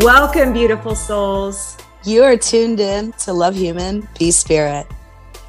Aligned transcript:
Welcome, 0.00 0.52
beautiful 0.52 0.94
souls. 0.94 1.78
You 2.04 2.22
are 2.22 2.36
tuned 2.36 2.80
in 2.80 3.12
to 3.12 3.32
Love 3.32 3.56
Human, 3.56 4.06
Be 4.18 4.30
Spirit. 4.30 4.86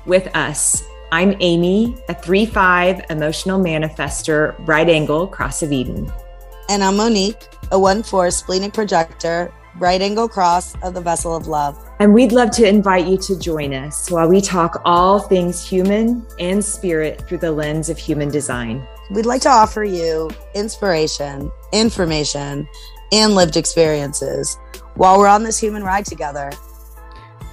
With 0.05 0.33
us, 0.37 0.85
I'm 1.11 1.35
Amy, 1.41 1.97
a 2.07 2.13
3 2.13 2.45
5 2.45 3.01
emotional 3.09 3.59
manifester, 3.59 4.55
right 4.65 4.87
angle, 4.87 5.27
cross 5.27 5.61
of 5.63 5.73
Eden. 5.73 6.09
And 6.69 6.81
I'm 6.81 6.95
Monique, 6.95 7.49
a 7.71 7.77
1 7.77 8.03
4 8.03 8.31
splenic 8.31 8.71
projector, 8.71 9.51
right 9.79 10.01
angle 10.01 10.29
cross 10.29 10.75
of 10.81 10.93
the 10.93 11.01
vessel 11.01 11.35
of 11.35 11.47
love. 11.47 11.77
And 11.99 12.13
we'd 12.13 12.31
love 12.31 12.51
to 12.51 12.65
invite 12.65 13.05
you 13.05 13.17
to 13.17 13.37
join 13.37 13.73
us 13.73 14.09
while 14.09 14.29
we 14.29 14.39
talk 14.39 14.81
all 14.85 15.19
things 15.19 15.67
human 15.67 16.25
and 16.39 16.63
spirit 16.63 17.27
through 17.27 17.39
the 17.39 17.51
lens 17.51 17.89
of 17.89 17.97
human 17.97 18.29
design. 18.29 18.87
We'd 19.11 19.25
like 19.25 19.41
to 19.41 19.49
offer 19.49 19.83
you 19.83 20.29
inspiration, 20.55 21.51
information, 21.73 22.65
and 23.11 23.35
lived 23.35 23.57
experiences 23.57 24.57
while 24.95 25.17
we're 25.17 25.27
on 25.27 25.43
this 25.43 25.59
human 25.59 25.83
ride 25.83 26.05
together. 26.05 26.51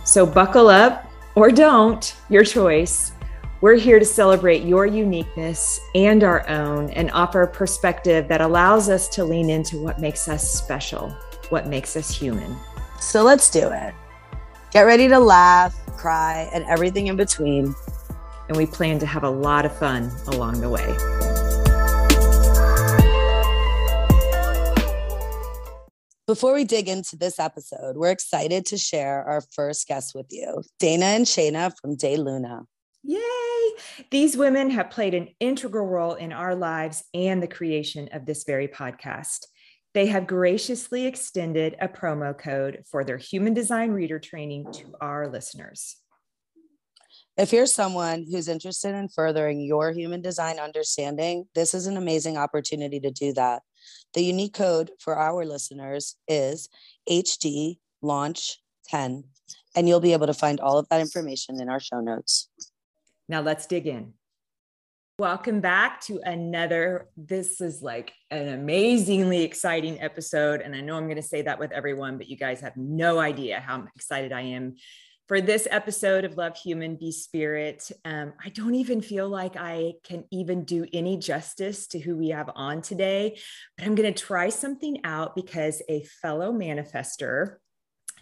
So 0.05 0.27
buckle 0.27 0.69
up 0.69 1.11
or 1.35 1.51
don't, 1.51 2.15
your 2.29 2.45
choice. 2.45 3.13
We're 3.61 3.77
here 3.77 3.99
to 3.99 4.05
celebrate 4.05 4.63
your 4.65 4.85
uniqueness 4.85 5.81
and 5.95 6.23
our 6.23 6.47
own 6.49 6.91
and 6.91 7.11
offer 7.13 7.43
a 7.43 7.49
perspective 7.49 8.29
that 8.29 8.41
allows 8.41 8.91
us 8.91 9.09
to 9.11 9.25
lean 9.25 9.49
into 9.49 9.79
what 9.79 9.99
makes 9.99 10.29
us 10.29 10.53
special, 10.53 11.11
what 11.49 11.67
makes 11.67 11.97
us 11.97 12.15
human. 12.15 12.57
So 13.01 13.23
let's 13.23 13.51
do 13.51 13.71
it. 13.71 13.95
Get 14.71 14.83
ready 14.83 15.09
to 15.09 15.19
laugh, 15.19 15.75
cry, 15.97 16.51
and 16.53 16.65
everything 16.65 17.07
in 17.07 17.17
between. 17.17 17.75
And 18.49 18.57
we 18.57 18.67
plan 18.67 18.99
to 18.99 19.07
have 19.07 19.25
a 19.25 19.31
lot 19.31 19.65
of 19.65 19.77
fun 19.79 20.11
along 20.27 20.61
the 20.61 20.69
way. 20.69 21.44
Before 26.27 26.55
we 26.55 26.65
dig 26.65 26.89
into 26.89 27.17
this 27.17 27.39
episode, 27.39 27.99
we're 27.99 28.11
excited 28.11 28.65
to 28.67 28.79
share 28.79 29.23
our 29.25 29.43
first 29.53 29.87
guest 29.87 30.15
with 30.15 30.25
you, 30.31 30.63
Dana 30.79 31.05
and 31.05 31.27
Shayna 31.27 31.71
from 31.79 31.99
DayLuna. 31.99 32.65
Yay! 33.03 33.21
These 34.11 34.35
women 34.35 34.71
have 34.71 34.89
played 34.89 35.13
an 35.13 35.29
integral 35.39 35.87
role 35.87 36.15
in 36.15 36.33
our 36.33 36.55
lives 36.55 37.05
and 37.13 37.43
the 37.43 37.47
creation 37.47 38.09
of 38.13 38.25
this 38.25 38.45
very 38.45 38.69
podcast. 38.69 39.41
They 39.93 40.07
have 40.07 40.27
graciously 40.27 41.05
extended 41.05 41.77
a 41.79 41.89
promo 41.89 42.37
code 42.37 42.85
for 42.91 43.05
their 43.05 43.19
human 43.19 43.53
design 43.53 43.91
reader 43.91 44.19
training 44.19 44.73
to 44.73 44.95
our 45.03 45.29
listeners. 45.29 45.97
If 47.37 47.53
you're 47.53 47.67
someone 47.67 48.25
who's 48.31 48.49
interested 48.49 48.95
in 48.95 49.09
furthering 49.09 49.61
your 49.61 49.93
human 49.93 50.23
design 50.23 50.59
understanding, 50.59 51.49
this 51.55 51.75
is 51.75 51.87
an 51.87 51.99
amazing 51.99 52.39
opportunity 52.39 52.99
to 53.01 53.11
do 53.11 53.35
that. 53.35 53.63
The 54.15 54.23
unique 54.23 54.55
code 54.55 54.91
for 54.99 55.17
our 55.17 55.45
listeners 55.45 56.17
is 56.29 56.69
HD 57.09 57.79
Launch 58.03 58.59
10, 58.89 59.25
and 59.75 59.89
you'll 59.89 60.01
be 60.01 60.13
able 60.13 60.27
to 60.27 60.35
find 60.35 60.61
all 60.61 60.79
of 60.79 60.89
that 60.91 61.01
information 61.01 61.61
in 61.61 61.69
our 61.69 61.81
show 61.81 62.01
notes. 62.01 62.49
Now 63.29 63.41
let's 63.41 63.67
dig 63.67 63.87
in. 63.87 64.15
Welcome 65.21 65.61
back 65.61 66.01
to 66.07 66.21
another. 66.25 67.09
This 67.17 67.61
is 67.61 67.83
like 67.83 68.13
an 68.33 68.49
amazingly 68.49 69.43
exciting 69.43 70.01
episode. 70.01 70.61
And 70.61 70.75
I 70.75 70.81
know 70.81 70.97
I'm 70.97 71.05
going 71.05 71.15
to 71.15 71.23
say 71.23 71.43
that 71.43 71.61
with 71.61 71.71
everyone, 71.71 72.19
but 72.19 72.29
you 72.29 72.37
guys 72.37 72.61
have 72.63 72.77
no 72.77 73.21
idea 73.21 73.61
how 73.61 73.87
excited 73.95 74.33
I 74.33 74.41
am 74.41 74.75
for 75.27 75.41
this 75.41 75.67
episode 75.71 76.25
of 76.25 76.37
Love 76.37 76.57
Human 76.57 76.97
Be 76.97 77.11
Spirit. 77.11 77.91
Um, 78.05 78.35
I 78.45 78.51
don't 78.51 78.75
even 78.75 79.01
feel 79.01 79.29
like 79.29 79.57
I 79.57 79.95
can 80.05 80.25
even 80.31 80.65
do 80.65 80.87
any 80.93 81.17
justice 81.17 81.87
to 81.89 81.99
who 81.99 82.17
we 82.17 82.29
have 82.29 82.51
on 82.55 82.83
today, 82.83 83.39
but 83.77 83.87
I'm 83.87 83.95
going 83.95 84.13
to 84.13 84.23
try 84.23 84.51
something 84.51 85.01
out 85.05 85.35
because 85.35 85.81
a 85.89 86.03
fellow 86.21 86.53
manifester 86.53 87.57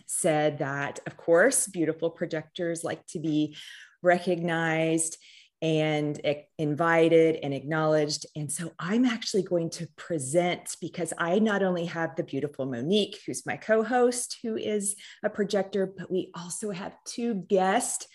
said 0.06 0.58
that, 0.58 1.00
of 1.06 1.16
course, 1.16 1.66
beautiful 1.66 2.10
projectors 2.10 2.84
like 2.84 3.04
to 3.08 3.18
be 3.18 3.56
recognized 4.02 5.16
and 5.62 6.20
invited 6.58 7.36
and 7.36 7.54
acknowledged. 7.54 8.26
And 8.34 8.50
so 8.50 8.72
I'm 8.80 9.04
actually 9.04 9.44
going 9.44 9.70
to 9.70 9.86
present 9.96 10.76
because 10.80 11.12
I 11.16 11.38
not 11.38 11.62
only 11.62 11.84
have 11.84 12.16
the 12.16 12.24
beautiful 12.24 12.66
Monique, 12.66 13.20
who's 13.24 13.46
my 13.46 13.56
co 13.56 13.84
host, 13.84 14.38
who 14.42 14.56
is 14.56 14.96
a 15.22 15.30
projector, 15.30 15.86
but 15.86 16.10
we 16.10 16.32
also 16.34 16.72
have 16.72 16.96
two 17.06 17.34
guest 17.34 18.08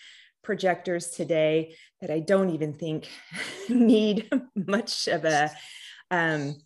projectors 0.44 1.08
today 1.08 1.74
that 2.02 2.10
I 2.10 2.20
don't 2.20 2.50
even 2.50 2.74
think 2.74 3.08
need 3.68 4.30
much 4.54 5.08
of 5.08 5.24
a. 5.24 5.50
Um, 6.10 6.56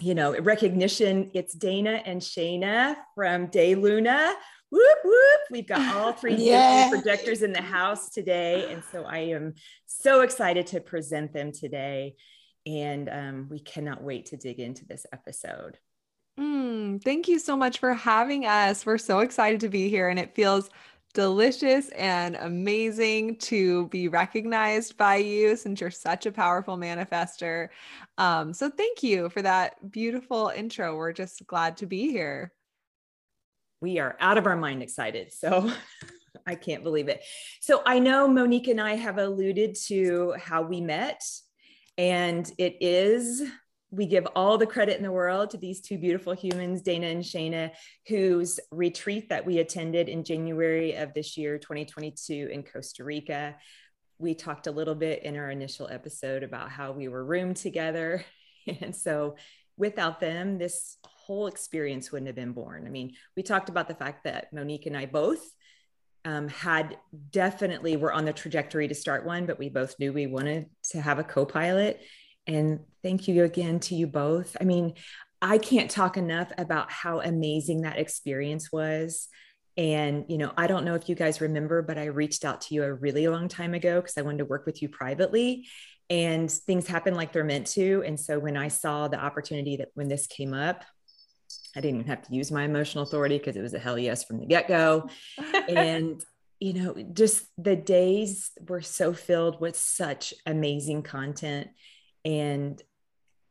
you 0.00 0.14
know, 0.14 0.36
recognition. 0.40 1.30
It's 1.32 1.54
Dana 1.54 2.02
and 2.04 2.20
Shayna 2.20 2.96
from 3.14 3.48
DayLuna 3.48 4.32
whoop 4.72 4.98
whoop. 5.04 5.40
We've 5.50 5.68
got 5.68 5.94
all 5.94 6.12
three 6.22 6.50
projectors 6.90 7.42
in 7.42 7.52
the 7.52 7.62
house 7.62 8.08
today 8.08 8.72
and 8.72 8.82
so 8.90 9.04
i 9.04 9.18
am 9.18 9.54
so 9.86 10.22
excited 10.22 10.66
to 10.68 10.80
present 10.80 11.32
them 11.32 11.52
today 11.52 12.16
and 12.66 13.08
um, 13.08 13.48
we 13.50 13.60
cannot 13.60 14.02
wait 14.02 14.26
to 14.26 14.36
dig 14.36 14.60
into 14.60 14.84
this 14.86 15.04
episode. 15.12 15.78
Mm, 16.38 17.02
thank 17.02 17.28
you 17.28 17.38
so 17.38 17.56
much 17.56 17.78
for 17.78 17.92
having 17.92 18.46
us. 18.46 18.86
We're 18.86 18.98
so 18.98 19.20
excited 19.20 19.60
to 19.60 19.68
be 19.68 19.88
here 19.88 20.08
and 20.08 20.18
it 20.18 20.34
feels 20.34 20.70
delicious 21.12 21.88
and 21.90 22.36
amazing 22.36 23.36
to 23.36 23.86
be 23.88 24.08
recognized 24.08 24.96
by 24.96 25.16
you 25.16 25.56
since 25.56 25.80
you're 25.80 25.90
such 25.90 26.24
a 26.24 26.32
powerful 26.32 26.78
manifester. 26.78 27.68
Um, 28.16 28.54
so 28.54 28.70
thank 28.70 29.02
you 29.02 29.28
for 29.28 29.42
that 29.42 29.90
beautiful 29.90 30.52
intro. 30.56 30.96
We're 30.96 31.12
just 31.12 31.46
glad 31.46 31.76
to 31.78 31.86
be 31.86 32.10
here 32.10 32.52
we 33.82 33.98
are 33.98 34.16
out 34.20 34.38
of 34.38 34.46
our 34.46 34.56
mind 34.56 34.82
excited. 34.82 35.32
So 35.32 35.70
I 36.46 36.54
can't 36.54 36.84
believe 36.84 37.08
it. 37.08 37.22
So 37.60 37.82
I 37.84 37.98
know 37.98 38.26
Monique 38.26 38.68
and 38.68 38.80
I 38.80 38.94
have 38.94 39.18
alluded 39.18 39.76
to 39.88 40.34
how 40.38 40.62
we 40.62 40.80
met, 40.80 41.22
and 41.98 42.50
it 42.56 42.78
is 42.80 43.42
we 43.90 44.06
give 44.06 44.26
all 44.34 44.56
the 44.56 44.66
credit 44.66 44.96
in 44.96 45.02
the 45.02 45.12
world 45.12 45.50
to 45.50 45.58
these 45.58 45.82
two 45.82 45.98
beautiful 45.98 46.32
humans, 46.32 46.80
Dana 46.80 47.08
and 47.08 47.22
Shayna, 47.22 47.72
whose 48.08 48.58
retreat 48.70 49.28
that 49.28 49.44
we 49.44 49.58
attended 49.58 50.08
in 50.08 50.24
January 50.24 50.94
of 50.94 51.12
this 51.12 51.36
year, 51.36 51.58
2022, 51.58 52.48
in 52.50 52.62
Costa 52.62 53.04
Rica. 53.04 53.54
We 54.18 54.34
talked 54.34 54.66
a 54.66 54.72
little 54.72 54.94
bit 54.94 55.24
in 55.24 55.36
our 55.36 55.50
initial 55.50 55.88
episode 55.90 56.42
about 56.42 56.70
how 56.70 56.92
we 56.92 57.08
were 57.08 57.24
roomed 57.24 57.56
together. 57.56 58.24
And 58.80 58.94
so 58.94 59.34
without 59.76 60.20
them, 60.20 60.56
this 60.56 60.96
whole 61.26 61.46
experience 61.46 62.10
wouldn't 62.10 62.26
have 62.26 62.36
been 62.36 62.52
born. 62.52 62.86
I 62.86 62.90
mean, 62.90 63.14
we 63.36 63.42
talked 63.42 63.68
about 63.68 63.88
the 63.88 63.94
fact 63.94 64.24
that 64.24 64.52
Monique 64.52 64.86
and 64.86 64.96
I 64.96 65.06
both 65.06 65.42
um, 66.24 66.48
had 66.48 66.98
definitely 67.30 67.96
were 67.96 68.12
on 68.12 68.24
the 68.24 68.32
trajectory 68.32 68.88
to 68.88 68.94
start 68.94 69.26
one, 69.26 69.46
but 69.46 69.58
we 69.58 69.68
both 69.68 69.98
knew 69.98 70.12
we 70.12 70.26
wanted 70.26 70.66
to 70.90 71.00
have 71.00 71.18
a 71.18 71.24
co-pilot. 71.24 72.00
And 72.46 72.80
thank 73.02 73.28
you 73.28 73.44
again 73.44 73.80
to 73.80 73.94
you 73.94 74.06
both. 74.06 74.56
I 74.60 74.64
mean, 74.64 74.94
I 75.40 75.58
can't 75.58 75.90
talk 75.90 76.16
enough 76.16 76.52
about 76.56 76.90
how 76.90 77.20
amazing 77.20 77.82
that 77.82 77.98
experience 77.98 78.70
was. 78.70 79.28
And, 79.76 80.26
you 80.28 80.38
know, 80.38 80.52
I 80.56 80.66
don't 80.66 80.84
know 80.84 80.94
if 80.94 81.08
you 81.08 81.14
guys 81.14 81.40
remember, 81.40 81.82
but 81.82 81.98
I 81.98 82.04
reached 82.04 82.44
out 82.44 82.60
to 82.62 82.74
you 82.74 82.84
a 82.84 82.92
really 82.92 83.26
long 83.26 83.48
time 83.48 83.74
ago 83.74 84.00
because 84.00 84.18
I 84.18 84.22
wanted 84.22 84.38
to 84.38 84.44
work 84.44 84.66
with 84.66 84.82
you 84.82 84.88
privately 84.88 85.66
and 86.10 86.50
things 86.50 86.86
happen 86.86 87.14
like 87.14 87.32
they're 87.32 87.42
meant 87.42 87.68
to. 87.68 88.02
And 88.06 88.20
so 88.20 88.38
when 88.38 88.56
I 88.56 88.68
saw 88.68 89.08
the 89.08 89.18
opportunity 89.18 89.78
that 89.78 89.88
when 89.94 90.08
this 90.08 90.26
came 90.26 90.52
up, 90.52 90.84
I 91.76 91.80
didn't 91.80 92.00
even 92.00 92.08
have 92.08 92.22
to 92.26 92.34
use 92.34 92.50
my 92.50 92.64
emotional 92.64 93.04
authority 93.04 93.38
because 93.38 93.56
it 93.56 93.62
was 93.62 93.74
a 93.74 93.78
hell 93.78 93.98
yes 93.98 94.24
from 94.24 94.38
the 94.38 94.46
get 94.46 94.68
go. 94.68 95.08
and, 95.68 96.22
you 96.60 96.74
know, 96.74 96.94
just 97.12 97.46
the 97.56 97.76
days 97.76 98.50
were 98.68 98.82
so 98.82 99.12
filled 99.12 99.60
with 99.60 99.76
such 99.76 100.34
amazing 100.46 101.02
content. 101.02 101.68
And 102.24 102.80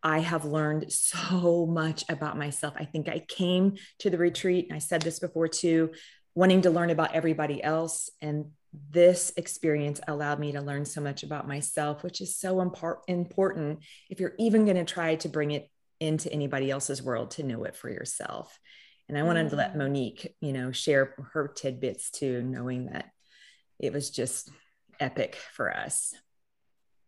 I 0.04 0.20
have 0.20 0.46
learned 0.46 0.92
so 0.92 1.66
much 1.66 2.04
about 2.10 2.38
myself. 2.38 2.74
I 2.78 2.86
think 2.86 3.08
I 3.08 3.20
came 3.20 3.76
to 4.00 4.10
the 4.10 4.18
retreat, 4.18 4.68
and 4.68 4.76
I 4.76 4.80
said 4.80 5.02
this 5.02 5.20
before 5.20 5.48
too, 5.48 5.92
wanting 6.34 6.62
to 6.64 6.72
learn 6.72 6.90
about 6.90 7.14
everybody 7.14 7.64
else. 7.64 8.10
And 8.22 8.52
this 8.90 9.34
experience 9.36 10.00
allowed 10.08 10.40
me 10.40 10.54
to 10.54 10.62
learn 10.62 10.86
so 10.86 11.02
much 11.02 11.24
about 11.24 11.48
myself, 11.48 12.04
which 12.04 12.22
is 12.22 12.38
so 12.38 12.56
impar- 12.58 13.00
important 13.08 13.80
if 14.10 14.20
you're 14.20 14.36
even 14.40 14.66
going 14.66 14.78
to 14.78 14.86
try 14.86 15.16
to 15.16 15.30
bring 15.30 15.52
it 15.52 15.70
into 16.02 16.34
anybody 16.34 16.72
else's 16.72 17.02
world 17.02 17.32
to 17.32 17.44
know 17.44 17.64
it 17.64 17.76
for 17.76 17.90
yourself. 17.90 18.60
And 19.08 19.18
I 19.18 19.24
wanted 19.24 19.48
mm-hmm. 19.48 19.50
to 19.52 19.56
let 19.56 19.74
mm. 19.74 19.78
Monique, 19.78 20.36
you 20.42 20.52
know, 20.52 20.72
share 20.72 21.14
her 21.34 21.48
tidbits 21.48 22.10
too, 22.10 22.42
knowing 22.42 22.88
that 22.88 23.12
it 23.80 23.94
was 23.94 24.10
just 24.10 24.50
epic 25.00 25.36
for 25.36 25.74
us. 25.76 26.14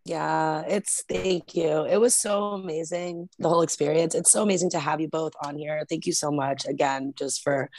Yeah, 0.05 0.63
it's 0.67 1.03
thank 1.07 1.55
you. 1.55 1.85
It 1.85 1.97
was 1.97 2.13
so 2.13 2.47
amazing, 2.49 3.29
the 3.39 3.47
whole 3.47 3.61
experience. 3.61 4.15
It's 4.15 4.31
so 4.31 4.43
amazing 4.43 4.71
to 4.71 4.79
have 4.79 4.99
you 4.99 5.07
both 5.07 5.31
on 5.43 5.57
here. 5.57 5.85
Thank 5.89 6.05
you 6.05 6.13
so 6.13 6.29
much 6.29 6.67
again, 6.67 7.13
just 7.17 7.41
for 7.41 7.69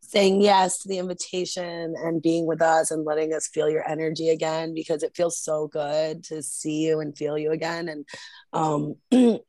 saying 0.00 0.40
yes 0.40 0.78
to 0.78 0.88
the 0.88 0.98
invitation 0.98 1.94
and 1.98 2.22
being 2.22 2.46
with 2.46 2.62
us 2.62 2.92
and 2.92 3.04
letting 3.04 3.34
us 3.34 3.48
feel 3.48 3.68
your 3.68 3.88
energy 3.88 4.28
again 4.28 4.72
because 4.72 5.02
it 5.02 5.16
feels 5.16 5.36
so 5.36 5.66
good 5.66 6.22
to 6.24 6.42
see 6.42 6.86
you 6.86 7.00
and 7.00 7.18
feel 7.18 7.36
you 7.36 7.50
again. 7.50 7.88
And 7.88 8.06
um, 8.52 8.94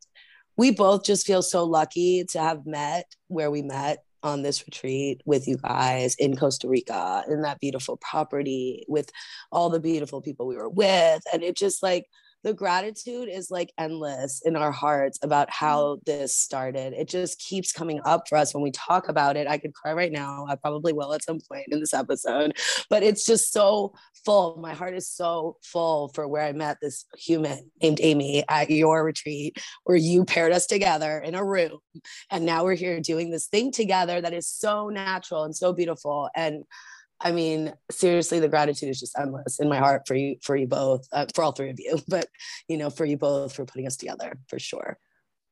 we 0.57 0.71
both 0.71 1.03
just 1.03 1.25
feel 1.27 1.41
so 1.41 1.63
lucky 1.63 2.25
to 2.31 2.39
have 2.39 2.65
met 2.65 3.05
where 3.27 3.51
we 3.51 3.61
met 3.61 4.03
on 4.23 4.41
this 4.41 4.65
retreat 4.65 5.21
with 5.25 5.47
you 5.47 5.57
guys 5.57 6.15
in 6.15 6.35
Costa 6.35 6.67
Rica 6.67 7.23
in 7.27 7.43
that 7.43 7.59
beautiful 7.59 7.97
property 7.97 8.83
with 8.87 9.11
all 9.51 9.69
the 9.69 9.79
beautiful 9.79 10.21
people 10.21 10.47
we 10.47 10.55
were 10.55 10.69
with. 10.69 11.21
And 11.31 11.43
it 11.43 11.55
just 11.55 11.83
like, 11.83 12.07
the 12.45 12.53
gratitude 12.53 13.27
is 13.27 13.49
like 13.49 13.73
endless 13.79 14.43
in 14.45 14.55
our 14.55 14.71
hearts 14.71 15.17
about 15.23 15.47
mm-hmm. 15.47 15.65
how 15.65 15.97
this 16.05 16.37
started. 16.37 16.93
It 16.93 17.09
just 17.09 17.39
keeps 17.39 17.73
coming 17.73 17.99
up 18.05 18.29
for 18.29 18.37
us 18.37 18.53
when 18.53 18.63
we 18.63 18.69
talk 18.69 19.09
about 19.09 19.35
it. 19.35 19.47
I 19.47 19.57
could 19.57 19.73
cry 19.73 19.93
right 19.93 20.11
now. 20.11 20.45
I 20.47 20.55
probably 20.55 20.93
will 20.93 21.11
at 21.13 21.23
some 21.23 21.39
point 21.51 21.65
in 21.69 21.79
this 21.79 21.93
episode, 21.93 22.55
but 22.87 23.01
it's 23.01 23.25
just 23.25 23.51
so 23.51 23.95
full. 24.23 24.57
My 24.57 24.75
heart 24.75 24.95
is 24.95 25.09
so 25.09 25.57
full 25.63 26.11
for 26.13 26.27
where 26.27 26.43
I 26.43 26.51
met 26.51 26.77
this 26.81 27.05
human 27.17 27.71
named 27.81 27.99
Amy 28.01 28.43
at 28.47 28.69
your 28.69 29.03
retreat, 29.03 29.57
where 29.85 29.97
you 29.97 30.23
paired 30.23 30.51
us 30.51 30.67
together 30.67 31.17
in 31.17 31.33
a 31.33 31.43
room. 31.43 31.79
And 32.29 32.45
now 32.45 32.63
we're 32.63 32.75
here 32.75 33.01
doing 33.01 33.31
this 33.31 33.47
thing 33.47 33.71
together 33.71 34.21
that 34.21 34.33
is 34.33 34.47
so 34.47 34.89
natural 34.89 35.45
and 35.45 35.55
so 35.55 35.73
beautiful. 35.73 36.29
And 36.35 36.63
I 37.25 37.31
mean, 37.31 37.73
seriously, 37.89 38.39
the 38.39 38.47
gratitude 38.47 38.89
is 38.89 38.99
just 38.99 39.17
endless 39.17 39.59
in 39.59 39.67
my 39.67 39.79
heart 39.79 40.03
for 40.07 40.13
you, 40.13 40.35
for 40.43 40.55
you 40.55 40.67
both, 40.67 41.07
uh, 41.11 41.25
for 41.33 41.43
all 41.43 41.51
three 41.51 41.71
of 41.71 41.79
you, 41.79 41.99
but 42.07 42.27
you 42.69 42.77
know, 42.77 42.91
for 42.91 43.03
you 43.03 43.17
both 43.17 43.53
for 43.53 43.65
putting 43.65 43.87
us 43.87 43.97
together 43.97 44.37
for 44.47 44.59
sure. 44.59 44.99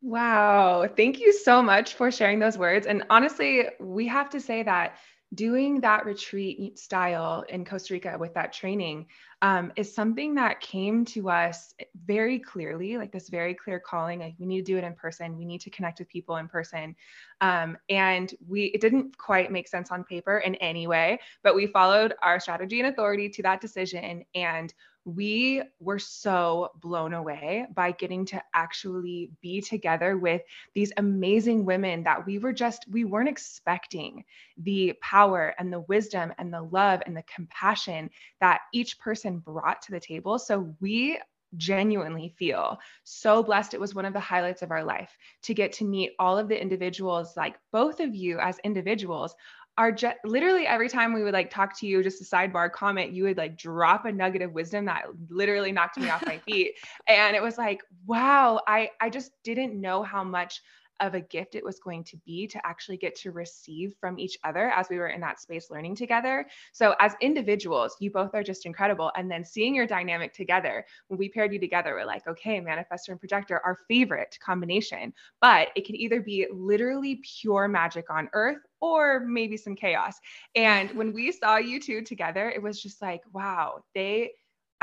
Wow. 0.04 0.88
Thank 0.96 1.20
you 1.20 1.34
so 1.34 1.64
much 1.64 1.96
for 1.96 2.12
sharing 2.12 2.38
those 2.38 2.58
words. 2.58 2.86
And 2.86 3.04
honestly, 3.10 3.64
we 3.80 4.08
have 4.08 4.30
to 4.32 4.40
say 4.40 4.62
that 4.62 4.98
doing 5.34 5.82
that 5.82 6.06
retreat 6.06 6.78
style 6.78 7.44
in 7.50 7.66
Costa 7.66 7.94
Rica 7.94 8.18
with 8.20 8.36
that 8.36 8.54
training 8.54 9.08
um, 9.44 9.74
is 9.76 9.94
something 9.94 10.34
that 10.36 10.62
came 10.62 11.04
to 11.04 11.30
us 11.30 11.76
very 12.06 12.40
clearly, 12.40 12.98
like 12.98 13.12
this 13.12 13.28
very 13.28 13.54
clear 13.54 13.78
calling. 13.78 14.20
Like 14.22 14.36
we 14.40 14.46
need 14.46 14.66
to 14.66 14.72
do 14.72 14.78
it 14.78 14.86
in 14.86 14.94
person. 14.94 15.38
We 15.38 15.44
need 15.44 15.60
to 15.62 15.70
connect 15.70 16.00
with 16.00 16.08
people 16.08 16.38
in 16.38 16.48
person. 16.48 16.96
Um, 17.42 17.78
and 17.90 18.34
we 18.48 18.68
it 18.68 18.80
didn't 18.80 19.18
quite 19.18 19.52
make 19.52 19.68
sense 19.68 19.92
on 19.92 20.06
paper 20.06 20.38
in 20.38 20.56
any 20.56 20.88
way, 20.88 21.20
but 21.44 21.56
we 21.56 21.68
followed 21.68 22.14
our 22.24 22.40
strategy 22.40 22.80
and 22.80 22.88
authority 22.88 23.28
to 23.28 23.44
that 23.44 23.60
decision 23.60 24.24
and 24.34 24.74
we 25.06 25.62
were 25.80 26.00
so 26.00 26.72
blown 26.76 27.14
away 27.14 27.66
by 27.74 27.92
getting 27.92 28.26
to 28.26 28.42
actually 28.54 29.32
be 29.42 29.62
together 29.62 30.18
with 30.18 30.42
these 30.74 30.94
amazing 30.98 31.66
women 31.66 32.04
that 32.04 32.26
we 32.26 32.38
were 32.38 32.54
just, 32.54 32.86
we 32.90 33.04
weren't 33.04 33.30
expecting 33.30 34.24
the 34.58 34.94
power 35.02 35.54
and 35.60 35.72
the 35.72 35.82
wisdom 35.82 36.34
and 36.38 36.54
the 36.54 36.62
love 36.62 37.02
and 37.06 37.16
the 37.16 37.24
compassion 37.24 38.10
that 38.40 38.62
each 38.74 39.00
person 39.00 39.40
brought 39.40 39.82
to 39.82 39.92
the 39.92 40.00
table. 40.00 40.40
So 40.40 40.74
we 40.80 41.20
genuinely 41.58 42.34
feel 42.38 42.80
so 43.04 43.44
blessed. 43.44 43.74
It 43.74 43.80
was 43.80 43.94
one 43.94 44.06
of 44.06 44.14
the 44.14 44.20
highlights 44.20 44.62
of 44.62 44.72
our 44.72 44.84
life 44.84 45.16
to 45.44 45.54
get 45.54 45.74
to 45.74 45.86
meet 45.86 46.14
all 46.18 46.38
of 46.38 46.48
the 46.48 46.60
individuals, 46.60 47.36
like 47.38 47.56
both 47.72 48.00
of 48.00 48.16
you 48.16 48.40
as 48.40 48.60
individuals 48.64 49.36
are 49.78 49.92
just 49.92 50.18
literally 50.24 50.68
every 50.68 50.88
time 50.88 51.14
we 51.14 51.24
would 51.24 51.34
like 51.34 51.50
talk 51.50 51.78
to 51.80 51.88
you, 51.88 52.04
just 52.04 52.22
a 52.22 52.36
sidebar 52.36 52.72
comment, 52.72 53.12
you 53.12 53.24
would 53.24 53.38
like 53.38 53.58
drop 53.58 54.06
a 54.06 54.12
nugget 54.12 54.42
of 54.42 54.54
wisdom 54.54 54.86
that 54.86 55.06
literally 55.30 55.72
knocked 55.72 55.98
me 55.98 56.10
off 56.10 56.26
my 56.26 56.38
feet. 56.46 56.76
And 57.08 57.36
it 57.36 57.42
was 57.42 57.58
like, 57.58 57.82
wow, 58.06 58.62
I 58.68 58.90
I 59.02 59.10
just 59.10 59.32
didn't 59.44 59.80
know 59.80 60.04
how 60.04 60.24
much 60.24 60.62
of 61.04 61.14
a 61.14 61.22
gift 61.22 61.54
it 61.54 61.64
was 61.64 61.80
going 61.80 62.04
to 62.06 62.18
be 62.26 62.48
to 62.48 62.66
actually 62.66 62.98
get 62.98 63.16
to 63.18 63.32
receive 63.32 63.94
from 64.00 64.18
each 64.18 64.38
other 64.44 64.70
as 64.70 64.88
we 64.90 64.98
were 64.98 65.10
in 65.10 65.20
that 65.22 65.40
space 65.40 65.70
learning 65.70 65.96
together. 65.96 66.48
So, 66.72 66.96
as 67.00 67.14
individuals, 67.22 67.98
you 68.00 68.10
both 68.10 68.34
are 68.34 68.42
just 68.42 68.66
incredible. 68.66 69.12
And 69.16 69.30
then 69.30 69.44
seeing 69.44 69.76
your 69.76 69.86
dynamic 69.86 70.34
together, 70.34 70.86
when 71.10 71.20
we 71.20 71.30
paired 71.30 71.54
you 71.54 71.60
together, 71.60 71.94
we're 71.94 72.06
like, 72.06 72.26
okay, 72.26 72.60
manifestor 72.62 73.10
and 73.10 73.20
projector, 73.20 73.62
our 73.66 73.78
favorite 73.88 74.40
combination. 74.42 75.14
But 75.42 75.68
it 75.76 75.86
can 75.86 75.98
either 75.98 76.22
be 76.22 76.48
literally 76.52 77.22
pure 77.42 77.68
magic 77.68 78.10
on 78.10 78.30
earth 78.34 78.60
or 78.80 79.20
maybe 79.20 79.58
some 79.58 79.76
chaos. 79.76 80.16
And 80.56 80.90
when 80.92 81.14
we 81.14 81.32
saw 81.34 81.58
you 81.58 81.82
two 81.82 82.02
together, 82.02 82.50
it 82.50 82.62
was 82.62 82.82
just 82.82 83.02
like, 83.02 83.22
wow, 83.34 83.84
they 83.94 84.32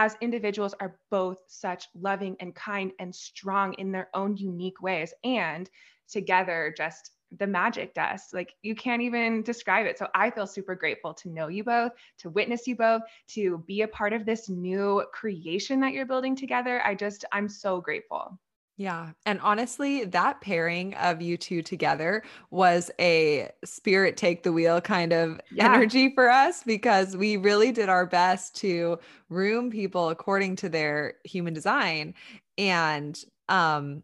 as 0.00 0.16
individuals 0.22 0.74
are 0.80 0.96
both 1.10 1.36
such 1.46 1.86
loving 1.94 2.34
and 2.40 2.54
kind 2.54 2.90
and 2.98 3.14
strong 3.14 3.74
in 3.74 3.92
their 3.92 4.08
own 4.14 4.34
unique 4.34 4.80
ways 4.80 5.12
and 5.24 5.68
together 6.10 6.74
just 6.76 7.12
the 7.38 7.46
magic 7.46 7.94
dust 7.94 8.34
like 8.34 8.54
you 8.62 8.74
can't 8.74 9.02
even 9.02 9.42
describe 9.42 9.86
it 9.86 9.96
so 9.96 10.08
i 10.14 10.30
feel 10.30 10.46
super 10.46 10.74
grateful 10.74 11.14
to 11.14 11.28
know 11.28 11.46
you 11.46 11.62
both 11.62 11.92
to 12.18 12.28
witness 12.30 12.66
you 12.66 12.74
both 12.74 13.02
to 13.28 13.58
be 13.66 13.82
a 13.82 13.88
part 13.88 14.12
of 14.12 14.26
this 14.26 14.48
new 14.48 15.04
creation 15.12 15.78
that 15.80 15.92
you're 15.92 16.06
building 16.06 16.34
together 16.34 16.82
i 16.84 16.94
just 16.94 17.24
i'm 17.32 17.48
so 17.48 17.80
grateful 17.80 18.36
yeah. 18.80 19.10
And 19.26 19.38
honestly, 19.42 20.06
that 20.06 20.40
pairing 20.40 20.94
of 20.94 21.20
you 21.20 21.36
two 21.36 21.60
together 21.60 22.22
was 22.50 22.90
a 22.98 23.50
spirit 23.62 24.16
take 24.16 24.42
the 24.42 24.54
wheel 24.54 24.80
kind 24.80 25.12
of 25.12 25.38
yeah. 25.52 25.74
energy 25.74 26.14
for 26.14 26.30
us 26.30 26.62
because 26.62 27.14
we 27.14 27.36
really 27.36 27.72
did 27.72 27.90
our 27.90 28.06
best 28.06 28.56
to 28.60 28.98
room 29.28 29.70
people 29.70 30.08
according 30.08 30.56
to 30.56 30.70
their 30.70 31.16
human 31.24 31.52
design. 31.52 32.14
And 32.56 33.22
um, 33.50 34.02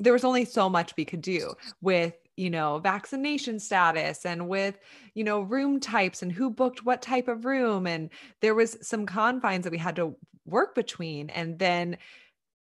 there 0.00 0.12
was 0.12 0.24
only 0.24 0.44
so 0.44 0.68
much 0.68 0.94
we 0.96 1.04
could 1.04 1.20
do 1.20 1.54
with 1.80 2.14
you 2.36 2.50
know 2.50 2.78
vaccination 2.78 3.60
status 3.60 4.26
and 4.26 4.48
with 4.48 4.78
you 5.14 5.22
know 5.24 5.40
room 5.42 5.78
types 5.78 6.22
and 6.22 6.32
who 6.32 6.50
booked 6.50 6.84
what 6.84 7.02
type 7.02 7.28
of 7.28 7.44
room. 7.44 7.86
And 7.86 8.10
there 8.40 8.54
was 8.54 8.76
some 8.82 9.06
confines 9.06 9.64
that 9.64 9.72
we 9.72 9.78
had 9.78 9.96
to 9.96 10.16
work 10.46 10.74
between. 10.74 11.30
And 11.30 11.58
then 11.58 11.98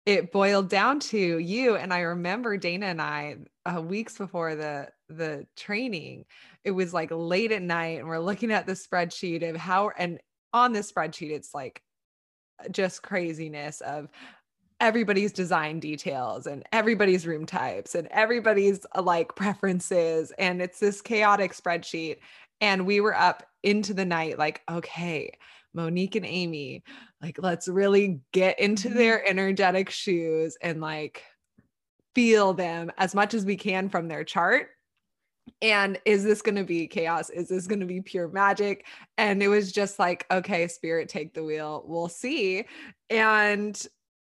it 0.06 0.32
boiled 0.32 0.70
down 0.70 1.00
to 1.00 1.18
you. 1.18 1.76
And 1.76 1.94
i 1.94 2.00
remember 2.00 2.58
dana 2.58 2.88
and 2.88 3.02
i 3.02 3.38
uh, 3.66 3.82
weeks 3.82 4.18
before 4.18 4.56
the 4.56 4.90
the 5.10 5.46
training 5.56 6.26
it 6.64 6.72
was 6.72 6.94
like 6.94 7.10
late 7.12 7.52
at 7.52 7.62
night 7.62 8.00
and 8.00 8.08
we're 8.08 8.20
looking 8.20 8.52
at 8.52 8.66
the 8.66 8.74
spreadsheet 8.74 9.48
of 9.48 9.56
how 9.56 9.92
and 9.98 10.20
on 10.54 10.74
this 10.74 10.92
spreadsheet 10.92 11.32
it's 11.32 11.54
like 11.54 11.82
just 12.72 13.04
craziness 13.04 13.82
of 13.82 14.08
everybody's 14.82 15.32
design 15.32 15.80
details 15.80 16.46
and 16.48 16.64
everybody's 16.74 17.26
room 17.26 17.46
types 17.46 17.96
and 17.96 18.08
everybody's 18.12 18.86
uh, 18.96 19.02
like 19.02 19.34
preferences 19.36 20.34
and 20.38 20.62
it's 20.62 20.80
this 20.80 21.02
chaotic 21.02 21.54
spreadsheet 21.54 22.18
and 22.60 22.86
we 22.86 23.00
were 23.00 23.16
up 23.16 23.44
into 23.64 23.94
the 23.94 24.06
night 24.06 24.38
like 24.38 24.62
okay 24.70 25.32
Monique 25.74 26.16
and 26.16 26.26
Amy, 26.26 26.84
like, 27.22 27.38
let's 27.42 27.68
really 27.68 28.22
get 28.32 28.60
into 28.60 28.90
mm-hmm. 28.90 28.98
their 28.98 29.28
energetic 29.28 29.90
shoes 29.90 30.58
and 30.62 30.82
like 30.82 31.24
feel 32.14 32.54
them 32.54 32.92
as 32.98 33.16
much 33.16 33.34
as 33.34 33.46
we 33.46 33.56
can 33.56 33.90
from 33.90 34.08
their 34.08 34.24
chart. 34.24 34.70
And 35.62 36.00
is 36.06 36.24
this 36.24 36.42
going 36.42 36.56
to 36.56 36.64
be 36.64 36.88
chaos? 36.88 37.30
Is 37.30 37.48
this 37.48 37.68
going 37.68 37.80
to 37.80 37.86
be 37.86 38.02
pure 38.02 38.28
magic? 38.28 38.86
And 39.18 39.42
it 39.42 39.48
was 39.48 39.72
just 39.72 39.98
like, 39.98 40.26
okay, 40.30 40.68
spirit, 40.68 41.10
take 41.10 41.34
the 41.34 41.44
wheel. 41.44 41.84
We'll 41.86 42.10
see. 42.10 42.66
And 43.10 43.82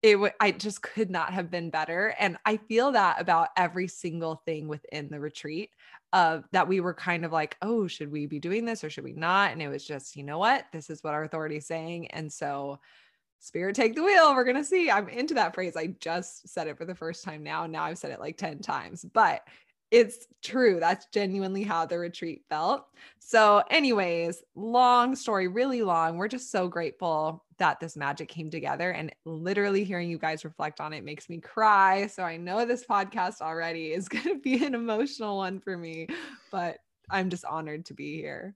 it 0.02 0.14
w- 0.14 0.34
I 0.40 0.52
just 0.52 0.82
could 0.82 1.10
not 1.12 1.34
have 1.34 1.52
been 1.52 1.70
better. 1.70 2.16
And 2.20 2.38
I 2.46 2.58
feel 2.58 2.92
that 2.94 3.22
about 3.22 3.50
every 3.56 3.88
single 3.88 4.42
thing 4.46 4.68
within 4.68 5.10
the 5.10 5.20
retreat 5.20 5.70
of 6.14 6.44
that 6.52 6.68
we 6.68 6.80
were 6.80 6.94
kind 6.94 7.24
of 7.24 7.32
like, 7.32 7.56
oh, 7.62 7.88
should 7.88 8.12
we 8.12 8.26
be 8.26 8.40
doing 8.40 8.66
this 8.66 8.84
or 8.84 8.90
should 8.90 9.04
we 9.04 9.14
not? 9.14 9.52
And 9.52 9.62
it 9.62 9.70
was 9.70 9.86
just, 9.86 10.16
you 10.16 10.24
know 10.24 10.40
what? 10.40 10.66
This 10.74 10.90
is 10.90 11.04
what 11.04 11.14
our 11.14 11.24
authority 11.24 11.58
is 11.58 11.68
saying. 11.68 12.08
And 12.12 12.32
so 12.32 12.80
spirit 13.40 13.76
take 13.76 13.96
the 13.96 14.04
wheel. 14.04 14.34
We're 14.34 14.44
gonna 14.44 14.64
see. 14.64 14.90
I'm 14.90 15.10
into 15.10 15.34
that 15.36 15.54
phrase. 15.54 15.76
I 15.78 15.88
just 16.00 16.48
said 16.50 16.68
it 16.68 16.78
for 16.78 16.86
the 16.86 16.96
first 16.96 17.24
time 17.24 17.44
now. 17.44 17.66
Now 17.66 17.84
I've 17.84 17.98
said 17.98 18.12
it 18.12 18.20
like 18.20 18.38
10 18.38 18.60
times. 18.60 19.06
But 19.14 19.42
it's 19.92 20.26
true. 20.42 20.80
That's 20.80 21.06
genuinely 21.08 21.64
how 21.64 21.86
the 21.86 22.00
retreat 22.00 22.44
felt. 22.50 22.86
So, 23.20 23.62
anyways, 23.70 24.42
long 24.56 25.16
story, 25.16 25.50
really 25.50 25.84
long. 25.84 26.18
We're 26.18 26.30
just 26.30 26.50
so 26.50 26.70
grateful 26.70 27.44
that 27.60 27.80
this 27.82 27.98
magic 27.98 28.30
came 28.30 28.50
together. 28.50 28.92
And 28.92 29.14
literally 29.26 29.84
hearing 29.84 30.10
you 30.10 30.18
guys 30.18 30.46
reflect 30.46 30.80
on 30.80 30.94
it 30.94 31.04
makes 31.04 31.30
me 31.30 31.40
cry. 31.40 32.08
So, 32.08 32.24
I 32.24 32.38
know 32.38 32.66
this 32.66 32.86
podcast 32.86 33.42
already 33.42 33.92
is 33.92 34.08
going 34.10 34.26
to 34.26 34.40
be 34.40 34.64
an 34.66 34.76
emotional 34.76 35.38
one 35.38 35.60
for 35.60 35.78
me, 35.78 36.08
but 36.52 36.78
I'm 37.10 37.30
just 37.30 37.44
honored 37.44 37.86
to 37.88 37.94
be 37.94 38.16
here. 38.16 38.56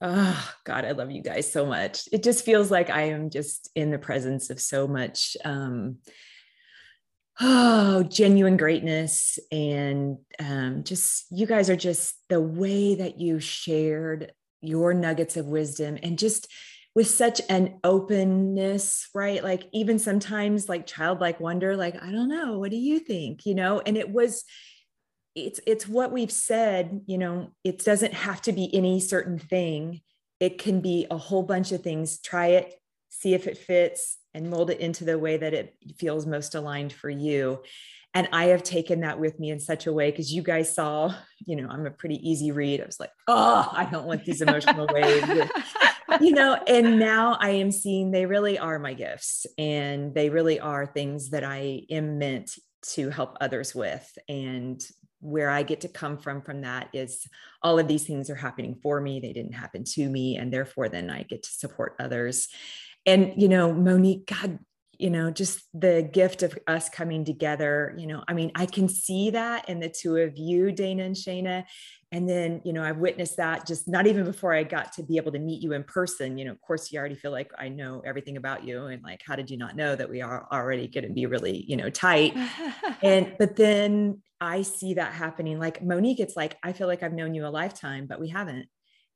Oh, 0.00 0.54
God, 0.64 0.84
I 0.84 0.92
love 0.92 1.10
you 1.10 1.22
guys 1.22 1.50
so 1.50 1.66
much. 1.66 2.08
It 2.12 2.22
just 2.22 2.44
feels 2.44 2.70
like 2.70 2.90
I 2.90 3.02
am 3.08 3.30
just 3.30 3.70
in 3.74 3.90
the 3.90 3.98
presence 3.98 4.50
of 4.50 4.60
so 4.60 4.86
much. 4.86 5.36
Um, 5.44 5.98
oh 7.40 8.02
genuine 8.04 8.56
greatness 8.56 9.38
and 9.50 10.18
um, 10.38 10.84
just 10.84 11.26
you 11.30 11.46
guys 11.46 11.68
are 11.68 11.76
just 11.76 12.14
the 12.28 12.40
way 12.40 12.94
that 12.94 13.18
you 13.18 13.40
shared 13.40 14.32
your 14.60 14.94
nuggets 14.94 15.36
of 15.36 15.46
wisdom 15.46 15.98
and 16.02 16.18
just 16.18 16.48
with 16.94 17.08
such 17.08 17.40
an 17.48 17.80
openness 17.82 19.08
right? 19.14 19.42
Like 19.42 19.64
even 19.72 19.98
sometimes 19.98 20.68
like 20.68 20.86
childlike 20.86 21.40
wonder 21.40 21.76
like 21.76 22.00
i 22.00 22.10
don't 22.10 22.28
know 22.28 22.58
what 22.58 22.70
do 22.70 22.76
you 22.76 23.00
think? 23.00 23.46
You 23.46 23.54
know 23.54 23.80
and 23.84 23.96
it 23.96 24.10
was 24.10 24.44
it's 25.34 25.58
it's 25.66 25.88
what 25.88 26.12
we've 26.12 26.30
said 26.30 27.00
you 27.06 27.18
know 27.18 27.50
it 27.64 27.84
doesn't 27.84 28.14
have 28.14 28.40
to 28.42 28.52
be 28.52 28.72
any 28.72 29.00
certain 29.00 29.38
thing. 29.38 30.02
It 30.38 30.58
can 30.58 30.80
be 30.80 31.06
a 31.10 31.16
whole 31.16 31.42
bunch 31.42 31.72
of 31.72 31.82
things. 31.82 32.20
Try 32.20 32.48
it 32.48 32.74
see 33.10 33.34
if 33.34 33.46
it 33.46 33.58
fits 33.58 34.18
and 34.34 34.50
mold 34.50 34.70
it 34.70 34.80
into 34.80 35.04
the 35.04 35.18
way 35.18 35.36
that 35.36 35.54
it 35.54 35.76
feels 35.96 36.26
most 36.26 36.54
aligned 36.54 36.92
for 36.92 37.08
you. 37.10 37.62
and 38.14 38.28
I 38.32 38.46
have 38.46 38.62
taken 38.62 39.00
that 39.00 39.18
with 39.18 39.40
me 39.40 39.50
in 39.50 39.58
such 39.58 39.86
a 39.86 39.92
way 39.92 40.10
because 40.10 40.32
you 40.32 40.42
guys 40.42 40.72
saw, 40.72 41.12
you 41.44 41.56
know, 41.56 41.68
I'm 41.68 41.84
a 41.84 41.90
pretty 41.90 42.16
easy 42.28 42.52
read. 42.52 42.80
I 42.80 42.86
was 42.86 43.00
like, 43.00 43.10
oh, 43.26 43.68
I 43.72 43.86
don't 43.86 44.06
want 44.06 44.24
these 44.24 44.40
emotional 44.40 44.86
waves. 44.92 45.26
you 46.20 46.30
know, 46.32 46.54
and 46.66 47.00
now 47.00 47.36
I 47.40 47.50
am 47.50 47.72
seeing 47.72 48.12
they 48.12 48.26
really 48.26 48.56
are 48.56 48.78
my 48.78 48.94
gifts 48.94 49.46
and 49.58 50.14
they 50.14 50.30
really 50.30 50.60
are 50.60 50.86
things 50.86 51.30
that 51.30 51.42
I 51.42 51.82
am 51.90 52.18
meant 52.18 52.56
to 52.92 53.10
help 53.10 53.36
others 53.40 53.74
with. 53.74 54.16
And 54.28 54.80
where 55.20 55.50
I 55.50 55.62
get 55.62 55.80
to 55.80 55.88
come 55.88 56.18
from 56.18 56.42
from 56.42 56.60
that 56.60 56.90
is 56.92 57.26
all 57.62 57.78
of 57.78 57.88
these 57.88 58.04
things 58.04 58.28
are 58.28 58.34
happening 58.34 58.78
for 58.82 59.00
me. 59.00 59.20
They 59.20 59.32
didn't 59.32 59.54
happen 59.54 59.82
to 59.84 60.08
me. 60.08 60.36
And 60.36 60.52
therefore, 60.52 60.88
then 60.88 61.10
I 61.10 61.22
get 61.22 61.42
to 61.42 61.50
support 61.50 61.96
others. 61.98 62.48
And, 63.06 63.40
you 63.40 63.48
know, 63.48 63.72
Monique, 63.72 64.26
God, 64.26 64.58
you 64.98 65.10
know, 65.10 65.30
just 65.30 65.60
the 65.74 66.08
gift 66.12 66.42
of 66.42 66.56
us 66.66 66.88
coming 66.88 67.24
together. 67.24 67.94
You 67.98 68.06
know, 68.06 68.24
I 68.28 68.34
mean, 68.34 68.52
I 68.54 68.66
can 68.66 68.88
see 68.88 69.30
that 69.30 69.68
in 69.68 69.80
the 69.80 69.88
two 69.88 70.16
of 70.16 70.36
you, 70.36 70.72
Dana 70.72 71.04
and 71.04 71.16
Shayna. 71.16 71.64
And 72.12 72.28
then, 72.28 72.62
you 72.64 72.72
know, 72.72 72.82
I've 72.82 72.98
witnessed 72.98 73.38
that 73.38 73.66
just 73.66 73.88
not 73.88 74.06
even 74.06 74.24
before 74.24 74.54
I 74.54 74.62
got 74.62 74.92
to 74.94 75.02
be 75.02 75.16
able 75.16 75.32
to 75.32 75.38
meet 75.38 75.62
you 75.62 75.72
in 75.72 75.82
person. 75.82 76.38
You 76.38 76.44
know, 76.44 76.52
of 76.52 76.60
course, 76.60 76.92
you 76.92 76.98
already 76.98 77.16
feel 77.16 77.32
like 77.32 77.50
I 77.58 77.68
know 77.68 78.02
everything 78.06 78.36
about 78.36 78.64
you. 78.64 78.86
And 78.86 79.02
like, 79.02 79.20
how 79.26 79.34
did 79.34 79.50
you 79.50 79.56
not 79.56 79.74
know 79.74 79.96
that 79.96 80.08
we 80.08 80.22
are 80.22 80.46
already 80.52 80.86
going 80.86 81.08
to 81.08 81.12
be 81.12 81.26
really, 81.26 81.64
you 81.66 81.76
know, 81.76 81.90
tight? 81.90 82.36
and, 83.02 83.34
but 83.38 83.56
then 83.56 84.22
I 84.40 84.62
see 84.62 84.94
that 84.94 85.12
happening. 85.12 85.58
Like 85.58 85.82
Monique, 85.82 86.20
it's 86.20 86.36
like, 86.36 86.56
I 86.62 86.72
feel 86.72 86.86
like 86.86 87.02
I've 87.02 87.12
known 87.12 87.34
you 87.34 87.46
a 87.46 87.48
lifetime, 87.48 88.06
but 88.06 88.20
we 88.20 88.28
haven't. 88.28 88.68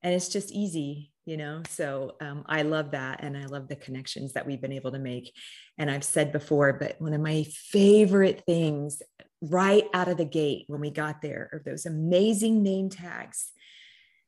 And 0.03 0.15
it's 0.15 0.29
just 0.29 0.51
easy 0.53 1.13
you 1.29 1.37
know? 1.37 1.63
So 1.69 2.17
um, 2.21 2.45
i 2.47 2.63
love 2.63 2.93
that 2.93 3.23
and 3.23 3.37
i 3.37 3.45
love 3.45 3.69
the 3.69 3.77
connections 3.77 4.33
that 4.33 4.47
we've 4.47 4.61
been 4.61 4.73
able 4.73 4.93
to 4.93 4.99
make. 4.99 5.33
And 5.77 5.91
i've 5.91 6.05
said 6.05 6.33
before 6.33 6.73
but 6.73 7.01
one 7.01 7.13
of 7.13 7.21
my 7.21 7.45
favorite 7.45 8.43
things 8.47 9.03
right 9.41 9.85
out 9.95 10.09
of 10.09 10.17
the 10.17 10.25
gate 10.25 10.65
when 10.67 10.81
we 10.81 10.91
got 10.91 11.23
there 11.23 11.51
are 11.53 11.63
those 11.65 11.87
amazing 11.87 12.63
name 12.63 12.89
tags 12.89 13.53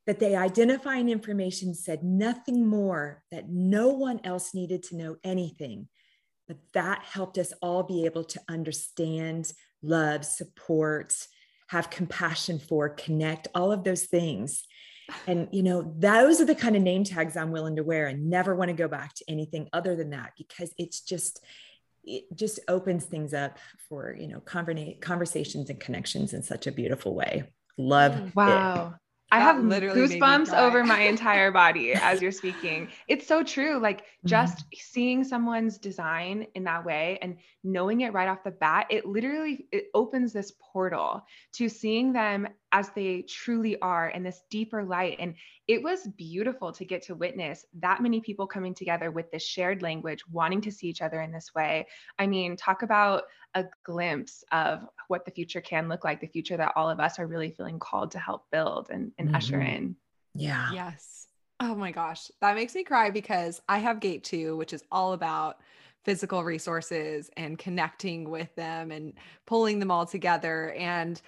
that 0.07 0.19
the 0.19 0.35
identifying 0.35 1.09
information 1.09 1.73
said 1.73 2.03
nothing 2.03 2.67
more 2.67 3.23
that 3.31 3.49
no 3.49 3.89
one 3.89 4.19
else 4.23 4.53
needed 4.53 4.83
to 4.83 4.95
know 4.95 5.15
anything. 5.23 5.87
But 6.47 6.57
that 6.73 7.03
helped 7.03 7.37
us 7.37 7.53
all 7.61 7.83
be 7.83 8.05
able 8.05 8.23
to 8.25 8.41
understand 8.49 9.51
love 9.83 10.25
support 10.25 11.13
have 11.69 11.89
compassion 11.89 12.59
for 12.59 12.89
connect 12.89 13.47
all 13.55 13.71
of 13.71 13.83
those 13.83 14.03
things 14.03 14.63
and, 15.27 15.47
you 15.51 15.63
know, 15.63 15.93
those 15.97 16.41
are 16.41 16.45
the 16.45 16.55
kind 16.55 16.75
of 16.75 16.81
name 16.81 17.03
tags 17.03 17.37
I'm 17.37 17.51
willing 17.51 17.75
to 17.75 17.83
wear 17.83 18.07
and 18.07 18.29
never 18.29 18.55
want 18.55 18.69
to 18.69 18.73
go 18.75 18.87
back 18.87 19.13
to 19.15 19.25
anything 19.27 19.69
other 19.73 19.95
than 19.95 20.11
that 20.11 20.33
because 20.37 20.73
it's 20.77 21.01
just, 21.01 21.43
it 22.03 22.25
just 22.35 22.59
opens 22.67 23.05
things 23.05 23.33
up 23.33 23.59
for, 23.87 24.15
you 24.19 24.27
know, 24.27 24.39
conversations 24.39 25.69
and 25.69 25.79
connections 25.79 26.33
in 26.33 26.43
such 26.43 26.67
a 26.67 26.71
beautiful 26.71 27.15
way. 27.15 27.43
Love. 27.77 28.13
Mm, 28.13 28.35
wow. 28.35 28.87
It. 28.87 29.01
I 29.33 29.39
have 29.39 29.63
literally 29.63 30.01
goosebumps 30.01 30.53
over 30.53 30.83
my 30.83 30.99
entire 31.03 31.51
body 31.51 31.93
as 31.93 32.21
you're 32.21 32.33
speaking. 32.33 32.89
It's 33.07 33.25
so 33.25 33.43
true. 33.43 33.79
Like 33.79 34.03
just 34.25 34.57
mm-hmm. 34.57 34.77
seeing 34.77 35.23
someone's 35.23 35.77
design 35.77 36.47
in 36.53 36.65
that 36.65 36.83
way 36.83 37.17
and 37.21 37.37
knowing 37.63 38.01
it 38.01 38.13
right 38.13 38.27
off 38.27 38.43
the 38.43 38.51
bat, 38.51 38.87
it 38.89 39.05
literally 39.05 39.67
it 39.71 39.85
opens 39.93 40.33
this 40.33 40.53
portal 40.59 41.23
to 41.53 41.69
seeing 41.69 42.11
them 42.11 42.47
as 42.71 42.89
they 42.89 43.21
truly 43.23 43.79
are 43.81 44.09
in 44.09 44.23
this 44.23 44.41
deeper 44.49 44.83
light. 44.83 45.17
And 45.19 45.35
it 45.67 45.83
was 45.83 46.07
beautiful 46.17 46.71
to 46.71 46.85
get 46.85 47.03
to 47.03 47.15
witness 47.15 47.65
that 47.79 48.01
many 48.01 48.19
people 48.19 48.47
coming 48.47 48.73
together 48.73 49.11
with 49.11 49.31
this 49.31 49.43
shared 49.43 49.81
language, 49.81 50.23
wanting 50.31 50.61
to 50.61 50.71
see 50.71 50.87
each 50.87 51.01
other 51.01 51.21
in 51.21 51.31
this 51.31 51.53
way. 51.53 51.87
I 52.17 52.27
mean, 52.27 52.57
talk 52.57 52.81
about 52.81 53.23
a 53.53 53.65
glimpse 53.83 54.43
of 54.51 54.87
what 55.07 55.25
the 55.25 55.31
future 55.31 55.61
can 55.61 55.89
look 55.89 56.03
like, 56.03 56.21
the 56.21 56.27
future 56.27 56.57
that 56.57 56.73
all 56.75 56.89
of 56.89 56.99
us 56.99 57.19
are 57.19 57.27
really 57.27 57.51
feeling 57.51 57.79
called 57.79 58.11
to 58.11 58.19
help 58.19 58.49
build 58.51 58.89
and, 58.89 59.11
and 59.17 59.27
mm-hmm. 59.27 59.35
usher 59.35 59.61
in. 59.61 59.95
Yeah. 60.33 60.71
Yes. 60.73 61.27
Oh 61.59 61.75
my 61.75 61.91
gosh. 61.91 62.31
That 62.41 62.55
makes 62.55 62.73
me 62.73 62.83
cry 62.83 63.11
because 63.11 63.61
I 63.69 63.79
have 63.79 63.99
Gate 63.99 64.23
2, 64.23 64.57
which 64.57 64.73
is 64.73 64.83
all 64.91 65.13
about 65.13 65.57
physical 66.05 66.43
resources 66.43 67.29
and 67.37 67.57
connecting 67.59 68.29
with 68.29 68.53
them 68.55 68.91
and 68.91 69.13
pulling 69.45 69.79
them 69.79 69.91
all 69.91 70.05
together. 70.05 70.71
And 70.73 71.21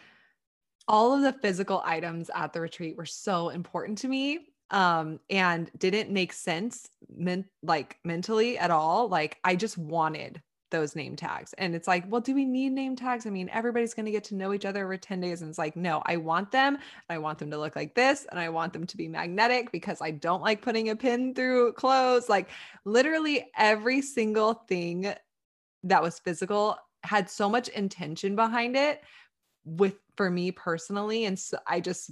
all 0.88 1.14
of 1.14 1.22
the 1.22 1.34
physical 1.42 1.82
items 1.86 2.30
at 2.36 2.54
the 2.54 2.62
retreat 2.62 2.98
were 2.98 3.06
so 3.06 3.50
important 3.50 3.98
to 4.00 4.08
me 4.08 4.48
um 4.72 5.20
and 5.30 5.70
didn't 5.78 6.10
make 6.10 6.34
sense 6.34 6.90
men- 7.14 7.46
like 7.62 7.98
mentally 8.04 8.58
at 8.58 8.72
all 8.72 9.08
like 9.10 9.38
i 9.44 9.56
just 9.56 9.78
wanted 9.78 10.42
those 10.74 10.96
name 10.96 11.16
tags 11.16 11.54
and 11.60 11.76
it's 11.76 11.88
like 11.88 12.04
well 12.10 12.20
do 12.20 12.34
we 12.34 12.44
need 12.44 12.72
name 12.72 12.96
tags? 12.96 13.26
I 13.26 13.30
mean 13.30 13.50
everybody's 13.54 13.94
going 13.94 14.08
to 14.08 14.12
get 14.12 14.24
to 14.26 14.36
know 14.36 14.54
each 14.54 14.66
other 14.66 14.84
over 14.84 14.98
10 14.98 15.22
days 15.22 15.42
and 15.42 15.50
it's 15.50 15.60
like 15.60 15.76
no 15.76 16.02
i 16.08 16.18
want 16.18 16.52
them 16.52 16.80
i 17.10 17.18
want 17.18 17.38
them 17.38 17.52
to 17.52 17.60
look 17.60 17.76
like 17.76 17.94
this 17.94 18.26
and 18.32 18.40
i 18.40 18.50
want 18.50 18.74
them 18.74 18.86
to 18.88 18.98
be 18.98 19.08
magnetic 19.08 19.72
because 19.72 20.02
i 20.02 20.10
don't 20.12 20.42
like 20.42 20.62
putting 20.62 20.90
a 20.90 20.96
pin 20.96 21.34
through 21.34 21.74
clothes. 21.74 22.28
Like 22.28 22.50
literally 22.86 23.52
every 23.56 24.02
single 24.02 24.56
thing 24.56 25.14
that 25.84 26.02
was 26.02 26.20
physical 26.20 26.78
had 27.04 27.30
so 27.30 27.48
much 27.48 27.68
intention 27.70 28.36
behind 28.36 28.76
it 28.76 29.04
with 29.66 29.96
for 30.18 30.30
me 30.32 30.52
personally 30.52 31.26
and 31.26 31.38
so 31.38 31.58
i 31.68 31.80
just 31.80 32.12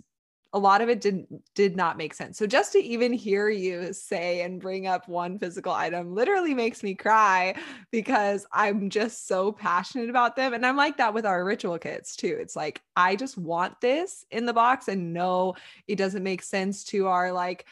a 0.53 0.59
lot 0.59 0.81
of 0.81 0.89
it 0.89 0.99
did 0.99 1.25
did 1.55 1.75
not 1.75 1.97
make 1.97 2.13
sense 2.13 2.37
so 2.37 2.45
just 2.45 2.73
to 2.73 2.79
even 2.79 3.13
hear 3.13 3.49
you 3.49 3.93
say 3.93 4.41
and 4.41 4.59
bring 4.59 4.87
up 4.87 5.07
one 5.07 5.39
physical 5.39 5.71
item 5.71 6.13
literally 6.13 6.53
makes 6.53 6.83
me 6.83 6.93
cry 6.93 7.55
because 7.91 8.45
i'm 8.51 8.89
just 8.89 9.27
so 9.27 9.51
passionate 9.51 10.09
about 10.09 10.35
them 10.35 10.53
and 10.53 10.65
i'm 10.65 10.77
like 10.77 10.97
that 10.97 11.13
with 11.13 11.25
our 11.25 11.43
ritual 11.45 11.77
kits 11.77 12.15
too 12.15 12.37
it's 12.39 12.55
like 12.55 12.81
i 12.95 13.15
just 13.15 13.37
want 13.37 13.79
this 13.81 14.25
in 14.31 14.45
the 14.45 14.53
box 14.53 14.87
and 14.87 15.13
no 15.13 15.55
it 15.87 15.95
doesn't 15.95 16.23
make 16.23 16.43
sense 16.43 16.83
to 16.83 17.07
our 17.07 17.31
like 17.31 17.65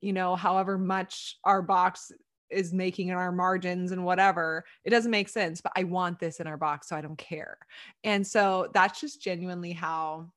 you 0.00 0.12
know 0.12 0.36
however 0.36 0.78
much 0.78 1.38
our 1.44 1.62
box 1.62 2.12
is 2.50 2.72
making 2.72 3.08
in 3.08 3.14
our 3.14 3.32
margins 3.32 3.92
and 3.92 4.04
whatever. 4.04 4.64
It 4.84 4.90
doesn't 4.90 5.10
make 5.10 5.30
sense, 5.30 5.62
but 5.62 5.72
I 5.74 5.84
want 5.84 6.18
this 6.18 6.38
in 6.38 6.46
our 6.46 6.58
box, 6.58 6.88
so 6.88 6.94
I 6.94 7.00
don't 7.00 7.16
care. 7.16 7.56
And 8.04 8.26
so 8.26 8.68
that's 8.74 9.00
just 9.00 9.22
genuinely 9.22 9.72
how 9.72 10.30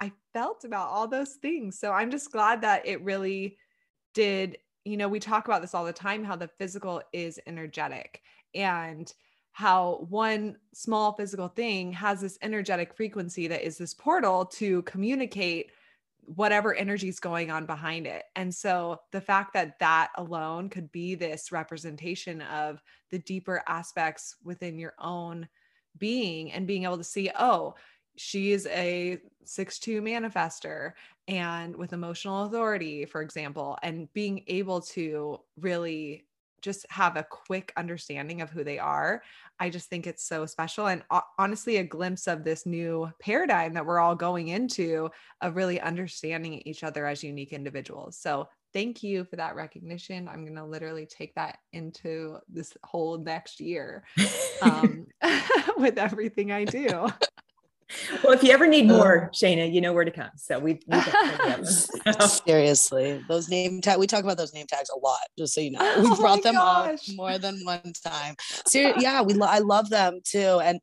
I 0.00 0.12
felt 0.32 0.64
about 0.64 0.88
all 0.88 1.08
those 1.08 1.34
things. 1.34 1.78
So 1.78 1.92
I'm 1.92 2.10
just 2.10 2.32
glad 2.32 2.60
that 2.62 2.86
it 2.86 3.02
really 3.02 3.56
did. 4.14 4.58
You 4.84 4.96
know, 4.96 5.08
we 5.08 5.20
talk 5.20 5.46
about 5.46 5.62
this 5.62 5.74
all 5.74 5.84
the 5.84 5.92
time 5.92 6.24
how 6.24 6.36
the 6.36 6.48
physical 6.48 7.02
is 7.12 7.40
energetic 7.46 8.22
and 8.54 9.12
how 9.52 10.06
one 10.10 10.56
small 10.74 11.14
physical 11.14 11.48
thing 11.48 11.90
has 11.92 12.20
this 12.20 12.38
energetic 12.42 12.94
frequency 12.94 13.48
that 13.48 13.66
is 13.66 13.78
this 13.78 13.94
portal 13.94 14.44
to 14.44 14.82
communicate 14.82 15.70
whatever 16.26 16.74
energy 16.74 17.08
is 17.08 17.20
going 17.20 17.50
on 17.50 17.64
behind 17.64 18.06
it. 18.06 18.24
And 18.34 18.54
so 18.54 19.00
the 19.12 19.20
fact 19.20 19.54
that 19.54 19.78
that 19.78 20.10
alone 20.16 20.68
could 20.68 20.92
be 20.92 21.14
this 21.14 21.52
representation 21.52 22.42
of 22.42 22.82
the 23.10 23.18
deeper 23.20 23.62
aspects 23.66 24.36
within 24.44 24.78
your 24.78 24.94
own 24.98 25.48
being 25.96 26.52
and 26.52 26.66
being 26.66 26.84
able 26.84 26.98
to 26.98 27.04
see, 27.04 27.30
oh, 27.38 27.74
she's 28.16 28.66
a 28.66 29.18
6-2 29.44 30.00
manifester 30.02 30.92
and 31.28 31.74
with 31.76 31.92
emotional 31.92 32.44
authority, 32.44 33.04
for 33.04 33.22
example, 33.22 33.78
and 33.82 34.12
being 34.12 34.44
able 34.46 34.80
to 34.80 35.40
really 35.58 36.26
just 36.62 36.86
have 36.90 37.16
a 37.16 37.22
quick 37.22 37.72
understanding 37.76 38.40
of 38.40 38.50
who 38.50 38.64
they 38.64 38.78
are. 38.78 39.22
I 39.60 39.70
just 39.70 39.88
think 39.88 40.06
it's 40.06 40.24
so 40.24 40.46
special 40.46 40.88
and 40.88 41.02
honestly 41.38 41.76
a 41.76 41.84
glimpse 41.84 42.26
of 42.26 42.44
this 42.44 42.66
new 42.66 43.10
paradigm 43.20 43.74
that 43.74 43.86
we're 43.86 44.00
all 44.00 44.16
going 44.16 44.48
into 44.48 45.10
of 45.40 45.56
really 45.56 45.80
understanding 45.80 46.62
each 46.64 46.82
other 46.82 47.06
as 47.06 47.22
unique 47.22 47.52
individuals. 47.52 48.18
So 48.18 48.48
thank 48.72 49.02
you 49.02 49.24
for 49.24 49.36
that 49.36 49.54
recognition. 49.54 50.28
I'm 50.28 50.44
going 50.44 50.56
to 50.56 50.64
literally 50.64 51.06
take 51.06 51.34
that 51.36 51.58
into 51.72 52.38
this 52.48 52.76
whole 52.84 53.18
next 53.18 53.60
year 53.60 54.04
um, 54.62 55.06
with 55.76 55.98
everything 55.98 56.52
I 56.52 56.64
do. 56.64 57.08
Well, 58.22 58.32
if 58.32 58.42
you 58.42 58.50
ever 58.50 58.66
need 58.66 58.88
more, 58.88 59.30
Shayna, 59.32 59.72
you 59.72 59.80
know 59.80 59.92
where 59.92 60.04
to 60.04 60.10
come. 60.10 60.30
So 60.36 60.58
we 60.58 60.80
seriously 62.20 63.20
those 63.28 63.48
name 63.48 63.80
tag. 63.80 63.98
We 63.98 64.06
talk 64.06 64.24
about 64.24 64.36
those 64.36 64.52
name 64.52 64.66
tags 64.66 64.90
a 64.90 64.98
lot, 64.98 65.20
just 65.38 65.54
so 65.54 65.60
you 65.60 65.70
know. 65.70 65.80
We 66.00 66.08
oh 66.12 66.16
brought 66.16 66.42
them 66.42 66.54
gosh. 66.54 66.90
up 66.90 67.00
more 67.14 67.38
than 67.38 67.60
one 67.64 67.92
time. 68.04 68.36
So 68.66 68.92
yeah, 68.96 69.22
we 69.22 69.34
lo- 69.34 69.46
I 69.46 69.60
love 69.60 69.90
them 69.90 70.20
too, 70.24 70.60
and 70.62 70.80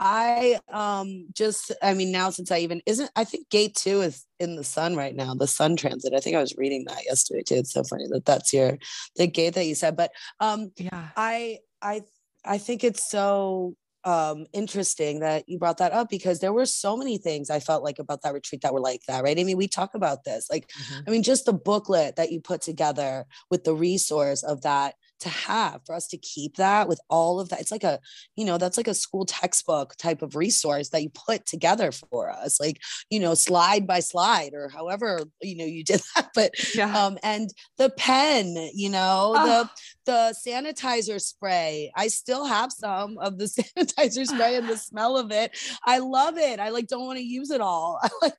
I 0.00 0.58
um 0.72 1.26
just 1.32 1.72
I 1.82 1.94
mean 1.94 2.10
now 2.10 2.30
since 2.30 2.50
I 2.50 2.58
even 2.58 2.80
isn't 2.86 3.10
I 3.14 3.24
think 3.24 3.50
gate 3.50 3.74
two 3.74 4.00
is 4.00 4.24
in 4.38 4.56
the 4.56 4.64
sun 4.64 4.96
right 4.96 5.14
now 5.14 5.34
the 5.34 5.46
sun 5.46 5.76
transit 5.76 6.14
I 6.14 6.20
think 6.20 6.36
I 6.36 6.40
was 6.40 6.56
reading 6.56 6.86
that 6.88 7.04
yesterday 7.04 7.42
too 7.42 7.56
it's 7.56 7.72
so 7.72 7.84
funny 7.84 8.06
that 8.08 8.24
that's 8.24 8.52
your 8.52 8.78
the 9.16 9.26
gate 9.26 9.54
that 9.54 9.66
you 9.66 9.74
said 9.74 9.96
but 9.96 10.10
um 10.40 10.72
yeah 10.78 11.08
I 11.16 11.58
I 11.82 12.02
I 12.44 12.56
think 12.56 12.82
it's 12.82 13.10
so 13.10 13.76
um 14.04 14.46
interesting 14.52 15.20
that 15.20 15.48
you 15.48 15.58
brought 15.58 15.78
that 15.78 15.92
up 15.92 16.08
because 16.08 16.40
there 16.40 16.52
were 16.52 16.66
so 16.66 16.96
many 16.96 17.18
things 17.18 17.50
I 17.50 17.60
felt 17.60 17.84
like 17.84 17.98
about 17.98 18.22
that 18.22 18.32
retreat 18.32 18.62
that 18.62 18.72
were 18.72 18.80
like 18.80 19.02
that, 19.08 19.22
right? 19.22 19.38
I 19.38 19.44
mean, 19.44 19.56
we 19.56 19.68
talk 19.68 19.94
about 19.94 20.24
this. 20.24 20.48
Like, 20.50 20.68
mm-hmm. 20.68 21.00
I 21.06 21.10
mean, 21.10 21.22
just 21.22 21.44
the 21.44 21.52
booklet 21.52 22.16
that 22.16 22.32
you 22.32 22.40
put 22.40 22.62
together 22.62 23.26
with 23.50 23.64
the 23.64 23.74
resource 23.74 24.42
of 24.42 24.62
that 24.62 24.94
to 25.20 25.28
have 25.28 25.80
for 25.86 25.94
us 25.94 26.06
to 26.08 26.18
keep 26.18 26.56
that 26.56 26.88
with 26.88 27.00
all 27.08 27.40
of 27.40 27.48
that. 27.48 27.60
It's 27.60 27.70
like 27.70 27.84
a 27.84 28.00
you 28.36 28.44
know 28.44 28.58
that's 28.58 28.76
like 28.76 28.88
a 28.88 28.94
school 28.94 29.24
textbook 29.24 29.94
type 29.96 30.22
of 30.22 30.36
resource 30.36 30.90
that 30.90 31.02
you 31.02 31.10
put 31.10 31.46
together 31.46 31.92
for 31.92 32.30
us 32.30 32.60
like 32.60 32.80
you 33.10 33.20
know 33.20 33.34
slide 33.34 33.86
by 33.86 34.00
slide 34.00 34.52
or 34.54 34.68
however 34.68 35.20
you 35.40 35.56
know 35.56 35.64
you 35.64 35.84
did 35.90 36.00
that 36.14 36.30
but 36.34 36.52
yeah. 36.74 36.92
um 36.96 37.18
and 37.22 37.50
the 37.78 37.90
pen 37.90 38.54
you 38.74 38.88
know 38.88 39.34
oh. 39.36 39.46
the 39.46 39.70
the 40.10 40.34
sanitizer 40.44 41.20
spray. 41.20 41.92
I 41.94 42.08
still 42.08 42.44
have 42.44 42.72
some 42.72 43.16
of 43.18 43.38
the 43.38 43.44
sanitizer 43.76 44.26
spray 44.26 44.56
and 44.56 44.68
the 44.68 44.76
smell 44.90 45.16
of 45.16 45.30
it. 45.30 45.56
I 45.84 45.98
love 45.98 46.36
it. 46.36 46.58
I 46.58 46.70
like 46.70 46.88
don't 46.88 47.06
want 47.06 47.18
to 47.18 47.24
use 47.24 47.50
it 47.50 47.60
all. 47.60 48.00
I 48.02 48.08
like 48.22 48.34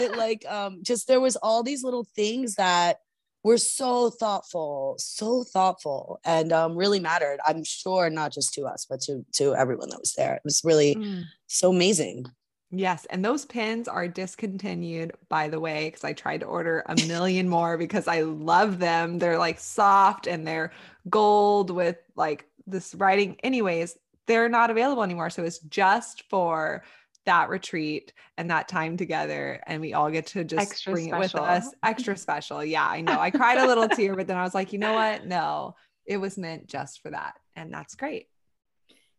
it 0.00 0.16
like 0.16 0.44
um 0.48 0.78
just 0.82 1.08
there 1.08 1.20
was 1.20 1.36
all 1.36 1.62
these 1.62 1.84
little 1.84 2.06
things 2.16 2.54
that 2.54 2.98
were 3.42 3.58
so 3.58 4.10
thoughtful, 4.10 4.96
so 4.98 5.44
thoughtful, 5.44 6.20
and 6.24 6.52
um, 6.52 6.76
really 6.76 7.00
mattered. 7.00 7.40
I'm 7.46 7.64
sure 7.64 8.10
not 8.10 8.32
just 8.32 8.54
to 8.54 8.64
us, 8.64 8.86
but 8.88 9.00
to 9.02 9.24
to 9.34 9.54
everyone 9.54 9.90
that 9.90 10.00
was 10.00 10.12
there. 10.12 10.34
It 10.34 10.42
was 10.44 10.62
really 10.64 10.94
mm. 10.94 11.24
so 11.46 11.70
amazing. 11.70 12.26
Yes, 12.72 13.04
and 13.10 13.24
those 13.24 13.44
pins 13.44 13.88
are 13.88 14.06
discontinued, 14.06 15.12
by 15.28 15.48
the 15.48 15.58
way, 15.58 15.88
because 15.88 16.04
I 16.04 16.12
tried 16.12 16.40
to 16.40 16.46
order 16.46 16.84
a 16.86 16.94
million 17.08 17.48
more 17.48 17.76
because 17.76 18.06
I 18.06 18.20
love 18.20 18.78
them. 18.78 19.18
They're 19.18 19.38
like 19.38 19.58
soft 19.58 20.28
and 20.28 20.46
they're 20.46 20.70
gold 21.08 21.70
with 21.70 21.96
like 22.14 22.46
this 22.68 22.94
writing. 22.94 23.36
Anyways, 23.42 23.98
they're 24.26 24.48
not 24.48 24.70
available 24.70 25.02
anymore. 25.02 25.30
So 25.30 25.42
it's 25.42 25.58
just 25.58 26.22
for 26.30 26.84
that 27.30 27.48
retreat 27.48 28.12
and 28.38 28.50
that 28.50 28.66
time 28.66 28.96
together 28.96 29.62
and 29.68 29.80
we 29.80 29.94
all 29.94 30.10
get 30.10 30.26
to 30.26 30.42
just 30.42 30.60
extra 30.60 30.92
bring 30.92 31.06
special. 31.06 31.38
it 31.38 31.42
with 31.42 31.48
us 31.48 31.72
extra 31.84 32.16
special 32.16 32.64
yeah 32.64 32.84
i 32.84 33.00
know 33.00 33.20
i 33.20 33.30
cried 33.30 33.56
a 33.56 33.66
little 33.68 33.88
tear 33.88 34.16
but 34.16 34.26
then 34.26 34.36
i 34.36 34.42
was 34.42 34.52
like 34.52 34.72
you 34.72 34.80
know 34.80 34.94
what 34.94 35.24
no 35.24 35.76
it 36.06 36.16
was 36.16 36.36
meant 36.36 36.66
just 36.66 37.00
for 37.00 37.10
that 37.12 37.34
and 37.54 37.72
that's 37.72 37.94
great 37.94 38.26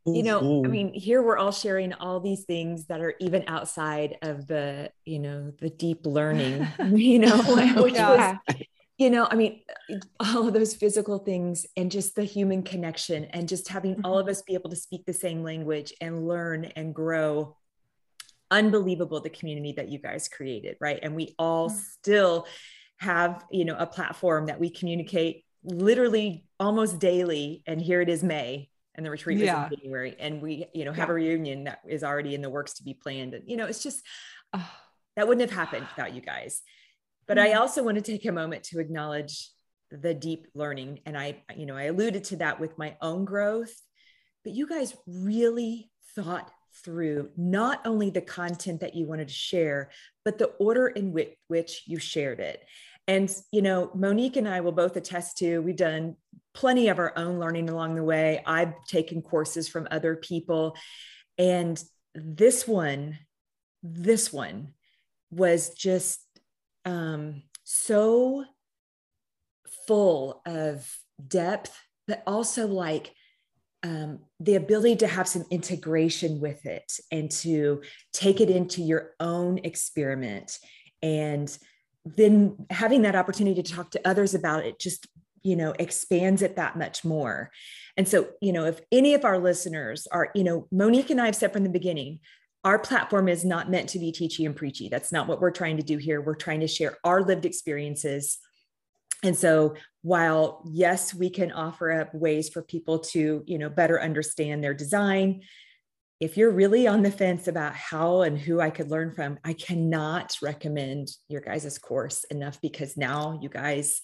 you 0.06 0.24
know 0.24 0.62
i 0.66 0.68
mean 0.68 0.92
here 0.94 1.24
we're 1.24 1.38
all 1.38 1.54
sharing 1.54 1.94
all 1.94 2.20
these 2.20 2.44
things 2.44 2.88
that 2.88 3.00
are 3.00 3.14
even 3.22 3.46
outside 3.48 4.18
of 4.24 4.46
the 4.46 4.92
you 5.06 5.20
know 5.20 5.54
the 5.62 5.70
deep 5.70 6.06
learning 6.06 6.68
you 6.92 7.18
know 7.18 7.38
which 7.82 7.94
yeah. 7.94 8.38
was 8.46 8.56
you 8.98 9.10
know 9.10 9.26
i 9.32 9.36
mean 9.36 9.62
all 10.20 10.50
of 10.50 10.54
those 10.54 10.76
physical 10.76 11.18
things 11.18 11.66
and 11.78 11.90
just 11.90 12.16
the 12.16 12.26
human 12.26 12.62
connection 12.62 13.24
and 13.26 13.48
just 13.48 13.70
having 13.70 14.02
all 14.04 14.18
of 14.18 14.26
mm-hmm. 14.26 14.32
us 14.32 14.42
be 14.42 14.54
able 14.54 14.70
to 14.70 14.76
speak 14.76 15.06
the 15.06 15.14
same 15.14 15.44
language 15.44 15.94
and 16.02 16.28
learn 16.28 16.66
and 16.76 16.94
grow 16.94 17.56
unbelievable 18.52 19.22
the 19.22 19.30
community 19.30 19.74
that 19.78 19.90
you 19.90 19.98
guys 19.98 20.28
created, 20.28 20.78
right? 20.80 21.00
And 21.02 21.16
we 21.16 21.34
all 21.40 21.70
mm-hmm. 21.70 21.80
still 21.80 22.46
have, 22.98 23.44
you 23.50 23.66
know, 23.66 23.76
a 23.78 23.88
platform 23.88 24.46
that 24.48 24.60
we 24.60 24.70
communicate 24.70 25.44
literally 25.64 26.46
almost 26.60 27.00
daily. 27.00 27.64
And 27.66 27.82
here 27.82 28.02
it 28.02 28.10
is 28.10 28.24
May 28.24 28.70
and 28.94 29.06
the 29.06 29.10
retreat 29.10 29.40
was 29.40 29.46
yeah. 29.46 29.68
in 29.68 29.78
January. 29.78 30.16
And 30.20 30.42
we, 30.42 30.68
you 30.74 30.86
know, 30.86 30.92
have 30.92 31.08
yeah. 31.08 31.14
a 31.14 31.16
reunion 31.16 31.64
that 31.64 31.80
is 31.88 32.04
already 32.04 32.36
in 32.36 32.42
the 32.42 32.50
works 32.50 32.74
to 32.74 32.84
be 32.84 32.94
planned. 32.94 33.34
And, 33.34 33.50
you 33.50 33.58
know, 33.58 33.66
it's 33.66 33.82
just 33.82 34.04
that 34.54 35.28
wouldn't 35.28 35.50
have 35.50 35.58
happened 35.58 35.88
without 35.96 36.14
you 36.14 36.22
guys. 36.22 36.62
But 37.28 37.38
mm-hmm. 37.38 37.56
I 37.56 37.60
also 37.60 37.84
want 37.84 37.96
to 37.96 38.02
take 38.02 38.26
a 38.26 38.32
moment 38.32 38.66
to 38.66 38.80
acknowledge 38.80 39.50
the 39.90 40.14
deep 40.14 40.48
learning. 40.54 41.00
And 41.06 41.18
I, 41.18 41.44
you 41.56 41.66
know, 41.66 41.76
I 41.76 41.84
alluded 41.84 42.26
to 42.26 42.36
that 42.38 42.60
with 42.60 42.78
my 42.78 42.96
own 43.02 43.26
growth, 43.26 43.74
but 44.44 44.54
you 44.54 44.68
guys 44.68 44.96
really 45.08 45.92
thought 46.16 46.52
through 46.84 47.30
not 47.38 47.82
only 47.86 48.10
the 48.10 48.22
content 48.22 48.80
that 48.82 48.96
you 48.96 49.06
wanted 49.06 49.28
to 49.28 49.34
share, 49.34 49.90
but 50.24 50.38
the 50.38 50.48
order 50.60 50.88
in 50.88 51.12
which, 51.12 51.36
which 51.48 51.84
you 51.86 52.00
shared 52.00 52.40
it. 52.40 52.64
And, 53.08 53.34
you 53.52 53.62
know, 53.62 53.92
Monique 53.94 54.38
and 54.38 54.48
I 54.48 54.62
will 54.62 54.72
both 54.72 54.96
attest 54.96 55.38
to, 55.40 55.60
we've 55.60 55.76
done 55.76 56.16
plenty 56.54 56.88
of 56.90 57.00
our 57.00 57.18
own 57.18 57.40
learning 57.40 57.70
along 57.70 57.96
the 57.96 58.04
way. 58.04 58.42
I've 58.46 58.74
taken 58.88 59.22
courses 59.22 59.68
from 59.68 59.88
other 59.92 60.16
people. 60.16 60.76
And 61.38 61.82
this 62.14 62.68
one, 62.68 63.18
this 63.84 64.32
one 64.32 64.74
was 65.32 65.72
just 65.72 66.20
um, 66.86 67.44
so 67.64 68.46
full 69.88 70.42
of 70.46 70.90
depth, 71.28 71.78
but 72.08 72.22
also 72.28 72.68
like 72.68 73.14
um, 73.84 74.20
the 74.40 74.56
ability 74.56 74.98
to 74.98 75.08
have 75.08 75.28
some 75.28 75.46
integration 75.50 76.40
with 76.40 76.66
it 76.66 76.92
and 77.12 77.32
to 77.32 77.82
take 78.14 78.40
it 78.40 78.50
into 78.50 78.82
your 78.82 79.12
own 79.20 79.60
experiment. 79.60 80.60
And 81.02 81.56
then 82.06 82.66
having 82.70 83.04
that 83.04 83.16
opportunity 83.16 83.62
to 83.62 83.74
talk 83.74 83.92
to 83.92 84.08
others 84.08 84.34
about 84.34 84.66
it 84.66 84.80
just 84.80 85.08
you 85.44 85.56
know 85.56 85.74
expands 85.80 86.44
it 86.44 86.56
that 86.58 86.78
much 86.78 87.04
more. 87.04 87.50
And 87.98 88.08
so 88.08 88.30
you 88.42 88.54
know 88.54 88.66
if 88.66 88.80
any 88.92 89.16
of 89.16 89.26
our 89.26 89.40
listeners 89.40 90.08
are 90.12 90.30
you 90.36 90.44
know 90.44 90.68
monique 90.72 91.10
and 91.10 91.20
i 91.20 91.26
have 91.26 91.36
said 91.36 91.52
from 91.52 91.64
the 91.64 91.70
beginning 91.70 92.20
our 92.64 92.78
platform 92.78 93.28
is 93.28 93.44
not 93.44 93.72
meant 93.72 93.90
to 93.90 94.00
be 94.00 94.12
teachy 94.12 94.46
and 94.46 94.56
preachy. 94.56 94.88
That's 94.88 95.12
not 95.12 95.28
what 95.28 95.42
we're 95.42 95.52
trying 95.52 95.78
to 95.78 95.84
do 95.84 95.98
here. 95.98 96.22
We're 96.22 96.36
trying 96.36 96.60
to 96.60 96.68
share 96.68 96.98
our 97.04 97.24
lived 97.24 97.46
experiences. 97.46 98.38
And 99.24 99.36
so 99.36 99.76
while 100.02 100.64
yes 100.72 101.14
we 101.14 101.30
can 101.30 101.52
offer 101.52 101.92
up 101.92 102.14
ways 102.14 102.50
for 102.50 102.62
people 102.62 103.00
to 103.00 103.44
you 103.46 103.58
know 103.58 103.70
better 103.70 104.02
understand 104.02 104.64
their 104.64 104.74
design 104.74 105.42
if 106.20 106.38
you're 106.38 106.52
really 106.52 106.88
on 106.88 107.02
the 107.02 107.12
fence 107.12 107.48
about 107.48 107.76
how 107.76 108.22
and 108.22 108.40
who 108.40 108.60
i 108.60 108.70
could 108.70 108.90
learn 108.90 109.12
from 109.12 109.38
i 109.44 109.54
cannot 109.54 110.36
recommend 110.42 111.10
your 111.28 111.42
guys' 111.42 111.78
course 111.78 112.24
enough 112.26 112.60
because 112.62 112.98
now 112.98 113.38
you 113.42 113.50
guys 113.50 114.02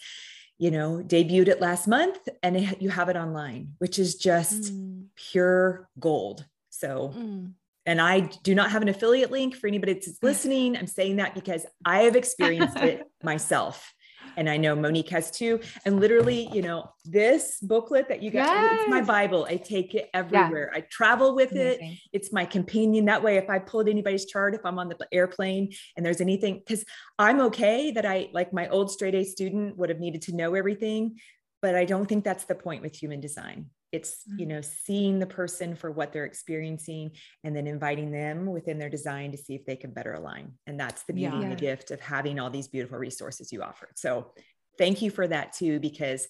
you 0.60 0.72
know 0.72 1.02
debuted 1.06 1.48
it 1.48 1.62
last 1.62 1.88
month 1.88 2.18
and 2.44 2.58
it, 2.58 2.82
you 2.82 2.90
have 2.90 3.10
it 3.10 3.16
online 3.16 3.74
which 3.80 3.98
is 3.98 4.16
just 4.16 4.74
mm. 4.74 5.06
pure 5.16 5.90
gold 6.00 6.46
so 6.70 7.14
mm. 7.16 7.52
and 7.88 8.02
i 8.02 8.20
do 8.44 8.54
not 8.54 8.70
have 8.72 8.84
an 8.84 8.90
affiliate 8.90 9.32
link 9.32 9.56
for 9.56 9.68
anybody 9.68 9.94
that's 9.94 10.20
listening 10.22 10.78
i'm 10.78 10.88
saying 10.88 11.16
that 11.16 11.34
because 11.34 11.66
i 11.86 12.02
have 12.02 12.16
experienced 12.16 12.78
it 12.78 13.04
myself 13.24 13.94
and 14.38 14.50
I 14.50 14.56
know 14.56 14.76
Monique 14.76 15.10
has 15.10 15.30
too. 15.32 15.60
And 15.84 16.00
literally, 16.00 16.47
you 16.54 16.62
know, 16.62 16.89
this 17.04 17.58
booklet 17.62 18.08
that 18.08 18.21
you 18.21 18.32
got, 18.32 18.47
yes. 18.47 18.80
it's 18.82 18.89
my 18.89 19.02
Bible. 19.02 19.45
I 19.50 19.58
take 19.58 19.95
it 19.95 20.10
everywhere. 20.13 20.71
Yeah. 20.71 20.80
I 20.80 20.82
travel 20.89 21.36
with 21.36 21.52
Amazing. 21.52 21.91
it. 21.91 22.00
It's 22.13 22.32
my 22.32 22.45
companion. 22.45 23.06
That 23.06 23.23
way, 23.23 23.38
if 23.38 23.50
I 23.50 23.60
pulled 23.60 23.89
anybody's 23.89 24.26
chart, 24.26 24.56
if 24.56 24.65
I'm 24.65 24.80
on 24.80 24.88
the 24.88 24.97
airplane 25.12 25.73
and 25.97 26.06
there's 26.06 26.21
anything, 26.21 26.60
because 26.60 26.86
I'm 27.19 27.41
okay 27.41 27.91
that 27.91 28.06
I, 28.06 28.30
like 28.32 28.54
my 28.54 28.69
old 28.69 28.91
straight 28.91 29.15
A 29.15 29.23
student, 29.23 29.78
would 29.78 29.89
have 29.89 30.00
needed 30.00 30.21
to 30.23 30.36
know 30.36 30.54
everything. 30.54 31.17
But 31.62 31.76
I 31.76 31.86
don't 31.86 32.06
think 32.06 32.23
that's 32.23 32.45
the 32.45 32.56
point 32.56 32.84
with 32.84 32.95
human 32.95 33.19
design 33.19 33.71
it's 33.91 34.23
you 34.26 34.45
mm-hmm. 34.45 34.50
know 34.50 34.62
seeing 34.62 35.19
the 35.19 35.26
person 35.26 35.76
for 35.76 35.91
what 35.91 36.12
they're 36.12 36.26
experiencing 36.26 37.12
and 37.43 37.56
then 37.56 37.67
inviting 37.67 38.12
them 38.12 38.45
within 38.45 38.78
their 38.78 38.89
design 38.89 39.32
to 39.32 39.38
see 39.38 39.56
if 39.56 39.65
they 39.65 39.76
can 39.76 39.91
better 39.91 40.13
align. 40.13 40.54
And 40.67 40.80
that's 40.80 41.04
the 41.04 41.13
beauty 41.13 41.38
yeah. 41.38 41.43
and 41.43 41.52
the 41.52 41.56
gift 41.56 41.91
of 41.91 42.00
having 42.00 42.39
all 42.39 42.50
these 42.50 42.67
beautiful 42.67 42.97
resources 42.97 43.52
you 43.52 43.62
offer. 43.62 43.89
So 43.95 44.34
thank 44.78 45.02
you 45.02 45.10
for 45.10 45.28
that 45.28 45.54
too 45.54 45.80
because 45.80 46.28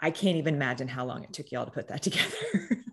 i 0.00 0.10
can't 0.10 0.36
even 0.36 0.54
imagine 0.54 0.88
how 0.88 1.04
long 1.04 1.24
it 1.24 1.32
took 1.32 1.50
y'all 1.50 1.64
to 1.64 1.70
put 1.70 1.88
that 1.88 2.02
together. 2.08 2.84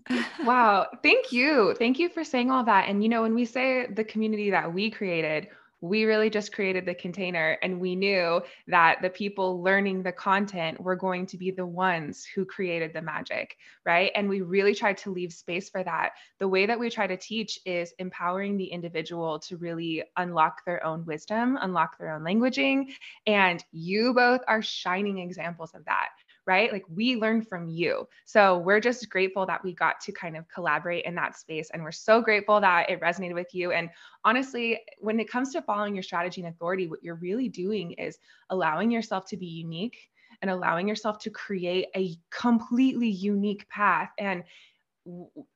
Wow. 0.44 0.86
Thank 1.02 1.32
you. 1.32 1.74
Thank 1.78 1.98
you 1.98 2.08
for 2.08 2.24
saying 2.24 2.50
all 2.50 2.64
that. 2.64 2.88
And 2.88 3.02
you 3.02 3.08
know 3.08 3.22
when 3.22 3.34
we 3.34 3.44
say 3.44 3.86
the 3.86 4.04
community 4.04 4.50
that 4.50 4.72
we 4.72 4.90
created 4.90 5.48
we 5.80 6.04
really 6.04 6.30
just 6.30 6.52
created 6.52 6.84
the 6.84 6.94
container 6.94 7.56
and 7.62 7.80
we 7.80 7.94
knew 7.94 8.42
that 8.66 9.00
the 9.00 9.10
people 9.10 9.62
learning 9.62 10.02
the 10.02 10.12
content 10.12 10.80
were 10.80 10.96
going 10.96 11.26
to 11.26 11.38
be 11.38 11.50
the 11.50 11.66
ones 11.66 12.24
who 12.24 12.44
created 12.44 12.92
the 12.92 13.02
magic, 13.02 13.56
right? 13.84 14.10
And 14.14 14.28
we 14.28 14.40
really 14.40 14.74
tried 14.74 14.98
to 14.98 15.10
leave 15.10 15.32
space 15.32 15.68
for 15.68 15.84
that. 15.84 16.12
The 16.38 16.48
way 16.48 16.66
that 16.66 16.78
we 16.78 16.90
try 16.90 17.06
to 17.06 17.16
teach 17.16 17.60
is 17.64 17.92
empowering 17.98 18.56
the 18.56 18.66
individual 18.66 19.38
to 19.40 19.56
really 19.56 20.02
unlock 20.16 20.64
their 20.64 20.84
own 20.84 21.04
wisdom, 21.06 21.58
unlock 21.60 21.98
their 21.98 22.12
own 22.12 22.22
languaging. 22.22 22.86
And 23.26 23.64
you 23.70 24.14
both 24.14 24.40
are 24.48 24.62
shining 24.62 25.18
examples 25.18 25.74
of 25.74 25.84
that 25.84 26.08
right? 26.48 26.72
Like 26.72 26.84
we 26.88 27.14
learn 27.16 27.42
from 27.42 27.68
you. 27.68 28.08
So 28.24 28.56
we're 28.56 28.80
just 28.80 29.08
grateful 29.10 29.44
that 29.44 29.62
we 29.62 29.74
got 29.74 30.00
to 30.00 30.12
kind 30.12 30.34
of 30.34 30.48
collaborate 30.48 31.04
in 31.04 31.14
that 31.16 31.36
space. 31.36 31.68
And 31.70 31.82
we're 31.82 31.92
so 31.92 32.22
grateful 32.22 32.58
that 32.62 32.88
it 32.88 33.00
resonated 33.00 33.34
with 33.34 33.54
you. 33.54 33.72
And 33.72 33.90
honestly, 34.24 34.80
when 34.98 35.20
it 35.20 35.30
comes 35.30 35.52
to 35.52 35.60
following 35.60 35.94
your 35.94 36.02
strategy 36.02 36.40
and 36.40 36.48
authority, 36.52 36.88
what 36.88 37.02
you're 37.02 37.16
really 37.16 37.50
doing 37.50 37.92
is 37.92 38.18
allowing 38.48 38.90
yourself 38.90 39.26
to 39.26 39.36
be 39.36 39.46
unique 39.46 40.08
and 40.40 40.50
allowing 40.50 40.88
yourself 40.88 41.18
to 41.18 41.30
create 41.30 41.88
a 41.94 42.16
completely 42.30 43.10
unique 43.10 43.68
path. 43.68 44.08
And 44.18 44.42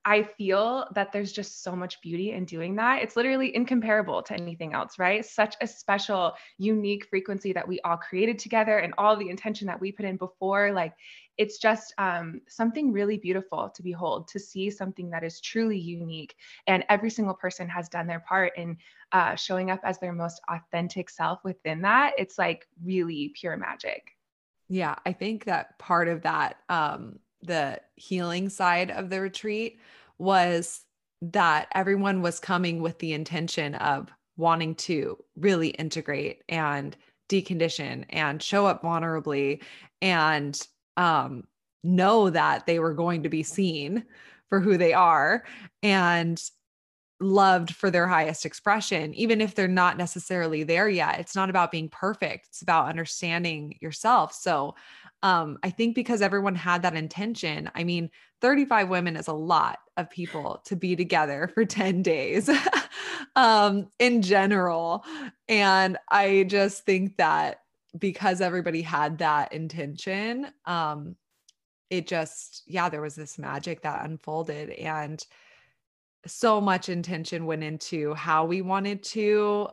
I 0.04 0.22
feel 0.22 0.86
that 0.94 1.12
there's 1.12 1.32
just 1.32 1.62
so 1.62 1.76
much 1.76 2.00
beauty 2.00 2.32
in 2.32 2.44
doing 2.44 2.76
that. 2.76 3.02
It's 3.02 3.16
literally 3.16 3.54
incomparable 3.54 4.22
to 4.22 4.34
anything 4.34 4.72
else, 4.72 4.98
right? 4.98 5.24
Such 5.24 5.56
a 5.60 5.66
special, 5.66 6.32
unique 6.58 7.06
frequency 7.06 7.52
that 7.52 7.66
we 7.66 7.80
all 7.80 7.96
created 7.96 8.38
together 8.38 8.78
and 8.78 8.94
all 8.98 9.16
the 9.16 9.28
intention 9.28 9.66
that 9.66 9.80
we 9.80 9.92
put 9.92 10.06
in 10.06 10.16
before. 10.16 10.72
Like, 10.72 10.94
it's 11.38 11.58
just 11.58 11.94
um, 11.98 12.40
something 12.48 12.92
really 12.92 13.16
beautiful 13.16 13.70
to 13.74 13.82
behold, 13.82 14.28
to 14.28 14.38
see 14.38 14.70
something 14.70 15.10
that 15.10 15.24
is 15.24 15.40
truly 15.40 15.78
unique. 15.78 16.34
And 16.66 16.84
every 16.88 17.10
single 17.10 17.34
person 17.34 17.68
has 17.68 17.88
done 17.88 18.06
their 18.06 18.20
part 18.20 18.52
in 18.56 18.76
uh, 19.12 19.34
showing 19.34 19.70
up 19.70 19.80
as 19.84 19.98
their 19.98 20.12
most 20.12 20.40
authentic 20.48 21.10
self 21.10 21.42
within 21.44 21.82
that. 21.82 22.12
It's 22.18 22.38
like 22.38 22.66
really 22.84 23.32
pure 23.34 23.56
magic. 23.56 24.16
Yeah, 24.68 24.94
I 25.04 25.12
think 25.12 25.44
that 25.44 25.78
part 25.78 26.08
of 26.08 26.22
that 26.22 26.56
um, 26.68 27.18
the 27.42 27.81
healing 27.96 28.48
side 28.48 28.90
of 28.90 29.11
the 29.11 29.20
retreat 29.20 29.78
was 30.18 30.83
that 31.20 31.68
everyone 31.74 32.22
was 32.22 32.40
coming 32.40 32.83
with 32.83 32.98
the 32.98 33.12
intention 33.12 33.74
of 33.76 34.11
wanting 34.37 34.74
to 34.74 35.16
really 35.37 35.68
integrate 35.68 36.42
and 36.48 36.96
decondition 37.28 38.05
and 38.11 38.42
show 38.42 38.66
up 38.66 38.83
vulnerably 38.83 39.62
and 40.00 40.66
um, 40.96 41.44
know 41.85 42.31
that 42.31 42.66
they 42.66 42.78
were 42.78 42.94
going 42.94 43.22
to 43.22 43.28
be 43.28 43.42
seen 43.42 44.05
for 44.48 44.61
who 44.61 44.76
they 44.76 44.92
are 44.92 45.44
and 45.83 46.42
loved 47.20 47.74
for 47.74 47.90
their 47.90 48.07
highest 48.07 48.44
expression, 48.44 49.14
even 49.14 49.40
if 49.40 49.55
they're 49.55 49.68
not 49.68 49.96
necessarily 49.96 50.64
there 50.64 50.88
yet. 50.88 51.20
It's 51.20 51.37
not 51.37 51.50
about 51.50 51.70
being 51.70 51.88
perfect, 51.88 52.48
it's 52.48 52.62
about 52.62 52.88
understanding 52.88 53.78
yourself. 53.81 54.35
So, 54.35 54.74
um, 55.22 55.58
I 55.62 55.70
think 55.70 55.94
because 55.94 56.20
everyone 56.20 56.54
had 56.54 56.82
that 56.82 56.96
intention, 56.96 57.70
I 57.74 57.85
mean, 57.85 58.11
35 58.40 58.88
women 58.88 59.16
is 59.16 59.28
a 59.28 59.32
lot 59.32 59.78
of 59.96 60.11
people 60.11 60.61
to 60.66 60.76
be 60.76 60.96
together 60.96 61.50
for 61.54 61.64
10 61.66 62.02
days 62.02 62.50
um, 63.37 63.88
in 63.98 64.22
general. 64.22 65.04
And 65.48 65.96
I 66.11 66.44
just 66.48 66.85
think 66.85 67.16
that 67.18 67.61
because 67.98 68.40
everybody 68.40 68.82
had 68.82 69.18
that 69.18 69.52
intention, 69.52 70.48
um, 70.64 71.16
it 71.90 72.06
just, 72.06 72.62
yeah, 72.66 72.88
there 72.88 73.02
was 73.02 73.14
this 73.14 73.38
magic 73.38 73.82
that 73.82 74.04
unfolded. 74.04 74.70
And 74.70 75.24
so 76.26 76.61
much 76.61 76.88
intention 76.88 77.46
went 77.46 77.62
into 77.62 78.14
how 78.14 78.44
we 78.44 78.62
wanted 78.62 79.02
to 79.02 79.68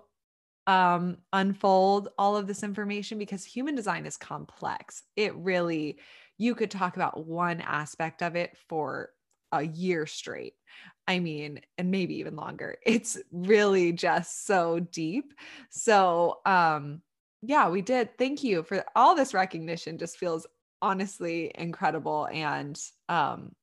um, 0.69 1.17
unfold 1.33 2.09
all 2.19 2.37
of 2.37 2.45
this 2.45 2.61
information 2.61 3.17
because 3.17 3.43
human 3.43 3.73
design 3.73 4.05
is 4.05 4.17
complex. 4.17 5.01
It 5.15 5.35
really, 5.35 5.97
you 6.37 6.53
could 6.53 6.69
talk 6.69 6.95
about 6.95 7.25
one 7.25 7.59
aspect 7.59 8.21
of 8.21 8.35
it 8.35 8.55
for 8.67 9.09
a 9.51 9.63
year 9.63 10.05
straight. 10.05 10.53
I 11.07 11.21
mean, 11.21 11.61
and 11.79 11.89
maybe 11.89 12.19
even 12.19 12.35
longer. 12.35 12.77
It's 12.85 13.17
really 13.31 13.93
just 13.93 14.45
so 14.45 14.79
deep. 14.79 15.33
So, 15.71 16.37
um, 16.45 17.01
yeah, 17.41 17.69
we 17.69 17.81
did. 17.81 18.15
Thank 18.19 18.43
you 18.43 18.61
for 18.61 18.85
all 18.95 19.15
this 19.15 19.33
recognition. 19.33 19.97
Just 19.97 20.17
feels 20.17 20.45
honestly 20.83 21.51
incredible. 21.55 22.27
And 22.31 22.79
um, 23.07 23.53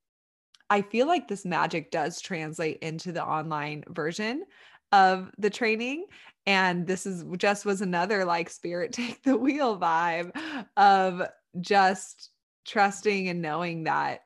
I 0.68 0.82
feel 0.82 1.06
like 1.06 1.28
this 1.28 1.44
magic 1.44 1.92
does 1.92 2.20
translate 2.20 2.78
into 2.78 3.12
the 3.12 3.24
online 3.24 3.84
version 3.88 4.42
of 4.90 5.30
the 5.38 5.50
training. 5.50 6.06
And 6.46 6.86
this 6.86 7.06
is 7.06 7.24
just 7.36 7.64
was 7.64 7.80
another 7.80 8.24
like 8.24 8.50
spirit 8.50 8.92
take 8.92 9.22
the 9.22 9.36
wheel 9.36 9.78
vibe 9.78 10.30
of 10.76 11.22
just 11.60 12.30
trusting 12.64 13.28
and 13.28 13.42
knowing 13.42 13.84
that, 13.84 14.20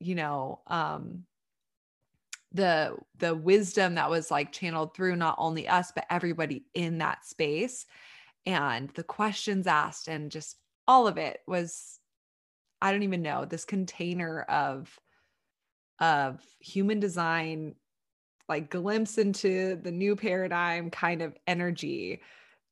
you 0.00 0.14
know, 0.14 0.60
um, 0.66 1.24
the 2.54 2.96
the 3.18 3.34
wisdom 3.34 3.96
that 3.96 4.08
was 4.08 4.30
like 4.30 4.52
channeled 4.52 4.94
through 4.94 5.16
not 5.16 5.34
only 5.38 5.68
us 5.68 5.90
but 5.92 6.06
everybody 6.08 6.64
in 6.72 6.98
that 6.98 7.26
space 7.26 7.84
and 8.46 8.90
the 8.90 9.02
questions 9.02 9.66
asked 9.66 10.06
and 10.08 10.30
just 10.30 10.56
all 10.86 11.08
of 11.08 11.18
it 11.18 11.40
was 11.48 11.98
i 12.80 12.92
don't 12.92 13.02
even 13.02 13.22
know 13.22 13.44
this 13.44 13.64
container 13.64 14.42
of 14.42 14.96
of 15.98 16.40
human 16.60 17.00
design 17.00 17.74
like 18.48 18.70
glimpse 18.70 19.18
into 19.18 19.76
the 19.76 19.90
new 19.90 20.16
paradigm 20.16 20.90
kind 20.90 21.22
of 21.22 21.36
energy 21.46 22.20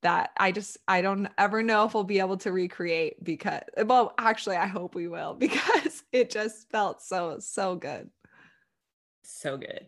that 0.02 0.30
I 0.36 0.52
just 0.52 0.78
I 0.86 1.00
don't 1.00 1.28
ever 1.38 1.62
know 1.62 1.84
if 1.84 1.94
we'll 1.94 2.04
be 2.04 2.18
able 2.18 2.36
to 2.38 2.52
recreate 2.52 3.22
because 3.22 3.62
well 3.86 4.12
actually 4.18 4.56
I 4.56 4.66
hope 4.66 4.94
we 4.94 5.08
will 5.08 5.34
because 5.38 6.02
it 6.12 6.30
just 6.30 6.68
felt 6.70 7.02
so 7.02 7.38
so 7.40 7.76
good. 7.76 8.10
So 9.24 9.56
good. 9.56 9.86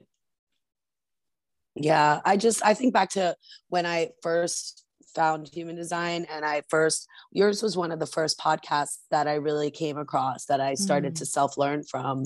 Yeah, 1.75 2.21
I 2.25 2.37
just 2.37 2.65
I 2.65 2.75
think 2.75 2.95
back 2.95 3.11
to 3.11 3.37
when 3.69 3.85
I 3.85 4.11
first 4.23 4.85
found 5.15 5.49
human 5.49 5.77
design 5.77 6.27
and 6.31 6.45
i 6.45 6.61
first 6.69 7.07
yours 7.31 7.63
was 7.63 7.77
one 7.77 7.93
of 7.93 8.01
the 8.01 8.07
first 8.07 8.39
podcasts 8.39 8.99
that 9.11 9.29
i 9.29 9.35
really 9.35 9.71
came 9.71 9.97
across 9.97 10.47
that 10.47 10.61
i 10.61 10.75
started 10.75 11.15
mm. 11.15 11.19
to 11.19 11.27
self-learn 11.27 11.85
from 11.85 12.25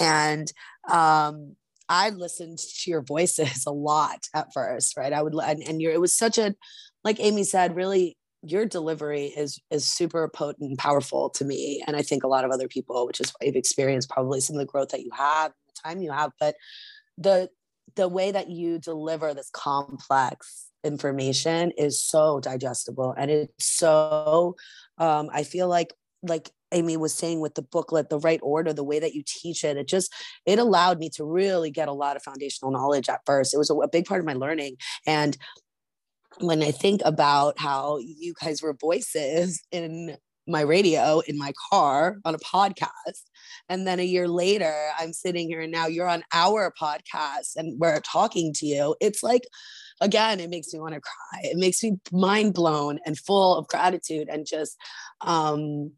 and 0.00 0.52
um 0.90 1.54
i 1.88 2.10
listened 2.10 2.58
to 2.58 2.90
your 2.90 3.02
voices 3.02 3.64
a 3.66 3.72
lot 3.72 4.26
at 4.34 4.52
first 4.52 4.96
right? 4.96 5.12
I 5.12 5.22
would 5.22 5.34
and, 5.34 5.62
and 5.62 5.80
your 5.80 5.92
it 5.92 6.00
was 6.00 6.12
such 6.12 6.38
a 6.38 6.54
like 7.02 7.20
amy 7.20 7.44
said 7.44 7.76
really 7.76 8.16
your 8.42 8.66
delivery 8.66 9.26
is 9.26 9.58
is 9.70 9.86
super 9.86 10.28
potent 10.28 10.68
and 10.68 10.78
powerful 10.78 11.30
to 11.30 11.44
me 11.44 11.82
and 11.86 11.96
i 11.96 12.02
think 12.02 12.24
a 12.24 12.28
lot 12.28 12.44
of 12.44 12.50
other 12.50 12.68
people 12.68 13.06
which 13.06 13.20
is 13.20 13.30
why 13.30 13.46
you've 13.46 13.56
experienced 13.56 14.10
probably 14.10 14.40
some 14.40 14.56
of 14.56 14.60
the 14.60 14.66
growth 14.66 14.90
that 14.90 15.02
you 15.02 15.10
have 15.12 15.52
the 15.66 15.88
time 15.88 16.02
you 16.02 16.12
have 16.12 16.30
but 16.38 16.54
the 17.18 17.48
the 17.96 18.08
way 18.08 18.30
that 18.32 18.50
you 18.50 18.78
deliver 18.78 19.34
this 19.34 19.50
complex 19.50 20.66
information 20.82 21.70
is 21.78 22.02
so 22.02 22.40
digestible 22.40 23.14
and 23.16 23.30
it's 23.30 23.66
so 23.66 24.54
um, 24.98 25.30
i 25.32 25.42
feel 25.42 25.68
like 25.68 25.94
like 26.22 26.50
amy 26.74 26.96
was 26.96 27.14
saying 27.14 27.40
with 27.40 27.54
the 27.54 27.62
booklet 27.62 28.08
the 28.10 28.18
right 28.18 28.40
order 28.42 28.72
the 28.72 28.84
way 28.84 28.98
that 28.98 29.14
you 29.14 29.22
teach 29.26 29.64
it 29.64 29.76
it 29.76 29.88
just 29.88 30.12
it 30.46 30.58
allowed 30.58 30.98
me 30.98 31.08
to 31.08 31.24
really 31.24 31.70
get 31.70 31.88
a 31.88 31.92
lot 31.92 32.16
of 32.16 32.22
foundational 32.22 32.72
knowledge 32.72 33.08
at 33.08 33.20
first 33.26 33.54
it 33.54 33.58
was 33.58 33.70
a, 33.70 33.74
a 33.74 33.88
big 33.88 34.04
part 34.04 34.20
of 34.20 34.26
my 34.26 34.34
learning 34.34 34.76
and 35.06 35.36
when 36.40 36.62
i 36.62 36.70
think 36.70 37.00
about 37.04 37.58
how 37.58 37.98
you 37.98 38.34
guys 38.40 38.62
were 38.62 38.76
voices 38.80 39.62
in 39.70 40.16
my 40.46 40.60
radio 40.60 41.20
in 41.26 41.38
my 41.38 41.52
car 41.70 42.18
on 42.24 42.34
a 42.34 42.38
podcast. 42.38 43.22
And 43.68 43.86
then 43.86 43.98
a 43.98 44.04
year 44.04 44.28
later, 44.28 44.74
I'm 44.98 45.12
sitting 45.12 45.48
here 45.48 45.60
and 45.60 45.72
now 45.72 45.86
you're 45.86 46.08
on 46.08 46.22
our 46.32 46.72
podcast 46.78 47.56
and 47.56 47.78
we're 47.78 48.00
talking 48.00 48.52
to 48.56 48.66
you. 48.66 48.94
It's 49.00 49.22
like 49.22 49.42
again, 50.00 50.40
it 50.40 50.50
makes 50.50 50.72
me 50.72 50.80
want 50.80 50.94
to 50.94 51.00
cry. 51.00 51.40
It 51.44 51.56
makes 51.56 51.82
me 51.82 51.98
mind 52.12 52.54
blown 52.54 52.98
and 53.06 53.18
full 53.18 53.56
of 53.56 53.68
gratitude 53.68 54.28
and 54.28 54.46
just 54.46 54.76
um, 55.20 55.92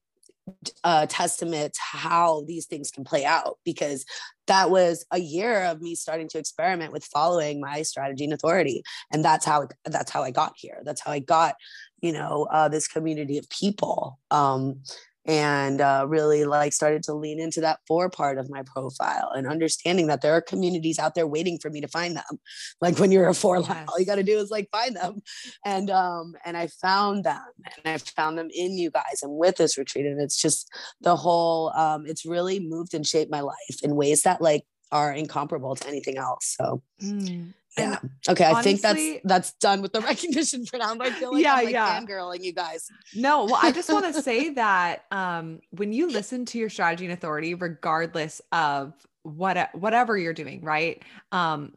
a 0.85 1.07
testament 1.07 1.75
to 1.75 1.81
how 1.83 2.45
these 2.47 2.67
things 2.67 2.91
can 2.91 3.05
play 3.05 3.25
out 3.25 3.59
because 3.65 4.05
that 4.47 4.71
was 4.71 5.05
a 5.11 5.19
year 5.19 5.65
of 5.65 5.81
me 5.81 5.95
starting 5.95 6.29
to 6.29 6.39
experiment 6.39 6.93
with 6.93 7.05
following 7.05 7.61
my 7.61 7.83
strategy 7.83 8.25
and 8.25 8.33
authority 8.33 8.83
and 9.13 9.25
that's 9.25 9.45
how 9.45 9.67
that's 9.85 10.11
how 10.11 10.23
i 10.23 10.31
got 10.31 10.53
here. 10.57 10.81
That's 10.85 11.01
how 11.01 11.13
i 11.13 11.19
got 11.19 11.57
you 12.01 12.13
know 12.13 12.47
uh, 12.51 12.69
this 12.69 12.89
community 12.89 13.39
of 13.39 13.49
people. 13.51 14.19
Um, 14.31 14.83
and 15.27 15.81
uh, 15.81 16.05
really 16.09 16.45
like 16.45 16.73
started 16.73 17.03
to 17.03 17.13
lean 17.13 17.41
into 17.41 17.61
that 17.61 17.81
four 17.87 18.09
part 18.09 18.39
of 18.39 18.49
my 18.49 18.63
profile 18.63 19.31
and 19.35 19.47
understanding 19.47 20.07
that 20.07 20.23
there 20.23 20.33
are 20.33 20.41
communities 20.41 20.99
out 20.99 21.15
there 21.15 21.27
waiting 21.27 21.59
for 21.59 21.71
me 21.71 21.81
to 21.81 21.89
find 21.89 22.17
them 22.17 22.41
like 22.81 22.99
when 22.99 23.11
you're 23.11 23.29
a 23.29 23.35
four 23.35 23.59
yes. 23.59 23.87
all 23.89 23.99
you 23.99 24.07
got 24.07 24.17
to 24.17 24.23
do 24.23 24.39
is 24.39 24.51
like 24.51 24.69
find 24.71 24.97
them 24.97 25.21
and 25.65 25.91
um 25.91 26.35
and 26.45 26.57
i 26.57 26.67
found 26.67 27.25
them 27.25 27.43
and 27.65 27.95
i 27.95 27.99
found 27.99 28.39
them 28.39 28.49
in 28.55 28.79
you 28.79 28.91
guys 28.91 29.21
and 29.23 29.37
with 29.37 29.57
this 29.57 29.77
retreat 29.77 30.07
and 30.07 30.21
it's 30.21 30.41
just 30.41 30.69
the 31.01 31.17
whole 31.17 31.71
um 31.77 32.05
it's 32.07 32.25
really 32.25 32.61
moved 32.61 32.95
and 32.95 33.07
shaped 33.07 33.31
my 33.31 33.41
life 33.41 33.83
in 33.83 33.97
ways 33.97 34.23
that 34.23 34.41
like 34.41 34.65
are 34.93 35.13
incomparable 35.13 35.75
to 35.75 35.89
anything 35.89 36.17
else 36.17 36.57
so 36.59 36.83
mm. 37.03 37.53
Yeah. 37.79 37.99
Okay. 38.29 38.45
I 38.45 38.63
think 38.63 38.81
that's 38.81 39.21
that's 39.25 39.53
done 39.55 39.83
with 39.83 39.93
the 39.93 40.01
recognition 40.13 40.65
for 40.65 40.79
now. 40.79 40.97
I 40.99 41.11
feel 41.11 41.33
like 41.33 41.43
yeah, 41.43 41.55
I'm 41.55 41.65
like 41.65 41.73
yeah. 41.73 42.01
fangirling 42.01 42.43
you 42.43 42.53
guys. 42.53 42.89
No, 43.15 43.45
well, 43.45 43.59
I 43.63 43.71
just 43.71 43.93
want 43.93 44.13
to 44.15 44.23
say 44.23 44.51
that 44.55 45.05
um, 45.11 45.61
when 45.71 45.93
you 45.93 46.09
listen 46.11 46.47
to 46.47 46.59
your 46.59 46.71
strategy 46.71 47.05
and 47.05 47.13
authority, 47.13 47.55
regardless 47.55 48.41
of 48.53 48.95
what 49.23 49.71
whatever 49.75 50.17
you're 50.17 50.33
doing, 50.33 50.63
right? 50.63 51.03
Um, 51.33 51.75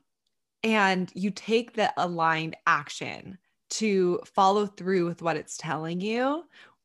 and 0.63 1.11
you 1.13 1.31
take 1.31 1.73
the 1.73 1.91
aligned 1.97 2.55
action 2.67 3.37
to 3.71 4.19
follow 4.25 4.65
through 4.65 5.05
with 5.05 5.21
what 5.21 5.37
it's 5.37 5.57
telling 5.57 6.01
you, 6.01 6.43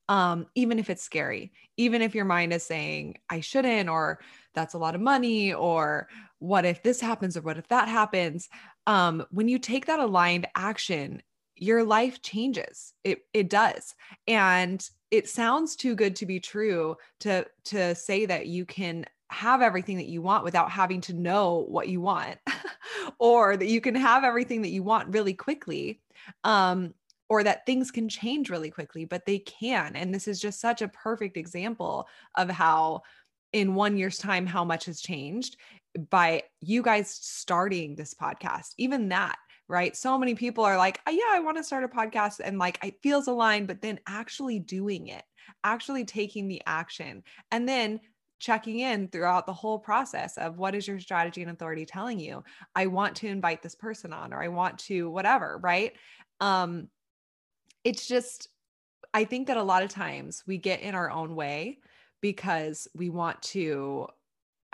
um, 0.08 0.46
even 0.54 0.78
if 0.78 0.90
it's 0.90 1.02
scary, 1.02 1.52
even 1.76 2.02
if 2.02 2.14
your 2.14 2.24
mind 2.24 2.52
is 2.52 2.62
saying, 2.62 3.16
I 3.30 3.40
shouldn't, 3.40 3.88
or 3.88 4.20
that's 4.54 4.74
a 4.74 4.78
lot 4.78 4.94
of 4.94 5.00
money, 5.00 5.54
or 5.54 6.08
what 6.38 6.64
if 6.64 6.82
this 6.82 7.00
happens, 7.00 7.36
or 7.36 7.40
what 7.40 7.58
if 7.58 7.68
that 7.68 7.88
happens? 7.88 8.48
Um, 8.86 9.24
when 9.30 9.48
you 9.48 9.58
take 9.58 9.86
that 9.86 10.00
aligned 10.00 10.46
action, 10.54 11.22
your 11.56 11.84
life 11.84 12.22
changes. 12.22 12.92
It 13.04 13.20
it 13.32 13.48
does. 13.48 13.94
And 14.26 14.86
it 15.10 15.28
sounds 15.28 15.76
too 15.76 15.94
good 15.94 16.16
to 16.16 16.26
be 16.26 16.40
true 16.40 16.96
to 17.20 17.46
to 17.66 17.94
say 17.94 18.26
that 18.26 18.46
you 18.46 18.64
can 18.64 19.06
have 19.30 19.62
everything 19.62 19.96
that 19.96 20.06
you 20.06 20.22
want 20.22 20.44
without 20.44 20.70
having 20.70 21.00
to 21.00 21.12
know 21.12 21.64
what 21.68 21.88
you 21.88 22.00
want 22.00 22.38
or 23.18 23.56
that 23.56 23.68
you 23.68 23.80
can 23.80 23.94
have 23.94 24.22
everything 24.22 24.62
that 24.62 24.68
you 24.68 24.82
want 24.82 25.12
really 25.12 25.34
quickly 25.34 26.00
um, 26.44 26.94
or 27.28 27.42
that 27.42 27.66
things 27.66 27.90
can 27.90 28.08
change 28.08 28.50
really 28.50 28.70
quickly 28.70 29.04
but 29.04 29.24
they 29.24 29.38
can 29.38 29.96
and 29.96 30.14
this 30.14 30.28
is 30.28 30.40
just 30.40 30.60
such 30.60 30.82
a 30.82 30.88
perfect 30.88 31.36
example 31.36 32.06
of 32.36 32.50
how 32.50 33.02
in 33.52 33.74
one 33.74 33.96
year's 33.96 34.18
time 34.18 34.46
how 34.46 34.64
much 34.64 34.84
has 34.84 35.00
changed 35.00 35.56
by 36.10 36.42
you 36.60 36.82
guys 36.82 37.10
starting 37.10 37.94
this 37.94 38.14
podcast, 38.14 38.74
even 38.78 39.08
that, 39.08 39.36
right? 39.68 39.96
So 39.96 40.18
many 40.18 40.34
people 40.34 40.64
are 40.64 40.76
like, 40.76 41.00
oh, 41.06 41.10
yeah, 41.10 41.30
I 41.30 41.40
want 41.40 41.56
to 41.56 41.64
start 41.64 41.84
a 41.84 41.88
podcast 41.88 42.40
and 42.42 42.58
like 42.58 42.78
it 42.84 43.00
feels 43.02 43.28
aligned, 43.28 43.68
but 43.68 43.80
then 43.80 44.00
actually 44.06 44.58
doing 44.58 45.08
it, 45.08 45.22
actually 45.62 46.04
taking 46.04 46.48
the 46.48 46.62
action 46.66 47.22
and 47.50 47.68
then 47.68 48.00
checking 48.40 48.80
in 48.80 49.08
throughout 49.08 49.46
the 49.46 49.52
whole 49.52 49.78
process 49.78 50.36
of 50.36 50.58
what 50.58 50.74
is 50.74 50.86
your 50.86 51.00
strategy 51.00 51.40
and 51.42 51.50
authority 51.50 51.86
telling 51.86 52.18
you? 52.18 52.44
I 52.74 52.86
want 52.86 53.16
to 53.16 53.28
invite 53.28 53.62
this 53.62 53.74
person 53.74 54.12
on, 54.12 54.34
or 54.34 54.42
I 54.42 54.48
want 54.48 54.78
to 54.80 55.08
whatever, 55.10 55.58
right? 55.62 55.92
Um, 56.40 56.88
it's 57.84 58.06
just, 58.06 58.48
I 59.14 59.24
think 59.24 59.46
that 59.46 59.56
a 59.56 59.62
lot 59.62 59.82
of 59.82 59.90
times 59.90 60.42
we 60.46 60.58
get 60.58 60.80
in 60.80 60.94
our 60.94 61.10
own 61.10 61.34
way 61.34 61.78
because 62.20 62.88
we 62.94 63.08
want 63.08 63.40
to 63.42 64.08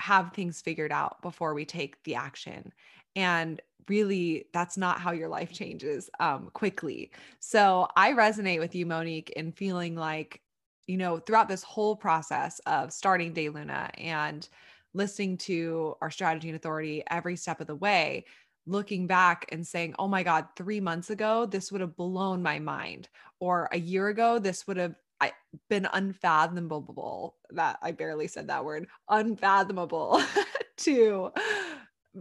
have 0.01 0.33
things 0.33 0.61
figured 0.61 0.93
out 0.93 1.21
before 1.23 1.55
we 1.55 1.65
take 1.65 2.03
the 2.05 2.15
action. 2.15 2.73
And 3.17 3.61
really, 3.89 4.47
that's 4.53 4.77
not 4.77 5.01
how 5.01 5.13
your 5.13 5.29
life 5.29 5.53
changes 5.53 6.11
um, 6.21 6.51
quickly. 6.53 7.11
So 7.39 7.89
I 7.97 8.13
resonate 8.13 8.61
with 8.61 8.75
you, 8.75 8.87
Monique, 8.87 9.31
in 9.31 9.53
feeling 9.53 9.97
like, 9.97 10.41
you 10.87 10.97
know, 10.97 11.19
throughout 11.19 11.49
this 11.49 11.63
whole 11.63 11.97
process 11.97 12.61
of 12.67 12.93
starting 12.93 13.33
DayLuna 13.35 13.91
and 13.99 14.49
listening 14.95 15.37
to 15.39 15.97
our 16.01 16.11
strategy 16.11 16.49
and 16.49 16.57
authority 16.57 17.03
every 17.11 17.37
step 17.37 17.61
of 17.61 17.67
the 17.67 17.77
way, 17.77 18.25
looking 18.67 19.07
back 19.07 19.47
and 19.53 19.67
saying, 19.67 19.95
oh 19.99 20.09
my 20.09 20.23
God, 20.23 20.47
three 20.57 20.81
months 20.81 21.11
ago, 21.11 21.47
this 21.47 21.71
would 21.73 21.81
have 21.81 21.97
blown 21.97 22.43
my 22.43 22.59
mind. 22.59 23.09
Or 23.39 23.69
a 23.73 23.79
year 23.79 24.09
ago, 24.09 24.39
this 24.39 24.67
would 24.67 24.77
have 24.77 24.95
I, 25.21 25.33
been 25.69 25.89
unfathomable. 25.93 27.37
That 27.51 27.79
I 27.83 27.93
barely 27.93 28.29
said 28.29 28.49
that 28.49 28.65
word, 28.65 28.87
unfathomable 29.09 30.23
to 30.79 31.33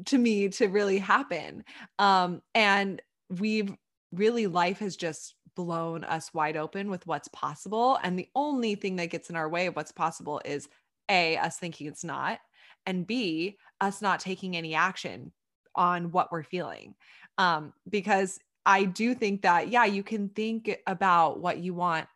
to 0.05 0.17
me 0.17 0.49
to 0.49 0.67
really 0.67 0.99
happen. 0.99 1.63
Um, 1.97 2.41
and 2.53 3.01
we've 3.29 3.73
really 4.11 4.47
life 4.47 4.79
has 4.79 4.95
just 4.95 5.35
blown 5.55 6.03
us 6.03 6.33
wide 6.33 6.57
open 6.57 6.89
with 6.89 7.05
what's 7.05 7.27
possible. 7.29 7.99
And 8.03 8.17
the 8.17 8.29
only 8.35 8.75
thing 8.75 8.95
that 8.97 9.09
gets 9.09 9.29
in 9.29 9.35
our 9.35 9.49
way 9.49 9.67
of 9.67 9.75
what's 9.75 9.91
possible 9.91 10.41
is 10.45 10.67
A, 11.09 11.37
us 11.37 11.57
thinking 11.57 11.87
it's 11.87 12.03
not, 12.03 12.39
and 12.85 13.05
B, 13.05 13.57
us 13.81 14.01
not 14.01 14.19
taking 14.19 14.55
any 14.55 14.73
action 14.75 15.31
on 15.75 16.11
what 16.11 16.31
we're 16.31 16.43
feeling. 16.43 16.95
Um, 17.37 17.73
because 17.89 18.39
I 18.65 18.83
do 18.83 19.13
think 19.15 19.43
that, 19.43 19.69
yeah, 19.69 19.85
you 19.85 20.03
can 20.03 20.29
think 20.29 20.77
about 20.85 21.39
what 21.39 21.57
you 21.59 21.73
want 21.73 22.07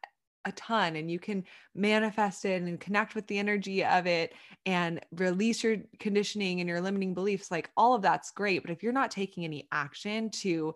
a 0.46 0.52
ton 0.54 0.96
and 0.96 1.10
you 1.10 1.20
can 1.20 1.44
manifest 1.76 2.46
it 2.46 2.62
and 2.62 2.80
connect 2.80 3.16
with 3.16 3.26
the 3.28 3.40
energy 3.40 3.84
of 3.84 4.06
it 4.06 4.34
and 4.66 5.00
release 5.12 5.64
your 5.64 5.78
conditioning 6.00 6.60
and 6.60 6.70
your 6.70 6.82
limiting 6.82 7.14
beliefs 7.14 7.50
like 7.50 7.70
all 7.78 7.94
of 7.94 8.02
that's 8.02 8.32
great 8.32 8.62
but 8.62 8.72
if 8.72 8.84
you're 8.84 8.92
not 8.92 9.12
taking 9.12 9.44
any 9.44 9.68
action 9.72 10.30
to 10.30 10.76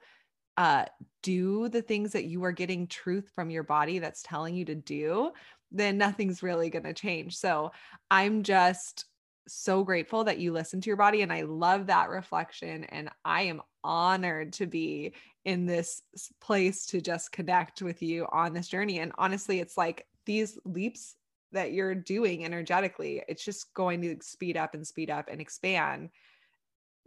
uh, 0.58 0.86
do 1.22 1.70
the 1.70 1.84
things 1.84 2.14
that 2.14 2.26
you 2.26 2.44
are 2.44 2.52
getting 2.52 2.88
truth 2.88 3.30
from 3.36 3.50
your 3.50 3.64
body 3.64 4.00
that's 4.00 4.24
telling 4.24 4.56
you 4.56 4.66
to 4.66 4.76
do 4.76 5.32
then 5.72 5.98
nothing's 5.98 6.42
really 6.42 6.70
going 6.70 6.84
to 6.84 6.94
change. 6.94 7.38
So 7.38 7.72
i'm 8.10 8.44
just 8.44 9.06
so 9.48 9.84
grateful 9.84 10.24
that 10.24 10.40
you 10.40 10.52
listen 10.52 10.82
to 10.82 10.90
your 10.90 10.98
body 10.98 11.22
and 11.22 11.32
I 11.32 11.42
love 11.42 11.88
that 11.88 12.10
reflection 12.10 12.84
and 12.86 13.10
I 13.24 13.44
am 13.44 13.62
honored 13.84 14.54
to 14.54 14.66
be 14.66 15.14
in 15.46 15.66
this 15.66 16.02
place 16.42 16.86
to 16.88 17.02
just 17.02 17.32
connect 17.32 17.82
with 17.82 18.02
you 18.02 18.28
on 18.32 18.54
this 18.54 18.68
journey 18.68 19.00
and 19.00 19.12
honestly 19.18 19.60
it's 19.60 19.78
like 19.78 20.06
these 20.26 20.58
leaps 20.66 21.16
that 21.54 21.72
you're 21.72 21.96
doing 21.96 22.44
energetically 22.44 23.24
it's 23.28 23.46
just 23.46 23.74
going 23.74 24.02
to 24.02 24.18
speed 24.22 24.58
up 24.58 24.74
and 24.74 24.86
speed 24.86 25.10
up 25.10 25.30
and 25.32 25.40
expand 25.40 26.10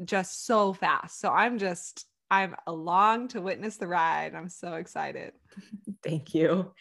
just 0.05 0.47
so 0.47 0.73
fast. 0.73 1.21
So 1.21 1.31
I'm 1.31 1.59
just 1.59 2.07
I'm 2.31 2.55
along 2.67 3.29
to 3.29 3.41
witness 3.41 3.77
the 3.77 3.89
ride 3.89 4.35
I'm 4.35 4.49
so 4.49 4.75
excited. 4.75 5.33
Thank 6.03 6.35
you 6.35 6.73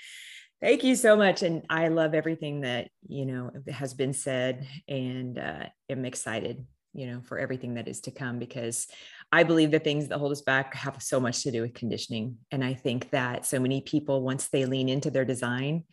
Thank 0.62 0.84
you 0.84 0.96
so 0.96 1.16
much. 1.16 1.42
And 1.42 1.66
I 1.70 1.88
love 1.88 2.14
everything 2.14 2.62
that, 2.62 2.90
you 3.08 3.26
know, 3.26 3.52
has 3.70 3.94
been 3.94 4.12
said 4.12 4.68
and 4.90 5.40
uh, 5.40 5.66
am 5.90 6.04
excited, 6.04 6.66
you 6.94 7.08
know, 7.08 7.22
for 7.22 7.40
everything 7.40 7.76
that 7.76 7.88
is 7.88 8.02
to 8.02 8.12
come 8.12 8.40
because 8.40 8.88
I 9.32 9.44
believe 9.44 9.72
the 9.72 9.80
things 9.80 10.10
that 10.10 10.18
hold 10.18 10.34
us 10.34 10.42
back 10.42 10.74
have 10.74 11.02
so 11.02 11.20
much 11.20 11.44
to 11.44 11.52
do 11.52 11.62
with 11.62 11.74
conditioning. 11.76 12.40
And 12.52 12.62
I 12.62 12.74
think 12.74 13.10
that 13.12 13.46
so 13.46 13.60
many 13.60 13.82
people, 13.82 14.22
once 14.22 14.50
they 14.50 14.66
lean 14.66 14.90
into 14.90 15.10
their 15.10 15.24
design, 15.24 15.86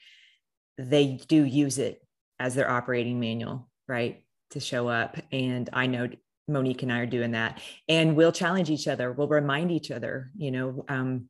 they 0.78 1.20
do 1.28 1.44
use 1.44 1.78
it 1.78 2.02
as 2.40 2.56
their 2.56 2.68
operating 2.68 3.20
manual, 3.20 3.68
right? 3.86 4.24
To 4.50 4.60
show 4.60 4.88
up. 4.88 5.16
And 5.30 5.70
I 5.72 5.86
know 5.86 6.08
Monique 6.48 6.82
and 6.82 6.92
I 6.92 6.98
are 7.00 7.06
doing 7.06 7.32
that. 7.32 7.60
And 7.88 8.16
we'll 8.16 8.32
challenge 8.32 8.70
each 8.70 8.88
other, 8.88 9.12
we'll 9.12 9.28
remind 9.28 9.70
each 9.70 9.92
other, 9.92 10.30
you 10.36 10.50
know, 10.50 10.84
um, 10.88 11.28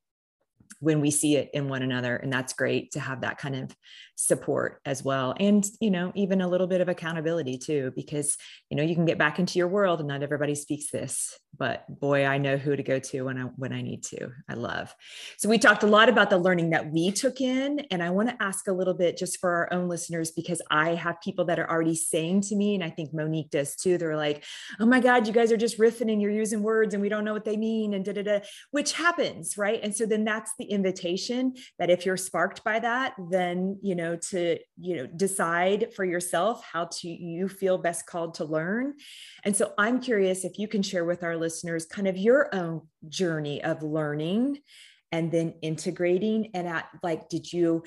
when 0.80 1.00
we 1.00 1.10
see 1.10 1.36
it 1.36 1.50
in 1.54 1.68
one 1.68 1.82
another 1.82 2.16
and 2.16 2.32
that's 2.32 2.52
great 2.52 2.92
to 2.92 3.00
have 3.00 3.20
that 3.22 3.38
kind 3.38 3.56
of 3.56 3.76
support 4.16 4.80
as 4.84 5.04
well 5.04 5.34
and 5.38 5.66
you 5.80 5.90
know 5.90 6.10
even 6.14 6.40
a 6.40 6.48
little 6.48 6.66
bit 6.66 6.80
of 6.80 6.88
accountability 6.88 7.58
too 7.58 7.92
because 7.94 8.36
you 8.70 8.76
know 8.76 8.82
you 8.82 8.94
can 8.94 9.04
get 9.04 9.18
back 9.18 9.38
into 9.38 9.58
your 9.58 9.68
world 9.68 10.00
and 10.00 10.08
not 10.08 10.22
everybody 10.22 10.54
speaks 10.54 10.90
this 10.90 11.38
but 11.58 11.84
boy 12.00 12.24
i 12.24 12.38
know 12.38 12.56
who 12.56 12.74
to 12.74 12.82
go 12.82 12.98
to 12.98 13.22
when 13.22 13.38
i 13.38 13.42
when 13.56 13.72
i 13.72 13.82
need 13.82 14.02
to. 14.02 14.30
I 14.48 14.54
love. 14.54 14.94
So 15.38 15.48
we 15.48 15.58
talked 15.58 15.82
a 15.82 15.86
lot 15.86 16.08
about 16.08 16.30
the 16.30 16.38
learning 16.38 16.70
that 16.70 16.90
we 16.90 17.10
took 17.10 17.40
in 17.40 17.80
and 17.90 18.02
i 18.02 18.10
want 18.10 18.28
to 18.28 18.42
ask 18.42 18.68
a 18.68 18.72
little 18.72 18.94
bit 18.94 19.16
just 19.16 19.38
for 19.38 19.50
our 19.50 19.72
own 19.72 19.88
listeners 19.88 20.30
because 20.30 20.60
i 20.70 20.94
have 20.94 21.20
people 21.20 21.44
that 21.46 21.58
are 21.58 21.70
already 21.70 21.94
saying 21.94 22.42
to 22.42 22.56
me 22.56 22.74
and 22.74 22.84
i 22.84 22.90
think 22.90 23.12
monique 23.12 23.50
does 23.50 23.76
too 23.76 23.98
they're 23.98 24.16
like 24.16 24.44
oh 24.80 24.86
my 24.86 25.00
god 25.00 25.26
you 25.26 25.32
guys 25.32 25.52
are 25.52 25.56
just 25.56 25.78
riffing 25.78 26.12
and 26.12 26.20
you're 26.20 26.30
using 26.30 26.62
words 26.62 26.94
and 26.94 27.02
we 27.02 27.08
don't 27.08 27.24
know 27.24 27.32
what 27.32 27.44
they 27.44 27.56
mean 27.56 27.94
and 27.94 28.04
da 28.04 28.12
da 28.12 28.22
da 28.22 28.40
which 28.70 28.92
happens 28.92 29.56
right? 29.56 29.80
And 29.82 29.94
so 29.94 30.06
then 30.06 30.24
that's 30.24 30.52
the 30.58 30.64
invitation 30.64 31.54
that 31.78 31.90
if 31.90 32.04
you're 32.04 32.16
sparked 32.16 32.64
by 32.64 32.78
that 32.80 33.14
then 33.30 33.78
you 33.82 33.94
know 33.94 34.05
to 34.14 34.58
you 34.78 34.96
know 34.96 35.06
decide 35.06 35.92
for 35.94 36.04
yourself 36.04 36.62
how 36.64 36.84
to 36.84 37.08
you 37.08 37.48
feel 37.48 37.78
best 37.78 38.06
called 38.06 38.34
to 38.34 38.44
learn 38.44 38.94
and 39.42 39.56
so 39.56 39.72
i'm 39.78 40.00
curious 40.00 40.44
if 40.44 40.58
you 40.58 40.68
can 40.68 40.82
share 40.82 41.04
with 41.04 41.24
our 41.24 41.36
listeners 41.36 41.86
kind 41.86 42.06
of 42.06 42.16
your 42.16 42.54
own 42.54 42.82
journey 43.08 43.62
of 43.64 43.82
learning 43.82 44.58
and 45.10 45.32
then 45.32 45.54
integrating 45.62 46.50
and 46.54 46.68
at 46.68 46.86
like 47.02 47.28
did 47.28 47.52
you 47.52 47.82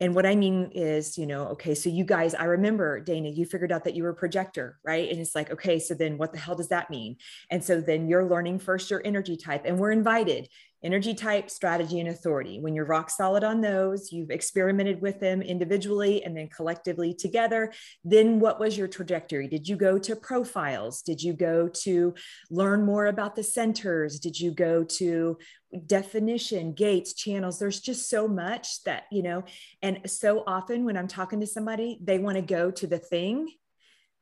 and 0.00 0.14
what 0.14 0.26
I 0.26 0.34
mean 0.34 0.70
is, 0.74 1.16
you 1.16 1.26
know, 1.26 1.46
okay, 1.48 1.74
so 1.74 1.88
you 1.88 2.04
guys, 2.04 2.34
I 2.34 2.44
remember 2.44 2.98
Dana, 3.00 3.28
you 3.28 3.46
figured 3.46 3.70
out 3.70 3.84
that 3.84 3.94
you 3.94 4.02
were 4.02 4.10
a 4.10 4.14
projector, 4.14 4.78
right? 4.84 5.08
And 5.08 5.20
it's 5.20 5.36
like, 5.36 5.52
okay, 5.52 5.78
so 5.78 5.94
then 5.94 6.18
what 6.18 6.32
the 6.32 6.38
hell 6.38 6.56
does 6.56 6.68
that 6.68 6.90
mean? 6.90 7.16
And 7.48 7.62
so 7.62 7.80
then 7.80 8.08
you're 8.08 8.28
learning 8.28 8.58
first 8.58 8.90
your 8.90 9.00
energy 9.04 9.36
type, 9.36 9.62
and 9.64 9.78
we're 9.78 9.92
invited 9.92 10.48
energy 10.84 11.14
type, 11.14 11.50
strategy, 11.50 11.98
and 11.98 12.10
authority. 12.10 12.60
When 12.60 12.74
you're 12.74 12.84
rock 12.84 13.10
solid 13.10 13.42
on 13.42 13.60
those, 13.60 14.12
you've 14.12 14.30
experimented 14.30 15.00
with 15.00 15.18
them 15.18 15.40
individually 15.42 16.22
and 16.22 16.36
then 16.36 16.48
collectively 16.48 17.14
together. 17.14 17.72
Then 18.04 18.38
what 18.38 18.60
was 18.60 18.76
your 18.76 18.86
trajectory? 18.86 19.48
Did 19.48 19.66
you 19.66 19.76
go 19.76 19.98
to 19.98 20.14
profiles? 20.14 21.02
Did 21.02 21.22
you 21.22 21.32
go 21.32 21.68
to 21.68 22.14
learn 22.50 22.84
more 22.84 23.06
about 23.06 23.34
the 23.34 23.42
centers? 23.42 24.20
Did 24.20 24.38
you 24.38 24.50
go 24.50 24.84
to 24.84 25.38
definition, 25.86 26.74
gates, 26.74 27.14
channels? 27.14 27.58
There's 27.58 27.80
just 27.80 28.10
so 28.10 28.28
much 28.28 28.84
that, 28.84 29.04
you 29.10 29.22
know, 29.22 29.44
and 29.82 30.00
so 30.06 30.44
often 30.46 30.84
when 30.84 30.96
I'm 30.96 31.08
talking 31.08 31.40
to 31.40 31.46
somebody, 31.46 31.98
they 32.02 32.18
want 32.18 32.36
to 32.36 32.42
go 32.42 32.70
to 32.70 32.86
the 32.86 32.98
thing 32.98 33.48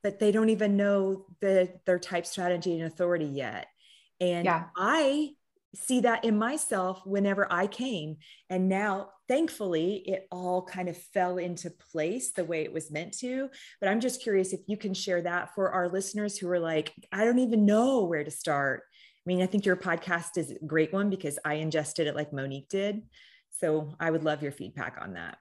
but 0.02 0.18
they 0.18 0.32
don't 0.32 0.48
even 0.48 0.76
know 0.76 1.26
the 1.40 1.72
their 1.86 1.98
type 1.98 2.26
strategy 2.26 2.76
and 2.78 2.86
authority 2.86 3.24
yet 3.24 3.68
and 4.20 4.44
yeah. 4.44 4.64
i 4.76 5.30
see 5.74 6.00
that 6.00 6.24
in 6.24 6.38
myself 6.38 7.00
whenever 7.06 7.50
I 7.50 7.66
came. 7.66 8.16
And 8.50 8.68
now, 8.68 9.10
thankfully, 9.28 10.02
it 10.06 10.26
all 10.30 10.62
kind 10.62 10.88
of 10.88 10.96
fell 10.96 11.38
into 11.38 11.70
place 11.70 12.32
the 12.32 12.44
way 12.44 12.62
it 12.62 12.72
was 12.72 12.90
meant 12.90 13.16
to. 13.18 13.48
But 13.80 13.88
I'm 13.88 14.00
just 14.00 14.22
curious 14.22 14.52
if 14.52 14.60
you 14.66 14.76
can 14.76 14.94
share 14.94 15.22
that 15.22 15.54
for 15.54 15.70
our 15.70 15.88
listeners 15.88 16.36
who 16.36 16.48
are 16.50 16.60
like, 16.60 16.92
I 17.10 17.24
don't 17.24 17.38
even 17.38 17.64
know 17.64 18.04
where 18.04 18.24
to 18.24 18.30
start. 18.30 18.82
I 18.92 19.24
mean, 19.26 19.40
I 19.40 19.46
think 19.46 19.64
your 19.64 19.76
podcast 19.76 20.36
is 20.36 20.50
a 20.50 20.66
great 20.66 20.92
one 20.92 21.08
because 21.08 21.38
I 21.44 21.54
ingested 21.54 22.06
it 22.06 22.16
like 22.16 22.32
Monique 22.32 22.68
did. 22.68 23.02
So 23.50 23.94
I 24.00 24.10
would 24.10 24.24
love 24.24 24.42
your 24.42 24.52
feedback 24.52 24.98
on 25.00 25.14
that. 25.14 25.38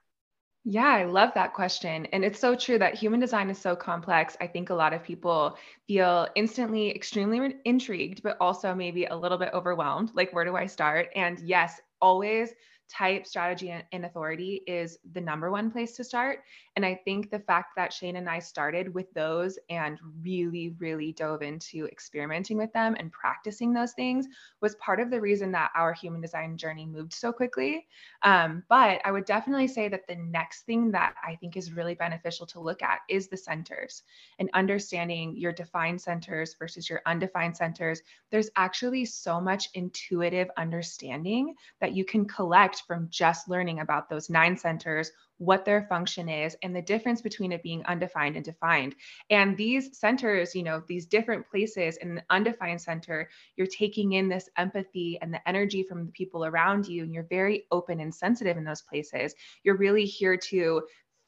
Yeah, 0.64 0.86
I 0.86 1.04
love 1.04 1.32
that 1.34 1.54
question. 1.54 2.06
And 2.06 2.24
it's 2.24 2.38
so 2.38 2.54
true 2.54 2.78
that 2.78 2.94
human 2.94 3.18
design 3.18 3.50
is 3.50 3.58
so 3.58 3.74
complex. 3.74 4.36
I 4.40 4.46
think 4.46 4.70
a 4.70 4.74
lot 4.74 4.92
of 4.92 5.02
people 5.02 5.56
feel 5.88 6.28
instantly 6.36 6.94
extremely 6.94 7.56
intrigued, 7.64 8.22
but 8.22 8.36
also 8.40 8.72
maybe 8.74 9.06
a 9.06 9.16
little 9.16 9.38
bit 9.38 9.50
overwhelmed. 9.52 10.12
Like, 10.14 10.32
where 10.32 10.44
do 10.44 10.54
I 10.56 10.66
start? 10.66 11.08
And 11.16 11.38
yes, 11.40 11.80
always 12.00 12.54
type, 12.88 13.26
strategy, 13.26 13.74
and 13.92 14.04
authority 14.04 14.62
is 14.66 14.98
the 15.12 15.20
number 15.20 15.50
one 15.50 15.70
place 15.70 15.96
to 15.96 16.04
start. 16.04 16.40
And 16.76 16.84
I 16.84 17.00
think 17.04 17.30
the 17.30 17.38
fact 17.38 17.74
that 17.76 17.90
Shayna 17.90 18.18
and 18.18 18.28
I 18.28 18.38
started 18.38 18.92
with 18.92 19.12
those 19.14 19.58
and 19.70 19.98
really, 20.22 20.74
really 20.78 21.12
dove 21.12 21.42
into 21.42 21.86
experimenting 21.86 22.56
with 22.56 22.72
them 22.72 22.96
and 22.98 23.12
practicing 23.12 23.72
those 23.72 23.92
things 23.92 24.26
was 24.60 24.74
part 24.76 25.00
of 25.00 25.10
the 25.10 25.20
reason 25.20 25.52
that 25.52 25.70
our 25.74 25.92
human 25.92 26.20
design 26.20 26.56
journey 26.56 26.86
moved 26.86 27.12
so 27.12 27.32
quickly. 27.32 27.86
Um, 28.22 28.62
but 28.68 29.00
I 29.04 29.10
would 29.10 29.24
definitely 29.24 29.68
say 29.68 29.88
that 29.88 30.06
the 30.06 30.16
next 30.16 30.62
thing 30.62 30.90
that 30.92 31.14
I 31.26 31.36
think 31.36 31.56
is 31.56 31.72
really 31.72 31.94
beneficial 31.94 32.46
to 32.46 32.60
look 32.60 32.82
at 32.82 33.00
is 33.08 33.28
the 33.28 33.36
centers 33.36 34.02
and 34.38 34.50
understanding 34.54 35.36
your 35.36 35.52
defined 35.52 36.00
centers 36.00 36.54
versus 36.58 36.88
your 36.88 37.00
undefined 37.06 37.56
centers. 37.56 38.02
There's 38.30 38.50
actually 38.56 39.04
so 39.06 39.40
much 39.40 39.68
intuitive 39.74 40.48
understanding 40.56 41.54
that 41.80 41.92
you 41.92 42.04
can 42.04 42.26
collect 42.26 42.81
from 42.86 43.08
just 43.10 43.48
learning 43.48 43.80
about 43.80 44.08
those 44.08 44.30
nine 44.30 44.56
centers, 44.56 45.10
what 45.38 45.64
their 45.64 45.82
function 45.88 46.28
is, 46.28 46.56
and 46.62 46.74
the 46.74 46.82
difference 46.82 47.20
between 47.20 47.52
it 47.52 47.62
being 47.62 47.84
undefined 47.86 48.36
and 48.36 48.44
defined. 48.44 48.94
And 49.30 49.56
these 49.56 49.98
centers, 49.98 50.54
you 50.54 50.62
know, 50.62 50.82
these 50.86 51.06
different 51.06 51.48
places 51.48 51.96
in 51.96 52.14
the 52.14 52.22
undefined 52.30 52.80
center, 52.80 53.28
you're 53.56 53.66
taking 53.66 54.12
in 54.12 54.28
this 54.28 54.48
empathy 54.56 55.18
and 55.20 55.34
the 55.34 55.48
energy 55.48 55.82
from 55.82 56.06
the 56.06 56.12
people 56.12 56.44
around 56.44 56.86
you, 56.86 57.02
and 57.02 57.12
you're 57.12 57.24
very 57.24 57.64
open 57.70 58.00
and 58.00 58.14
sensitive 58.14 58.56
in 58.56 58.64
those 58.64 58.82
places. 58.82 59.34
You're 59.64 59.76
really 59.76 60.04
here 60.04 60.36
to 60.36 60.82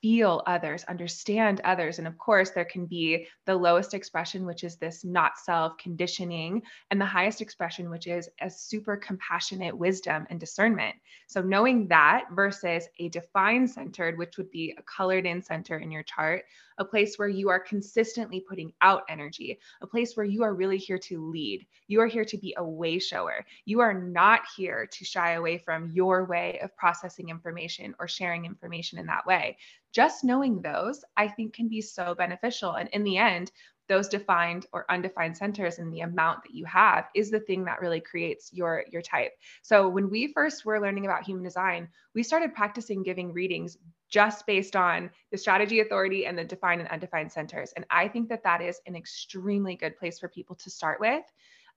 feel 0.05 0.43
others, 0.47 0.85
understand 0.85 1.63
others. 1.65 1.99
And 1.99 2.07
of 2.07 2.19
course, 2.19 2.51
there 2.51 2.67
can 2.67 2.85
be 2.85 3.27
the 3.47 3.57
lowest 3.57 3.95
expression, 3.95 4.45
which 4.45 4.63
is 4.63 4.77
this 4.77 5.03
not 5.03 5.39
self 5.39 5.79
conditioning, 5.79 6.61
and 6.91 7.01
the 7.01 7.07
highest 7.07 7.41
expression, 7.41 7.89
which 7.89 8.07
is 8.07 8.29
a 8.43 8.51
super 8.51 8.99
compassionate 8.99 9.75
wisdom 9.75 10.27
and 10.29 10.39
discernment. 10.39 10.95
So, 11.27 11.41
knowing 11.41 11.89
that 11.89 12.27
versus 12.33 12.87
a 12.99 13.09
defined 13.09 13.71
centered, 13.71 14.19
which 14.19 14.37
would 14.37 14.51
be 14.51 14.75
a 14.77 14.83
colored 14.83 15.25
in 15.25 15.41
center 15.41 15.79
in 15.79 15.91
your 15.91 16.03
chart, 16.03 16.45
a 16.79 16.85
place 16.85 17.19
where 17.19 17.29
you 17.29 17.49
are 17.49 17.61
consistently 17.61 18.41
putting 18.41 18.73
out 18.83 19.03
energy, 19.09 19.59
a 19.83 19.87
place 19.87 20.17
where 20.17 20.27
you 20.27 20.43
are 20.43 20.55
really 20.55 20.79
here 20.79 20.99
to 20.99 21.31
lead. 21.31 21.67
You 21.87 22.01
are 22.01 22.07
here 22.07 22.25
to 22.25 22.39
be 22.39 22.55
a 22.57 22.65
way 22.65 22.99
shower. 22.99 23.45
You 23.65 23.81
are 23.81 23.95
not 23.95 24.43
here 24.57 24.87
to 24.87 25.05
shy 25.05 25.33
away 25.33 25.59
from 25.59 25.91
your 25.93 26.25
way 26.25 26.59
of 26.63 26.77
processing 26.77 27.29
information 27.29 27.95
or 27.99 28.09
sharing 28.09 28.45
information 28.45 28.99
in 28.99 29.07
that 29.07 29.27
way. 29.27 29.59
Just 29.93 30.25
knowing 30.25 30.61
those, 30.61 31.05
I 31.17 31.29
think, 31.29 31.55
can 31.55 31.69
be 31.69 31.81
so 31.81 32.15
beneficial. 32.15 32.73
And 32.73 32.89
in 32.89 33.05
the 33.05 33.19
end, 33.19 33.53
those 33.89 34.09
defined 34.09 34.67
or 34.73 34.91
undefined 34.91 35.37
centers 35.37 35.79
and 35.79 35.93
the 35.93 36.01
amount 36.01 36.43
that 36.43 36.55
you 36.55 36.65
have 36.65 37.07
is 37.15 37.31
the 37.31 37.41
thing 37.41 37.65
that 37.65 37.81
really 37.81 38.01
creates 38.01 38.53
your 38.53 38.85
your 38.91 39.03
type 39.03 39.33
so 39.63 39.89
when 39.89 40.09
we 40.09 40.33
first 40.33 40.65
were 40.65 40.81
learning 40.81 41.05
about 41.05 41.23
human 41.23 41.45
design 41.45 41.89
we 42.15 42.23
started 42.23 42.55
practicing 42.55 43.03
giving 43.03 43.33
readings 43.33 43.77
just 44.15 44.47
based 44.47 44.77
on 44.77 45.11
the 45.33 45.39
strategy 45.39 45.81
authority 45.81 46.27
and 46.27 46.39
the 46.39 46.45
defined 46.45 46.81
and 46.81 46.91
undefined 46.91 47.33
centers 47.33 47.73
and 47.75 47.85
i 47.91 48.07
think 48.07 48.29
that 48.29 48.45
that 48.45 48.63
is 48.63 48.81
an 48.87 48.95
extremely 48.95 49.75
good 49.75 49.97
place 49.99 50.21
for 50.21 50.29
people 50.29 50.55
to 50.55 50.71
start 50.71 51.01
with 51.01 51.25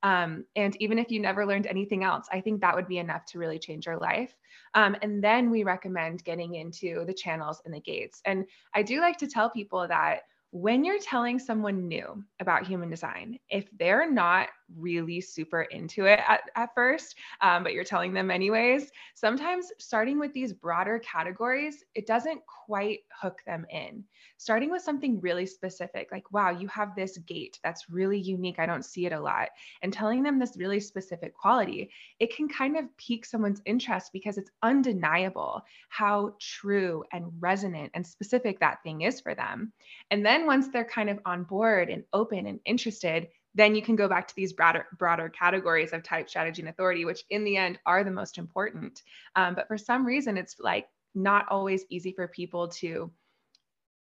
um, 0.02 0.44
and 0.54 0.76
even 0.80 0.98
if 0.98 1.10
you 1.10 1.18
never 1.18 1.44
learned 1.44 1.66
anything 1.66 2.04
else, 2.04 2.28
I 2.30 2.40
think 2.40 2.60
that 2.60 2.76
would 2.76 2.86
be 2.86 2.98
enough 2.98 3.24
to 3.26 3.38
really 3.40 3.58
change 3.58 3.86
your 3.86 3.98
life. 3.98 4.32
Um, 4.74 4.96
and 5.02 5.22
then 5.22 5.50
we 5.50 5.64
recommend 5.64 6.22
getting 6.22 6.54
into 6.54 7.04
the 7.04 7.12
channels 7.12 7.60
and 7.64 7.74
the 7.74 7.80
gates. 7.80 8.20
And 8.24 8.44
I 8.74 8.82
do 8.82 9.00
like 9.00 9.18
to 9.18 9.26
tell 9.26 9.50
people 9.50 9.88
that 9.88 10.20
when 10.50 10.84
you're 10.84 11.00
telling 11.00 11.38
someone 11.38 11.88
new 11.88 12.22
about 12.40 12.66
human 12.66 12.88
design, 12.88 13.38
if 13.50 13.68
they're 13.76 14.08
not 14.08 14.48
really 14.76 15.20
super 15.20 15.62
into 15.62 16.04
it 16.06 16.20
at, 16.26 16.42
at 16.54 16.74
first, 16.74 17.16
um, 17.40 17.62
but 17.62 17.72
you're 17.72 17.84
telling 17.84 18.12
them 18.12 18.30
anyways, 18.30 18.90
sometimes 19.14 19.72
starting 19.78 20.18
with 20.18 20.32
these 20.32 20.52
broader 20.52 20.98
categories, 20.98 21.84
it 21.94 22.06
doesn't 22.06 22.40
quite 22.66 23.00
hook 23.20 23.40
them 23.46 23.66
in. 23.70 24.04
Starting 24.36 24.70
with 24.70 24.82
something 24.82 25.20
really 25.20 25.46
specific, 25.46 26.08
like, 26.12 26.30
wow, 26.32 26.50
you 26.50 26.68
have 26.68 26.94
this 26.94 27.18
gate 27.18 27.58
that's 27.64 27.90
really 27.90 28.18
unique. 28.18 28.58
I 28.58 28.66
don't 28.66 28.84
see 28.84 29.06
it 29.06 29.12
a 29.12 29.20
lot. 29.20 29.48
And 29.82 29.92
telling 29.92 30.22
them 30.22 30.38
this 30.38 30.56
really 30.56 30.80
specific 30.80 31.34
quality, 31.34 31.90
it 32.20 32.34
can 32.34 32.48
kind 32.48 32.76
of 32.76 32.96
pique 32.96 33.24
someone's 33.24 33.62
interest 33.64 34.12
because 34.12 34.38
it's 34.38 34.50
undeniable 34.62 35.62
how 35.88 36.34
true 36.38 37.04
and 37.12 37.26
resonant 37.40 37.90
and 37.94 38.06
specific 38.06 38.60
that 38.60 38.82
thing 38.82 39.02
is 39.02 39.20
for 39.20 39.34
them. 39.34 39.72
And 40.10 40.24
then 40.24 40.46
once 40.46 40.68
they're 40.68 40.84
kind 40.84 41.10
of 41.10 41.18
on 41.24 41.44
board 41.44 41.90
and 41.90 42.04
open 42.12 42.46
and 42.46 42.60
interested, 42.64 43.28
then 43.58 43.74
you 43.74 43.82
can 43.82 43.96
go 43.96 44.08
back 44.08 44.28
to 44.28 44.36
these 44.36 44.52
broader 44.52 44.86
broader 44.98 45.28
categories 45.28 45.92
of 45.92 46.02
type 46.02 46.28
strategy 46.28 46.62
and 46.62 46.68
authority 46.68 47.04
which 47.04 47.24
in 47.30 47.44
the 47.44 47.56
end 47.56 47.78
are 47.84 48.04
the 48.04 48.10
most 48.10 48.38
important. 48.38 49.02
Um, 49.36 49.54
but 49.54 49.66
for 49.66 49.76
some 49.76 50.06
reason 50.06 50.38
it's 50.38 50.56
like 50.60 50.86
not 51.14 51.46
always 51.50 51.84
easy 51.90 52.12
for 52.12 52.28
people 52.28 52.68
to 52.68 53.10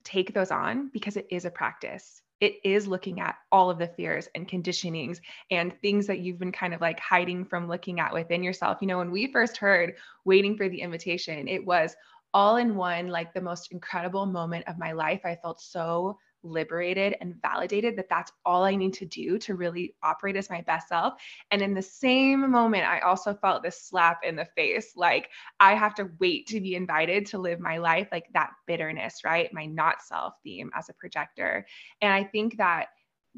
take 0.03 0.33
those 0.33 0.51
on 0.51 0.89
because 0.93 1.17
it 1.17 1.27
is 1.31 1.45
a 1.45 1.49
practice. 1.51 2.21
It 2.41 2.55
is 2.65 2.85
looking 2.85 3.21
at 3.21 3.35
all 3.51 3.69
of 3.69 3.79
the 3.79 3.87
fears 3.87 4.27
and 4.35 4.47
conditionings 4.47 5.19
and 5.49 5.73
things 5.81 6.05
that 6.07 6.19
you've 6.19 6.37
been 6.37 6.51
kind 6.51 6.73
of 6.73 6.81
like 6.81 6.99
hiding 6.99 7.45
from 7.45 7.69
looking 7.69 8.01
at 8.01 8.13
within 8.13 8.43
yourself. 8.43 8.79
You 8.81 8.87
know 8.87 8.97
when 8.97 9.11
we 9.11 9.31
first 9.31 9.55
heard 9.57 9.95
waiting 10.25 10.57
for 10.57 10.67
the 10.67 10.81
invitation 10.81 11.47
it 11.47 11.65
was 11.65 11.95
all 12.33 12.57
in 12.57 12.75
one 12.75 13.07
like 13.07 13.33
the 13.33 13.41
most 13.41 13.71
incredible 13.71 14.25
moment 14.25 14.67
of 14.67 14.77
my 14.77 14.91
life. 14.91 15.21
I 15.23 15.37
felt 15.37 15.61
so 15.61 16.19
liberated 16.45 17.15
and 17.19 17.35
validated 17.41 17.97
that 17.97 18.09
that's 18.09 18.31
all 18.45 18.63
I 18.63 18.75
need 18.75 18.93
to 18.95 19.05
do 19.05 19.37
to 19.39 19.55
really 19.55 19.95
operate 20.03 20.35
as 20.35 20.49
my 20.49 20.61
best 20.61 20.89
self. 20.89 21.15
And 21.51 21.61
in 21.61 21.73
the 21.73 21.81
same 21.81 22.49
moment, 22.49 22.85
I 22.85 22.99
also 22.99 23.33
felt 23.33 23.63
this 23.63 23.81
slap 23.81 24.19
in 24.23 24.35
the 24.35 24.47
face 24.55 24.93
like 24.95 25.29
I 25.59 25.75
have 25.75 25.95
to 25.95 26.09
wait 26.19 26.47
to 26.47 26.61
be 26.61 26.75
invited 26.75 27.25
to 27.27 27.37
live 27.37 27.59
my 27.59 27.77
life, 27.77 28.07
like 28.11 28.27
that 28.33 28.51
bitterness, 28.67 29.21
right? 29.25 29.51
My 29.53 29.65
not 29.65 30.01
self 30.01 30.35
theme 30.43 30.71
as 30.75 30.89
a 30.89 30.93
projector. 30.93 31.65
And 32.01 32.13
I 32.13 32.23
think 32.23 32.57
that 32.57 32.87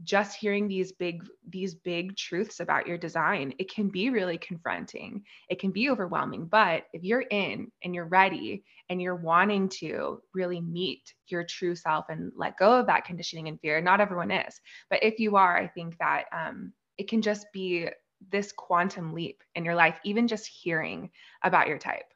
just 0.03 0.38
hearing 0.38 0.67
these 0.67 0.91
big 0.91 1.23
these 1.49 1.73
big 1.73 2.15
truths 2.15 2.60
about 2.60 2.88
your 2.88 2.97
design 2.97 3.53
it 3.57 3.71
can 3.73 3.89
be 3.89 4.10
really 4.10 4.38
confronting. 4.38 5.23
It 5.49 5.60
can 5.60 5.71
be 5.71 5.89
overwhelming 5.89 6.45
but 6.45 6.83
if 6.93 7.03
you're 7.03 7.25
in 7.31 7.71
and 7.83 7.95
you're 7.95 8.05
ready 8.05 8.63
and 8.89 9.01
you're 9.01 9.15
wanting 9.15 9.69
to 9.69 10.21
really 10.33 10.62
meet 10.62 11.13
your 11.27 11.43
true 11.43 11.75
self 11.75 12.05
and 12.10 12.31
let 12.36 12.57
go 12.57 12.79
of 12.79 12.88
that 12.88 13.05
conditioning 13.05 13.47
and 13.47 13.60
fear 13.60 13.81
not 13.81 13.99
everyone 14.01 14.31
is 14.31 14.60
but 14.89 15.03
if 15.03 15.19
you 15.19 15.36
are 15.36 15.57
i 15.57 15.67
think 15.67 15.97
that 15.99 16.25
um, 16.31 16.71
it 16.97 17.07
can 17.07 17.21
just 17.21 17.47
be 17.53 17.89
this 18.31 18.51
quantum 18.51 19.13
leap 19.13 19.43
in 19.55 19.63
your 19.63 19.75
life 19.75 19.99
even 20.03 20.27
just 20.27 20.47
hearing 20.47 21.12
about 21.43 21.67
your 21.67 21.77
type. 21.77 22.12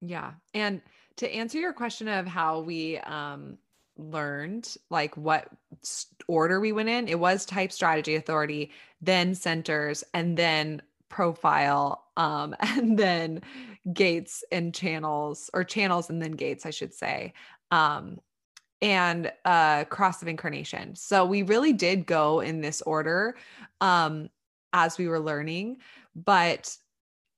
Yeah 0.00 0.32
and 0.54 0.80
to 1.16 1.32
answer 1.32 1.58
your 1.58 1.72
question 1.72 2.06
of 2.06 2.26
how 2.26 2.60
we 2.60 2.98
um 2.98 3.58
learned 3.98 4.76
like 4.90 5.16
what 5.16 5.48
order 6.28 6.60
we 6.60 6.72
went 6.72 6.88
in 6.88 7.08
it 7.08 7.18
was 7.18 7.44
type 7.44 7.72
strategy 7.72 8.14
authority 8.14 8.70
then 9.02 9.34
centers 9.34 10.04
and 10.14 10.36
then 10.36 10.80
profile 11.08 12.04
um 12.16 12.54
and 12.60 12.98
then 12.98 13.40
gates 13.92 14.44
and 14.52 14.74
channels 14.74 15.50
or 15.52 15.64
channels 15.64 16.10
and 16.10 16.22
then 16.22 16.32
gates 16.32 16.64
i 16.64 16.70
should 16.70 16.94
say 16.94 17.32
um 17.70 18.18
and 18.80 19.32
uh 19.44 19.84
cross 19.86 20.22
of 20.22 20.28
incarnation. 20.28 20.94
So 20.94 21.24
we 21.24 21.42
really 21.42 21.72
did 21.72 22.06
go 22.06 22.40
in 22.40 22.60
this 22.60 22.82
order 22.82 23.36
um 23.80 24.28
as 24.72 24.98
we 24.98 25.08
were 25.08 25.20
learning 25.20 25.78
but 26.14 26.76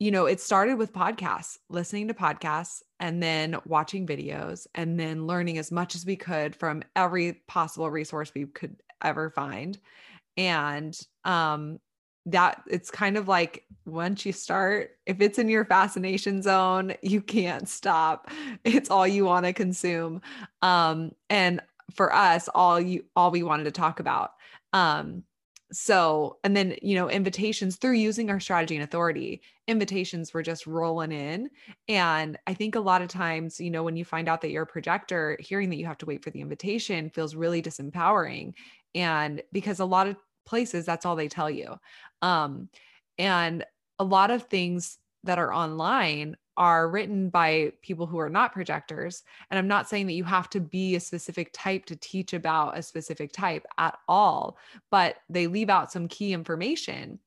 you 0.00 0.10
know, 0.10 0.24
it 0.24 0.40
started 0.40 0.78
with 0.78 0.94
podcasts, 0.94 1.58
listening 1.68 2.08
to 2.08 2.14
podcasts 2.14 2.82
and 2.98 3.22
then 3.22 3.56
watching 3.66 4.06
videos 4.06 4.66
and 4.74 4.98
then 4.98 5.26
learning 5.26 5.58
as 5.58 5.70
much 5.70 5.94
as 5.94 6.06
we 6.06 6.16
could 6.16 6.56
from 6.56 6.82
every 6.96 7.34
possible 7.46 7.90
resource 7.90 8.32
we 8.34 8.46
could 8.46 8.76
ever 9.02 9.30
find. 9.30 9.78
And 10.36 10.98
um 11.24 11.78
that 12.26 12.62
it's 12.66 12.90
kind 12.90 13.16
of 13.16 13.28
like 13.28 13.64
once 13.86 14.24
you 14.24 14.32
start, 14.32 14.90
if 15.06 15.20
it's 15.20 15.38
in 15.38 15.48
your 15.48 15.64
fascination 15.64 16.42
zone, 16.42 16.94
you 17.02 17.20
can't 17.22 17.68
stop. 17.68 18.30
It's 18.64 18.90
all 18.90 19.06
you 19.06 19.26
want 19.26 19.46
to 19.46 19.52
consume. 19.52 20.22
Um 20.62 21.12
and 21.28 21.60
for 21.94 22.14
us 22.14 22.48
all 22.54 22.80
you 22.80 23.04
all 23.16 23.30
we 23.30 23.42
wanted 23.42 23.64
to 23.64 23.70
talk 23.70 24.00
about. 24.00 24.32
Um 24.72 25.24
so 25.72 26.38
and 26.44 26.56
then 26.56 26.76
you 26.83 26.94
know 26.94 27.09
invitations 27.09 27.76
through 27.76 27.92
using 27.92 28.30
our 28.30 28.40
strategy 28.40 28.74
and 28.74 28.83
authority 28.85 29.40
invitations 29.68 30.35
were 30.35 30.42
just 30.42 30.66
rolling 30.66 31.12
in. 31.12 31.48
And 31.88 32.38
i 32.46 32.54
think 32.54 32.74
a 32.74 32.80
lot 32.80 33.02
of 33.02 33.09
times 33.09 33.61
you 33.61 33.70
know 33.70 33.83
when 33.83 33.96
you 33.96 34.04
find 34.04 34.28
out 34.28 34.40
that 34.42 34.50
you're 34.50 34.64
a 34.64 34.66
projector 34.66 35.37
hearing 35.40 35.70
that 35.70 35.76
you 35.76 35.87
have 35.87 35.98
to 35.98 36.06
wait 36.06 36.24
for 36.24 36.30
the 36.30 36.40
invitation 36.40 37.11
feels 37.11 37.35
really 37.37 37.62
disempowering. 37.62 38.54
And 38.94 39.42
because 39.52 39.78
a 39.80 39.85
lot 39.85 40.06
of 40.09 40.16
places 40.46 40.85
that's 40.87 41.06
all 41.06 41.16
they 41.16 41.28
tell 41.28 41.50
you. 41.50 41.76
Um 42.22 42.68
and 43.18 43.64
a 43.98 44.04
lot 44.04 44.30
of 44.30 44.44
things 44.44 44.98
that 45.24 45.38
are 45.38 45.52
online 45.52 46.37
are 46.61 46.90
written 46.90 47.31
by 47.31 47.73
people 47.81 48.07
who 48.07 48.18
are 48.20 48.29
not 48.29 48.53
projectors. 48.53 49.23
And 49.51 49.59
I'm 49.59 49.66
not 49.66 49.88
saying 49.88 50.07
that 50.09 50.12
you 50.12 50.25
have 50.25 50.51
to 50.51 50.61
be 50.61 50.94
a 50.94 51.01
specific 51.01 51.51
type 51.55 51.87
to 51.87 51.96
teach 51.96 52.35
about 52.35 52.77
a 52.77 52.83
specific 52.83 53.33
type 53.33 53.64
at 53.79 53.99
all, 54.07 54.59
but 54.90 55.16
they 55.31 55.47
leave 55.47 55.70
out 55.70 55.91
some 55.91 56.07
key 56.07 56.34
information 56.34 57.18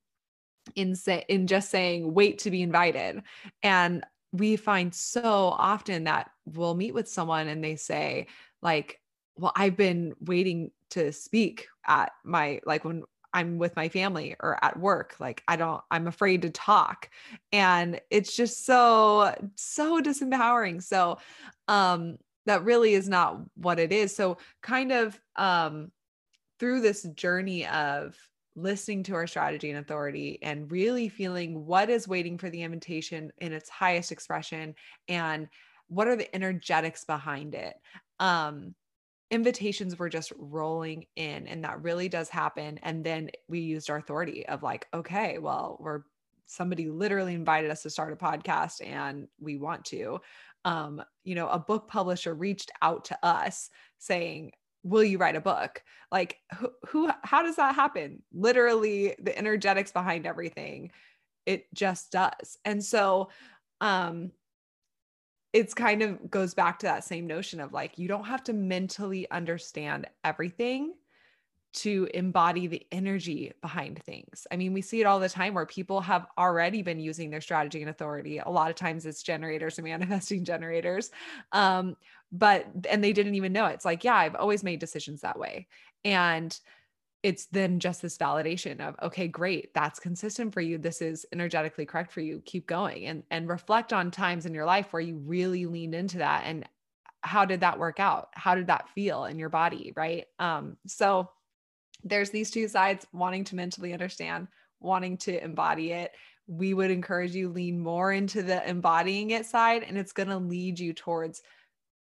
in 0.75 0.95
say 0.95 1.25
in 1.29 1.47
just 1.47 1.71
saying 1.71 2.13
wait 2.13 2.37
to 2.39 2.51
be 2.51 2.61
invited. 2.61 3.23
And 3.63 4.05
we 4.31 4.55
find 4.55 4.93
so 4.93 5.55
often 5.57 6.03
that 6.03 6.29
we'll 6.45 6.75
meet 6.75 6.93
with 6.93 7.09
someone 7.09 7.47
and 7.47 7.63
they 7.63 7.75
say 7.75 8.27
like 8.61 8.99
well 9.35 9.51
I've 9.55 9.75
been 9.75 10.13
waiting 10.21 10.69
to 10.91 11.11
speak 11.11 11.67
at 11.87 12.11
my 12.23 12.61
like 12.67 12.85
when 12.85 13.03
I'm 13.33 13.57
with 13.57 13.75
my 13.75 13.89
family 13.89 14.35
or 14.39 14.57
at 14.63 14.79
work. 14.79 15.15
Like 15.19 15.43
I 15.47 15.55
don't, 15.55 15.81
I'm 15.91 16.07
afraid 16.07 16.43
to 16.43 16.49
talk. 16.49 17.09
And 17.51 17.99
it's 18.09 18.35
just 18.35 18.65
so, 18.65 19.33
so 19.55 20.01
disempowering. 20.01 20.81
So 20.83 21.17
um 21.67 22.17
that 22.45 22.63
really 22.65 22.93
is 22.93 23.07
not 23.07 23.39
what 23.55 23.79
it 23.79 23.91
is. 23.91 24.15
So 24.15 24.37
kind 24.61 24.91
of 24.91 25.19
um 25.35 25.91
through 26.59 26.81
this 26.81 27.03
journey 27.15 27.65
of 27.67 28.15
listening 28.55 29.03
to 29.03 29.15
our 29.15 29.27
strategy 29.27 29.69
and 29.69 29.79
authority 29.79 30.39
and 30.41 30.71
really 30.71 31.09
feeling 31.09 31.65
what 31.65 31.89
is 31.89 32.07
waiting 32.07 32.37
for 32.37 32.49
the 32.49 32.61
invitation 32.61 33.31
in 33.39 33.51
its 33.51 33.69
highest 33.69 34.11
expression 34.11 34.75
and 35.07 35.47
what 35.87 36.07
are 36.07 36.15
the 36.15 36.33
energetics 36.35 37.03
behind 37.03 37.55
it 37.55 37.75
um 38.19 38.75
invitations 39.33 39.97
were 39.97 40.09
just 40.09 40.31
rolling 40.37 41.07
in 41.15 41.47
and 41.47 41.63
that 41.63 41.81
really 41.81 42.07
does 42.07 42.29
happen 42.29 42.79
and 42.83 43.03
then 43.03 43.31
we 43.47 43.59
used 43.59 43.89
our 43.89 43.97
authority 43.97 44.45
of 44.45 44.61
like 44.61 44.85
okay 44.93 45.39
well 45.39 45.75
we're 45.79 46.03
somebody 46.45 46.87
literally 46.87 47.33
invited 47.33 47.71
us 47.71 47.81
to 47.81 47.89
start 47.89 48.13
a 48.13 48.15
podcast 48.15 48.85
and 48.85 49.27
we 49.39 49.57
want 49.57 49.83
to. 49.85 50.19
Um 50.65 51.01
you 51.23 51.35
know 51.35 51.49
a 51.49 51.57
book 51.59 51.87
publisher 51.87 52.33
reached 52.33 52.71
out 52.81 53.05
to 53.05 53.17
us 53.25 53.69
saying 53.97 54.51
will 54.83 55.03
you 55.03 55.17
write 55.17 55.35
a 55.35 55.41
book? 55.41 55.81
Like 56.11 56.37
who, 56.57 56.69
who 56.87 57.09
how 57.23 57.41
does 57.41 57.55
that 57.55 57.73
happen? 57.73 58.21
Literally 58.33 59.15
the 59.19 59.35
energetics 59.35 59.91
behind 59.91 60.27
everything. 60.27 60.91
It 61.47 61.65
just 61.73 62.11
does. 62.11 62.57
And 62.65 62.85
so 62.85 63.29
um 63.81 64.31
it's 65.53 65.73
kind 65.73 66.01
of 66.01 66.29
goes 66.29 66.53
back 66.53 66.79
to 66.79 66.87
that 66.87 67.03
same 67.03 67.27
notion 67.27 67.59
of 67.59 67.71
like 67.71 67.97
you 67.97 68.07
don't 68.07 68.25
have 68.25 68.43
to 68.43 68.53
mentally 68.53 69.29
understand 69.29 70.07
everything 70.23 70.93
to 71.73 72.07
embody 72.13 72.67
the 72.67 72.85
energy 72.91 73.51
behind 73.61 74.01
things. 74.03 74.45
I 74.51 74.57
mean, 74.57 74.73
we 74.73 74.81
see 74.81 75.01
it 75.01 75.05
all 75.05 75.19
the 75.19 75.29
time 75.29 75.55
where 75.55 75.65
people 75.65 76.01
have 76.01 76.27
already 76.37 76.83
been 76.83 76.99
using 76.99 77.31
their 77.31 77.41
strategy 77.41 77.81
and 77.81 77.89
authority. 77.89 78.37
A 78.37 78.49
lot 78.49 78.69
of 78.69 78.75
times 78.75 79.07
it's 79.07 79.23
generators 79.23 79.79
and 79.79 79.87
manifesting 79.87 80.45
generators. 80.45 81.09
Um, 81.51 81.95
but 82.31 82.67
and 82.89 83.03
they 83.03 83.13
didn't 83.13 83.35
even 83.35 83.53
know 83.53 83.65
it. 83.65 83.73
It's 83.73 83.85
like, 83.85 84.03
yeah, 84.03 84.15
I've 84.15 84.35
always 84.35 84.63
made 84.63 84.79
decisions 84.79 85.21
that 85.21 85.39
way. 85.39 85.67
And 86.05 86.57
it's 87.23 87.45
then 87.45 87.79
just 87.79 88.01
this 88.01 88.17
validation 88.17 88.79
of 88.81 88.95
okay 89.01 89.27
great 89.27 89.73
that's 89.73 89.99
consistent 89.99 90.53
for 90.53 90.61
you 90.61 90.77
this 90.77 91.01
is 91.01 91.25
energetically 91.31 91.85
correct 91.85 92.11
for 92.11 92.21
you 92.21 92.41
keep 92.45 92.67
going 92.67 93.05
and 93.05 93.23
and 93.31 93.47
reflect 93.47 93.93
on 93.93 94.11
times 94.11 94.45
in 94.45 94.53
your 94.53 94.65
life 94.65 94.91
where 94.91 95.01
you 95.01 95.17
really 95.17 95.65
leaned 95.65 95.95
into 95.95 96.17
that 96.17 96.43
and 96.45 96.67
how 97.23 97.45
did 97.45 97.61
that 97.61 97.79
work 97.79 97.99
out? 97.99 98.29
How 98.33 98.53
did 98.53 98.67
that 98.67 98.89
feel 98.89 99.25
in 99.25 99.39
your 99.39 99.49
body 99.49 99.93
right? 99.95 100.25
Um 100.39 100.77
so 100.85 101.29
there's 102.03 102.29
these 102.29 102.51
two 102.51 102.67
sides 102.67 103.07
wanting 103.13 103.45
to 103.45 103.55
mentally 103.55 103.93
understand 103.93 104.47
wanting 104.81 105.17
to 105.17 105.41
embody 105.41 105.93
it. 105.93 106.11
We 106.47 106.73
would 106.73 106.91
encourage 106.91 107.33
you 107.33 107.47
lean 107.47 107.79
more 107.79 108.11
into 108.11 108.43
the 108.43 108.67
embodying 108.69 109.31
it 109.31 109.45
side 109.45 109.83
and 109.83 109.97
it's 109.97 110.11
going 110.11 110.27
to 110.27 110.37
lead 110.37 110.77
you 110.77 110.91
towards 110.91 111.41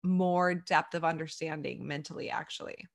more 0.02 0.56
depth 0.56 0.94
of 0.94 1.04
understanding 1.04 1.86
mentally 1.86 2.30
actually 2.30 2.88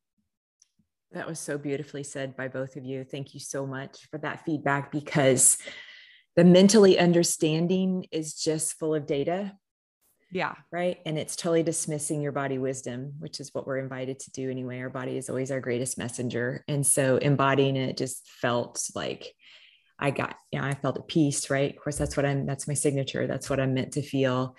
that 1.15 1.27
was 1.27 1.41
so 1.41 1.57
beautifully 1.57 2.03
said 2.03 2.37
by 2.37 2.49
both 2.49 2.77
of 2.77 2.85
you. 2.85 3.05
Thank 3.05 3.35
you 3.35 3.41
so 3.41 3.67
much 3.67 4.07
for 4.11 4.19
that 4.19 4.45
feedback 4.45 4.93
because 4.93 5.59
the 6.37 6.45
mentally 6.45 6.99
understanding 6.99 8.07
is 8.13 8.35
just 8.35 8.79
full 8.79 8.95
of 8.95 9.07
data. 9.07 9.53
Yeah. 10.31 10.55
Right. 10.73 10.99
And 11.07 11.17
it's 11.17 11.37
totally 11.37 11.63
dismissing 11.63 12.21
your 12.21 12.33
body 12.33 12.59
wisdom, 12.59 13.13
which 13.21 13.39
is 13.39 13.55
what 13.55 13.67
we're 13.67 13.79
invited 13.79 14.19
to 14.21 14.33
do 14.33 14.51
anyway. 14.51 14.81
Our 14.81 14.91
body 14.91 15.17
is 15.17 15.31
always 15.31 15.53
our 15.53 15.61
greatest 15.61 15.97
messenger. 15.97 16.65
And 16.67 16.85
so 16.85 17.19
embodying 17.19 17.77
it 17.77 17.97
just 17.97 18.29
felt 18.29 18.83
like 18.97 19.33
I 19.97 20.11
got, 20.11 20.37
yeah, 20.51 20.65
I 20.65 20.75
felt 20.75 20.99
at 20.99 21.07
peace. 21.07 21.51
Right. 21.51 21.71
Of 21.71 21.81
course, 21.81 21.97
that's 21.97 22.17
what 22.17 22.27
I'm, 22.27 22.47
that's 22.47 22.67
my 22.67 22.75
signature. 22.75 23.29
That's 23.29 23.49
what 23.49 23.61
I'm 23.61 23.75
meant 23.75 23.93
to 23.93 24.03
feel. 24.03 24.57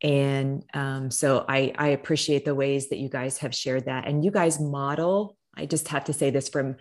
And 0.00 0.64
um, 0.72 1.10
so 1.10 1.44
I, 1.46 1.74
I 1.76 1.88
appreciate 1.88 2.44
the 2.44 2.54
ways 2.54 2.88
that 2.88 2.98
you 2.98 3.10
guys 3.10 3.38
have 3.38 3.54
shared 3.54 3.86
that. 3.86 4.06
And 4.06 4.24
you 4.24 4.30
guys 4.30 4.58
model 4.58 5.36
I 5.58 5.66
just 5.66 5.88
have 5.88 6.04
to 6.04 6.12
say 6.12 6.30
this 6.30 6.48
from 6.48 6.76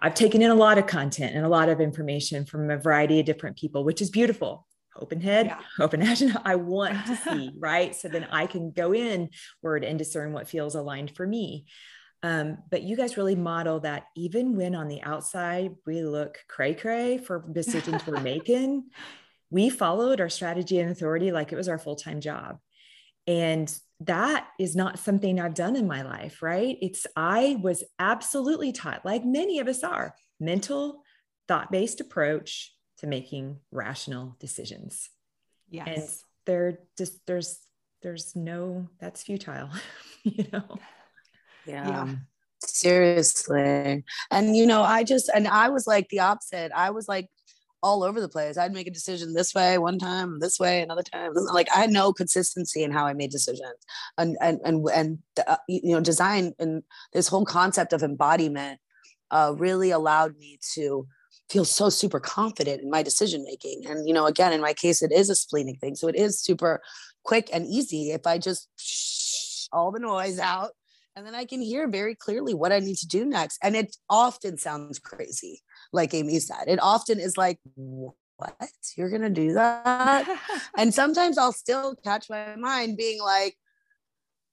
I've 0.00 0.14
taken 0.14 0.42
in 0.42 0.50
a 0.50 0.56
lot 0.56 0.78
of 0.78 0.86
content 0.86 1.34
and 1.34 1.44
a 1.44 1.48
lot 1.48 1.68
of 1.68 1.80
information 1.80 2.44
from 2.44 2.70
a 2.70 2.78
variety 2.78 3.20
of 3.20 3.26
different 3.26 3.56
people, 3.56 3.84
which 3.84 4.00
is 4.00 4.10
beautiful. 4.10 4.66
Open 4.98 5.20
head, 5.20 5.46
yeah. 5.46 5.60
open 5.84 6.02
action. 6.02 6.34
I 6.44 6.56
want 6.56 7.06
to 7.06 7.16
see, 7.24 7.52
right? 7.58 7.94
So 7.94 8.08
then 8.08 8.26
I 8.30 8.46
can 8.46 8.72
go 8.72 8.92
in 8.92 9.30
word 9.62 9.84
and 9.84 9.98
discern 9.98 10.32
what 10.32 10.48
feels 10.48 10.74
aligned 10.74 11.14
for 11.16 11.26
me. 11.26 11.66
Um, 12.22 12.58
but 12.70 12.82
you 12.82 12.96
guys 12.96 13.16
really 13.16 13.34
model 13.34 13.80
that 13.80 14.04
even 14.16 14.56
when 14.56 14.74
on 14.74 14.88
the 14.88 15.02
outside 15.02 15.72
we 15.86 16.02
look 16.02 16.38
cray 16.48 16.74
cray 16.74 17.18
for 17.18 17.44
decisions 17.52 18.06
we're 18.06 18.20
making, 18.20 18.90
we 19.50 19.70
followed 19.70 20.20
our 20.20 20.28
strategy 20.28 20.78
and 20.78 20.90
authority 20.90 21.32
like 21.32 21.52
it 21.52 21.56
was 21.56 21.68
our 21.68 21.78
full 21.78 21.96
time 21.96 22.20
job. 22.20 22.58
And 23.26 23.72
that 24.06 24.48
is 24.58 24.74
not 24.76 24.98
something 24.98 25.40
I've 25.40 25.54
done 25.54 25.76
in 25.76 25.86
my 25.86 26.02
life, 26.02 26.42
right? 26.42 26.76
It's, 26.80 27.06
I 27.16 27.58
was 27.60 27.84
absolutely 27.98 28.72
taught, 28.72 29.04
like 29.04 29.24
many 29.24 29.58
of 29.58 29.68
us 29.68 29.82
are, 29.84 30.14
mental, 30.40 31.02
thought 31.48 31.70
based 31.70 32.00
approach 32.00 32.72
to 32.98 33.06
making 33.06 33.58
rational 33.70 34.36
decisions. 34.38 35.10
Yes. 35.68 35.86
And 35.88 36.08
there 36.46 36.78
just, 36.96 37.26
there's, 37.26 37.58
there's 38.02 38.34
no, 38.36 38.88
that's 38.98 39.22
futile, 39.22 39.70
you 40.22 40.46
know? 40.52 40.78
yeah. 41.66 41.88
yeah 41.88 42.14
seriously 42.64 44.04
and 44.30 44.56
you 44.56 44.66
know 44.66 44.82
i 44.82 45.02
just 45.02 45.28
and 45.34 45.48
i 45.48 45.68
was 45.68 45.86
like 45.86 46.08
the 46.08 46.20
opposite 46.20 46.70
i 46.74 46.90
was 46.90 47.08
like 47.08 47.28
all 47.82 48.02
over 48.02 48.20
the 48.20 48.28
place. 48.28 48.56
I'd 48.56 48.72
make 48.72 48.86
a 48.86 48.92
decision 48.92 49.34
this 49.34 49.54
way 49.54 49.76
one 49.78 49.98
time, 49.98 50.38
this 50.40 50.58
way 50.58 50.82
another 50.82 51.02
time. 51.02 51.32
Like 51.34 51.68
I 51.74 51.80
had 51.80 51.90
no 51.90 52.12
consistency 52.12 52.82
in 52.82 52.92
how 52.92 53.06
I 53.06 53.12
made 53.12 53.30
decisions, 53.30 53.84
and 54.16 54.36
and 54.40 54.60
and 54.64 54.88
and 54.88 55.18
uh, 55.46 55.56
you 55.68 55.92
know, 55.92 56.00
design 56.00 56.54
and 56.58 56.82
this 57.12 57.28
whole 57.28 57.44
concept 57.44 57.92
of 57.92 58.02
embodiment 58.02 58.78
uh, 59.30 59.54
really 59.56 59.90
allowed 59.90 60.36
me 60.36 60.58
to 60.74 61.06
feel 61.50 61.64
so 61.64 61.88
super 61.88 62.20
confident 62.20 62.82
in 62.82 62.90
my 62.90 63.02
decision 63.02 63.44
making. 63.44 63.82
And 63.86 64.06
you 64.06 64.14
know, 64.14 64.26
again, 64.26 64.52
in 64.52 64.60
my 64.60 64.72
case, 64.72 65.02
it 65.02 65.12
is 65.12 65.28
a 65.28 65.34
splenic 65.34 65.80
thing, 65.80 65.96
so 65.96 66.08
it 66.08 66.16
is 66.16 66.40
super 66.40 66.80
quick 67.24 67.50
and 67.52 67.66
easy 67.66 68.12
if 68.12 68.26
I 68.26 68.38
just 68.38 68.68
shh 68.76 69.66
all 69.72 69.90
the 69.90 70.00
noise 70.00 70.38
out. 70.38 70.70
And 71.14 71.26
then 71.26 71.34
I 71.34 71.44
can 71.44 71.60
hear 71.60 71.88
very 71.88 72.14
clearly 72.14 72.54
what 72.54 72.72
I 72.72 72.78
need 72.78 72.96
to 72.96 73.06
do 73.06 73.26
next. 73.26 73.58
And 73.62 73.76
it 73.76 73.94
often 74.08 74.56
sounds 74.56 74.98
crazy 74.98 75.60
like 75.92 76.14
Amy 76.14 76.38
said. 76.38 76.64
It 76.66 76.78
often 76.82 77.20
is 77.20 77.36
like, 77.36 77.58
what? 77.74 78.56
You're 78.96 79.10
going 79.10 79.22
to 79.22 79.30
do 79.30 79.52
that? 79.54 80.28
and 80.76 80.92
sometimes 80.92 81.38
I'll 81.38 81.52
still 81.52 81.94
catch 81.96 82.28
my 82.28 82.56
mind 82.56 82.96
being 82.96 83.20
like, 83.20 83.56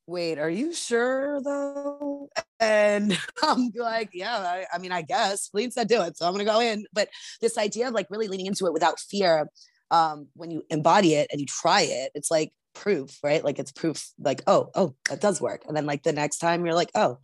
wait, 0.09 0.39
are 0.39 0.49
you 0.49 0.73
sure 0.73 1.41
though? 1.41 2.29
And 2.59 3.17
I'm 3.43 3.71
like, 3.75 4.09
yeah, 4.13 4.37
I, 4.37 4.65
I 4.73 4.77
mean, 4.79 4.91
I 4.91 5.01
guess 5.01 5.47
Fleet 5.47 5.73
said 5.73 5.87
do 5.87 6.01
it. 6.01 6.17
So 6.17 6.25
I'm 6.25 6.33
going 6.33 6.45
to 6.45 6.51
go 6.51 6.59
in. 6.59 6.85
But 6.93 7.09
this 7.41 7.57
idea 7.57 7.87
of 7.87 7.93
like 7.93 8.07
really 8.09 8.27
leaning 8.27 8.47
into 8.47 8.65
it 8.65 8.73
without 8.73 8.99
fear, 8.99 9.47
um, 9.91 10.27
when 10.35 10.51
you 10.51 10.63
embody 10.69 11.13
it 11.15 11.29
and 11.31 11.39
you 11.39 11.47
try 11.47 11.81
it, 11.81 12.11
it's 12.15 12.31
like 12.31 12.51
proof, 12.73 13.17
right? 13.23 13.43
Like 13.43 13.59
it's 13.59 13.71
proof, 13.71 14.09
like, 14.19 14.41
oh, 14.47 14.69
oh, 14.75 14.95
that 15.09 15.21
does 15.21 15.41
work. 15.41 15.63
And 15.67 15.75
then 15.75 15.85
like 15.85 16.03
the 16.03 16.13
next 16.13 16.39
time 16.39 16.65
you're 16.65 16.75
like, 16.75 16.91
oh, 16.95 17.19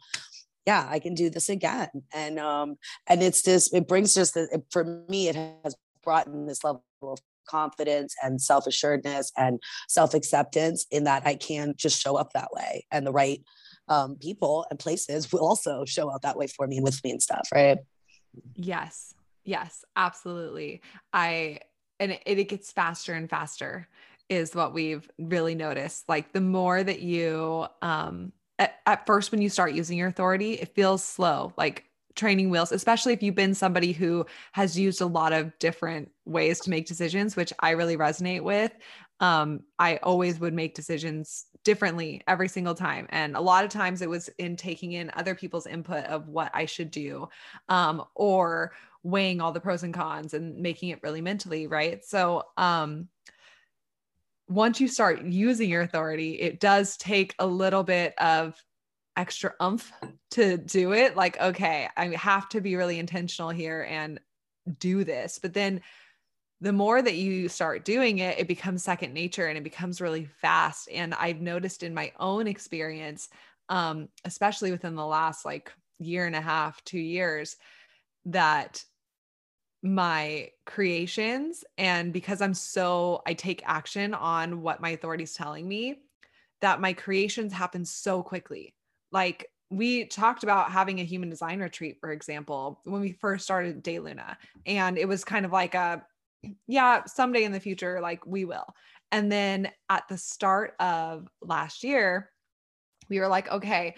yeah 0.65 0.87
i 0.89 0.99
can 0.99 1.13
do 1.13 1.29
this 1.29 1.49
again. 1.49 1.89
And 2.13 2.39
um 2.39 2.77
and 3.07 3.21
it's 3.21 3.41
just 3.41 3.73
it 3.73 3.87
brings 3.87 4.13
just 4.13 4.33
the, 4.33 4.61
for 4.71 5.03
me 5.09 5.27
it 5.27 5.35
has 5.35 5.75
brought 6.03 6.27
in 6.27 6.45
this 6.45 6.63
level 6.63 6.83
of 7.01 7.19
confidence 7.47 8.15
and 8.23 8.41
self-assuredness 8.41 9.31
and 9.37 9.59
self-acceptance 9.87 10.85
in 10.89 11.03
that 11.03 11.23
i 11.25 11.35
can 11.35 11.73
just 11.77 12.01
show 12.01 12.15
up 12.15 12.33
that 12.33 12.49
way. 12.51 12.85
And 12.91 13.05
the 13.05 13.11
right 13.11 13.43
um, 13.87 14.15
people 14.15 14.65
and 14.71 14.79
places 14.79 15.31
will 15.31 15.45
also 15.45 15.85
show 15.85 16.09
up 16.09 16.23
that 16.23 16.37
way 16.37 16.47
for 16.47 16.65
me 16.65 16.77
and 16.77 16.83
with 16.83 17.03
me 17.03 17.11
and 17.11 17.21
stuff 17.21 17.47
right? 17.53 17.77
Yes. 18.55 19.13
Yes 19.43 19.83
absolutely. 19.95 20.81
I 21.13 21.59
and 21.99 22.11
it, 22.13 22.23
it 22.25 22.49
gets 22.49 22.71
faster 22.71 23.13
and 23.13 23.29
faster 23.29 23.87
is 24.27 24.55
what 24.55 24.73
we've 24.73 25.07
really 25.19 25.53
noticed. 25.53 26.09
Like 26.09 26.33
the 26.33 26.41
more 26.41 26.83
that 26.83 27.01
you 27.01 27.67
um 27.81 28.31
at, 28.59 28.75
at 28.85 29.05
first 29.05 29.31
when 29.31 29.41
you 29.41 29.49
start 29.49 29.73
using 29.73 29.97
your 29.97 30.07
authority, 30.07 30.53
it 30.53 30.73
feels 30.75 31.03
slow, 31.03 31.53
like 31.57 31.85
training 32.15 32.49
wheels, 32.49 32.71
especially 32.71 33.13
if 33.13 33.21
you've 33.21 33.35
been 33.35 33.53
somebody 33.53 33.91
who 33.91 34.25
has 34.53 34.79
used 34.79 35.01
a 35.01 35.05
lot 35.05 35.33
of 35.33 35.57
different 35.59 36.09
ways 36.25 36.59
to 36.61 36.69
make 36.69 36.87
decisions, 36.87 37.35
which 37.35 37.51
I 37.59 37.71
really 37.71 37.97
resonate 37.97 38.41
with. 38.41 38.71
Um, 39.19 39.61
I 39.79 39.97
always 39.97 40.39
would 40.39 40.53
make 40.53 40.75
decisions 40.75 41.45
differently 41.63 42.21
every 42.27 42.47
single 42.47 42.75
time. 42.75 43.07
And 43.09 43.35
a 43.35 43.41
lot 43.41 43.65
of 43.65 43.71
times 43.71 44.01
it 44.01 44.09
was 44.09 44.29
in 44.37 44.55
taking 44.55 44.93
in 44.93 45.11
other 45.15 45.35
people's 45.35 45.67
input 45.67 46.05
of 46.05 46.27
what 46.27 46.51
I 46.53 46.65
should 46.65 46.91
do 46.91 47.27
um, 47.69 48.03
or 48.13 48.71
weighing 49.03 49.41
all 49.41 49.51
the 49.51 49.59
pros 49.59 49.83
and 49.83 49.93
cons 49.93 50.33
and 50.33 50.57
making 50.57 50.89
it 50.89 50.99
really 51.03 51.21
mentally 51.21 51.67
right. 51.67 52.03
So, 52.03 52.43
um, 52.57 53.07
once 54.47 54.79
you 54.79 54.87
start 54.87 55.23
using 55.23 55.69
your 55.69 55.81
authority, 55.81 56.33
it 56.33 56.59
does 56.59 56.97
take 56.97 57.33
a 57.39 57.47
little 57.47 57.83
bit 57.83 58.13
of 58.19 58.61
extra 59.17 59.53
umph 59.59 59.91
to 60.31 60.57
do 60.57 60.93
it. 60.93 61.15
Like, 61.15 61.39
okay, 61.39 61.87
I 61.97 62.07
have 62.09 62.49
to 62.49 62.61
be 62.61 62.75
really 62.75 62.99
intentional 62.99 63.49
here 63.49 63.87
and 63.89 64.19
do 64.79 65.03
this. 65.03 65.39
But 65.41 65.53
then 65.53 65.81
the 66.61 66.73
more 66.73 67.01
that 67.01 67.15
you 67.15 67.49
start 67.49 67.85
doing 67.85 68.19
it, 68.19 68.39
it 68.39 68.47
becomes 68.47 68.83
second 68.83 69.13
nature 69.13 69.47
and 69.47 69.57
it 69.57 69.63
becomes 69.63 70.01
really 70.01 70.25
fast. 70.25 70.89
And 70.91 71.13
I've 71.13 71.41
noticed 71.41 71.83
in 71.83 71.93
my 71.93 72.11
own 72.19 72.47
experience, 72.47 73.29
um, 73.69 74.09
especially 74.23 74.71
within 74.71 74.95
the 74.95 75.05
last 75.05 75.45
like 75.45 75.71
year 75.99 76.25
and 76.25 76.35
a 76.35 76.41
half, 76.41 76.83
two 76.83 76.99
years, 76.99 77.55
that 78.25 78.83
my 79.85 80.49
creations 80.65 81.63
and 81.77 82.11
because 82.11 82.41
I'm 82.41 82.55
so 82.55 83.21
I 83.27 83.35
take 83.35 83.61
action 83.65 84.13
on 84.15 84.61
what 84.61 84.81
my 84.81 84.89
authority 84.89 85.23
is 85.23 85.33
telling 85.33 85.67
me 85.67 85.99
that 86.61 86.81
my 86.81 86.93
creations 86.93 87.53
happen 87.53 87.85
so 87.85 88.23
quickly. 88.23 88.73
Like 89.11 89.47
we 89.69 90.05
talked 90.05 90.43
about 90.43 90.71
having 90.71 90.99
a 90.99 91.03
human 91.03 91.29
design 91.29 91.59
retreat, 91.59 91.97
for 92.01 92.11
example, 92.11 92.81
when 92.83 93.01
we 93.01 93.11
first 93.11 93.43
started 93.43 93.83
DayLuna. 93.83 94.37
And 94.65 94.97
it 94.97 95.07
was 95.07 95.23
kind 95.23 95.45
of 95.45 95.51
like 95.51 95.75
a, 95.75 96.03
yeah, 96.67 97.05
someday 97.05 97.43
in 97.43 97.51
the 97.51 97.59
future, 97.59 98.01
like 98.01 98.25
we 98.25 98.45
will. 98.45 98.65
And 99.11 99.31
then 99.31 99.71
at 99.89 100.07
the 100.07 100.17
start 100.17 100.73
of 100.79 101.27
last 101.41 101.83
year, 101.83 102.31
we 103.07 103.19
were 103.19 103.27
like, 103.27 103.51
okay, 103.51 103.95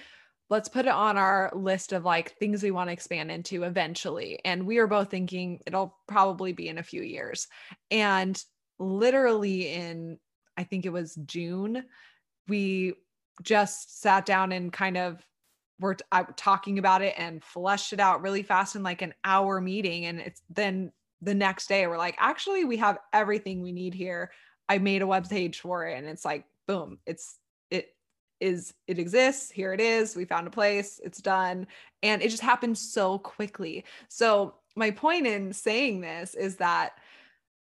let's 0.50 0.70
put 0.70 0.86
it 0.86 0.92
on 0.92 1.18
our 1.18 1.52
list 1.54 1.92
of 1.92 2.06
like 2.06 2.32
things 2.38 2.64
we 2.64 2.72
want 2.72 2.90
to 2.90 2.94
expand 2.94 3.32
into 3.32 3.64
eventually. 3.64 4.40
And 4.46 4.66
we 4.66 4.80
were 4.80 4.88
both 4.88 5.10
thinking 5.10 5.62
it'll 5.66 5.98
probably 6.08 6.54
be 6.54 6.70
in 6.70 6.78
a 6.78 6.84
few 6.84 7.02
years. 7.02 7.48
And 7.92 8.42
literally 8.80 9.74
in, 9.74 10.20
I 10.56 10.64
think 10.64 10.86
it 10.86 10.94
was 10.94 11.16
June, 11.26 11.84
we 12.48 12.94
just 13.44 14.02
sat 14.02 14.26
down 14.26 14.52
and 14.52 14.72
kind 14.72 14.98
of 14.98 15.22
were 15.80 15.96
t- 15.96 16.04
uh, 16.12 16.24
talking 16.36 16.80
about 16.80 17.02
it 17.02 17.14
and 17.18 17.44
fleshed 17.44 17.94
it 17.94 18.00
out 18.00 18.22
really 18.22 18.42
fast 18.42 18.76
in 18.76 18.84
like 18.84 19.02
an 19.02 19.14
hour 19.24 19.62
meeting. 19.62 20.06
And 20.06 20.20
it's 20.20 20.42
then 20.50 20.92
the 21.22 21.36
next 21.36 21.68
day 21.68 21.88
we're 21.88 21.98
like, 21.98 22.16
actually, 22.20 22.64
we 22.64 22.78
have 22.78 22.98
everything 23.14 23.62
we 23.62 23.72
need 23.72 23.94
here. 23.94 24.32
I 24.70 24.78
made 24.80 25.02
a 25.02 25.08
web 25.08 25.30
page 25.30 25.60
for 25.60 25.88
it. 25.88 25.98
And 25.98 26.08
it's 26.08 26.26
like, 26.26 26.46
boom, 26.68 27.00
it's, 27.06 27.38
it 27.38 27.47
is, 28.40 28.74
it 28.88 29.00
exists. 29.00 29.52
Here 29.52 29.74
it 29.74 29.82
is. 29.82 30.16
We 30.16 30.26
found 30.26 30.48
a 30.48 30.52
place. 30.52 31.00
It's 31.04 31.22
done. 31.22 31.68
And 32.04 32.22
it 32.22 32.30
just 32.30 32.44
happened 32.44 32.78
so 32.78 33.20
quickly. 33.20 33.86
So, 34.08 34.56
my 34.76 34.92
point 34.92 35.26
in 35.26 35.54
saying 35.54 36.02
this 36.02 36.36
is 36.36 36.58
that 36.58 37.00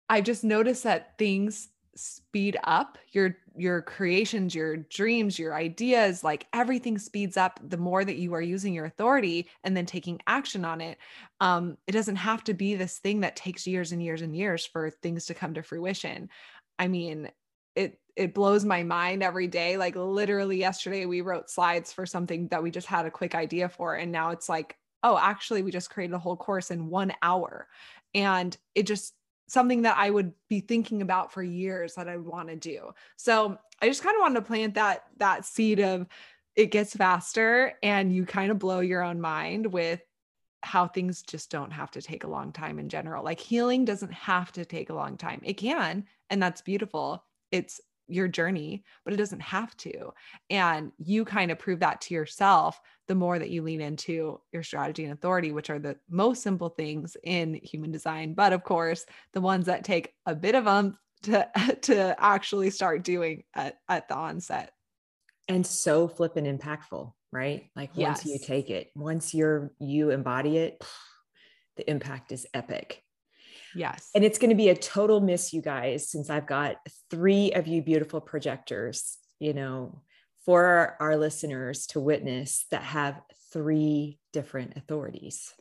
I 0.09 0.21
just 0.21 0.45
noticed 0.45 0.85
that 0.85 1.19
things 1.19 1.71
speed 1.97 2.57
up 2.65 2.99
your 3.11 3.37
your 3.57 3.83
creations 3.83 4.55
your 4.55 4.77
dreams 4.77 5.39
your 5.39 5.55
ideas 5.55 6.23
like 6.23 6.47
everything 6.53 6.97
speeds 6.97 7.37
up 7.37 7.61
the 7.69 7.77
more 7.77 8.05
that 8.05 8.17
you 8.17 8.33
are 8.33 8.41
using 8.41 8.73
your 8.73 8.87
authority 8.87 9.49
and 9.65 9.77
then 9.77 9.85
taking 9.85 10.21
action 10.27 10.65
on 10.65 10.81
it 10.81 10.99
um 11.41 11.77
it 11.87 11.93
doesn't 11.93 12.17
have 12.17 12.45
to 12.45 12.55
be 12.55 12.75
this 12.75 12.99
thing 12.99 13.21
that 13.21 13.37
takes 13.37 13.67
years 13.67 13.93
and 13.93 14.03
years 14.03 14.23
and 14.23 14.37
years 14.37 14.65
for 14.65 14.89
things 14.89 15.27
to 15.27 15.35
come 15.35 15.53
to 15.53 15.63
fruition 15.63 16.29
i 16.79 16.87
mean 16.87 17.29
it 17.75 17.99
it 18.21 18.35
blows 18.35 18.65
my 18.65 18.83
mind 18.83 19.23
every 19.23 19.47
day 19.47 19.77
like 19.77 19.97
literally 19.97 20.59
yesterday 20.59 21.07
we 21.07 21.23
wrote 21.23 21.49
slides 21.49 21.93
for 21.93 22.05
something 22.05 22.47
that 22.49 22.63
we 22.63 22.71
just 22.71 22.87
had 22.87 23.07
a 23.07 23.11
quick 23.11 23.35
idea 23.35 23.69
for 23.69 23.95
and 23.95 24.13
now 24.13 24.31
it's 24.31 24.49
like 24.49 24.77
oh 25.03 25.19
actually 25.19 25.63
we 25.63 25.71
just 25.71 25.91
created 25.91 26.15
a 26.15 26.19
whole 26.19 26.37
course 26.37 26.71
in 26.71 26.91
1 26.91 27.13
hour 27.23 27.67
and 28.15 28.57
it 28.75 28.87
just 28.87 29.15
something 29.51 29.83
that 29.83 29.97
I 29.99 30.11
would 30.11 30.33
be 30.49 30.61
thinking 30.61 31.03
about 31.03 31.33
for 31.33 31.43
years 31.43 31.95
that 31.95 32.09
I 32.09 32.19
want 32.19 32.49
to 32.49 32.57
do. 32.57 32.93
So 33.17 33.59
I 33.83 33.89
just 33.89 34.03
kind 34.03 34.15
of 34.15 34.21
wanted 34.21 34.37
to 34.37 34.47
plant 34.47 34.75
that 34.75 35.05
that 35.19 35.45
seed 35.45 35.81
of 35.81 36.07
it 36.55 36.67
gets 36.67 36.95
faster 36.95 37.73
and 37.83 38.15
you 38.15 38.25
kind 38.25 38.53
of 38.53 38.61
blow 38.61 38.81
your 38.81 39.03
own 39.03 39.21
mind 39.21 39.67
with 39.67 40.01
how 40.63 40.87
things 40.87 41.23
just 41.23 41.51
don't 41.51 41.73
have 41.73 41.91
to 41.93 42.03
take 42.03 42.23
a 42.23 42.29
long 42.29 42.53
time 42.53 42.79
in 42.79 42.89
general. 42.89 43.25
Like 43.25 43.41
healing 43.41 43.85
doesn't 43.85 44.13
have 44.13 44.53
to 44.53 44.65
take 44.65 44.91
a 44.91 44.95
long 44.95 45.17
time. 45.17 45.41
It 45.43 45.55
can, 45.55 46.05
and 46.29 46.41
that's 46.41 46.61
beautiful. 46.61 47.25
It's 47.51 47.81
your 48.11 48.29
journey, 48.29 48.85
but 49.05 49.15
it 49.15 49.17
doesn't 49.17 49.41
have 49.41 49.77
to. 49.79 50.13
And 50.49 50.93
you 50.99 51.25
kind 51.25 51.51
of 51.51 51.59
prove 51.59 51.81
that 51.81 52.01
to 52.03 52.15
yourself 52.15 52.81
the 53.09 53.15
more 53.15 53.39
that 53.39 53.51
you 53.51 53.63
lean 53.63 53.81
into 53.81 54.41
your 54.53 54.63
strategy 54.63 55.05
and 55.05 55.13
authority, 55.13 55.53
which 55.53 55.71
are 55.71 55.79
the 55.79 55.97
most 56.09 56.43
simple 56.43 56.69
things 56.69 57.17
in 57.25 57.55
human 57.63 57.91
design. 57.91 58.35
But 58.35 58.53
of 58.53 58.63
course, 58.65 59.05
the 59.33 59.41
ones 59.41 59.67
that 59.67 59.85
take 59.85 60.15
a 60.27 60.35
bit 60.35 60.55
of 60.55 60.67
um 60.67 60.97
to 61.23 61.49
to 61.83 62.15
actually 62.23 62.71
start 62.71 63.03
doing 63.03 63.45
at, 63.55 63.79
at 63.89 64.09
the 64.09 64.15
onset. 64.15 64.73
And 65.49 65.67
so 65.67 66.07
flippin' 66.07 66.45
impactful, 66.45 67.13
right? 67.33 67.71
Like 67.75 67.97
once 67.97 68.25
yes. 68.25 68.27
you 68.27 68.39
take 68.39 68.71
it, 68.71 68.91
once 68.95 69.35
you're 69.35 69.73
you 69.81 70.11
embody 70.11 70.59
it, 70.59 70.85
the 71.77 71.91
impact 71.91 72.33
is 72.33 72.47
epic. 72.55 73.03
Yes. 73.75 74.11
And 74.15 74.25
it's 74.25 74.39
going 74.39 74.51
to 74.51 74.57
be 74.57 74.69
a 74.69 74.77
total 74.77 75.21
miss, 75.21 75.53
you 75.53 75.63
guys, 75.63 76.09
since 76.09 76.31
I've 76.31 76.47
got 76.47 76.77
three 77.11 77.53
of 77.53 77.67
you 77.67 77.83
beautiful 77.83 78.21
projectors, 78.21 79.19
you 79.39 79.55
know, 79.55 80.03
for 80.45 80.65
our, 80.65 80.97
our 81.01 81.17
listeners 81.17 81.87
to 81.89 82.01
witness 82.01 82.67
that 82.71 82.83
have 82.83 83.21
three 83.53 84.19
different 84.33 84.77
authorities. 84.77 85.53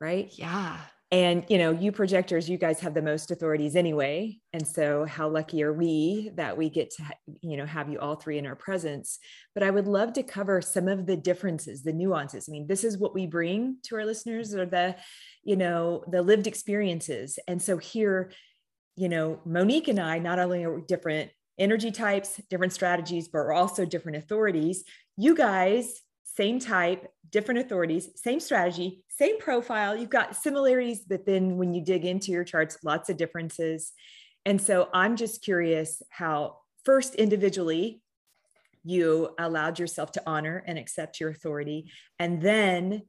Right. 0.00 0.30
Yeah 0.32 0.78
and 1.10 1.44
you 1.48 1.56
know 1.56 1.70
you 1.70 1.90
projectors 1.90 2.50
you 2.50 2.58
guys 2.58 2.80
have 2.80 2.92
the 2.92 3.02
most 3.02 3.30
authorities 3.30 3.76
anyway. 3.76 4.38
And 4.52 4.66
so 4.66 5.06
how 5.06 5.28
lucky 5.28 5.62
are 5.62 5.72
we 5.72 6.30
that 6.34 6.56
we 6.56 6.68
get 6.68 6.90
to 6.90 7.04
you 7.40 7.56
know 7.56 7.64
have 7.64 7.88
you 7.90 7.98
all 7.98 8.16
three 8.16 8.38
in 8.38 8.46
our 8.46 8.56
presence? 8.56 9.18
But 9.54 9.62
i 9.62 9.70
would 9.70 9.86
love 9.86 10.12
to 10.14 10.22
cover 10.22 10.60
some 10.60 10.86
of 10.86 11.06
the 11.06 11.16
differences 11.16 11.82
the 11.82 11.92
nuances. 11.92 12.48
I 12.48 12.52
mean 12.52 12.66
this 12.66 12.84
is 12.84 12.98
what 12.98 13.14
we 13.14 13.26
bring 13.26 13.78
to 13.84 13.96
our 13.96 14.04
listeners 14.04 14.54
or 14.54 14.66
the 14.66 14.96
you 15.44 15.56
know 15.56 16.04
the 16.10 16.22
lived 16.22 16.46
experiences. 16.46 17.38
And 17.48 17.60
so 17.60 17.78
here 17.78 18.32
you 18.96 19.08
know 19.08 19.40
monique 19.46 19.88
and 19.88 20.00
i 20.00 20.18
not 20.18 20.40
only 20.40 20.64
are 20.64 20.80
different 20.80 21.30
energy 21.56 21.92
types 21.92 22.40
different 22.50 22.72
strategies 22.72 23.28
but 23.28 23.38
we're 23.38 23.52
also 23.52 23.86
different 23.86 24.18
authorities. 24.18 24.84
You 25.16 25.34
guys 25.34 26.02
same 26.38 26.60
type, 26.60 27.10
different 27.30 27.58
authorities, 27.58 28.10
same 28.14 28.38
strategy, 28.38 29.04
same 29.08 29.40
profile. 29.40 29.96
You've 29.96 30.08
got 30.08 30.36
similarities, 30.36 31.00
but 31.00 31.26
then 31.26 31.56
when 31.56 31.74
you 31.74 31.82
dig 31.82 32.04
into 32.04 32.30
your 32.30 32.44
charts, 32.44 32.78
lots 32.84 33.10
of 33.10 33.16
differences. 33.16 33.92
And 34.46 34.62
so 34.62 34.88
I'm 34.94 35.16
just 35.16 35.42
curious 35.42 36.00
how, 36.10 36.58
first, 36.84 37.16
individually, 37.16 38.02
you 38.84 39.30
allowed 39.36 39.80
yourself 39.80 40.12
to 40.12 40.22
honor 40.26 40.62
and 40.64 40.78
accept 40.78 41.18
your 41.18 41.30
authority. 41.30 41.90
And 42.20 42.40
then 42.40 43.02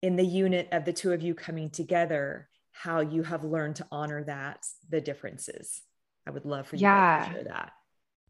in 0.00 0.14
the 0.14 0.24
unit 0.24 0.68
of 0.70 0.84
the 0.84 0.92
two 0.92 1.12
of 1.12 1.22
you 1.22 1.34
coming 1.34 1.70
together, 1.70 2.48
how 2.70 3.00
you 3.00 3.24
have 3.24 3.42
learned 3.42 3.76
to 3.76 3.86
honor 3.90 4.22
that, 4.24 4.64
the 4.88 5.00
differences. 5.00 5.82
I 6.24 6.30
would 6.30 6.44
love 6.44 6.68
for 6.68 6.76
you 6.76 6.82
yeah. 6.82 7.24
to 7.24 7.32
share 7.32 7.44
that. 7.44 7.72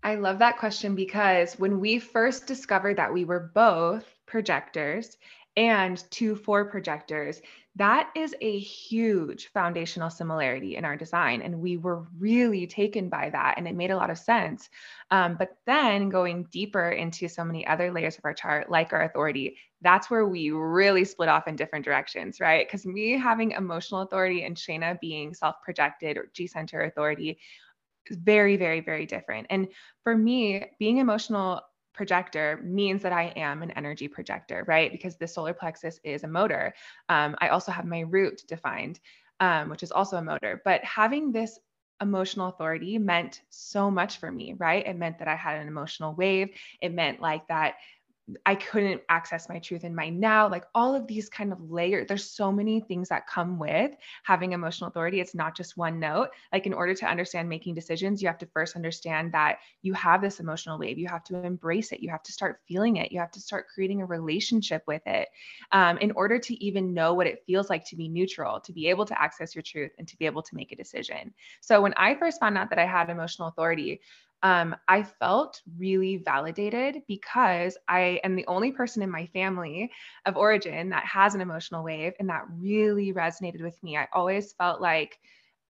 I 0.03 0.15
love 0.15 0.39
that 0.39 0.59
question 0.59 0.95
because 0.95 1.59
when 1.59 1.79
we 1.79 1.99
first 1.99 2.47
discovered 2.47 2.97
that 2.97 3.13
we 3.13 3.27
were 3.27 3.51
both 3.55 4.07
projectors 4.27 5.17
and 5.57 6.05
two 6.11 6.37
four 6.37 6.67
projectors, 6.67 7.41
that 7.77 8.11
is 8.15 8.35
a 8.41 8.59
huge 8.59 9.49
foundational 9.49 10.11
similarity 10.11 10.77
in 10.77 10.85
our 10.85 10.97
design. 10.97 11.43
And 11.43 11.61
we 11.61 11.77
were 11.77 12.07
really 12.19 12.67
taken 12.67 13.09
by 13.09 13.31
that. 13.31 13.55
And 13.57 13.67
it 13.69 13.75
made 13.75 13.91
a 13.91 13.97
lot 13.97 14.11
of 14.11 14.19
sense. 14.19 14.69
Um, 15.11 15.37
but 15.39 15.57
then 15.67 16.09
going 16.09 16.45
deeper 16.51 16.91
into 16.91 17.29
so 17.29 17.45
many 17.45 17.67
other 17.67 17.91
layers 17.93 18.17
of 18.17 18.25
our 18.25 18.35
chart, 18.35 18.71
like 18.71 18.93
our 18.93 19.03
authority, 19.03 19.57
that's 19.83 20.11
where 20.11 20.27
we 20.27 20.51
really 20.51 21.05
split 21.05 21.29
off 21.29 21.49
in 21.49 21.57
different 21.57 21.85
directions, 21.85 22.41
right? 22.41 22.67
Because 22.67 22.87
me 22.87 23.13
having 23.13 23.53
emotional 23.53 24.01
authority 24.01 24.45
and 24.45 24.57
Shayna 24.57 24.99
being 25.01 25.35
self 25.35 25.57
projected 25.63 26.17
or 26.17 26.31
G 26.35 26.47
center 26.47 26.83
authority, 26.83 27.39
is 28.11 28.17
very, 28.17 28.57
very, 28.57 28.81
very 28.81 29.07
different. 29.07 29.49
And 29.51 29.69
for 30.03 30.17
me, 30.17 30.65
being 30.79 30.99
emotional 30.99 31.61
projector 31.97 32.61
means 32.63 33.03
that 33.03 33.13
I 33.13 33.33
am 33.37 33.63
an 33.63 33.73
energy 33.73 34.07
projector, 34.07 34.65
right? 34.69 34.93
Because 34.93 35.17
the 35.17 35.27
solar 35.27 35.55
plexus 35.55 35.99
is 36.05 36.23
a 36.23 36.29
motor. 36.29 36.75
Um, 37.09 37.35
I 37.41 37.49
also 37.49 37.73
have 37.73 37.87
my 37.87 38.01
root 38.01 38.43
defined, 38.47 39.01
um, 39.41 39.71
which 39.71 39.83
is 39.83 39.91
also 39.91 40.17
a 40.19 40.23
motor. 40.23 40.63
But 40.65 40.85
having 40.85 41.33
this 41.33 41.59
emotional 42.03 42.49
authority 42.49 42.99
meant 42.99 43.41
so 43.49 43.91
much 43.91 44.19
for 44.19 44.31
me, 44.31 44.55
right? 44.59 44.87
It 44.87 44.97
meant 44.97 45.19
that 45.19 45.29
I 45.29 45.35
had 45.35 45.59
an 45.59 45.67
emotional 45.67 46.15
wave. 46.15 46.51
It 46.83 46.93
meant 46.93 47.21
like 47.21 47.49
that 47.49 47.77
I 48.45 48.57
couldn't 48.57 49.03
access 49.09 49.49
my 49.49 49.61
truth 49.61 49.85
in 49.85 49.95
my 49.95 50.09
now, 50.09 50.49
like 50.49 50.65
all 50.75 50.97
of 50.97 51.07
these 51.07 51.29
kind 51.29 51.53
of 51.53 51.71
layers. 51.71 52.09
There's 52.09 52.29
so 52.29 52.51
many 52.51 52.81
things 52.81 53.09
that 53.09 53.29
come 53.29 53.57
with 53.57 53.93
having 54.25 54.51
emotional 54.53 54.89
authority. 54.89 55.21
It's 55.21 55.35
not 55.35 55.57
just 55.57 55.77
one 55.77 56.01
note. 56.01 56.31
Like, 56.53 56.67
in 56.67 56.75
order 56.75 56.93
to 56.95 57.07
understand 57.07 57.49
making 57.49 57.75
decisions, 57.75 58.21
you 58.21 58.27
have 58.27 58.39
to 58.39 58.47
first 58.47 58.75
understand 58.75 59.33
that 59.33 59.59
you 59.83 59.93
have 59.95 60.21
this 60.21 60.41
emotional 60.41 60.77
wave. 60.77 60.99
You 60.99 61.07
have 61.09 61.23
to 61.25 61.37
embrace 61.37 61.93
it. 61.93 62.01
You 62.01 62.11
have 62.11 62.23
to 62.25 62.33
start 62.33 62.61
feeling 62.67 62.97
it. 62.97 63.13
You 63.13 63.21
have 63.21 63.31
to 63.31 63.41
start 63.41 63.69
creating 63.73 64.03
a 64.03 64.07
relationship 64.07 64.83
with 64.89 65.03
it 65.07 65.29
um, 65.71 65.97
in 65.99 66.11
order 66.13 66.39
to 66.39 66.65
even 66.65 66.95
know 66.95 67.15
what 67.15 67.29
it 67.29 67.45
feels 67.47 67.71
like 67.71 67.85
to 67.87 67.97
be 67.97 68.09
neutral, 68.09 68.59
to 68.61 68.73
be 68.73 68.89
able 68.89 69.05
to 69.07 69.21
access 69.23 69.55
your 69.55 69.63
truth, 69.63 69.93
and 69.99 70.09
to 70.09 70.19
be 70.19 70.27
able 70.27 70.43
to 70.43 70.57
make 70.57 70.73
a 70.73 70.77
decision. 70.77 71.33
So, 71.61 71.81
when 71.81 71.95
I 71.97 72.17
first 72.17 72.41
found 72.41 72.59
out 72.59 72.71
that 72.71 72.79
I 72.81 72.87
had 72.87 73.09
emotional 73.09 73.49
authority, 73.49 74.01
um, 74.47 74.77
I 74.87 75.03
felt 75.03 75.61
really 75.77 76.19
validated 76.19 77.03
because 77.09 77.77
I 77.89 78.21
am 78.23 78.37
the 78.37 78.47
only 78.47 78.71
person 78.71 79.03
in 79.03 79.11
my 79.11 79.27
family 79.27 79.91
of 80.25 80.37
origin 80.37 80.91
that 80.91 81.05
has 81.05 81.35
an 81.35 81.41
emotional 81.41 81.83
wave, 81.83 82.13
and 82.21 82.29
that 82.29 82.45
really 82.61 83.13
resonated 83.13 83.63
with 83.63 83.83
me. 83.83 83.97
I 83.97 84.07
always 84.13 84.53
felt 84.53 84.81
like 84.81 85.19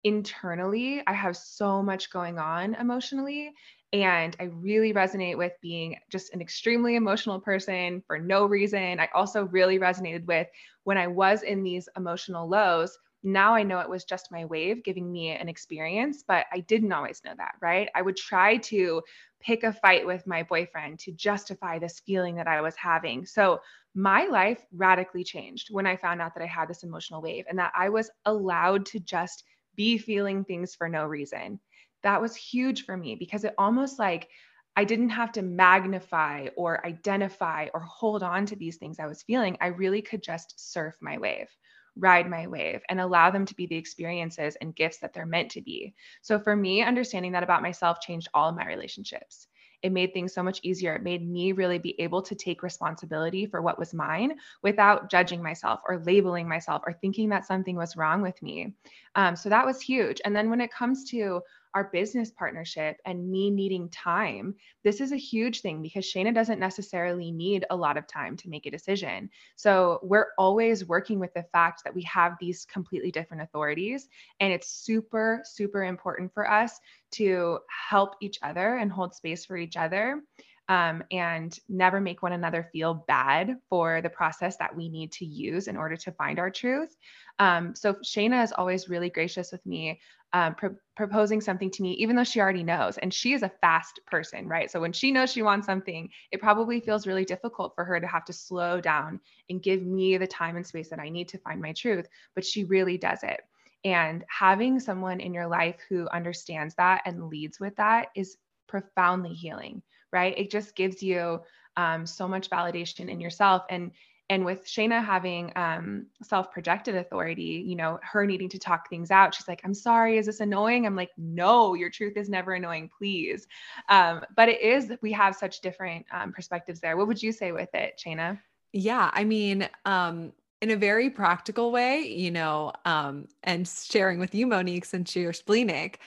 internally 0.02 1.02
I 1.06 1.12
have 1.12 1.36
so 1.36 1.82
much 1.82 2.10
going 2.10 2.38
on 2.38 2.74
emotionally. 2.74 3.52
And 3.92 4.36
I 4.40 4.44
really 4.44 4.92
resonate 4.92 5.38
with 5.38 5.52
being 5.62 5.96
just 6.10 6.34
an 6.34 6.40
extremely 6.40 6.96
emotional 6.96 7.40
person 7.40 8.02
for 8.08 8.18
no 8.18 8.44
reason. 8.46 8.98
I 8.98 9.08
also 9.14 9.44
really 9.46 9.78
resonated 9.78 10.26
with 10.26 10.48
when 10.82 10.98
I 10.98 11.06
was 11.06 11.42
in 11.44 11.62
these 11.62 11.88
emotional 11.96 12.48
lows, 12.48 12.98
Now 13.24 13.54
I 13.54 13.62
know 13.62 13.80
it 13.80 13.88
was 13.88 14.04
just 14.04 14.30
my 14.30 14.44
wave 14.44 14.84
giving 14.84 15.10
me 15.10 15.30
an 15.30 15.48
experience, 15.48 16.22
but 16.26 16.46
I 16.52 16.60
didn't 16.60 16.92
always 16.92 17.22
know 17.24 17.32
that, 17.36 17.54
right? 17.60 17.88
I 17.94 18.02
would 18.02 18.16
try 18.16 18.58
to 18.58 19.02
pick 19.40 19.64
a 19.64 19.72
fight 19.72 20.06
with 20.06 20.26
my 20.26 20.42
boyfriend 20.42 20.98
to 21.00 21.12
justify 21.12 21.78
this 21.78 22.00
feeling 22.00 22.36
that 22.36 22.46
I 22.46 22.60
was 22.60 22.76
having. 22.76 23.26
So 23.26 23.60
my 23.94 24.26
life 24.26 24.64
radically 24.72 25.24
changed 25.24 25.68
when 25.70 25.86
I 25.86 25.96
found 25.96 26.20
out 26.20 26.34
that 26.34 26.42
I 26.42 26.46
had 26.46 26.68
this 26.68 26.82
emotional 26.82 27.22
wave 27.22 27.46
and 27.48 27.58
that 27.58 27.72
I 27.76 27.88
was 27.88 28.10
allowed 28.26 28.86
to 28.86 29.00
just 29.00 29.44
be 29.74 29.98
feeling 29.98 30.44
things 30.44 30.74
for 30.74 30.88
no 30.88 31.04
reason. 31.06 31.60
That 32.02 32.20
was 32.20 32.36
huge 32.36 32.84
for 32.84 32.96
me 32.96 33.14
because 33.14 33.44
it 33.44 33.54
almost 33.58 33.98
like 33.98 34.28
I 34.76 34.84
didn't 34.84 35.10
have 35.10 35.32
to 35.32 35.42
magnify 35.42 36.48
or 36.56 36.84
identify 36.86 37.68
or 37.72 37.80
hold 37.80 38.22
on 38.22 38.46
to 38.46 38.56
these 38.56 38.76
things 38.76 38.98
I 38.98 39.06
was 39.06 39.22
feeling. 39.22 39.56
I 39.60 39.68
really 39.68 40.02
could 40.02 40.22
just 40.22 40.54
surf 40.72 40.96
my 41.00 41.18
wave 41.18 41.48
ride 41.96 42.28
my 42.28 42.46
wave 42.46 42.82
and 42.88 43.00
allow 43.00 43.30
them 43.30 43.46
to 43.46 43.54
be 43.54 43.66
the 43.66 43.76
experiences 43.76 44.56
and 44.60 44.74
gifts 44.74 44.98
that 44.98 45.12
they're 45.12 45.26
meant 45.26 45.50
to 45.52 45.60
be. 45.60 45.94
So 46.22 46.38
for 46.38 46.56
me, 46.56 46.82
understanding 46.82 47.32
that 47.32 47.42
about 47.42 47.62
myself 47.62 48.00
changed 48.00 48.28
all 48.34 48.48
of 48.48 48.56
my 48.56 48.66
relationships. 48.66 49.48
It 49.82 49.92
made 49.92 50.14
things 50.14 50.32
so 50.32 50.42
much 50.42 50.60
easier. 50.62 50.94
It 50.94 51.02
made 51.02 51.28
me 51.28 51.52
really 51.52 51.78
be 51.78 52.00
able 52.00 52.22
to 52.22 52.34
take 52.34 52.62
responsibility 52.62 53.44
for 53.44 53.60
what 53.60 53.78
was 53.78 53.92
mine 53.92 54.38
without 54.62 55.10
judging 55.10 55.42
myself 55.42 55.80
or 55.86 55.98
labeling 55.98 56.48
myself 56.48 56.82
or 56.86 56.94
thinking 56.94 57.28
that 57.28 57.44
something 57.44 57.76
was 57.76 57.94
wrong 57.94 58.22
with 58.22 58.40
me. 58.42 58.72
Um, 59.14 59.36
so 59.36 59.50
that 59.50 59.66
was 59.66 59.82
huge. 59.82 60.22
And 60.24 60.34
then 60.34 60.48
when 60.48 60.62
it 60.62 60.72
comes 60.72 61.04
to 61.10 61.42
our 61.74 61.90
business 61.92 62.30
partnership 62.30 62.96
and 63.04 63.30
me 63.30 63.50
needing 63.50 63.88
time, 63.90 64.54
this 64.84 65.00
is 65.00 65.12
a 65.12 65.16
huge 65.16 65.60
thing 65.60 65.82
because 65.82 66.04
Shayna 66.04 66.34
doesn't 66.34 66.60
necessarily 66.60 67.30
need 67.32 67.64
a 67.70 67.76
lot 67.76 67.96
of 67.96 68.06
time 68.06 68.36
to 68.38 68.48
make 68.48 68.66
a 68.66 68.70
decision. 68.70 69.28
So 69.56 69.98
we're 70.02 70.28
always 70.38 70.86
working 70.86 71.18
with 71.18 71.34
the 71.34 71.44
fact 71.52 71.82
that 71.84 71.94
we 71.94 72.02
have 72.02 72.34
these 72.40 72.64
completely 72.64 73.10
different 73.10 73.42
authorities. 73.42 74.08
And 74.40 74.52
it's 74.52 74.68
super, 74.68 75.42
super 75.44 75.84
important 75.84 76.32
for 76.32 76.50
us 76.50 76.78
to 77.12 77.58
help 77.68 78.14
each 78.20 78.38
other 78.42 78.76
and 78.76 78.90
hold 78.90 79.14
space 79.14 79.44
for 79.44 79.56
each 79.56 79.76
other 79.76 80.20
um, 80.68 81.02
and 81.10 81.58
never 81.68 82.00
make 82.00 82.22
one 82.22 82.32
another 82.32 82.68
feel 82.72 83.04
bad 83.06 83.56
for 83.68 84.00
the 84.00 84.08
process 84.08 84.56
that 84.56 84.74
we 84.74 84.88
need 84.88 85.12
to 85.12 85.26
use 85.26 85.68
in 85.68 85.76
order 85.76 85.96
to 85.96 86.12
find 86.12 86.38
our 86.38 86.50
truth. 86.50 86.96
Um, 87.38 87.74
so 87.74 87.94
Shayna 87.94 88.42
is 88.42 88.52
always 88.52 88.88
really 88.88 89.10
gracious 89.10 89.52
with 89.52 89.64
me, 89.66 90.00
um, 90.32 90.54
pro- 90.54 90.76
proposing 90.96 91.40
something 91.40 91.70
to 91.72 91.82
me, 91.82 91.92
even 91.94 92.16
though 92.16 92.24
she 92.24 92.40
already 92.40 92.62
knows. 92.62 92.96
And 92.98 93.12
she 93.12 93.34
is 93.34 93.42
a 93.42 93.52
fast 93.60 94.00
person, 94.06 94.48
right? 94.48 94.70
So 94.70 94.80
when 94.80 94.92
she 94.92 95.12
knows 95.12 95.30
she 95.30 95.42
wants 95.42 95.66
something, 95.66 96.08
it 96.32 96.40
probably 96.40 96.80
feels 96.80 97.06
really 97.06 97.24
difficult 97.24 97.74
for 97.74 97.84
her 97.84 98.00
to 98.00 98.06
have 98.06 98.24
to 98.26 98.32
slow 98.32 98.80
down 98.80 99.20
and 99.50 99.62
give 99.62 99.82
me 99.82 100.16
the 100.16 100.26
time 100.26 100.56
and 100.56 100.66
space 100.66 100.88
that 100.88 100.98
I 100.98 101.10
need 101.10 101.28
to 101.28 101.38
find 101.38 101.60
my 101.60 101.72
truth. 101.72 102.06
But 102.34 102.44
she 102.44 102.64
really 102.64 102.96
does 102.96 103.22
it. 103.22 103.40
And 103.84 104.24
having 104.28 104.80
someone 104.80 105.20
in 105.20 105.34
your 105.34 105.46
life 105.46 105.76
who 105.90 106.08
understands 106.08 106.74
that 106.76 107.02
and 107.04 107.28
leads 107.28 107.60
with 107.60 107.76
that 107.76 108.08
is 108.16 108.38
profoundly 108.66 109.34
healing 109.34 109.82
right? 110.14 110.36
It 110.38 110.50
just 110.50 110.74
gives 110.74 111.02
you 111.02 111.42
um, 111.76 112.06
so 112.06 112.26
much 112.26 112.48
validation 112.48 113.10
in 113.10 113.20
yourself. 113.20 113.64
And 113.68 113.90
and 114.30 114.42
with 114.42 114.64
Shayna 114.64 115.04
having 115.04 115.52
um, 115.54 116.06
self-projected 116.22 116.94
authority, 116.94 117.62
you 117.66 117.76
know, 117.76 117.98
her 118.02 118.24
needing 118.24 118.48
to 118.48 118.58
talk 118.58 118.88
things 118.88 119.10
out, 119.10 119.34
she's 119.34 119.46
like, 119.46 119.60
"I'm 119.64 119.74
sorry, 119.74 120.16
is 120.16 120.24
this 120.24 120.40
annoying?" 120.40 120.86
I'm 120.86 120.96
like, 120.96 121.10
"No, 121.18 121.74
your 121.74 121.90
truth 121.90 122.16
is 122.16 122.30
never 122.30 122.54
annoying, 122.54 122.88
please." 122.96 123.46
Um, 123.90 124.24
but 124.34 124.48
it 124.48 124.62
is. 124.62 124.90
We 125.02 125.12
have 125.12 125.36
such 125.36 125.60
different 125.60 126.06
um, 126.10 126.32
perspectives 126.32 126.80
there. 126.80 126.96
What 126.96 127.06
would 127.08 127.22
you 127.22 127.32
say 127.32 127.52
with 127.52 127.68
it, 127.74 128.00
Shayna? 128.02 128.40
Yeah, 128.72 129.10
I 129.12 129.24
mean, 129.24 129.68
um, 129.84 130.32
in 130.62 130.70
a 130.70 130.76
very 130.76 131.10
practical 131.10 131.70
way, 131.70 132.00
you 132.00 132.30
know, 132.30 132.72
um, 132.86 133.28
and 133.42 133.68
sharing 133.68 134.18
with 134.18 134.34
you, 134.34 134.46
Monique, 134.46 134.86
since 134.86 135.14
you're 135.14 135.34
splenic, 135.34 136.00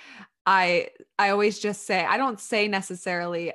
I 0.47 0.89
I 1.19 1.29
always 1.29 1.59
just 1.59 1.85
say 1.85 2.03
I 2.03 2.17
don't 2.17 2.39
say 2.39 2.67
necessarily 2.67 3.53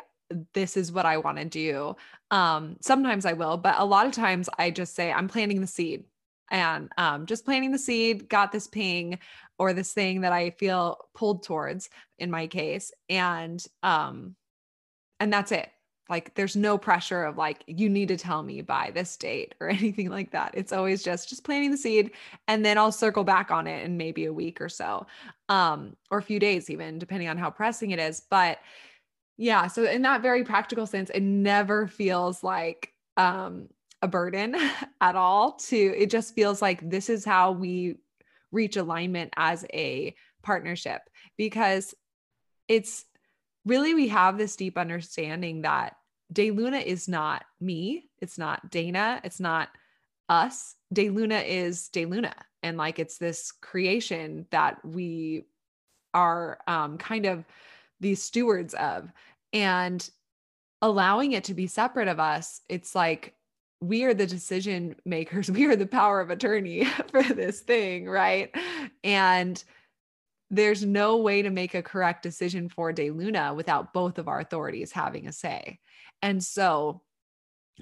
this 0.52 0.76
is 0.76 0.92
what 0.92 1.06
I 1.06 1.18
want 1.18 1.38
to 1.38 1.44
do. 1.44 1.96
Um, 2.30 2.76
sometimes 2.80 3.26
I 3.26 3.34
will, 3.34 3.56
but 3.56 3.74
a 3.78 3.84
lot 3.84 4.06
of 4.06 4.12
times 4.12 4.48
I 4.58 4.70
just 4.70 4.94
say, 4.94 5.12
I'm 5.12 5.28
planting 5.28 5.60
the 5.60 5.66
seed 5.66 6.04
and 6.50 6.90
um, 6.98 7.26
just 7.26 7.44
planting 7.44 7.72
the 7.72 7.78
seed, 7.78 8.28
got 8.28 8.52
this 8.52 8.66
ping 8.66 9.18
or 9.58 9.72
this 9.72 9.92
thing 9.92 10.20
that 10.20 10.32
I 10.32 10.50
feel 10.50 10.98
pulled 11.14 11.42
towards 11.42 11.88
in 12.18 12.30
my 12.30 12.46
case. 12.46 12.92
And, 13.08 13.64
um, 13.82 14.36
and 15.18 15.32
that's 15.32 15.52
it. 15.52 15.70
Like 16.08 16.34
there's 16.34 16.56
no 16.56 16.76
pressure 16.76 17.24
of 17.24 17.38
like, 17.38 17.64
you 17.66 17.88
need 17.88 18.08
to 18.08 18.18
tell 18.18 18.42
me 18.42 18.60
by 18.60 18.90
this 18.94 19.16
date 19.16 19.54
or 19.60 19.68
anything 19.70 20.10
like 20.10 20.32
that. 20.32 20.52
It's 20.54 20.72
always 20.72 21.02
just, 21.02 21.28
just 21.28 21.44
planting 21.44 21.70
the 21.70 21.76
seed 21.76 22.10
and 22.48 22.64
then 22.64 22.76
I'll 22.76 22.92
circle 22.92 23.24
back 23.24 23.50
on 23.50 23.66
it 23.66 23.84
in 23.84 23.96
maybe 23.96 24.26
a 24.26 24.32
week 24.32 24.60
or 24.60 24.68
so, 24.68 25.06
um, 25.48 25.96
or 26.10 26.18
a 26.18 26.22
few 26.22 26.38
days 26.38 26.68
even, 26.68 26.98
depending 26.98 27.28
on 27.28 27.38
how 27.38 27.50
pressing 27.50 27.92
it 27.92 27.98
is. 27.98 28.22
But, 28.28 28.58
yeah. 29.36 29.66
So 29.66 29.84
in 29.84 30.02
that 30.02 30.22
very 30.22 30.44
practical 30.44 30.86
sense, 30.86 31.10
it 31.10 31.22
never 31.22 31.86
feels 31.86 32.42
like 32.42 32.92
um, 33.16 33.68
a 34.00 34.08
burden 34.08 34.56
at 35.00 35.16
all 35.16 35.52
to 35.52 35.76
it 35.76 36.10
just 36.10 36.34
feels 36.34 36.60
like 36.60 36.88
this 36.88 37.08
is 37.08 37.24
how 37.24 37.52
we 37.52 37.96
reach 38.50 38.76
alignment 38.76 39.32
as 39.36 39.64
a 39.72 40.14
partnership 40.42 41.02
because 41.36 41.94
it's 42.68 43.04
really 43.64 43.94
we 43.94 44.08
have 44.08 44.36
this 44.36 44.56
deep 44.56 44.76
understanding 44.76 45.62
that 45.62 45.96
DayLuna 46.32 46.82
is 46.84 47.08
not 47.08 47.44
me, 47.60 48.08
it's 48.20 48.38
not 48.38 48.70
Dana, 48.70 49.20
it's 49.24 49.40
not 49.40 49.68
us. 50.28 50.74
DayLuna 50.94 51.46
is 51.46 51.90
DayLuna. 51.92 52.32
And 52.62 52.76
like 52.76 52.98
it's 52.98 53.18
this 53.18 53.52
creation 53.52 54.46
that 54.50 54.84
we 54.84 55.44
are 56.14 56.58
um, 56.66 56.98
kind 56.98 57.26
of 57.26 57.44
these 58.02 58.22
stewards 58.22 58.74
of. 58.74 59.10
And 59.54 60.08
allowing 60.82 61.32
it 61.32 61.44
to 61.44 61.54
be 61.54 61.66
separate 61.68 62.08
of 62.08 62.18
us 62.18 62.60
it's 62.68 62.94
like 62.94 63.34
we 63.80 64.04
are 64.04 64.14
the 64.14 64.26
decision 64.26 64.94
makers. 65.04 65.50
We 65.50 65.64
are 65.66 65.76
the 65.76 65.86
power 65.86 66.20
of 66.20 66.30
attorney 66.30 66.84
for 67.10 67.22
this 67.22 67.60
thing 67.60 68.08
right? 68.08 68.54
And 69.02 69.62
there's 70.50 70.84
no 70.84 71.16
way 71.16 71.40
to 71.40 71.50
make 71.50 71.74
a 71.74 71.82
correct 71.82 72.22
decision 72.22 72.68
for 72.68 72.92
DayLuna 72.92 73.56
without 73.56 73.94
both 73.94 74.18
of 74.18 74.28
our 74.28 74.40
authorities 74.40 74.92
having 74.92 75.26
a 75.26 75.32
say. 75.32 75.78
And 76.20 76.44
so 76.44 77.00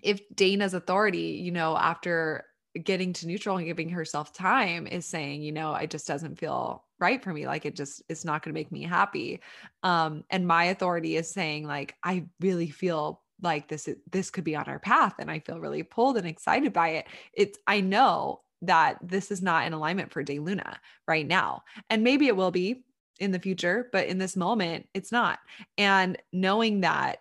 if 0.03 0.21
dana's 0.35 0.75
authority 0.75 1.41
you 1.43 1.51
know 1.51 1.77
after 1.77 2.45
getting 2.83 3.13
to 3.13 3.27
neutral 3.27 3.57
and 3.57 3.67
giving 3.67 3.89
herself 3.89 4.33
time 4.33 4.87
is 4.87 5.05
saying 5.05 5.43
you 5.43 5.53
know 5.53 5.75
it 5.75 5.91
just 5.91 6.07
doesn't 6.07 6.39
feel 6.39 6.85
right 7.01 7.23
for 7.23 7.33
me 7.33 7.47
like 7.47 7.65
it 7.65 7.75
just 7.75 8.03
it's 8.09 8.25
not 8.25 8.43
going 8.43 8.53
to 8.55 8.59
make 8.59 8.71
me 8.71 8.83
happy 8.83 9.41
um 9.83 10.23
and 10.31 10.47
my 10.47 10.65
authority 10.65 11.17
is 11.17 11.31
saying 11.31 11.67
like 11.67 11.97
i 12.05 12.25
really 12.41 12.69
feel 12.69 13.23
like 13.43 13.69
this 13.69 13.89
is 13.89 13.97
this 14.11 14.31
could 14.31 14.45
be 14.45 14.55
on 14.57 14.67
our 14.67 14.79
path 14.79 15.15
and 15.19 15.31
i 15.31 15.39
feel 15.39 15.59
really 15.59 15.83
pulled 15.83 16.17
and 16.17 16.27
excited 16.27 16.73
by 16.73 16.89
it. 16.91 17.07
It's 17.33 17.59
i 17.67 17.81
know 17.81 18.43
that 18.63 18.99
this 19.03 19.31
is 19.31 19.41
not 19.41 19.67
in 19.67 19.73
alignment 19.73 20.13
for 20.13 20.23
DayLuna 20.23 20.77
right 21.09 21.27
now 21.27 21.63
and 21.89 22.05
maybe 22.05 22.27
it 22.27 22.37
will 22.37 22.51
be 22.51 22.85
in 23.19 23.31
the 23.31 23.39
future 23.39 23.89
but 23.93 24.07
in 24.07 24.19
this 24.19 24.37
moment 24.37 24.87
it's 24.93 25.11
not 25.11 25.39
and 25.79 26.19
knowing 26.33 26.81
that 26.83 27.21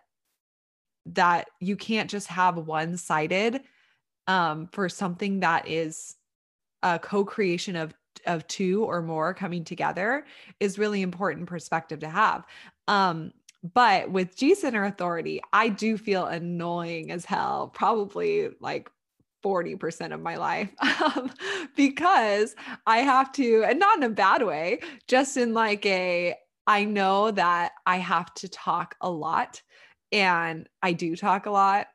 that 1.05 1.47
you 1.61 1.77
can't 1.77 2.09
just 2.09 2.27
have 2.27 2.57
one 2.57 2.97
sided 2.97 3.61
um 4.27 4.67
for 4.73 4.89
something 4.89 5.39
that 5.39 5.67
is 5.67 6.15
a 6.83 6.99
co-creation 6.99 7.75
of 7.75 7.93
of 8.25 8.47
two 8.47 8.83
or 8.83 9.01
more 9.01 9.33
coming 9.33 9.63
together 9.63 10.25
is 10.59 10.79
really 10.79 11.01
important 11.01 11.47
perspective 11.47 11.99
to 11.99 12.09
have. 12.09 12.45
Um, 12.87 13.31
but 13.73 14.09
with 14.09 14.35
G 14.37 14.55
Center 14.55 14.85
Authority, 14.85 15.41
I 15.51 15.69
do 15.69 15.97
feel 15.97 16.25
annoying 16.25 17.11
as 17.11 17.25
hell, 17.25 17.69
probably 17.73 18.49
like 18.61 18.89
40% 19.43 20.13
of 20.13 20.21
my 20.21 20.35
life 20.35 20.69
um, 21.15 21.31
because 21.75 22.55
I 22.85 22.99
have 22.99 23.31
to, 23.33 23.63
and 23.65 23.79
not 23.79 23.97
in 23.97 24.03
a 24.03 24.09
bad 24.09 24.43
way, 24.43 24.79
just 25.07 25.37
in 25.37 25.53
like 25.53 25.85
a, 25.85 26.35
I 26.67 26.85
know 26.85 27.31
that 27.31 27.71
I 27.85 27.97
have 27.97 28.33
to 28.35 28.49
talk 28.49 28.95
a 29.01 29.09
lot 29.09 29.61
and 30.11 30.67
I 30.81 30.93
do 30.93 31.15
talk 31.15 31.45
a 31.45 31.51
lot. 31.51 31.87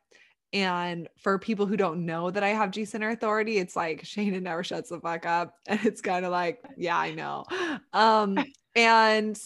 And 0.54 1.08
for 1.16 1.36
people 1.40 1.66
who 1.66 1.76
don't 1.76 2.06
know 2.06 2.30
that 2.30 2.44
I 2.44 2.50
have 2.50 2.70
G 2.70 2.84
Center 2.84 3.10
authority, 3.10 3.58
it's 3.58 3.74
like 3.74 4.04
Shayna 4.04 4.40
never 4.40 4.62
shuts 4.62 4.88
the 4.90 5.00
fuck 5.00 5.26
up. 5.26 5.56
And 5.66 5.84
it's 5.84 6.00
kind 6.00 6.24
of 6.24 6.30
like, 6.30 6.64
yeah, 6.76 6.96
I 6.96 7.10
know. 7.10 7.44
Um, 7.92 8.38
and 8.76 9.38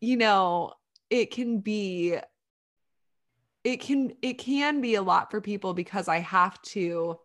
you 0.00 0.16
know, 0.16 0.72
it 1.10 1.30
can 1.30 1.60
be 1.60 2.18
it 3.64 3.80
can 3.80 4.12
it 4.20 4.34
can 4.34 4.80
be 4.80 4.96
a 4.96 5.02
lot 5.02 5.30
for 5.30 5.40
people 5.40 5.74
because 5.74 6.08
I 6.08 6.18
have 6.18 6.60
to 6.62 7.18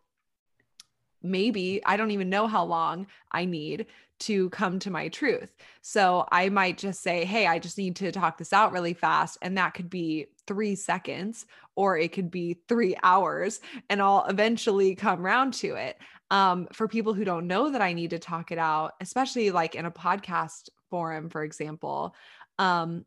maybe 1.24 1.82
I 1.86 1.98
don't 1.98 2.12
even 2.12 2.30
know 2.30 2.48
how 2.48 2.66
long 2.66 3.08
I 3.32 3.46
need 3.46 3.88
to 4.28 4.50
come 4.50 4.80
to 4.80 4.92
my 4.92 5.08
truth. 5.10 5.54
So 5.82 6.26
I 6.32 6.50
might 6.50 6.78
just 6.78 7.02
say, 7.02 7.26
Hey, 7.26 7.48
I 7.48 7.60
just 7.60 7.78
need 7.78 7.96
to 7.98 8.12
talk 8.12 8.38
this 8.38 8.54
out 8.54 8.72
really 8.72 8.94
fast. 8.94 9.38
And 9.42 9.58
that 9.58 9.74
could 9.74 9.90
be 9.90 10.28
three 10.48 10.76
seconds 10.76 11.46
or 11.76 11.98
it 11.98 12.12
could 12.14 12.30
be 12.30 12.60
three 12.68 12.96
hours 13.04 13.60
and 13.90 14.02
I'll 14.02 14.26
eventually 14.26 14.96
come 14.96 15.26
around 15.26 15.54
to 15.56 15.76
it. 15.76 15.98
um, 16.32 16.68
for 16.74 16.88
people 16.88 17.14
who 17.14 17.26
don't 17.26 17.48
know 17.48 17.72
that 17.72 17.82
I 17.82 17.94
need 17.94 18.12
to 18.12 18.20
talk 18.20 18.52
it 18.52 18.58
out, 18.58 18.94
especially 19.02 19.52
like 19.52 19.76
in 19.76 19.86
a 19.86 19.92
podcast 19.92 20.70
forum, 20.90 21.30
for 21.30 21.44
example, 21.44 22.16
um, 22.60 23.06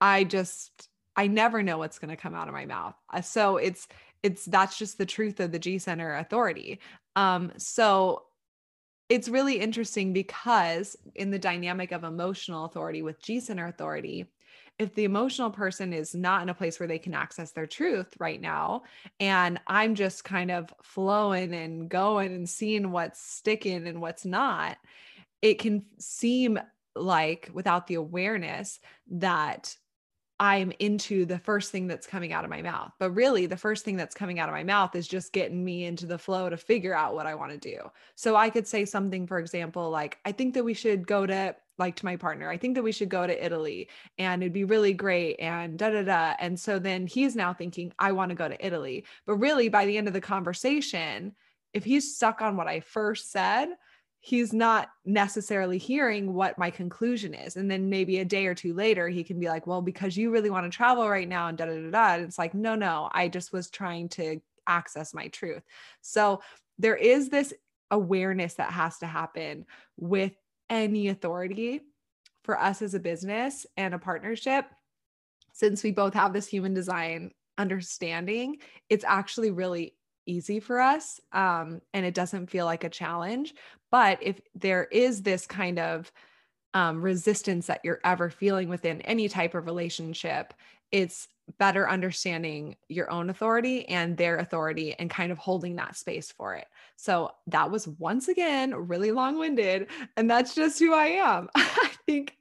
I 0.00 0.24
just 0.24 0.88
I 1.16 1.26
never 1.26 1.62
know 1.62 1.78
what's 1.78 1.98
going 1.98 2.10
to 2.10 2.16
come 2.16 2.34
out 2.34 2.48
of 2.48 2.54
my 2.54 2.66
mouth. 2.66 2.94
Uh, 3.12 3.20
so 3.22 3.56
it's 3.58 3.86
it's 4.22 4.44
that's 4.46 4.78
just 4.78 4.98
the 4.98 5.06
truth 5.06 5.40
of 5.40 5.52
the 5.52 5.58
G 5.58 5.78
Center 5.78 6.14
authority. 6.16 6.80
Um, 7.16 7.52
so 7.58 8.24
it's 9.08 9.28
really 9.28 9.58
interesting 9.58 10.12
because 10.12 10.96
in 11.14 11.30
the 11.30 11.38
dynamic 11.38 11.92
of 11.92 12.04
emotional 12.04 12.64
authority 12.64 13.02
with 13.02 13.22
G 13.22 13.40
Center 13.40 13.66
authority, 13.66 14.26
if 14.78 14.94
the 14.94 15.04
emotional 15.04 15.50
person 15.50 15.92
is 15.92 16.14
not 16.14 16.42
in 16.42 16.48
a 16.50 16.54
place 16.54 16.78
where 16.78 16.86
they 16.86 16.98
can 16.98 17.14
access 17.14 17.50
their 17.50 17.66
truth 17.66 18.14
right 18.18 18.40
now, 18.40 18.82
and 19.18 19.58
I'm 19.66 19.94
just 19.94 20.24
kind 20.24 20.50
of 20.50 20.72
flowing 20.82 21.52
and 21.54 21.88
going 21.88 22.34
and 22.34 22.48
seeing 22.48 22.92
what's 22.92 23.20
sticking 23.20 23.88
and 23.88 24.00
what's 24.00 24.24
not, 24.24 24.76
it 25.42 25.58
can 25.58 25.84
seem 25.98 26.60
like 26.94 27.50
without 27.52 27.86
the 27.86 27.94
awareness 27.94 28.78
that 29.10 29.76
I'm 30.40 30.72
into 30.78 31.24
the 31.24 31.38
first 31.38 31.72
thing 31.72 31.88
that's 31.88 32.06
coming 32.06 32.32
out 32.32 32.44
of 32.44 32.50
my 32.50 32.62
mouth. 32.62 32.92
But 32.98 33.10
really, 33.10 33.46
the 33.46 33.56
first 33.56 33.84
thing 33.84 33.96
that's 33.96 34.14
coming 34.14 34.38
out 34.38 34.48
of 34.48 34.54
my 34.54 34.62
mouth 34.62 34.94
is 34.94 35.08
just 35.08 35.32
getting 35.32 35.64
me 35.64 35.84
into 35.84 36.06
the 36.06 36.18
flow 36.18 36.48
to 36.48 36.56
figure 36.56 36.94
out 36.94 37.14
what 37.14 37.26
I 37.26 37.34
want 37.34 37.52
to 37.52 37.58
do. 37.58 37.90
So 38.14 38.36
I 38.36 38.48
could 38.48 38.66
say 38.66 38.84
something, 38.84 39.26
for 39.26 39.38
example, 39.38 39.90
like, 39.90 40.18
I 40.24 40.32
think 40.32 40.54
that 40.54 40.64
we 40.64 40.74
should 40.74 41.06
go 41.06 41.26
to, 41.26 41.56
like, 41.76 41.96
to 41.96 42.04
my 42.04 42.16
partner, 42.16 42.48
I 42.48 42.56
think 42.56 42.76
that 42.76 42.84
we 42.84 42.92
should 42.92 43.08
go 43.08 43.26
to 43.26 43.44
Italy 43.44 43.88
and 44.16 44.42
it'd 44.42 44.52
be 44.52 44.64
really 44.64 44.92
great 44.92 45.36
and 45.40 45.76
da 45.76 45.90
da 45.90 46.02
da. 46.02 46.34
And 46.38 46.58
so 46.58 46.78
then 46.78 47.06
he's 47.06 47.34
now 47.34 47.52
thinking, 47.52 47.92
I 47.98 48.12
want 48.12 48.28
to 48.30 48.36
go 48.36 48.48
to 48.48 48.66
Italy. 48.66 49.04
But 49.26 49.36
really, 49.36 49.68
by 49.68 49.86
the 49.86 49.98
end 49.98 50.06
of 50.06 50.14
the 50.14 50.20
conversation, 50.20 51.34
if 51.72 51.84
he's 51.84 52.14
stuck 52.14 52.42
on 52.42 52.56
what 52.56 52.68
I 52.68 52.80
first 52.80 53.30
said, 53.32 53.68
he's 54.20 54.52
not 54.52 54.88
necessarily 55.04 55.78
hearing 55.78 56.34
what 56.34 56.58
my 56.58 56.70
conclusion 56.70 57.34
is. 57.34 57.56
And 57.56 57.70
then 57.70 57.88
maybe 57.88 58.18
a 58.18 58.24
day 58.24 58.46
or 58.46 58.54
two 58.54 58.74
later, 58.74 59.08
he 59.08 59.22
can 59.22 59.38
be 59.38 59.48
like, 59.48 59.66
well, 59.66 59.80
because 59.80 60.16
you 60.16 60.30
really 60.30 60.50
want 60.50 60.70
to 60.70 60.76
travel 60.76 61.08
right 61.08 61.28
now 61.28 61.48
and 61.48 61.56
da 61.56 61.66
da 61.66 61.74
da 61.74 61.90
da. 61.90 62.14
And 62.14 62.24
it's 62.24 62.38
like, 62.38 62.54
no, 62.54 62.74
no, 62.74 63.08
I 63.12 63.28
just 63.28 63.52
was 63.52 63.70
trying 63.70 64.08
to 64.10 64.40
access 64.66 65.14
my 65.14 65.28
truth. 65.28 65.62
So 66.00 66.42
there 66.78 66.96
is 66.96 67.28
this 67.28 67.54
awareness 67.90 68.54
that 68.54 68.72
has 68.72 68.98
to 68.98 69.06
happen 69.06 69.64
with 69.96 70.32
any 70.68 71.08
authority 71.08 71.80
for 72.44 72.58
us 72.58 72.82
as 72.82 72.94
a 72.94 73.00
business 73.00 73.66
and 73.76 73.94
a 73.94 73.98
partnership. 73.98 74.66
Since 75.52 75.82
we 75.82 75.92
both 75.92 76.14
have 76.14 76.32
this 76.32 76.46
human 76.46 76.74
design 76.74 77.30
understanding, 77.56 78.58
it's 78.88 79.04
actually 79.04 79.50
really 79.50 79.94
easy 80.26 80.60
for 80.60 80.78
us 80.78 81.20
um, 81.32 81.80
and 81.94 82.04
it 82.04 82.14
doesn't 82.14 82.50
feel 82.50 82.66
like 82.66 82.84
a 82.84 82.90
challenge. 82.90 83.54
But 83.90 84.18
if 84.22 84.40
there 84.54 84.84
is 84.84 85.22
this 85.22 85.46
kind 85.46 85.78
of 85.78 86.12
um, 86.74 87.00
resistance 87.00 87.66
that 87.66 87.80
you're 87.84 88.00
ever 88.04 88.30
feeling 88.30 88.68
within 88.68 89.00
any 89.02 89.28
type 89.28 89.54
of 89.54 89.66
relationship, 89.66 90.54
it's 90.92 91.28
better 91.58 91.88
understanding 91.88 92.76
your 92.88 93.10
own 93.10 93.30
authority 93.30 93.88
and 93.88 94.16
their 94.16 94.36
authority 94.36 94.94
and 94.98 95.08
kind 95.08 95.32
of 95.32 95.38
holding 95.38 95.76
that 95.76 95.96
space 95.96 96.30
for 96.30 96.54
it. 96.54 96.66
So 96.96 97.30
that 97.46 97.70
was 97.70 97.88
once 97.88 98.28
again 98.28 98.74
really 98.74 99.12
long 99.12 99.38
winded. 99.38 99.88
And 100.16 100.30
that's 100.30 100.54
just 100.54 100.78
who 100.78 100.92
I 100.92 101.06
am. 101.06 101.48
I 101.54 101.90
think 102.06 102.36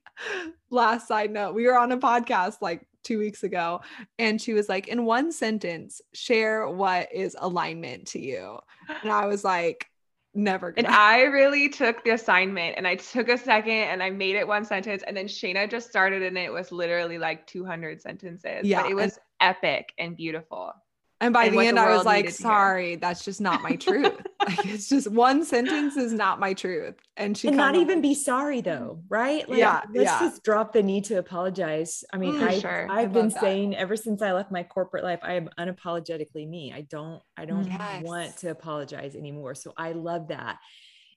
last 0.69 1.07
side 1.07 1.31
note, 1.31 1.53
we 1.53 1.65
were 1.65 1.77
on 1.77 1.91
a 1.91 1.97
podcast 1.97 2.57
like 2.61 2.85
two 3.03 3.19
weeks 3.19 3.43
ago, 3.43 3.81
and 4.19 4.41
she 4.41 4.53
was 4.53 4.67
like, 4.67 4.89
in 4.89 5.05
one 5.05 5.31
sentence, 5.31 6.01
share 6.13 6.67
what 6.67 7.07
is 7.13 7.37
alignment 7.39 8.07
to 8.07 8.19
you. 8.19 8.59
And 9.01 9.11
I 9.11 9.27
was 9.27 9.43
like, 9.45 9.89
never 10.37 10.73
and 10.77 10.87
i 10.87 11.23
really 11.23 11.67
took 11.67 12.03
the 12.03 12.11
assignment 12.11 12.75
and 12.77 12.87
i 12.87 12.95
took 12.95 13.27
a 13.27 13.37
second 13.37 13.71
and 13.71 14.01
i 14.03 14.09
made 14.09 14.35
it 14.35 14.47
one 14.47 14.63
sentence 14.63 15.03
and 15.07 15.17
then 15.17 15.25
shayna 15.25 15.69
just 15.69 15.89
started 15.89 16.21
and 16.21 16.37
it 16.37 16.51
was 16.51 16.71
literally 16.71 17.17
like 17.17 17.45
200 17.47 18.01
sentences 18.01 18.61
yeah 18.63 18.83
but 18.83 18.91
it 18.91 18.93
was 18.93 19.13
and, 19.13 19.21
epic 19.39 19.93
and 19.97 20.15
beautiful. 20.15 20.73
And 21.19 21.33
by 21.33 21.45
and 21.45 21.57
the 21.57 21.65
end, 21.65 21.77
the 21.77 21.81
I 21.81 21.95
was 21.95 22.05
like, 22.05 22.29
sorry, 22.29 22.95
that's 22.95 23.25
just 23.25 23.41
not 23.41 23.61
my 23.61 23.75
truth. 23.75 24.21
Like 24.47 24.65
it's 24.65 24.89
just 24.89 25.09
one 25.09 25.43
sentence 25.43 25.97
is 25.97 26.13
not 26.13 26.39
my 26.39 26.53
truth. 26.53 26.95
And 27.15 27.37
she 27.37 27.47
and 27.47 27.57
not 27.57 27.75
even 27.75 28.01
be 28.01 28.13
sorry 28.13 28.61
though, 28.61 29.01
right? 29.09 29.47
Like, 29.47 29.59
yeah. 29.59 29.81
Let's 29.93 30.05
yeah. 30.05 30.19
just 30.19 30.43
drop 30.43 30.73
the 30.73 30.83
need 30.83 31.05
to 31.05 31.17
apologize. 31.17 32.03
I 32.13 32.17
mean, 32.17 32.35
mm, 32.35 32.47
I, 32.47 32.59
sure. 32.59 32.87
I've 32.89 33.13
been 33.13 33.29
that. 33.29 33.39
saying 33.39 33.75
ever 33.75 33.95
since 33.95 34.21
I 34.21 34.33
left 34.33 34.51
my 34.51 34.63
corporate 34.63 35.03
life, 35.03 35.19
I 35.23 35.33
am 35.33 35.49
unapologetically 35.59 36.47
me. 36.47 36.73
I 36.73 36.81
don't, 36.81 37.21
I 37.35 37.45
don't 37.45 37.67
yes. 37.67 38.03
want 38.03 38.37
to 38.37 38.49
apologize 38.49 39.15
anymore. 39.15 39.55
So 39.55 39.73
I 39.77 39.91
love 39.93 40.29
that. 40.29 40.57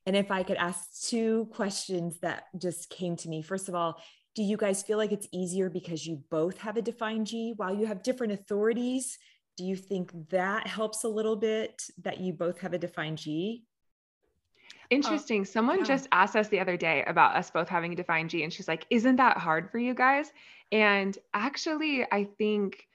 And 0.07 0.17
if 0.17 0.31
I 0.31 0.43
could 0.43 0.57
ask 0.57 1.09
two 1.09 1.49
questions 1.53 2.19
that 2.21 2.45
just 2.59 2.91
came 2.91 3.17
to 3.17 3.29
me. 3.29 3.43
First 3.43 3.69
of 3.69 3.75
all, 3.75 4.01
do 4.35 4.43
you 4.43 4.57
guys 4.57 4.83
feel 4.83 4.97
like 4.97 5.13
it's 5.13 5.29
easier 5.33 5.69
because 5.69 6.07
you 6.07 6.23
both 6.31 6.59
have 6.59 6.77
a 6.77 6.83
defined 6.83 7.27
G 7.27 7.53
while 7.57 7.75
you 7.75 7.87
have 7.87 8.03
different 8.03 8.33
authorities? 8.33 9.19
Do 9.61 9.67
you 9.67 9.77
think 9.77 10.11
that 10.31 10.67
helps 10.67 11.05
a 11.05 11.09
little 11.09 11.37
bit 11.37 11.83
that 12.01 12.19
you 12.19 12.33
both 12.33 12.61
have 12.61 12.73
a 12.73 12.79
defined 12.79 13.19
G? 13.19 13.63
Um, 14.73 14.87
Interesting. 14.89 15.45
Someone 15.45 15.81
yeah. 15.81 15.85
just 15.85 16.09
asked 16.13 16.35
us 16.35 16.49
the 16.49 16.61
other 16.61 16.79
day 16.79 17.05
about 17.07 17.37
us 17.37 17.51
both 17.51 17.69
having 17.69 17.93
a 17.93 17.97
defined 17.97 18.31
G, 18.31 18.43
and 18.43 18.51
she's 18.51 18.67
like, 18.67 18.87
Isn't 18.89 19.17
that 19.17 19.37
hard 19.37 19.71
for 19.71 19.79
you 19.79 19.93
guys? 19.93 20.33
And 20.73 21.17
actually, 21.35 22.07
I 22.11 22.25
think 22.39 22.87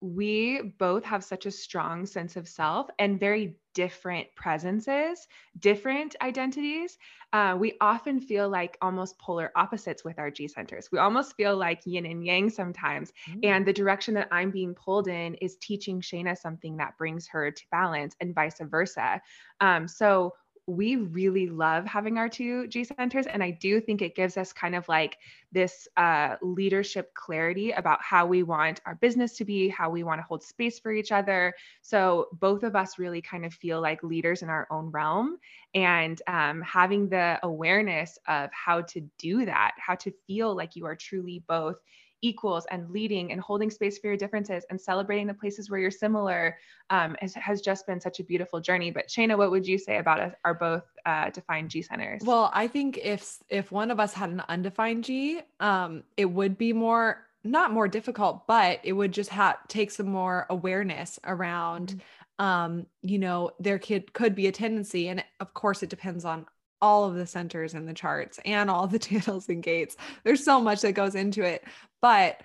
we 0.00 0.72
both 0.78 1.04
have 1.04 1.22
such 1.22 1.44
a 1.44 1.50
strong 1.50 2.06
sense 2.06 2.36
of 2.36 2.48
self 2.48 2.88
and 2.98 3.20
very 3.20 3.56
different 3.74 4.28
presences, 4.36 5.26
different 5.58 6.16
identities. 6.22 6.98
Uh, 7.32 7.56
we 7.58 7.74
often 7.80 8.20
feel 8.20 8.48
like 8.48 8.78
almost 8.80 9.18
polar 9.18 9.50
opposites 9.56 10.04
with 10.04 10.18
our 10.18 10.30
G 10.30 10.48
centers. 10.48 10.88
We 10.92 10.98
almost 10.98 11.36
feel 11.36 11.56
like 11.56 11.80
yin 11.84 12.06
and 12.06 12.24
yang 12.24 12.48
sometimes. 12.48 13.12
Mm. 13.28 13.44
And 13.44 13.66
the 13.66 13.72
direction 13.72 14.14
that 14.14 14.28
I'm 14.30 14.50
being 14.50 14.74
pulled 14.74 15.08
in 15.08 15.34
is 15.36 15.56
teaching 15.56 16.00
Shayna 16.00 16.38
something 16.38 16.76
that 16.76 16.96
brings 16.96 17.26
her 17.28 17.50
to 17.50 17.62
balance 17.70 18.14
and 18.20 18.34
vice 18.34 18.60
versa. 18.60 19.20
Um, 19.60 19.88
so 19.88 20.34
we 20.66 20.96
really 20.96 21.46
love 21.48 21.84
having 21.84 22.16
our 22.16 22.28
two 22.28 22.66
G 22.68 22.84
centers. 22.84 23.26
And 23.26 23.42
I 23.42 23.50
do 23.50 23.80
think 23.80 24.00
it 24.00 24.14
gives 24.14 24.36
us 24.36 24.52
kind 24.52 24.74
of 24.74 24.88
like 24.88 25.18
this 25.52 25.86
uh, 25.96 26.36
leadership 26.42 27.12
clarity 27.14 27.72
about 27.72 28.00
how 28.02 28.26
we 28.26 28.42
want 28.42 28.80
our 28.86 28.94
business 28.94 29.36
to 29.36 29.44
be, 29.44 29.68
how 29.68 29.90
we 29.90 30.04
want 30.04 30.20
to 30.20 30.26
hold 30.26 30.42
space 30.42 30.78
for 30.78 30.90
each 30.90 31.12
other. 31.12 31.54
So 31.82 32.28
both 32.40 32.62
of 32.62 32.74
us 32.74 32.98
really 32.98 33.20
kind 33.20 33.44
of 33.44 33.52
feel 33.52 33.80
like 33.80 34.02
leaders 34.02 34.42
in 34.42 34.48
our 34.48 34.66
own 34.70 34.90
realm. 34.90 35.38
And 35.74 36.20
um, 36.26 36.62
having 36.62 37.08
the 37.08 37.38
awareness 37.42 38.18
of 38.26 38.50
how 38.52 38.82
to 38.82 39.00
do 39.18 39.44
that, 39.44 39.72
how 39.78 39.96
to 39.96 40.12
feel 40.26 40.56
like 40.56 40.76
you 40.76 40.86
are 40.86 40.96
truly 40.96 41.42
both 41.46 41.76
equals 42.24 42.66
and 42.70 42.90
leading 42.90 43.30
and 43.30 43.40
holding 43.40 43.70
space 43.70 43.98
for 43.98 44.06
your 44.06 44.16
differences 44.16 44.64
and 44.70 44.80
celebrating 44.80 45.26
the 45.26 45.34
places 45.34 45.68
where 45.68 45.78
you're 45.78 45.90
similar 45.90 46.56
um, 46.90 47.14
has, 47.20 47.34
has, 47.34 47.60
just 47.60 47.86
been 47.86 48.00
such 48.00 48.18
a 48.20 48.24
beautiful 48.24 48.60
journey. 48.60 48.90
But 48.90 49.08
Shayna, 49.08 49.36
what 49.36 49.50
would 49.50 49.66
you 49.66 49.78
say 49.78 49.98
about 49.98 50.20
us, 50.20 50.34
our 50.44 50.54
both 50.54 50.84
uh, 51.04 51.30
defined 51.30 51.70
G 51.70 51.82
centers? 51.82 52.22
Well, 52.24 52.50
I 52.54 52.66
think 52.66 52.98
if 53.02 53.38
if 53.48 53.70
one 53.70 53.90
of 53.90 54.00
us 54.00 54.14
had 54.14 54.30
an 54.30 54.42
undefined 54.48 55.04
G, 55.04 55.40
um, 55.60 56.02
it 56.16 56.26
would 56.26 56.56
be 56.56 56.72
more 56.72 57.26
not 57.44 57.72
more 57.72 57.88
difficult, 57.88 58.46
but 58.46 58.80
it 58.82 58.94
would 58.94 59.12
just 59.12 59.30
have 59.30 59.56
take 59.68 59.90
some 59.90 60.06
more 60.08 60.46
awareness 60.48 61.20
around. 61.24 61.90
Mm-hmm 61.90 61.98
um 62.40 62.84
you 63.02 63.18
know 63.18 63.50
there 63.60 63.78
could 63.78 64.12
could 64.12 64.34
be 64.34 64.48
a 64.48 64.52
tendency 64.52 65.06
and 65.06 65.24
of 65.38 65.54
course 65.54 65.84
it 65.84 65.88
depends 65.88 66.24
on 66.24 66.44
all 66.80 67.04
of 67.04 67.14
the 67.14 67.26
centers 67.26 67.74
in 67.74 67.86
the 67.86 67.94
charts 67.94 68.38
and 68.44 68.70
all 68.70 68.86
the 68.86 68.98
channels 69.00 69.48
and 69.48 69.62
gates. 69.62 69.96
There's 70.24 70.44
so 70.44 70.60
much 70.60 70.82
that 70.82 70.92
goes 70.92 71.14
into 71.14 71.42
it, 71.42 71.64
but 72.00 72.42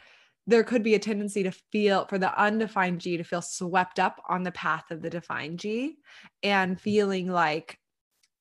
there 0.47 0.63
could 0.63 0.81
be 0.81 0.95
a 0.95 0.99
tendency 0.99 1.43
to 1.43 1.51
feel 1.71 2.05
for 2.05 2.17
the 2.17 2.35
undefined 2.39 3.01
G 3.01 3.17
to 3.17 3.23
feel 3.23 3.41
swept 3.41 3.99
up 3.99 4.21
on 4.27 4.43
the 4.43 4.51
path 4.51 4.89
of 4.89 5.01
the 5.01 5.09
defined 5.09 5.59
G 5.59 5.97
and 6.41 6.79
feeling 6.79 7.29
like 7.29 7.77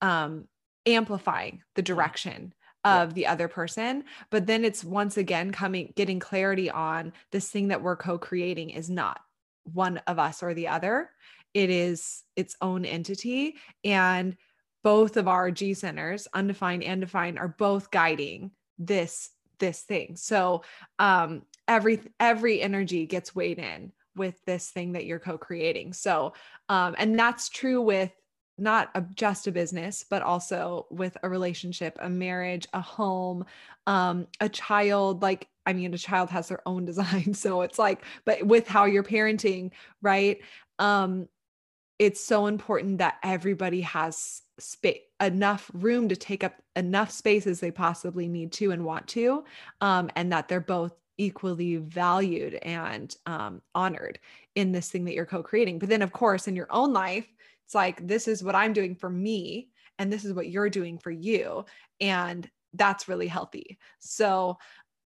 um, 0.01 0.47
amplifying 0.87 1.63
the 1.75 1.83
direction 1.83 2.55
of 2.85 3.11
yeah. 3.11 3.15
the 3.15 3.27
other 3.27 3.49
person. 3.49 4.05
But 4.31 4.47
then 4.47 4.65
it's 4.65 4.85
once 4.85 5.17
again 5.17 5.53
coming, 5.53 5.93
getting 5.97 6.19
clarity 6.19 6.71
on 6.71 7.13
this 7.31 7.51
thing 7.51 7.69
that 7.69 7.83
we're 7.83 7.97
co 7.97 8.17
creating 8.19 8.71
is 8.71 8.89
not 8.89 9.21
one 9.65 9.99
of 10.07 10.19
us 10.19 10.43
or 10.43 10.55
the 10.55 10.69
other. 10.69 11.11
It 11.53 11.71
is 11.71 12.23
its 12.37 12.57
own 12.63 12.85
entity. 12.85 13.57
And 13.85 14.37
both 14.83 15.17
of 15.17 15.29
our 15.29 15.51
G 15.51 15.75
centers, 15.75 16.29
undefined 16.35 16.85
and 16.85 17.01
defined, 17.01 17.39
are 17.39 17.55
both 17.59 17.91
guiding 17.91 18.53
this 18.79 19.31
this 19.59 19.83
thing. 19.83 20.17
So 20.17 20.63
um 20.99 21.43
every 21.67 22.01
every 22.21 22.61
energy 22.63 23.07
gets 23.07 23.35
weighed 23.35 23.59
in 23.59 23.93
with 24.17 24.43
this 24.45 24.71
thing 24.71 24.93
that 24.93 25.05
you're 25.05 25.19
co-creating. 25.19 25.93
So 25.95 26.35
um 26.69 26.95
and 26.99 27.19
that's 27.19 27.49
true 27.49 27.81
with 27.83 28.13
not 28.59 28.91
a, 28.95 29.03
just 29.15 29.47
a 29.47 29.53
business, 29.53 30.05
but 30.09 30.23
also 30.23 30.87
with 30.91 31.17
a 31.23 31.29
relationship, 31.29 31.97
a 32.01 32.11
marriage, 32.11 32.67
a 32.73 32.81
home, 32.81 33.45
um, 33.87 34.27
a 34.41 34.49
child. 34.49 35.23
Like, 35.23 35.49
I 35.65 35.73
mean, 35.73 35.95
a 35.95 35.99
child 35.99 36.31
has 36.31 36.49
their 36.49 36.61
own 36.67 36.85
design. 36.85 37.33
So 37.35 37.63
it's 37.63 37.79
like, 37.79 38.03
but 38.25 38.43
with 38.45 38.67
how 38.67 38.85
you're 38.85 39.05
parenting, 39.05 39.71
right? 40.03 40.41
Um, 40.79 41.29
it's 41.99 42.23
so 42.23 42.47
important 42.47 42.99
that 42.99 43.17
everybody 43.23 43.81
has 43.83 44.43
space 44.59 45.01
enough 45.21 45.71
room 45.75 46.09
to 46.09 46.17
take 46.17 46.45
up 46.45 46.55
enough 46.77 47.11
space 47.11 47.47
as 47.47 47.61
they 47.61 47.71
possibly 47.71 48.29
need 48.29 48.53
to 48.53 48.71
and 48.71 48.85
want 48.85 49.07
to 49.09 49.45
um, 49.81 50.11
and 50.17 50.33
that 50.33 50.49
they're 50.49 50.61
both 50.61 50.93
equally 51.17 51.77
valued 51.77 52.55
and 52.55 53.17
um, 53.27 53.61
honored 53.75 54.21
in 54.55 54.71
this 54.71 54.91
thing 54.91 55.05
that 55.05 55.15
you're 55.15 55.27
co-creating. 55.27 55.79
But 55.79 55.89
then 55.89 56.03
of 56.03 56.13
course 56.13 56.47
in 56.47 56.57
your 56.57 56.69
own 56.71 56.93
life 56.93 57.27
it's 57.65 57.75
like 57.75 58.07
this 58.07 58.29
is 58.29 58.43
what 58.43 58.55
i'm 58.55 58.73
doing 58.73 58.95
for 58.95 59.11
me 59.11 59.69
and 59.99 60.11
this 60.11 60.25
is 60.25 60.33
what 60.33 60.49
you're 60.49 60.71
doing 60.71 60.97
for 60.97 61.11
you 61.11 61.65
and 62.01 62.49
that's 62.75 63.09
really 63.09 63.27
healthy. 63.27 63.79
So 63.99 64.59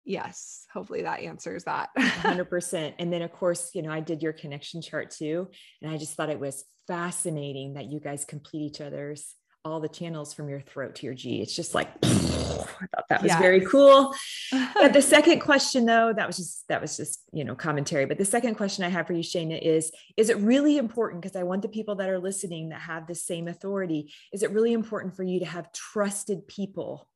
yes 0.05 0.65
hopefully 0.73 1.03
that 1.03 1.21
answers 1.21 1.65
that. 1.65 1.91
100% 1.99 2.95
and 2.99 3.13
then 3.13 3.23
of 3.23 3.33
course 3.33 3.71
you 3.75 3.83
know 3.83 3.91
i 3.91 4.01
did 4.01 4.23
your 4.23 4.33
connection 4.33 4.81
chart 4.81 5.11
too 5.11 5.49
and 5.83 5.91
i 5.91 5.97
just 5.97 6.15
thought 6.15 6.31
it 6.31 6.41
was 6.41 6.65
fascinating 6.89 7.75
that 7.75 7.87
you 7.87 8.01
guys 8.01 8.25
complete 8.25 8.63
each 8.63 8.81
other's 8.81 9.35
all 9.65 9.81
the 9.81 9.89
channels 9.89 10.33
from 10.33 10.49
your 10.49 10.61
throat 10.61 10.95
to 10.97 11.07
your 11.07 11.15
G. 11.15 11.41
It's 11.41 11.55
just 11.55 11.75
like 11.75 11.91
I 12.03 12.87
thought 12.95 13.09
that 13.09 13.23
was 13.23 13.31
yes. 13.31 13.41
very 13.41 13.61
cool. 13.61 14.15
but 14.75 14.93
the 14.93 15.03
second 15.03 15.41
question 15.41 15.85
though, 15.85 16.13
that 16.13 16.27
was 16.27 16.37
just 16.37 16.67
that 16.69 16.81
was 16.81 16.97
just, 16.97 17.21
you 17.33 17.45
know, 17.45 17.55
commentary. 17.55 18.07
But 18.07 18.19
the 18.19 18.25
second 18.25 18.55
question 18.55 18.85
I 18.85 18.89
have 18.89 19.07
for 19.07 19.13
you, 19.13 19.23
Shayna, 19.23 19.61
is 19.61 19.93
is 20.17 20.31
it 20.31 20.39
really 20.39 20.79
important? 20.79 21.23
Because 21.23 21.37
I 21.37 21.43
want 21.43 21.63
the 21.63 21.69
people 21.69 21.97
that 21.97 22.09
are 22.09 22.19
listening 22.19 22.71
that 22.71 22.81
have 22.81 23.07
the 23.07 23.15
same 23.15 23.49
authority, 23.49 24.13
is 24.33 24.43
it 24.43 24.51
really 24.53 24.73
important 24.73 25.17
for 25.17 25.23
you 25.23 25.41
to 25.41 25.47
have 25.47 25.73
trusted 25.73 26.47
people 26.49 27.09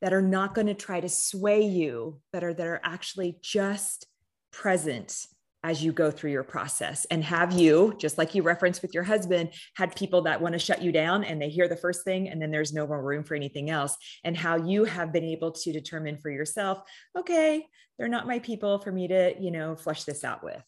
that 0.00 0.12
are 0.12 0.22
not 0.22 0.54
going 0.54 0.66
to 0.66 0.74
try 0.74 1.00
to 1.00 1.08
sway 1.08 1.62
you, 1.62 2.20
that 2.32 2.44
are 2.44 2.54
that 2.54 2.66
are 2.66 2.80
actually 2.82 3.38
just 3.42 4.06
present 4.52 5.26
as 5.64 5.82
you 5.82 5.92
go 5.92 6.10
through 6.10 6.30
your 6.30 6.44
process 6.44 7.06
and 7.06 7.24
have 7.24 7.52
you 7.52 7.94
just 7.98 8.18
like 8.18 8.34
you 8.34 8.42
referenced 8.42 8.82
with 8.82 8.94
your 8.94 9.02
husband 9.02 9.50
had 9.74 9.96
people 9.96 10.22
that 10.22 10.40
want 10.40 10.52
to 10.52 10.58
shut 10.58 10.82
you 10.82 10.92
down 10.92 11.24
and 11.24 11.40
they 11.40 11.48
hear 11.48 11.66
the 11.66 11.76
first 11.76 12.04
thing 12.04 12.28
and 12.28 12.40
then 12.40 12.50
there's 12.50 12.72
no 12.72 12.86
more 12.86 13.02
room 13.02 13.24
for 13.24 13.34
anything 13.34 13.70
else 13.70 13.96
and 14.22 14.36
how 14.36 14.56
you 14.56 14.84
have 14.84 15.12
been 15.12 15.24
able 15.24 15.50
to 15.50 15.72
determine 15.72 16.18
for 16.18 16.30
yourself 16.30 16.78
okay 17.18 17.66
they're 17.98 18.08
not 18.08 18.26
my 18.26 18.38
people 18.38 18.78
for 18.78 18.92
me 18.92 19.08
to 19.08 19.34
you 19.40 19.50
know 19.50 19.74
flush 19.74 20.04
this 20.04 20.22
out 20.22 20.44
with 20.44 20.62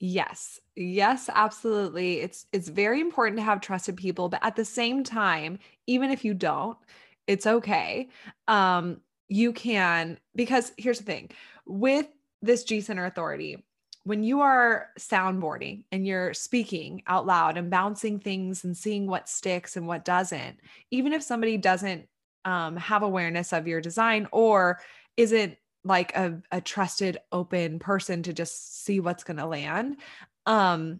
Yes. 0.00 0.60
Yes, 0.76 1.28
absolutely. 1.32 2.20
It's 2.20 2.46
it's 2.52 2.68
very 2.68 3.00
important 3.00 3.38
to 3.38 3.42
have 3.42 3.60
trusted 3.60 3.96
people, 3.96 4.28
but 4.28 4.44
at 4.44 4.54
the 4.54 4.64
same 4.64 5.02
time, 5.02 5.58
even 5.88 6.10
if 6.10 6.24
you 6.24 6.34
don't, 6.34 6.78
it's 7.26 7.48
okay. 7.48 8.08
Um 8.46 9.00
you 9.28 9.52
can 9.52 10.18
because 10.36 10.72
here's 10.78 10.98
the 10.98 11.04
thing. 11.04 11.30
With 11.66 12.06
this 12.42 12.62
G 12.62 12.80
Center 12.80 13.06
authority, 13.06 13.64
when 14.08 14.22
you 14.22 14.40
are 14.40 14.88
soundboarding 14.98 15.82
and 15.92 16.06
you're 16.06 16.32
speaking 16.32 17.02
out 17.06 17.26
loud 17.26 17.58
and 17.58 17.68
bouncing 17.68 18.18
things 18.18 18.64
and 18.64 18.74
seeing 18.74 19.06
what 19.06 19.28
sticks 19.28 19.76
and 19.76 19.86
what 19.86 20.02
doesn't, 20.02 20.58
even 20.90 21.12
if 21.12 21.22
somebody 21.22 21.58
doesn't 21.58 22.08
um, 22.46 22.74
have 22.76 23.02
awareness 23.02 23.52
of 23.52 23.68
your 23.68 23.82
design 23.82 24.26
or 24.32 24.80
isn't 25.18 25.58
like 25.84 26.16
a, 26.16 26.40
a 26.50 26.58
trusted, 26.58 27.18
open 27.32 27.78
person 27.78 28.22
to 28.22 28.32
just 28.32 28.82
see 28.82 28.98
what's 28.98 29.24
going 29.24 29.36
to 29.36 29.44
land, 29.44 29.98
um, 30.46 30.98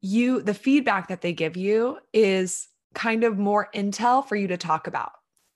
you 0.00 0.40
the 0.40 0.54
feedback 0.54 1.08
that 1.08 1.20
they 1.20 1.34
give 1.34 1.54
you 1.54 1.98
is 2.14 2.66
kind 2.94 3.24
of 3.24 3.36
more 3.36 3.68
intel 3.74 4.26
for 4.26 4.36
you 4.36 4.48
to 4.48 4.56
talk 4.56 4.86
about 4.86 5.12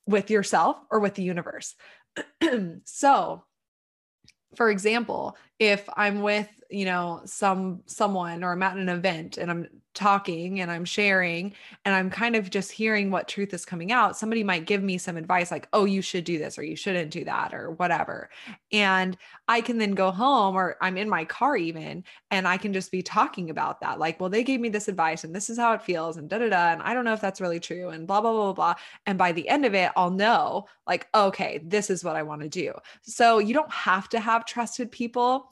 with 0.06 0.30
yourself 0.30 0.76
or 0.90 1.00
with 1.00 1.14
the 1.14 1.22
universe. 1.22 1.74
so 2.84 3.44
for 4.54 4.70
example, 4.70 5.36
if 5.58 5.88
I'm 5.96 6.22
with, 6.22 6.48
you 6.70 6.84
know, 6.84 7.22
some 7.24 7.82
someone 7.86 8.44
or 8.44 8.52
I'm 8.52 8.62
at 8.62 8.76
an 8.76 8.88
event 8.88 9.38
and 9.38 9.50
I'm 9.50 9.68
talking 9.98 10.60
and 10.60 10.70
I'm 10.70 10.84
sharing 10.84 11.52
and 11.84 11.92
I'm 11.92 12.08
kind 12.08 12.36
of 12.36 12.50
just 12.50 12.70
hearing 12.70 13.10
what 13.10 13.26
truth 13.26 13.52
is 13.52 13.64
coming 13.64 13.90
out, 13.90 14.16
somebody 14.16 14.44
might 14.44 14.64
give 14.64 14.80
me 14.80 14.96
some 14.96 15.16
advice 15.16 15.50
like, 15.50 15.68
oh, 15.72 15.86
you 15.86 16.02
should 16.02 16.22
do 16.22 16.38
this 16.38 16.56
or 16.56 16.62
you 16.62 16.76
shouldn't 16.76 17.10
do 17.10 17.24
that 17.24 17.52
or 17.52 17.72
whatever. 17.72 18.30
And 18.70 19.16
I 19.48 19.60
can 19.60 19.78
then 19.78 19.92
go 19.92 20.12
home 20.12 20.54
or 20.54 20.76
I'm 20.80 20.96
in 20.96 21.08
my 21.08 21.24
car 21.24 21.56
even 21.56 22.04
and 22.30 22.46
I 22.46 22.58
can 22.58 22.72
just 22.72 22.92
be 22.92 23.02
talking 23.02 23.50
about 23.50 23.80
that. 23.80 23.98
Like, 23.98 24.20
well, 24.20 24.30
they 24.30 24.44
gave 24.44 24.60
me 24.60 24.68
this 24.68 24.86
advice 24.86 25.24
and 25.24 25.34
this 25.34 25.50
is 25.50 25.58
how 25.58 25.72
it 25.72 25.82
feels 25.82 26.16
and 26.16 26.28
da 26.28 26.38
da 26.38 26.50
da. 26.50 26.72
And 26.72 26.82
I 26.82 26.94
don't 26.94 27.04
know 27.04 27.14
if 27.14 27.20
that's 27.20 27.40
really 27.40 27.60
true 27.60 27.88
and 27.88 28.06
blah, 28.06 28.20
blah, 28.20 28.32
blah, 28.32 28.52
blah. 28.52 28.52
blah. 28.52 28.74
And 29.06 29.18
by 29.18 29.32
the 29.32 29.48
end 29.48 29.64
of 29.64 29.74
it, 29.74 29.90
I'll 29.96 30.10
know 30.10 30.66
like, 30.86 31.08
okay, 31.14 31.60
this 31.64 31.90
is 31.90 32.04
what 32.04 32.14
I 32.14 32.22
want 32.22 32.42
to 32.42 32.48
do. 32.48 32.72
So 33.02 33.38
you 33.38 33.52
don't 33.52 33.72
have 33.72 34.08
to 34.10 34.20
have 34.20 34.44
trusted 34.44 34.92
people 34.92 35.47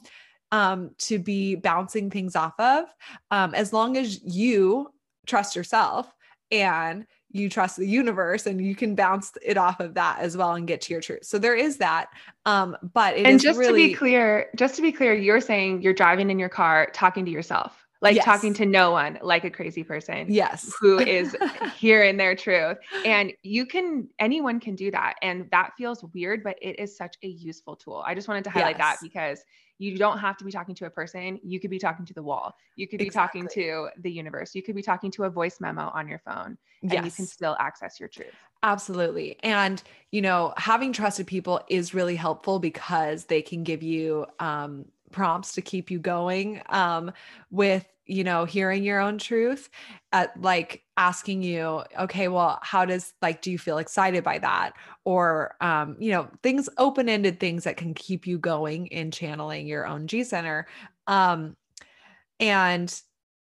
um, 0.51 0.91
to 0.99 1.19
be 1.19 1.55
bouncing 1.55 2.09
things 2.09 2.35
off 2.35 2.59
of, 2.59 2.85
um, 3.31 3.53
as 3.53 3.73
long 3.73 3.97
as 3.97 4.21
you 4.23 4.89
trust 5.25 5.55
yourself 5.55 6.11
and 6.51 7.05
you 7.29 7.49
trust 7.49 7.75
the 7.75 7.85
universe 7.85 8.45
and 8.45 8.65
you 8.65 8.73
can 8.73 8.95
bounce 8.95 9.33
it 9.43 9.57
off 9.57 9.81
of 9.81 9.95
that 9.95 10.19
as 10.19 10.37
well 10.37 10.53
and 10.53 10.67
get 10.67 10.79
to 10.81 10.93
your 10.93 11.01
truth. 11.01 11.25
So 11.25 11.37
there 11.37 11.55
is 11.55 11.77
that. 11.77 12.07
Um, 12.45 12.77
but 12.93 13.15
and 13.17 13.39
just 13.39 13.59
really- 13.59 13.83
to 13.83 13.89
be 13.89 13.93
clear, 13.93 14.49
just 14.55 14.75
to 14.75 14.81
be 14.81 14.91
clear, 14.91 15.13
you're 15.13 15.41
saying 15.41 15.81
you're 15.81 15.93
driving 15.93 16.29
in 16.29 16.39
your 16.39 16.49
car, 16.49 16.87
talking 16.93 17.25
to 17.25 17.31
yourself 17.31 17.87
like 18.01 18.15
yes. 18.15 18.25
talking 18.25 18.53
to 18.53 18.65
no 18.65 18.91
one 18.91 19.17
like 19.21 19.43
a 19.43 19.49
crazy 19.49 19.83
person 19.83 20.27
yes 20.29 20.73
who 20.79 20.99
is 21.17 21.35
hearing 21.75 22.17
their 22.17 22.35
truth 22.35 22.77
and 23.05 23.33
you 23.43 23.65
can 23.65 24.07
anyone 24.19 24.59
can 24.59 24.75
do 24.75 24.91
that 24.91 25.15
and 25.21 25.49
that 25.51 25.71
feels 25.77 26.03
weird 26.13 26.43
but 26.43 26.57
it 26.61 26.79
is 26.79 26.95
such 26.95 27.15
a 27.23 27.27
useful 27.27 27.75
tool 27.75 28.03
i 28.05 28.13
just 28.13 28.27
wanted 28.27 28.43
to 28.43 28.49
highlight 28.49 28.77
yes. 28.77 28.97
that 28.97 28.97
because 29.01 29.43
you 29.79 29.97
don't 29.97 30.17
have 30.17 30.37
to 30.37 30.45
be 30.45 30.51
talking 30.51 30.75
to 30.75 30.85
a 30.85 30.89
person. 30.89 31.39
You 31.43 31.59
could 31.59 31.69
be 31.69 31.79
talking 31.79 32.05
to 32.05 32.13
the 32.13 32.23
wall. 32.23 32.55
You 32.75 32.87
could 32.87 32.99
be 32.99 33.07
exactly. 33.07 33.41
talking 33.41 33.63
to 33.63 33.89
the 34.01 34.11
universe. 34.11 34.55
You 34.55 34.63
could 34.63 34.75
be 34.75 34.81
talking 34.81 35.11
to 35.11 35.25
a 35.25 35.29
voice 35.29 35.59
memo 35.59 35.91
on 35.93 36.07
your 36.07 36.19
phone 36.19 36.57
and 36.81 36.91
yes. 36.91 37.05
you 37.05 37.11
can 37.11 37.25
still 37.25 37.55
access 37.59 37.99
your 37.99 38.09
truth. 38.09 38.33
Absolutely. 38.63 39.37
And, 39.43 39.81
you 40.11 40.21
know, 40.21 40.53
having 40.57 40.93
trusted 40.93 41.27
people 41.27 41.61
is 41.67 41.93
really 41.93 42.15
helpful 42.15 42.59
because 42.59 43.25
they 43.25 43.41
can 43.41 43.63
give 43.63 43.83
you 43.83 44.25
um, 44.39 44.85
prompts 45.11 45.53
to 45.53 45.61
keep 45.61 45.89
you 45.91 45.99
going 45.99 46.61
um, 46.69 47.11
with 47.51 47.85
you 48.05 48.23
know 48.23 48.45
hearing 48.45 48.83
your 48.83 48.99
own 48.99 49.17
truth 49.17 49.69
at 50.13 50.39
like 50.41 50.83
asking 50.95 51.43
you 51.43 51.83
okay 51.99 52.29
well 52.29 52.57
how 52.61 52.85
does 52.85 53.13
like 53.21 53.41
do 53.41 53.51
you 53.51 53.57
feel 53.57 53.77
excited 53.77 54.23
by 54.23 54.39
that 54.39 54.71
or 55.03 55.55
um 55.59 55.97
you 55.99 56.11
know 56.11 56.29
things 56.41 56.69
open-ended 56.77 57.37
things 57.37 57.65
that 57.65 57.75
can 57.75 57.93
keep 57.93 58.25
you 58.25 58.37
going 58.37 58.87
in 58.87 59.11
channeling 59.11 59.67
your 59.67 59.85
own 59.85 60.07
g 60.07 60.23
center 60.23 60.67
um 61.07 61.55
and 62.39 63.01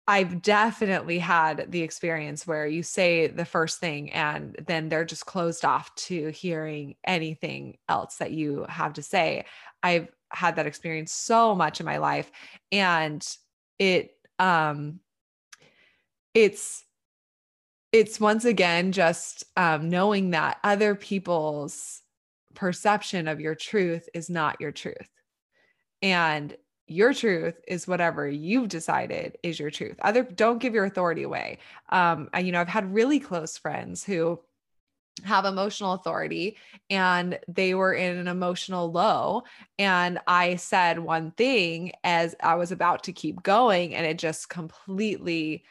I've 0.08 0.42
definitely 0.42 1.20
had 1.20 1.72
the 1.72 1.84
experience 1.84 2.46
where 2.46 2.68
you 2.68 2.84
say 2.84 3.28
the 3.28 3.46
first 3.46 3.80
thing 3.80 4.12
and 4.12 4.56
then 4.68 4.90
they're 4.90 5.06
just 5.06 5.26
closed 5.26 5.64
off 5.64 5.94
to 5.96 6.30
hearing 6.30 6.96
anything 7.06 7.78
else 7.88 8.18
that 8.18 8.32
you 8.32 8.66
have 8.68 8.94
to 8.94 9.04
say. 9.04 9.46
I've 9.84 10.10
had 10.32 10.56
that 10.56 10.68
experience 10.68 11.12
so 11.12 11.56
much 11.56 11.80
in 11.80 11.86
my 11.86 11.98
life 11.98 12.32
and 12.72 13.38
it 13.80 14.16
um 14.40 15.00
it's 16.34 16.84
it's 17.92 18.20
once 18.20 18.46
again 18.46 18.92
just 18.92 19.44
um, 19.58 19.90
knowing 19.90 20.30
that 20.32 20.58
other 20.64 20.96
people's 20.96 22.02
perception 22.54 23.28
of 23.28 23.42
your 23.42 23.56
truth 23.56 24.08
is 24.14 24.30
not 24.30 24.60
your 24.62 24.72
truth. 24.72 25.10
And 26.02 26.56
your 26.88 27.14
truth 27.14 27.60
is 27.68 27.88
whatever 27.88 28.28
you've 28.28 28.70
decided 28.70 29.38
is 29.44 29.60
your 29.60 29.72
truth. 29.72 29.98
Other 30.02 30.24
don't 30.24 30.60
give 30.60 30.74
your 30.74 30.86
authority 30.86 31.24
away. 31.24 31.60
Um 31.90 32.30
I, 32.34 32.40
you 32.40 32.52
know 32.52 32.60
i've 32.62 32.68
had 32.68 32.94
really 32.94 33.20
close 33.20 33.58
friends 33.58 34.04
who 34.04 34.40
have 35.24 35.46
emotional 35.46 35.94
authority 35.94 36.58
and 36.90 37.38
they 37.48 37.74
were 37.74 37.94
in 37.94 38.18
an 38.18 38.28
emotional 38.28 38.92
low 38.92 39.44
and 39.78 40.20
i 40.28 40.56
said 40.56 41.00
one 41.00 41.32
thing 41.32 41.92
as 42.04 42.36
i 42.42 42.56
was 42.56 42.72
about 42.72 43.04
to 43.04 43.14
keep 43.14 43.44
going 43.44 43.94
and 43.94 44.06
it 44.06 44.18
just 44.18 44.50
completely 44.50 45.64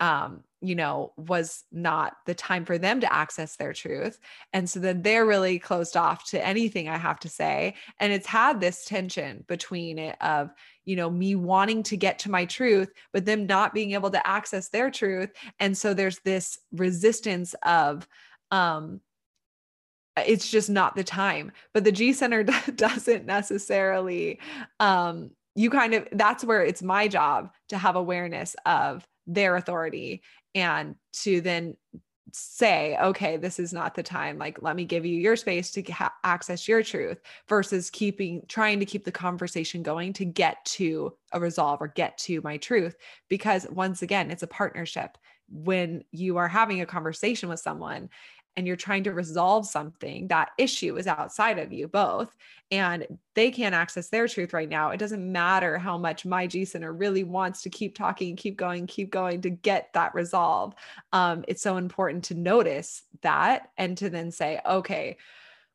um 0.00 0.42
you 0.60 0.74
know 0.74 1.12
was 1.16 1.64
not 1.72 2.16
the 2.26 2.34
time 2.34 2.64
for 2.64 2.78
them 2.78 3.00
to 3.00 3.12
access 3.12 3.56
their 3.56 3.72
truth 3.72 4.18
and 4.52 4.68
so 4.68 4.78
then 4.78 5.02
they're 5.02 5.26
really 5.26 5.58
closed 5.58 5.96
off 5.96 6.24
to 6.24 6.44
anything 6.46 6.88
i 6.88 6.96
have 6.96 7.18
to 7.18 7.28
say 7.28 7.74
and 7.98 8.12
it's 8.12 8.26
had 8.26 8.60
this 8.60 8.84
tension 8.84 9.44
between 9.48 9.98
it 9.98 10.16
of 10.20 10.50
you 10.84 10.96
know 10.96 11.10
me 11.10 11.34
wanting 11.34 11.82
to 11.82 11.96
get 11.96 12.18
to 12.18 12.30
my 12.30 12.44
truth 12.44 12.92
but 13.12 13.24
them 13.24 13.46
not 13.46 13.74
being 13.74 13.92
able 13.92 14.10
to 14.10 14.26
access 14.26 14.68
their 14.68 14.90
truth 14.90 15.30
and 15.60 15.76
so 15.76 15.92
there's 15.92 16.20
this 16.20 16.58
resistance 16.72 17.54
of 17.64 18.06
um 18.52 19.00
it's 20.16 20.50
just 20.50 20.68
not 20.68 20.94
the 20.94 21.04
time. 21.04 21.52
But 21.72 21.84
the 21.84 21.92
g 21.92 22.12
center 22.12 22.42
doesn't 22.76 23.26
necessarily 23.26 24.38
um 24.80 25.30
you 25.54 25.70
kind 25.70 25.94
of 25.94 26.08
that's 26.12 26.44
where 26.44 26.62
it's 26.62 26.82
my 26.82 27.08
job 27.08 27.50
to 27.68 27.78
have 27.78 27.96
awareness 27.96 28.56
of 28.64 29.06
their 29.26 29.56
authority 29.56 30.22
and 30.54 30.96
to 31.12 31.40
then 31.40 31.76
say 32.34 32.96
okay 33.02 33.36
this 33.36 33.58
is 33.58 33.72
not 33.72 33.94
the 33.94 34.02
time. 34.02 34.38
Like 34.38 34.62
let 34.62 34.76
me 34.76 34.84
give 34.84 35.04
you 35.04 35.18
your 35.18 35.36
space 35.36 35.70
to 35.72 35.82
ha- 35.82 36.14
access 36.24 36.66
your 36.66 36.82
truth 36.82 37.20
versus 37.48 37.90
keeping 37.90 38.42
trying 38.48 38.80
to 38.80 38.86
keep 38.86 39.04
the 39.04 39.12
conversation 39.12 39.82
going 39.82 40.12
to 40.14 40.24
get 40.24 40.64
to 40.64 41.12
a 41.32 41.40
resolve 41.40 41.80
or 41.82 41.88
get 41.88 42.16
to 42.18 42.40
my 42.42 42.56
truth. 42.56 42.96
Because 43.28 43.66
once 43.70 44.02
again 44.02 44.30
it's 44.30 44.42
a 44.42 44.46
partnership. 44.46 45.18
When 45.50 46.04
you 46.12 46.38
are 46.38 46.48
having 46.48 46.80
a 46.80 46.86
conversation 46.86 47.50
with 47.50 47.60
someone 47.60 48.08
and 48.56 48.66
you're 48.66 48.76
trying 48.76 49.04
to 49.04 49.12
resolve 49.12 49.66
something, 49.66 50.28
that 50.28 50.50
issue 50.58 50.96
is 50.96 51.06
outside 51.06 51.58
of 51.58 51.72
you 51.72 51.88
both, 51.88 52.34
and 52.70 53.06
they 53.34 53.50
can't 53.50 53.74
access 53.74 54.08
their 54.08 54.28
truth 54.28 54.52
right 54.52 54.68
now. 54.68 54.90
It 54.90 54.98
doesn't 54.98 55.32
matter 55.32 55.78
how 55.78 55.96
much 55.96 56.26
my 56.26 56.46
G 56.46 56.64
center 56.64 56.92
really 56.92 57.24
wants 57.24 57.62
to 57.62 57.70
keep 57.70 57.94
talking, 57.94 58.36
keep 58.36 58.56
going, 58.56 58.86
keep 58.86 59.10
going 59.10 59.40
to 59.42 59.50
get 59.50 59.92
that 59.94 60.14
resolve. 60.14 60.74
Um, 61.12 61.44
it's 61.48 61.62
so 61.62 61.76
important 61.76 62.24
to 62.24 62.34
notice 62.34 63.02
that 63.22 63.70
and 63.78 63.96
to 63.98 64.10
then 64.10 64.30
say, 64.30 64.60
okay, 64.66 65.16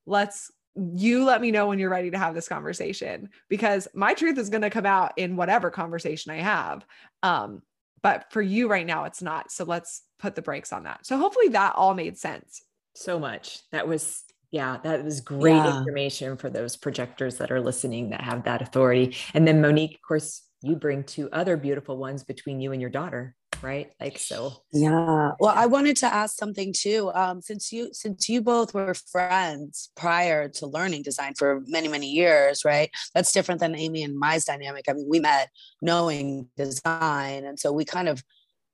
let's 0.06 0.52
you 0.94 1.26
let 1.26 1.42
me 1.42 1.50
know 1.50 1.68
when 1.68 1.80
you're 1.80 1.90
ready 1.90 2.12
to 2.12 2.20
have 2.20 2.36
this 2.36 2.48
conversation 2.48 3.30
because 3.50 3.88
my 3.96 4.14
truth 4.14 4.38
is 4.38 4.50
going 4.50 4.62
to 4.62 4.70
come 4.70 4.86
out 4.86 5.14
in 5.18 5.36
whatever 5.36 5.72
conversation 5.72 6.32
I 6.32 6.38
have. 6.38 6.86
Um, 7.24 7.64
but 8.04 8.32
for 8.32 8.42
you 8.42 8.68
right 8.68 8.86
now, 8.86 9.06
it's 9.06 9.22
not. 9.22 9.52
So 9.52 9.64
let's 9.64 10.04
put 10.20 10.36
the 10.36 10.42
brakes 10.42 10.72
on 10.72 10.84
that. 10.84 11.06
So 11.06 11.18
hopefully 11.18 11.50
that 11.50 11.76
all 11.76 11.94
made 11.94 12.18
sense. 12.18 12.62
So 12.98 13.20
much. 13.20 13.60
That 13.72 13.88
was, 13.88 14.24
yeah, 14.50 14.78
that 14.84 15.04
was 15.04 15.22
great 15.22 15.54
yeah. 15.54 15.78
information 15.78 16.36
for 16.36 16.50
those 16.50 16.76
projectors 16.76 17.38
that 17.38 17.52
are 17.52 17.62
listening 17.62 18.10
that 18.10 18.22
have 18.22 18.46
that 18.46 18.64
authority. 18.64 19.16
And 19.36 19.48
then 19.48 19.62
Monique, 19.62 19.94
of 19.94 20.02
course, 20.02 20.42
you 20.64 20.76
bring 20.76 21.04
two 21.04 21.30
other 21.32 21.58
beautiful 21.58 21.98
ones 21.98 22.24
between 22.24 22.60
you 22.60 22.72
and 22.72 22.82
your 22.82 22.90
daughter 22.90 23.36
right 23.64 23.92
like 24.00 24.20
so 24.20 24.54
yeah 24.72 25.32
well 25.40 25.54
i 25.56 25.66
wanted 25.66 25.98
to 25.98 26.06
ask 26.06 26.38
something 26.38 26.72
too 26.72 27.12
um, 27.16 27.42
since 27.42 27.72
you 27.72 27.90
since 27.92 28.30
you 28.30 28.42
both 28.42 28.74
were 28.74 28.94
friends 28.94 29.90
prior 29.96 30.48
to 30.48 30.68
learning 30.68 31.02
design 31.02 31.34
for 31.34 31.64
many 31.66 31.88
many 31.88 32.08
years 32.08 32.64
right 32.64 32.92
that's 33.16 33.32
different 33.32 33.60
than 33.60 33.76
amy 33.76 34.04
and 34.04 34.16
my's 34.16 34.46
dynamic 34.46 34.86
i 34.88 34.94
mean 34.94 35.08
we 35.10 35.20
met 35.20 35.50
knowing 35.82 36.48
design 36.56 37.46
and 37.46 37.60
so 37.60 37.72
we 37.72 37.84
kind 37.84 38.08
of 38.08 38.24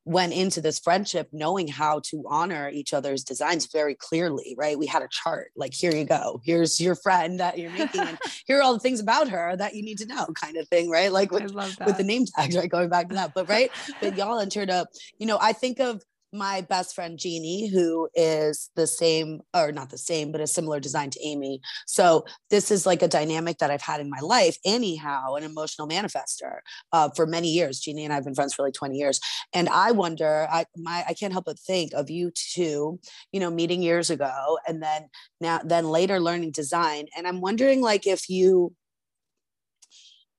went 0.05 0.33
into 0.33 0.61
this 0.61 0.79
friendship 0.79 1.29
knowing 1.31 1.67
how 1.67 2.01
to 2.03 2.23
honor 2.27 2.69
each 2.69 2.93
other's 2.93 3.23
designs 3.23 3.67
very 3.67 3.95
clearly, 3.95 4.55
right? 4.57 4.77
We 4.77 4.85
had 4.85 5.01
a 5.01 5.07
chart 5.09 5.51
like, 5.55 5.73
here 5.73 5.93
you 5.93 6.03
go. 6.03 6.41
Here's 6.43 6.79
your 6.79 6.95
friend 6.95 7.39
that 7.39 7.57
you're 7.57 7.71
making. 7.71 8.01
and 8.01 8.17
here 8.45 8.59
are 8.59 8.63
all 8.63 8.73
the 8.73 8.79
things 8.79 8.99
about 8.99 9.29
her 9.29 9.55
that 9.55 9.75
you 9.75 9.83
need 9.83 9.99
to 9.99 10.05
know, 10.05 10.25
kind 10.33 10.57
of 10.57 10.67
thing, 10.67 10.89
right? 10.89 11.11
Like 11.11 11.31
with, 11.31 11.53
with 11.53 11.97
the 11.97 12.03
name 12.03 12.25
tags, 12.25 12.55
right? 12.55 12.69
Going 12.69 12.89
back 12.89 13.09
to 13.09 13.15
that. 13.15 13.33
But 13.33 13.47
right. 13.47 13.71
but 14.01 14.17
y'all 14.17 14.39
entered 14.39 14.69
up, 14.69 14.89
you 15.17 15.25
know, 15.25 15.37
I 15.39 15.53
think 15.53 15.79
of 15.79 16.03
my 16.33 16.61
best 16.61 16.95
friend 16.95 17.17
Jeannie, 17.17 17.67
who 17.67 18.09
is 18.15 18.71
the 18.75 18.87
same, 18.87 19.41
or 19.53 19.71
not 19.71 19.91
the 19.91 19.97
same, 19.97 20.31
but 20.31 20.41
a 20.41 20.47
similar 20.47 20.79
design 20.79 21.11
to 21.11 21.19
Amy. 21.23 21.61
So 21.85 22.25
this 22.49 22.71
is 22.71 22.85
like 22.85 23.03
a 23.03 23.07
dynamic 23.07 23.59
that 23.59 23.69
I've 23.69 23.81
had 23.81 24.01
in 24.01 24.09
my 24.09 24.19
life, 24.19 24.57
anyhow, 24.65 25.35
an 25.35 25.43
emotional 25.43 25.87
manifester 25.87 26.59
uh, 26.91 27.09
for 27.15 27.27
many 27.27 27.49
years. 27.49 27.79
Jeannie 27.79 28.03
and 28.03 28.11
I 28.11 28.15
have 28.15 28.25
been 28.25 28.35
friends 28.35 28.53
for 28.53 28.63
like 28.63 28.73
20 28.73 28.97
years. 28.97 29.19
And 29.53 29.69
I 29.69 29.91
wonder, 29.91 30.47
I 30.51 30.65
my 30.75 31.03
I 31.07 31.13
can't 31.13 31.33
help 31.33 31.45
but 31.45 31.59
think 31.59 31.93
of 31.93 32.09
you 32.09 32.31
two, 32.33 32.99
you 33.31 33.39
know, 33.39 33.51
meeting 33.51 33.83
years 33.83 34.09
ago 34.09 34.57
and 34.67 34.81
then 34.81 35.09
now 35.39 35.59
then 35.63 35.85
later 35.85 36.19
learning 36.19 36.51
design. 36.51 37.05
And 37.15 37.27
I'm 37.27 37.41
wondering 37.41 37.81
like 37.81 38.07
if 38.07 38.29
you 38.29 38.73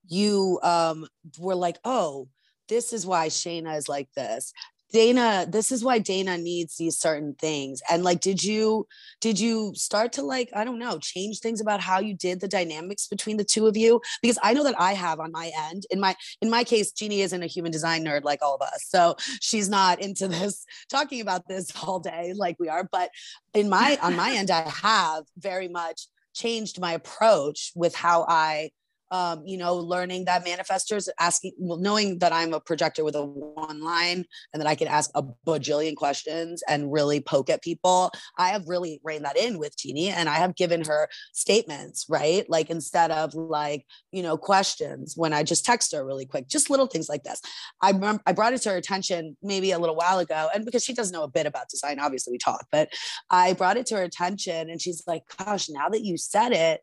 you 0.07 0.59
um 0.61 1.07
were 1.39 1.55
like, 1.55 1.77
oh, 1.85 2.27
this 2.67 2.93
is 2.93 3.05
why 3.05 3.27
Shayna 3.27 3.77
is 3.77 3.87
like 3.87 4.09
this. 4.15 4.53
Dana, 4.91 5.45
this 5.49 5.71
is 5.71 5.83
why 5.83 5.99
Dana 5.99 6.37
needs 6.37 6.77
these 6.77 6.97
certain 6.97 7.33
things. 7.33 7.81
And 7.89 8.03
like, 8.03 8.21
did 8.21 8.43
you 8.43 8.87
did 9.19 9.39
you 9.39 9.73
start 9.75 10.13
to 10.13 10.21
like, 10.21 10.49
I 10.55 10.63
don't 10.63 10.79
know, 10.79 10.99
change 10.99 11.39
things 11.39 11.59
about 11.59 11.81
how 11.81 11.99
you 11.99 12.13
did 12.13 12.39
the 12.39 12.47
dynamics 12.47 13.07
between 13.07 13.37
the 13.37 13.43
two 13.43 13.67
of 13.67 13.75
you? 13.75 14.01
Because 14.21 14.37
I 14.43 14.53
know 14.53 14.63
that 14.63 14.79
I 14.79 14.93
have 14.93 15.19
on 15.19 15.31
my 15.31 15.51
end. 15.69 15.85
In 15.89 15.99
my 15.99 16.15
in 16.41 16.49
my 16.49 16.63
case, 16.63 16.91
Jeannie 16.91 17.21
isn't 17.21 17.43
a 17.43 17.47
human 17.47 17.71
design 17.71 18.05
nerd 18.05 18.23
like 18.23 18.41
all 18.41 18.55
of 18.55 18.61
us. 18.61 18.85
So 18.87 19.15
she's 19.41 19.69
not 19.69 19.99
into 19.99 20.27
this 20.27 20.65
talking 20.89 21.21
about 21.21 21.47
this 21.47 21.71
all 21.83 21.99
day 21.99 22.33
like 22.35 22.57
we 22.59 22.69
are. 22.69 22.87
But 22.89 23.09
in 23.53 23.69
my 23.69 23.97
on 24.01 24.15
my 24.15 24.33
end, 24.33 24.51
I 24.51 24.69
have 24.69 25.25
very 25.37 25.67
much 25.67 26.07
changed 26.33 26.79
my 26.79 26.93
approach 26.93 27.71
with 27.75 27.95
how 27.95 28.25
I 28.27 28.69
um, 29.11 29.43
you 29.45 29.57
know, 29.57 29.75
learning 29.75 30.25
that 30.25 30.45
manifestors 30.45 31.07
asking, 31.19 31.53
well, 31.57 31.77
knowing 31.77 32.19
that 32.19 32.33
I'm 32.33 32.53
a 32.53 32.59
projector 32.59 33.03
with 33.03 33.15
a 33.15 33.23
one 33.23 33.81
line 33.81 34.25
and 34.53 34.61
that 34.61 34.67
I 34.67 34.75
can 34.75 34.87
ask 34.87 35.09
a 35.15 35.23
bajillion 35.45 35.95
questions 35.95 36.63
and 36.67 36.91
really 36.91 37.19
poke 37.19 37.49
at 37.49 37.61
people. 37.61 38.11
I 38.37 38.49
have 38.49 38.67
really 38.67 38.99
reined 39.03 39.25
that 39.25 39.37
in 39.37 39.59
with 39.59 39.77
Jeannie 39.77 40.09
and 40.09 40.27
I 40.27 40.35
have 40.35 40.55
given 40.55 40.83
her 40.85 41.07
statements, 41.33 42.05
right? 42.09 42.49
Like 42.49 42.69
instead 42.69 43.11
of 43.11 43.33
like, 43.35 43.85
you 44.11 44.23
know, 44.23 44.37
questions 44.37 45.13
when 45.15 45.33
I 45.33 45.43
just 45.43 45.65
text 45.65 45.93
her 45.93 46.05
really 46.05 46.25
quick, 46.25 46.47
just 46.47 46.69
little 46.69 46.87
things 46.87 47.09
like 47.09 47.23
this. 47.23 47.41
I 47.81 47.91
remember 47.91 48.23
I 48.25 48.33
brought 48.33 48.53
it 48.53 48.61
to 48.63 48.69
her 48.69 48.77
attention 48.77 49.37
maybe 49.41 49.71
a 49.71 49.79
little 49.79 49.95
while 49.95 50.19
ago. 50.19 50.49
And 50.53 50.65
because 50.65 50.83
she 50.83 50.93
doesn't 50.93 51.13
know 51.13 51.23
a 51.23 51.27
bit 51.27 51.45
about 51.45 51.69
design, 51.69 51.99
obviously 51.99 52.31
we 52.31 52.37
talk, 52.37 52.65
but 52.71 52.89
I 53.29 53.53
brought 53.53 53.77
it 53.77 53.85
to 53.87 53.97
her 53.97 54.03
attention 54.03 54.69
and 54.69 54.81
she's 54.81 55.03
like, 55.05 55.23
gosh, 55.37 55.69
now 55.69 55.89
that 55.89 56.01
you 56.01 56.17
said 56.17 56.51
it, 56.51 56.81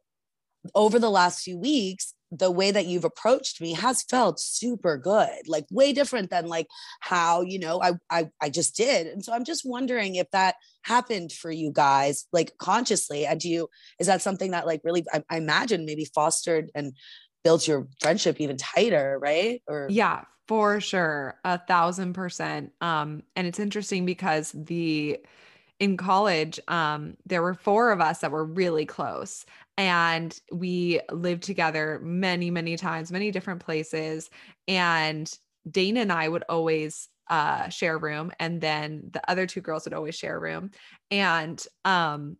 over 0.74 0.98
the 0.98 1.10
last 1.10 1.42
few 1.42 1.58
weeks 1.58 2.14
the 2.32 2.50
way 2.50 2.70
that 2.70 2.86
you've 2.86 3.04
approached 3.04 3.60
me 3.60 3.74
has 3.74 4.02
felt 4.02 4.40
super 4.40 4.96
good 4.96 5.46
like 5.46 5.66
way 5.70 5.92
different 5.92 6.30
than 6.30 6.46
like 6.46 6.66
how 7.00 7.42
you 7.42 7.58
know 7.58 7.80
I, 7.82 7.92
I 8.10 8.30
i 8.40 8.48
just 8.48 8.74
did. 8.74 9.06
And 9.06 9.24
so 9.24 9.32
i'm 9.32 9.44
just 9.44 9.64
wondering 9.64 10.16
if 10.16 10.30
that 10.30 10.54
happened 10.82 11.30
for 11.30 11.50
you 11.50 11.70
guys 11.70 12.26
like 12.32 12.56
consciously. 12.58 13.26
And 13.26 13.38
do 13.38 13.48
you 13.48 13.68
is 13.98 14.06
that 14.06 14.22
something 14.22 14.52
that 14.52 14.66
like 14.66 14.80
really 14.82 15.04
I, 15.12 15.22
I 15.28 15.36
imagine 15.36 15.84
maybe 15.84 16.06
fostered 16.06 16.70
and 16.74 16.94
built 17.44 17.68
your 17.68 17.86
friendship 18.00 18.40
even 18.40 18.56
tighter 18.56 19.18
right? 19.20 19.62
Or 19.68 19.88
yeah 19.90 20.24
for 20.48 20.80
sure. 20.80 21.38
A 21.44 21.58
thousand 21.58 22.14
percent. 22.14 22.72
Um 22.80 23.22
and 23.36 23.46
it's 23.46 23.60
interesting 23.60 24.06
because 24.06 24.52
the 24.52 25.18
in 25.78 25.96
college 25.96 26.60
um 26.68 27.16
there 27.26 27.42
were 27.42 27.54
four 27.54 27.90
of 27.92 28.00
us 28.00 28.20
that 28.20 28.30
were 28.30 28.44
really 28.44 28.86
close 28.86 29.44
and 29.78 30.38
we 30.52 31.00
lived 31.10 31.42
together 31.42 32.00
many 32.02 32.50
many 32.50 32.76
times 32.76 33.10
many 33.12 33.30
different 33.30 33.60
places 33.60 34.30
and 34.68 35.38
dana 35.70 36.00
and 36.00 36.12
i 36.12 36.28
would 36.28 36.44
always 36.48 37.08
uh, 37.30 37.68
share 37.70 37.94
a 37.94 37.98
room 37.98 38.30
and 38.40 38.60
then 38.60 39.08
the 39.12 39.30
other 39.30 39.46
two 39.46 39.60
girls 39.62 39.84
would 39.84 39.94
always 39.94 40.14
share 40.14 40.36
a 40.36 40.40
room 40.40 40.70
and 41.10 41.64
um, 41.86 42.36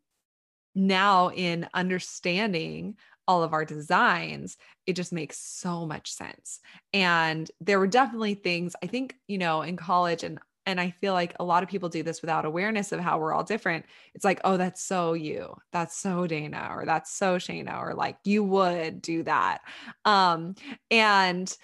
now 0.75 1.31
in 1.31 1.67
understanding 1.73 2.97
all 3.29 3.43
of 3.43 3.53
our 3.55 3.65
designs 3.65 4.59
it 4.87 4.95
just 4.95 5.13
makes 5.13 5.39
so 5.39 5.87
much 5.87 6.13
sense 6.13 6.61
and 6.93 7.51
there 7.61 7.79
were 7.79 7.87
definitely 7.87 8.35
things 8.35 8.75
i 8.83 8.87
think 8.87 9.17
you 9.29 9.39
know 9.39 9.63
in 9.63 9.77
college 9.77 10.25
and 10.25 10.39
and 10.67 10.81
I 10.81 10.91
feel 10.91 11.13
like 11.13 11.35
a 11.41 11.45
lot 11.45 11.63
of 11.63 11.69
people 11.69 11.89
do 11.89 12.03
this 12.03 12.23
without 12.23 12.45
awareness 12.45 12.93
of 12.93 13.01
how 13.01 13.19
we're 13.19 13.33
all 13.33 13.45
different. 13.45 13.85
It's 14.15 14.25
like, 14.25 14.41
oh, 14.45 14.57
that's 14.57 14.83
so 14.83 15.13
you. 15.13 15.57
That's 15.73 15.97
so 15.97 16.27
Dana, 16.27 16.69
or 16.71 16.85
that's 16.87 17.13
so 17.13 17.37
Shayna 17.37 17.81
or 17.81 17.95
like 17.95 18.17
you 18.25 18.45
would 18.45 19.03
do 19.03 19.23
that. 19.25 19.63
Um, 20.05 20.55
and 20.91 21.55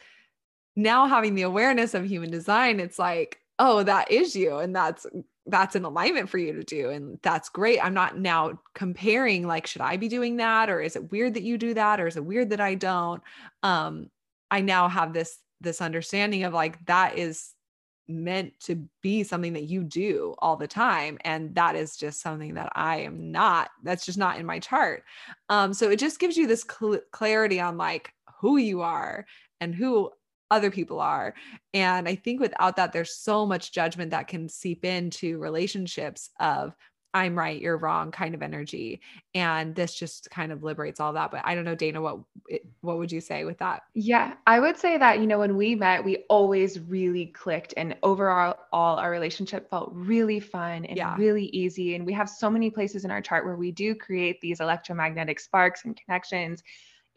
now 0.75 1.07
having 1.07 1.35
the 1.35 1.43
awareness 1.43 1.95
of 1.95 2.05
human 2.05 2.31
design, 2.31 2.81
it's 2.81 2.99
like, 2.99 3.41
oh, 3.59 3.83
that 3.83 4.11
is 4.11 4.35
you. 4.35 4.59
And 4.59 4.75
that's 4.75 5.07
that's 5.47 5.77
an 5.77 5.85
alignment 5.85 6.29
for 6.29 6.39
you 6.39 6.53
to 6.53 6.63
do. 6.63 6.91
And 6.91 7.19
that's 7.23 7.49
great. 7.49 7.83
I'm 7.83 7.95
not 7.95 8.19
now 8.19 8.61
comparing 8.75 9.47
like, 9.47 9.67
should 9.67 9.81
I 9.81 9.97
be 9.97 10.09
doing 10.09 10.37
that? 10.37 10.69
Or 10.69 10.81
is 10.81 10.95
it 10.95 11.11
weird 11.11 11.35
that 11.35 11.43
you 11.43 11.57
do 11.57 11.73
that? 11.75 12.01
Or 12.01 12.07
is 12.07 12.17
it 12.17 12.25
weird 12.25 12.51
that 12.51 12.61
I 12.61 12.75
don't? 12.75 13.23
Um, 13.63 14.11
I 14.51 14.61
now 14.61 14.89
have 14.89 15.13
this 15.13 15.39
this 15.61 15.81
understanding 15.81 16.45
of 16.45 16.53
like 16.53 16.85
that 16.87 17.19
is 17.19 17.53
meant 18.09 18.59
to 18.61 18.89
be 19.03 19.23
something 19.23 19.53
that 19.53 19.65
you 19.65 19.85
do 19.85 20.35
all 20.39 20.57
the 20.57 20.67
time 20.67 21.19
and 21.25 21.55
that 21.55 21.77
is 21.77 21.97
just 21.97 22.21
something 22.21 22.55
that 22.55 22.71
i 22.75 22.97
am 22.99 23.31
not 23.31 23.71
that's 23.83 24.07
just 24.07 24.19
not 24.19 24.39
in 24.39 24.47
my 24.47 24.59
chart. 24.59 25.05
Um 25.49 25.75
so 25.75 25.91
it 25.91 25.99
just 25.99 26.19
gives 26.19 26.37
you 26.37 26.47
this 26.47 26.65
cl- 26.69 27.01
clarity 27.13 27.61
on 27.61 27.77
like 27.77 28.13
who 28.41 28.57
you 28.57 28.81
are 28.81 29.27
and 29.61 29.75
who 29.75 30.11
other 30.51 30.71
people 30.71 31.01
are. 31.01 31.35
And 31.75 32.09
i 32.09 32.15
think 32.15 32.41
without 32.41 32.77
that 32.77 32.93
there's 32.93 33.15
so 33.15 33.45
much 33.45 33.73
judgment 33.73 34.11
that 34.13 34.29
can 34.29 34.49
seep 34.49 34.85
into 34.85 35.39
relationships 35.39 36.31
of 36.41 36.75
I'm 37.15 37.37
right, 37.37 37.61
you're 37.61 37.79
wrong 37.79 38.11
kind 38.11 38.35
of 38.35 38.43
energy. 38.43 39.01
And 39.35 39.75
this 39.75 39.95
just 39.95 40.31
kind 40.31 40.53
of 40.53 40.63
liberates 40.63 41.01
all 41.01 41.15
that. 41.15 41.31
But 41.31 41.41
I 41.45 41.55
don't 41.55 41.65
know, 41.65 41.75
Dana, 41.75 42.01
what 42.03 42.19
what 42.81 42.99
would 42.99 43.11
you 43.11 43.21
say 43.21 43.45
with 43.45 43.59
that? 43.59 43.83
Yeah, 43.95 44.35
I 44.47 44.61
would 44.61 44.77
say 44.77 44.99
that, 44.99 45.19
you 45.21 45.27
know, 45.27 45.39
when 45.39 45.57
we 45.57 45.75
met, 45.75 46.05
we 46.05 46.19
always 46.29 46.79
really 46.81 47.27
clicked 47.27 47.75
and 47.77 47.97
overall 48.03 48.57
all 48.73 48.97
our 48.97 49.11
relationship 49.11 49.71
felt 49.71 49.91
really 49.95 50.41
fun 50.41 50.85
and 50.85 50.97
yeah. 50.97 51.17
really 51.17 51.47
easy. 51.47 51.95
And 51.95 52.05
we 52.05 52.13
have 52.13 52.29
so 52.29 52.51
many 52.51 52.71
places 52.71 53.05
in 53.05 53.11
our 53.11 53.23
chart 53.23 53.45
where 53.45 53.57
we 53.57 53.73
do 53.73 53.95
create 53.95 54.41
these 54.41 54.61
electromagnetic 54.61 55.41
sparks 55.41 55.85
and 55.85 55.97
connections. 55.97 56.63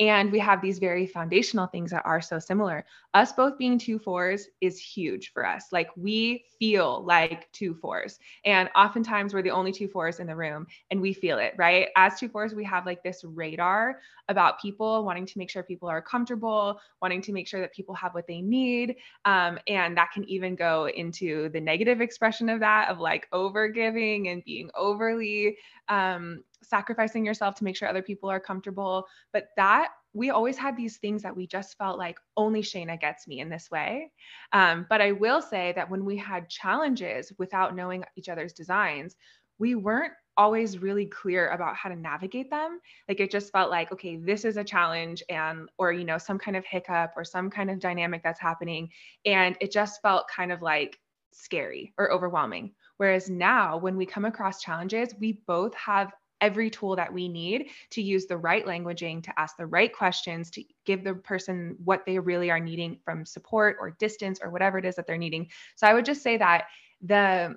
And 0.01 0.31
we 0.31 0.39
have 0.39 0.63
these 0.63 0.79
very 0.79 1.05
foundational 1.05 1.67
things 1.67 1.91
that 1.91 2.01
are 2.05 2.21
so 2.21 2.39
similar. 2.39 2.83
Us 3.13 3.33
both 3.33 3.59
being 3.59 3.77
two 3.77 3.99
fours 3.99 4.47
is 4.59 4.79
huge 4.79 5.31
for 5.31 5.45
us. 5.45 5.65
Like 5.71 5.89
we 5.95 6.45
feel 6.57 7.03
like 7.05 7.51
two 7.51 7.75
fours. 7.75 8.17
And 8.43 8.67
oftentimes 8.75 9.31
we're 9.31 9.43
the 9.43 9.51
only 9.51 9.71
two 9.71 9.87
fours 9.87 10.19
in 10.19 10.25
the 10.25 10.35
room 10.35 10.65
and 10.89 10.99
we 10.99 11.13
feel 11.13 11.37
it, 11.37 11.53
right? 11.55 11.89
As 11.95 12.19
two 12.19 12.29
fours, 12.29 12.55
we 12.55 12.63
have 12.63 12.87
like 12.87 13.03
this 13.03 13.23
radar 13.23 13.99
about 14.31 14.59
people, 14.59 15.05
wanting 15.05 15.25
to 15.27 15.37
make 15.37 15.49
sure 15.49 15.61
people 15.61 15.87
are 15.87 16.01
comfortable, 16.01 16.79
wanting 17.01 17.21
to 17.21 17.31
make 17.31 17.47
sure 17.47 17.61
that 17.61 17.73
people 17.73 17.93
have 17.95 18.13
what 18.13 18.27
they 18.27 18.41
need. 18.41 18.95
Um, 19.25 19.59
and 19.67 19.95
that 19.97 20.11
can 20.11 20.23
even 20.29 20.55
go 20.55 20.87
into 20.87 21.49
the 21.49 21.61
negative 21.61 22.01
expression 22.01 22.49
of 22.49 22.59
that, 22.61 22.89
of 22.89 22.99
like 22.99 23.27
over 23.31 23.67
giving 23.67 24.29
and 24.29 24.43
being 24.43 24.69
overly 24.75 25.57
um, 25.89 26.43
sacrificing 26.63 27.25
yourself 27.25 27.55
to 27.55 27.63
make 27.63 27.75
sure 27.75 27.87
other 27.87 28.01
people 28.01 28.29
are 28.29 28.39
comfortable. 28.39 29.05
But 29.31 29.49
that 29.57 29.89
we 30.13 30.29
always 30.29 30.57
had 30.57 30.75
these 30.75 30.97
things 30.97 31.23
that 31.23 31.35
we 31.35 31.47
just 31.47 31.77
felt 31.77 31.97
like 31.97 32.17
only 32.35 32.61
Shayna 32.61 32.99
gets 32.99 33.27
me 33.27 33.39
in 33.39 33.49
this 33.49 33.71
way. 33.71 34.11
Um, 34.51 34.85
but 34.89 35.01
I 35.01 35.13
will 35.13 35.41
say 35.41 35.73
that 35.75 35.89
when 35.89 36.03
we 36.03 36.17
had 36.17 36.49
challenges 36.49 37.31
without 37.37 37.75
knowing 37.75 38.03
each 38.17 38.27
other's 38.27 38.53
designs, 38.53 39.15
we 39.57 39.75
weren't 39.75 40.13
always 40.37 40.79
really 40.79 41.05
clear 41.05 41.49
about 41.49 41.75
how 41.75 41.89
to 41.89 41.95
navigate 41.95 42.49
them. 42.49 42.79
Like 43.07 43.19
it 43.19 43.31
just 43.31 43.51
felt 43.51 43.69
like 43.69 43.91
okay 43.91 44.17
this 44.17 44.45
is 44.45 44.57
a 44.57 44.63
challenge 44.63 45.23
and 45.29 45.69
or 45.77 45.91
you 45.91 46.03
know 46.03 46.17
some 46.17 46.37
kind 46.37 46.57
of 46.57 46.65
hiccup 46.65 47.13
or 47.15 47.23
some 47.23 47.49
kind 47.49 47.69
of 47.69 47.79
dynamic 47.79 48.23
that's 48.23 48.39
happening. 48.39 48.89
And 49.25 49.55
it 49.61 49.71
just 49.71 50.01
felt 50.01 50.27
kind 50.27 50.51
of 50.51 50.61
like 50.61 50.99
scary 51.31 51.93
or 51.97 52.11
overwhelming. 52.11 52.73
Whereas 52.97 53.29
now 53.29 53.77
when 53.77 53.97
we 53.97 54.05
come 54.05 54.25
across 54.25 54.61
challenges 54.61 55.13
we 55.19 55.41
both 55.47 55.73
have 55.75 56.11
every 56.41 56.69
tool 56.71 56.95
that 56.95 57.13
we 57.13 57.29
need 57.29 57.69
to 57.91 58.01
use 58.01 58.25
the 58.25 58.37
right 58.37 58.65
languaging, 58.65 59.23
to 59.23 59.39
ask 59.39 59.55
the 59.57 59.65
right 59.65 59.93
questions, 59.93 60.49
to 60.49 60.63
give 60.85 61.03
the 61.03 61.13
person 61.13 61.75
what 61.83 62.03
they 62.05 62.17
really 62.17 62.49
are 62.49 62.59
needing 62.59 62.97
from 63.05 63.25
support 63.25 63.77
or 63.79 63.91
distance 63.91 64.39
or 64.43 64.49
whatever 64.49 64.79
it 64.79 64.85
is 64.85 64.95
that 64.95 65.05
they're 65.05 65.17
needing. 65.17 65.47
So 65.75 65.87
I 65.87 65.93
would 65.93 66.05
just 66.05 66.23
say 66.23 66.37
that 66.37 66.65
the 67.01 67.55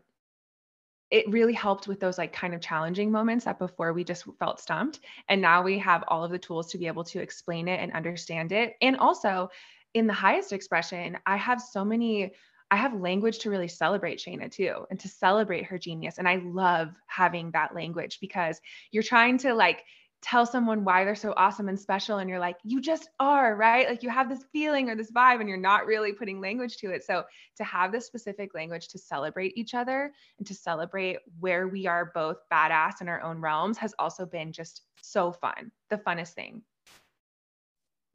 it 1.14 1.30
really 1.30 1.52
helped 1.52 1.86
with 1.86 2.00
those 2.00 2.18
like 2.18 2.32
kind 2.32 2.54
of 2.54 2.60
challenging 2.60 3.12
moments 3.12 3.44
that 3.44 3.56
before 3.56 3.92
we 3.92 4.02
just 4.02 4.24
felt 4.40 4.58
stumped 4.58 4.98
and 5.28 5.40
now 5.40 5.62
we 5.62 5.78
have 5.78 6.02
all 6.08 6.24
of 6.24 6.32
the 6.32 6.38
tools 6.38 6.72
to 6.72 6.76
be 6.76 6.88
able 6.88 7.04
to 7.04 7.20
explain 7.20 7.68
it 7.68 7.78
and 7.78 7.92
understand 7.92 8.50
it 8.50 8.74
and 8.82 8.96
also 8.96 9.48
in 9.94 10.08
the 10.08 10.12
highest 10.12 10.52
expression 10.52 11.16
i 11.24 11.36
have 11.36 11.62
so 11.62 11.84
many 11.84 12.32
I 12.70 12.76
have 12.76 12.94
language 12.94 13.38
to 13.40 13.50
really 13.50 13.68
celebrate 13.68 14.18
Shayna 14.18 14.50
too 14.50 14.86
and 14.90 14.98
to 14.98 15.06
celebrate 15.06 15.66
her 15.66 15.78
genius. 15.78 16.18
And 16.18 16.26
I 16.26 16.36
love 16.36 16.88
having 17.06 17.52
that 17.52 17.72
language 17.72 18.18
because 18.20 18.60
you're 18.90 19.04
trying 19.04 19.38
to 19.38 19.54
like 19.54 19.84
tell 20.24 20.46
someone 20.46 20.84
why 20.84 21.04
they're 21.04 21.14
so 21.14 21.34
awesome 21.36 21.68
and 21.68 21.78
special. 21.78 22.18
And 22.18 22.30
you're 22.30 22.38
like, 22.38 22.56
you 22.64 22.80
just 22.80 23.10
are, 23.20 23.54
right? 23.54 23.86
Like 23.86 24.02
you 24.02 24.08
have 24.08 24.30
this 24.30 24.44
feeling 24.52 24.88
or 24.88 24.96
this 24.96 25.12
vibe 25.12 25.40
and 25.40 25.48
you're 25.48 25.58
not 25.58 25.84
really 25.84 26.14
putting 26.14 26.40
language 26.40 26.78
to 26.78 26.90
it. 26.90 27.04
So 27.04 27.24
to 27.56 27.64
have 27.64 27.92
this 27.92 28.06
specific 28.06 28.54
language 28.54 28.88
to 28.88 28.98
celebrate 28.98 29.52
each 29.54 29.74
other 29.74 30.12
and 30.38 30.46
to 30.46 30.54
celebrate 30.54 31.18
where 31.40 31.68
we 31.68 31.86
are 31.86 32.10
both 32.14 32.38
badass 32.50 33.02
in 33.02 33.08
our 33.08 33.22
own 33.22 33.38
realms 33.38 33.76
has 33.76 33.94
also 33.98 34.24
been 34.24 34.50
just 34.50 34.82
so 35.02 35.30
fun, 35.30 35.70
the 35.90 35.98
funnest 35.98 36.32
thing. 36.32 36.62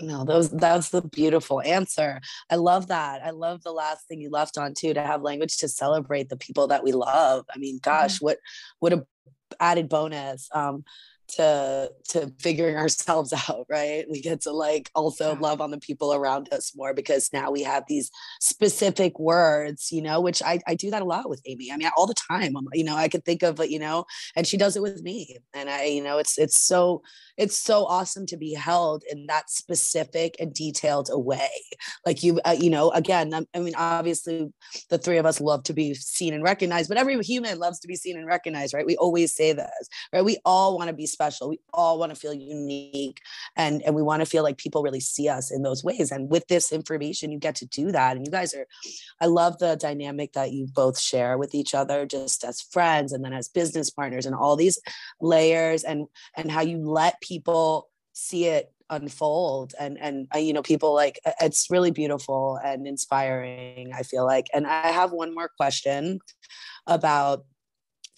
No, 0.01 0.23
those 0.23 0.49
that's 0.49 0.89
the 0.89 1.01
beautiful 1.01 1.61
answer. 1.61 2.21
I 2.49 2.55
love 2.55 2.87
that. 2.87 3.21
I 3.21 3.31
love 3.31 3.61
the 3.63 3.73
last 3.73 4.07
thing 4.07 4.21
you 4.21 4.29
left 4.29 4.57
on 4.57 4.73
too 4.73 4.93
to 4.93 5.01
have 5.01 5.21
language 5.21 5.57
to 5.57 5.67
celebrate 5.67 6.29
the 6.29 6.37
people 6.37 6.67
that 6.67 6.83
we 6.83 6.93
love. 6.93 7.45
I 7.53 7.59
mean, 7.59 7.79
gosh, 7.83 8.15
mm-hmm. 8.15 8.25
what 8.25 8.37
what 8.79 8.93
a 8.93 9.05
added 9.59 9.89
bonus. 9.89 10.47
Um, 10.53 10.85
to 11.29 11.91
to 12.09 12.31
figuring 12.39 12.75
ourselves 12.83 13.33
out 13.33 13.65
right? 13.69 14.05
We 14.09 14.21
get 14.21 14.41
to 14.41 14.51
like 14.51 14.89
also 14.95 15.33
yeah. 15.33 15.39
love 15.39 15.61
on 15.61 15.71
the 15.71 15.79
people 15.79 16.13
around 16.13 16.51
us 16.51 16.73
more 16.75 16.93
because 16.93 17.29
now 17.33 17.51
we 17.51 17.63
have 17.63 17.83
these 17.87 18.11
specific 18.39 19.19
words 19.19 19.91
you 19.91 20.01
know 20.01 20.21
which 20.21 20.41
i, 20.43 20.59
I 20.67 20.75
do 20.75 20.91
that 20.91 21.01
a 21.01 21.05
lot 21.05 21.29
with 21.29 21.41
amy. 21.45 21.71
I 21.71 21.77
mean 21.77 21.89
all 21.97 22.07
the 22.07 22.13
time 22.13 22.55
I'm, 22.55 22.67
you 22.73 22.83
know 22.83 22.95
i 22.95 23.07
could 23.07 23.25
think 23.25 23.43
of 23.43 23.59
you 23.65 23.79
know 23.79 24.05
and 24.35 24.47
she 24.47 24.57
does 24.57 24.75
it 24.75 24.81
with 24.81 25.01
me. 25.01 25.37
And 25.53 25.69
i 25.69 25.85
you 25.85 26.03
know 26.03 26.17
it's 26.17 26.37
it's 26.37 26.59
so 26.59 27.01
it's 27.37 27.57
so 27.57 27.85
awesome 27.85 28.25
to 28.25 28.37
be 28.37 28.53
held 28.53 29.03
in 29.09 29.27
that 29.27 29.49
specific 29.49 30.35
and 30.41 30.53
detailed 30.53 31.09
a 31.09 31.17
way. 31.17 31.49
Like 32.05 32.21
you 32.21 32.39
uh, 32.43 32.57
you 32.59 32.69
know 32.69 32.91
again 32.91 33.33
I, 33.33 33.45
I 33.55 33.59
mean 33.59 33.75
obviously 33.77 34.51
the 34.89 34.97
three 34.97 35.17
of 35.17 35.25
us 35.25 35.39
love 35.39 35.63
to 35.63 35.73
be 35.73 35.93
seen 35.93 36.33
and 36.33 36.43
recognized 36.43 36.89
but 36.89 36.97
every 36.97 37.21
human 37.23 37.57
loves 37.57 37.79
to 37.79 37.87
be 37.87 37.95
seen 37.95 38.17
and 38.17 38.27
recognized 38.27 38.73
right? 38.73 38.85
We 38.85 38.97
always 38.97 39.33
say 39.33 39.53
this 39.53 39.89
right? 40.13 40.25
We 40.25 40.37
all 40.45 40.77
want 40.77 40.89
to 40.89 40.93
be 40.93 41.05
special. 41.19 41.49
We 41.49 41.59
all 41.73 41.99
want 41.99 42.13
to 42.13 42.19
feel 42.19 42.33
unique 42.33 43.19
and, 43.57 43.81
and 43.81 43.93
we 43.93 44.01
want 44.01 44.21
to 44.21 44.25
feel 44.25 44.41
like 44.41 44.57
people 44.57 44.83
really 44.83 45.01
see 45.01 45.27
us 45.27 45.51
in 45.51 45.63
those 45.63 45.83
ways. 45.83 46.11
And 46.11 46.29
with 46.29 46.47
this 46.47 46.71
information, 46.71 47.29
you 47.29 47.39
get 47.39 47.55
to 47.55 47.65
do 47.65 47.91
that. 47.91 48.15
And 48.15 48.25
you 48.25 48.31
guys 48.31 48.53
are, 48.53 48.65
I 49.19 49.25
love 49.25 49.59
the 49.59 49.75
dynamic 49.75 50.31
that 50.33 50.53
you 50.53 50.67
both 50.73 50.97
share 50.97 51.37
with 51.37 51.53
each 51.53 51.75
other, 51.75 52.05
just 52.05 52.45
as 52.45 52.61
friends 52.61 53.11
and 53.11 53.23
then 53.25 53.33
as 53.33 53.49
business 53.49 53.89
partners 53.89 54.25
and 54.25 54.33
all 54.33 54.55
these 54.55 54.79
layers 55.19 55.83
and 55.83 56.07
and 56.37 56.49
how 56.49 56.61
you 56.61 56.77
let 56.77 57.19
people 57.19 57.89
see 58.13 58.45
it 58.45 58.71
unfold 58.89 59.73
and 59.79 59.99
and 59.99 60.27
uh, 60.33 60.39
you 60.39 60.51
know 60.51 60.63
people 60.63 60.95
like 60.95 61.19
it's 61.39 61.69
really 61.69 61.91
beautiful 61.91 62.59
and 62.65 62.87
inspiring 62.87 63.91
i 63.93 64.01
feel 64.01 64.25
like 64.25 64.47
and 64.51 64.65
i 64.65 64.87
have 64.87 65.11
one 65.11 65.33
more 65.33 65.49
question 65.57 66.19
about 66.87 67.45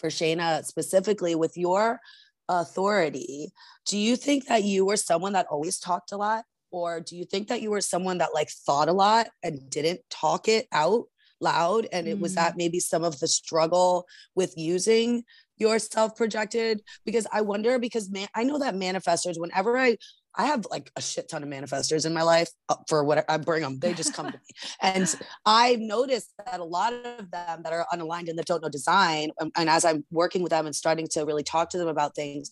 for 0.01 0.09
Shayna 0.09 0.65
specifically 0.65 1.35
with 1.35 1.55
your 1.55 2.01
authority. 2.49 3.51
Do 3.85 3.97
you 3.97 4.15
think 4.15 4.47
that 4.47 4.63
you 4.63 4.85
were 4.85 4.97
someone 4.97 5.33
that 5.33 5.47
always 5.49 5.79
talked 5.79 6.11
a 6.11 6.17
lot? 6.17 6.43
Or 6.71 7.01
do 7.01 7.17
you 7.17 7.25
think 7.25 7.49
that 7.49 7.61
you 7.61 7.69
were 7.71 7.81
someone 7.81 8.19
that 8.19 8.33
like 8.33 8.49
thought 8.49 8.87
a 8.87 8.93
lot 8.93 9.27
and 9.43 9.69
didn't 9.69 10.01
talk 10.09 10.47
it 10.47 10.67
out 10.71 11.05
loud? 11.41 11.87
And 11.91 12.07
it 12.07 12.19
was 12.19 12.35
that 12.35 12.53
mm. 12.53 12.57
maybe 12.57 12.79
some 12.79 13.03
of 13.03 13.19
the 13.19 13.27
struggle 13.27 14.05
with 14.35 14.53
using 14.55 15.23
your 15.61 15.77
self 15.77 16.15
projected 16.15 16.81
because 17.05 17.27
i 17.31 17.39
wonder 17.39 17.77
because 17.77 18.09
man 18.09 18.27
i 18.35 18.43
know 18.43 18.57
that 18.57 18.73
manifestors 18.73 19.39
whenever 19.39 19.77
i 19.77 19.95
I 20.35 20.45
have 20.45 20.65
like 20.71 20.91
a 20.95 21.01
shit 21.01 21.29
ton 21.29 21.43
of 21.43 21.49
manifestors 21.49 22.05
in 22.05 22.13
my 22.13 22.21
life 22.21 22.49
uh, 22.69 22.75
for 22.87 23.03
what 23.03 23.25
I 23.29 23.37
bring 23.37 23.61
them. 23.61 23.79
They 23.79 23.93
just 23.93 24.13
come 24.13 24.27
to 24.27 24.37
me. 24.37 24.55
And 24.81 25.13
I've 25.45 25.79
noticed 25.79 26.31
that 26.45 26.59
a 26.59 26.63
lot 26.63 26.93
of 26.93 27.29
them 27.31 27.61
that 27.63 27.73
are 27.73 27.85
unaligned 27.93 28.29
and 28.29 28.37
that 28.39 28.45
don't 28.45 28.61
know 28.61 28.69
design, 28.69 29.31
and, 29.39 29.51
and 29.57 29.69
as 29.69 29.85
I'm 29.85 30.05
working 30.11 30.41
with 30.41 30.51
them 30.51 30.65
and 30.65 30.75
starting 30.75 31.07
to 31.11 31.25
really 31.25 31.43
talk 31.43 31.69
to 31.71 31.77
them 31.77 31.87
about 31.87 32.15
things, 32.15 32.51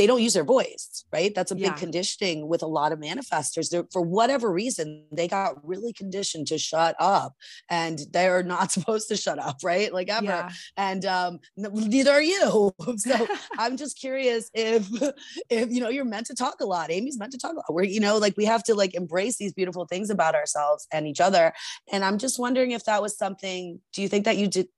they 0.00 0.06
don't 0.06 0.22
use 0.22 0.32
their 0.32 0.44
voice, 0.44 1.04
right? 1.12 1.34
That's 1.34 1.50
a 1.50 1.54
big 1.54 1.64
yeah. 1.64 1.74
conditioning 1.74 2.48
with 2.48 2.62
a 2.62 2.66
lot 2.66 2.90
of 2.90 2.98
manifestors. 2.98 3.68
They're, 3.68 3.84
for 3.92 4.00
whatever 4.00 4.50
reason, 4.50 5.04
they 5.12 5.28
got 5.28 5.62
really 5.62 5.92
conditioned 5.92 6.46
to 6.46 6.56
shut 6.56 6.96
up 6.98 7.34
and 7.68 8.00
they're 8.10 8.42
not 8.42 8.72
supposed 8.76 9.08
to 9.08 9.16
shut 9.18 9.38
up, 9.38 9.58
right? 9.62 9.92
Like 9.92 10.08
ever. 10.08 10.24
Yeah. 10.24 10.50
And 10.78 11.04
um, 11.04 11.40
neither 11.54 12.12
are 12.12 12.22
you. 12.22 12.72
so 12.96 13.28
I'm 13.58 13.76
just 13.76 14.00
curious 14.00 14.50
if, 14.54 14.88
if, 15.50 15.70
you 15.70 15.82
know, 15.82 15.90
you're 15.90 16.06
meant 16.06 16.28
to 16.28 16.34
talk 16.34 16.62
a 16.62 16.66
lot. 16.66 16.90
Amy's 16.90 17.18
meant 17.18 17.32
to 17.32 17.38
talk 17.38 17.52
a 17.52 17.56
lot. 17.56 17.66
We're, 17.68 17.82
you 17.82 18.00
know, 18.00 18.16
like 18.16 18.38
we 18.38 18.46
have 18.46 18.64
to 18.64 18.74
like 18.74 18.94
embrace 18.94 19.36
these 19.36 19.52
beautiful 19.52 19.84
things 19.84 20.08
about 20.08 20.34
ourselves 20.34 20.86
and 20.90 21.06
each 21.06 21.20
other. 21.20 21.52
And 21.92 22.06
I'm 22.06 22.16
just 22.16 22.38
wondering 22.38 22.70
if 22.70 22.84
that 22.84 23.02
was 23.02 23.18
something, 23.18 23.80
do 23.92 24.00
you 24.00 24.08
think 24.08 24.24
that 24.24 24.38
you 24.38 24.48
did, 24.48 24.68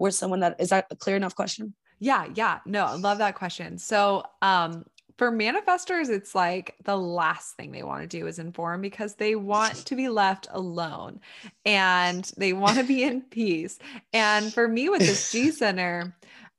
were 0.00 0.10
someone 0.10 0.40
that, 0.40 0.56
is 0.58 0.70
that 0.70 0.86
a 0.90 0.96
clear 0.96 1.14
enough 1.14 1.36
question? 1.36 1.74
Yeah, 2.02 2.26
yeah. 2.34 2.58
No, 2.66 2.86
I 2.86 2.94
love 2.94 3.18
that 3.18 3.36
question. 3.36 3.78
So, 3.78 4.24
um, 4.42 4.84
for 5.18 5.30
manifestors, 5.30 6.08
it's 6.08 6.34
like 6.34 6.74
the 6.82 6.96
last 6.96 7.54
thing 7.54 7.70
they 7.70 7.84
want 7.84 8.02
to 8.02 8.08
do 8.08 8.26
is 8.26 8.40
inform 8.40 8.80
because 8.80 9.14
they 9.14 9.36
want 9.36 9.76
to 9.86 9.94
be 9.94 10.08
left 10.08 10.48
alone 10.50 11.20
and 11.64 12.28
they 12.36 12.54
want 12.54 12.78
to 12.78 12.82
be 12.82 13.04
in 13.04 13.20
peace. 13.30 13.78
And 14.12 14.52
for 14.52 14.66
me 14.66 14.88
with 14.88 14.98
this 15.02 15.30
G 15.30 15.52
Center, 15.52 16.16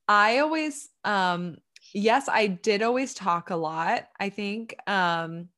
I 0.07 0.37
always, 0.37 0.87
um, 1.03 1.57
yes, 1.91 2.29
I 2.29 2.47
did 2.47 2.81
always 2.81 3.13
talk 3.13 3.49
a 3.49 3.57
lot, 3.57 4.07
I 4.21 4.29
think. 4.29 4.75
Um, 4.87 5.49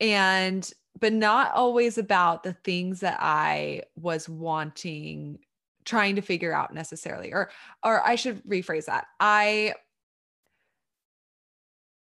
and, 0.00 0.72
but 0.98 1.12
not 1.12 1.52
always 1.52 1.98
about 1.98 2.44
the 2.44 2.54
things 2.54 3.00
that 3.00 3.18
I 3.20 3.82
was 3.94 4.26
wanting 4.26 5.40
trying 5.86 6.16
to 6.16 6.22
figure 6.22 6.52
out 6.52 6.74
necessarily 6.74 7.32
or 7.32 7.50
or 7.82 8.06
I 8.06 8.16
should 8.16 8.44
rephrase 8.44 8.84
that. 8.84 9.06
I 9.18 9.74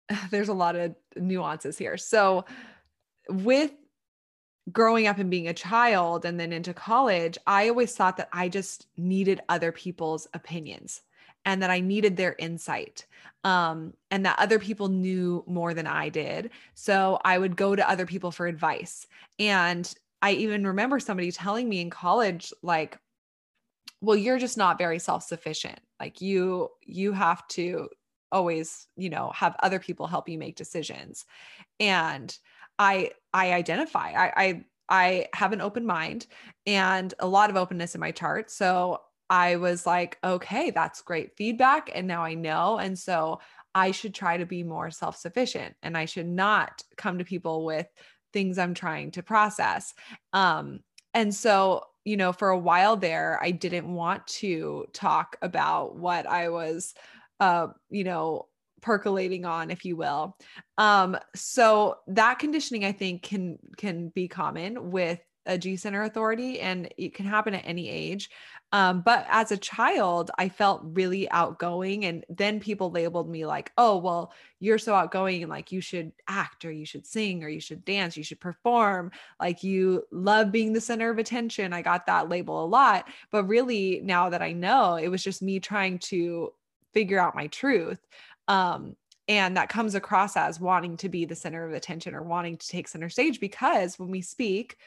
there's 0.31 0.49
a 0.49 0.53
lot 0.53 0.76
of 0.76 0.95
nuances 1.15 1.77
here. 1.77 1.97
So 1.97 2.45
with 3.30 3.72
growing 4.72 5.07
up 5.07 5.18
and 5.18 5.30
being 5.30 5.47
a 5.47 5.53
child 5.53 6.26
and 6.26 6.39
then 6.39 6.53
into 6.53 6.73
college, 6.73 7.38
I 7.47 7.69
always 7.69 7.95
thought 7.95 8.18
that 8.18 8.30
I 8.31 8.49
just 8.49 8.88
needed 8.97 9.41
other 9.49 9.72
people's 9.72 10.27
opinions 10.34 11.01
and 11.45 11.61
that 11.64 11.69
I 11.69 11.80
needed 11.80 12.18
their 12.18 12.35
insight. 12.38 13.06
Um, 13.43 13.93
and 14.11 14.26
that 14.26 14.38
other 14.38 14.60
people 14.60 14.89
knew 14.89 15.43
more 15.47 15.73
than 15.73 15.88
I 15.88 16.10
did. 16.10 16.51
So 16.73 17.19
I 17.23 17.38
would 17.38 17.56
go 17.56 17.76
to 17.76 17.89
other 17.89 18.06
people 18.06 18.31
for 18.31 18.47
advice. 18.47 19.07
And 19.39 19.91
I 20.22 20.34
even 20.34 20.68
remember 20.68 20.99
somebody 20.99 21.31
telling 21.31 21.69
me 21.69 21.80
in 21.80 21.89
college, 21.89 22.51
like, 22.61 22.99
well 24.02 24.16
you're 24.16 24.40
just 24.40 24.58
not 24.58 24.78
very 24.78 25.00
self-sufficient 25.00 25.80
like 26.00 26.22
you 26.22 26.70
you 26.82 27.12
have 27.12 27.48
to 27.48 27.90
always 28.32 28.88
you 28.96 29.10
know 29.10 29.32
have 29.34 29.56
other 29.62 29.80
people 29.80 30.08
help 30.08 30.30
you 30.30 30.38
make 30.38 30.56
decisions 30.56 31.26
and 31.80 32.38
I 32.80 33.12
I 33.34 33.54
identify. 33.54 34.12
I 34.12 34.32
I 34.36 34.66
I 34.90 35.28
have 35.34 35.54
an 35.54 35.62
open 35.62 35.86
mind 35.86 36.26
and 36.66 37.14
a 37.20 37.28
lot 37.28 37.52
of 37.52 37.58
openness 37.58 37.94
in 37.94 38.02
my 38.02 38.12
chart. 38.12 38.50
So 38.50 39.02
I 39.30 39.58
was 39.58 39.86
like, 39.86 40.18
okay, 40.24 40.72
that's 40.72 41.04
great 41.04 41.36
feedback. 41.38 41.92
And 41.94 42.08
now 42.08 42.24
I 42.24 42.34
know. 42.34 42.80
And 42.80 42.98
so 42.98 43.42
I 43.76 43.92
should 43.92 44.16
try 44.16 44.38
to 44.38 44.48
be 44.48 44.64
more 44.64 44.90
self 44.90 45.16
sufficient 45.18 45.76
and 45.84 45.96
I 45.96 46.06
should 46.06 46.26
not 46.26 46.82
come 46.98 47.20
to 47.20 47.26
people 47.26 47.66
with 47.66 47.86
things 48.34 48.58
I'm 48.58 48.74
trying 48.74 49.12
to 49.12 49.24
process. 49.24 49.94
Um, 50.34 50.80
and 51.14 51.34
so, 51.36 51.84
you 52.10 52.18
know, 52.18 52.34
for 52.34 52.49
a 52.49 52.57
while 52.57 52.98
there, 52.98 53.40
I 53.40 53.52
didn't 53.52 53.94
want 53.94 54.26
to 54.41 54.88
talk 54.94 55.38
about 55.44 55.95
what 55.95 56.26
I 56.26 56.49
was, 56.49 56.95
uh, 57.40 57.68
you 57.90 58.03
know, 58.03 58.48
percolating 58.81 59.44
on 59.44 59.72
if 59.72 59.84
you 59.84 59.98
will 59.98 60.38
um 60.77 61.18
so 61.36 61.98
that 62.07 62.40
conditioning 62.40 62.86
i 62.86 62.94
think 62.94 63.22
can 63.22 63.60
can 63.76 64.07
be 64.15 64.26
common 64.26 64.90
with 64.90 65.19
a 65.45 65.57
G 65.57 65.76
center 65.76 66.03
authority 66.03 66.60
and 66.61 66.88
it 66.98 67.14
can 67.15 67.26
happen 67.26 67.56
at 67.56 67.65
any 67.65 67.90
age. 67.90 68.30
Um, 68.72 69.02
but 69.02 69.26
as 69.30 69.52
a 69.52 69.58
child, 69.58 70.30
I 70.38 70.50
felt 70.50 70.82
really 70.84 71.30
outgoing. 71.32 72.06
And 72.06 72.24
then 72.30 72.60
people 72.60 72.91
labeled 72.91 73.30
me 73.30 73.46
like, 73.46 73.72
oh, 73.78 73.98
well, 73.98 74.32
you're 74.60 74.78
so 74.78 74.94
outgoing 74.94 75.41
and 75.41 75.50
like 75.50 75.72
you 75.72 75.82
should 75.82 76.12
act 76.28 76.66
or 76.66 76.72
you 76.72 76.86
should 76.86 77.08
sing 77.08 77.44
or 77.44 77.50
you 77.50 77.60
should 77.60 77.84
dance, 77.84 78.16
you 78.16 78.24
should 78.24 78.40
perform. 78.40 79.12
Like 79.40 79.64
you 79.64 80.04
love 80.12 80.52
being 80.52 80.74
the 80.74 80.82
center 80.82 81.10
of 81.10 81.18
attention. 81.18 81.74
I 81.74 81.82
got 81.82 82.06
that 82.06 82.30
label 82.30 82.64
a 82.64 82.68
lot. 82.68 83.08
But 83.32 83.46
really, 83.46 84.02
now 84.04 84.30
that 84.30 84.44
I 84.44 84.52
know, 84.52 84.96
it 84.96 85.08
was 85.08 85.24
just 85.24 85.41
me 85.41 85.60
trying 85.60 86.00
to 86.00 86.54
figure 86.94 87.20
out 87.20 87.36
my 87.36 87.48
truth. 87.48 88.00
Um, 88.48 88.96
and 89.28 89.58
that 89.58 89.70
comes 89.70 89.94
across 89.94 90.36
as 90.36 90.60
wanting 90.60 90.98
to 90.98 91.10
be 91.10 91.26
the 91.26 91.36
center 91.36 91.66
of 91.66 91.74
attention 91.74 92.16
or 92.16 92.24
wanting 92.24 92.58
to 92.58 92.68
take 92.68 92.88
center 92.88 93.10
stage 93.10 93.40
because 93.40 93.98
when 93.98 94.10
we 94.10 94.22
speak, 94.22 94.78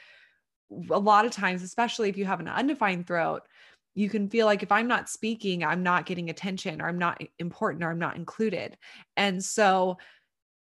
a 0.89 0.99
lot 0.99 1.25
of 1.25 1.31
times, 1.31 1.63
especially 1.63 2.09
if 2.09 2.17
you 2.17 2.25
have 2.25 2.39
an 2.39 2.47
undefined 2.47 3.07
throat, 3.07 3.43
you 3.95 4.09
can 4.09 4.29
feel 4.29 4.45
like 4.45 4.63
if 4.63 4.71
I'm 4.71 4.87
not 4.87 5.09
speaking, 5.09 5.63
I'm 5.63 5.83
not 5.83 6.05
getting 6.05 6.29
attention 6.29 6.81
or 6.81 6.87
I'm 6.87 6.97
not 6.97 7.21
important 7.39 7.83
or 7.83 7.91
I'm 7.91 7.99
not 7.99 8.15
included. 8.15 8.77
And 9.15 9.43
so 9.43 9.97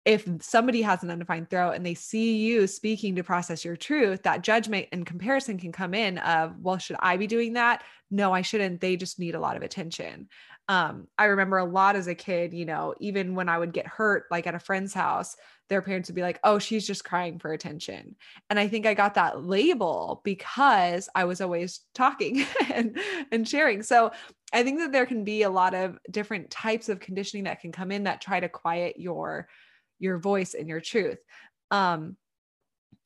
if 0.06 0.26
somebody 0.40 0.82
has 0.84 1.04
an 1.04 1.12
undefined 1.12 1.50
throat 1.50 1.72
and 1.72 1.86
they 1.86 1.94
see 1.94 2.38
you 2.38 2.66
speaking 2.66 3.16
to 3.16 3.24
process 3.24 3.66
your 3.66 3.76
truth, 3.76 4.24
that 4.24 4.42
judgment 4.42 4.88
and 4.94 5.06
comparison 5.06 5.58
can 5.58 5.74
come 5.74 5.94
in 5.94 6.18
of, 6.20 6.56
well, 6.62 6.78
should 6.78 6.96
I 7.02 7.18
be 7.18 7.28
doing 7.28 7.54
that? 7.54 7.84
No, 8.10 8.32
I 8.32 8.42
shouldn't. 8.42 8.80
They 8.80 8.96
just 8.96 9.20
need 9.20 9.36
a 9.36 9.40
lot 9.40 9.58
of 9.58 9.64
attention. 9.64 10.30
Um, 10.70 11.08
I 11.18 11.26
remember 11.26 11.58
a 11.58 11.66
lot 11.66 11.98
as 11.98 12.08
a 12.08 12.16
kid, 12.16 12.54
you 12.54 12.66
know, 12.66 12.94
even 13.02 13.36
when 13.36 13.50
I 13.50 13.58
would 13.58 13.74
get 13.74 13.86
hurt, 13.86 14.26
like 14.32 14.48
at 14.48 14.56
a 14.56 14.60
friend's 14.60 14.94
house, 14.94 15.36
their 15.70 15.82
parents 15.82 16.10
would 16.10 16.16
be 16.16 16.22
like, 16.22 16.40
oh, 16.44 16.60
she's 16.60 16.88
just 16.88 17.04
crying 17.04 17.40
for 17.40 17.52
attention. 17.54 18.16
And 18.50 18.60
I 18.60 18.68
think 18.68 18.86
I 18.86 18.94
got 18.94 19.16
that 19.16 19.44
label 19.44 20.22
because 20.24 21.10
I 21.14 21.26
was 21.26 21.42
always 21.42 21.82
talking 21.94 22.46
and, 22.74 22.98
and 23.32 23.48
sharing. 23.48 23.84
So 23.84 24.12
I 24.54 24.64
think 24.64 24.80
that 24.80 24.92
there 24.92 25.06
can 25.06 25.24
be 25.24 25.44
a 25.44 25.50
lot 25.50 25.74
of 25.74 25.98
different 26.10 26.50
types 26.50 26.90
of 26.90 27.00
conditioning 27.00 27.44
that 27.46 27.62
can 27.62 27.72
come 27.72 27.92
in 27.92 28.04
that 28.04 28.22
try 28.22 28.40
to 28.40 28.50
quiet 28.50 29.00
your 29.00 29.48
your 30.00 30.20
voice 30.20 30.54
and 30.54 30.70
your 30.70 30.80
truth 30.80 31.18
um, 31.72 32.16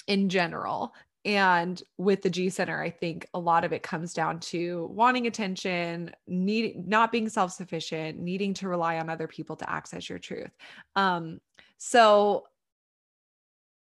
in 0.07 0.29
general. 0.29 0.93
And 1.23 1.81
with 1.97 2.21
the 2.21 2.29
G 2.29 2.49
center, 2.49 2.81
I 2.81 2.89
think 2.89 3.27
a 3.33 3.39
lot 3.39 3.63
of 3.63 3.73
it 3.73 3.83
comes 3.83 4.13
down 4.13 4.39
to 4.39 4.89
wanting 4.91 5.27
attention, 5.27 6.11
need 6.27 6.88
not 6.88 7.11
being 7.11 7.29
self-sufficient, 7.29 8.19
needing 8.19 8.55
to 8.55 8.67
rely 8.67 8.97
on 8.97 9.09
other 9.09 9.27
people 9.27 9.55
to 9.57 9.69
access 9.69 10.09
your 10.09 10.17
truth. 10.17 10.49
Um, 10.95 11.39
so 11.77 12.47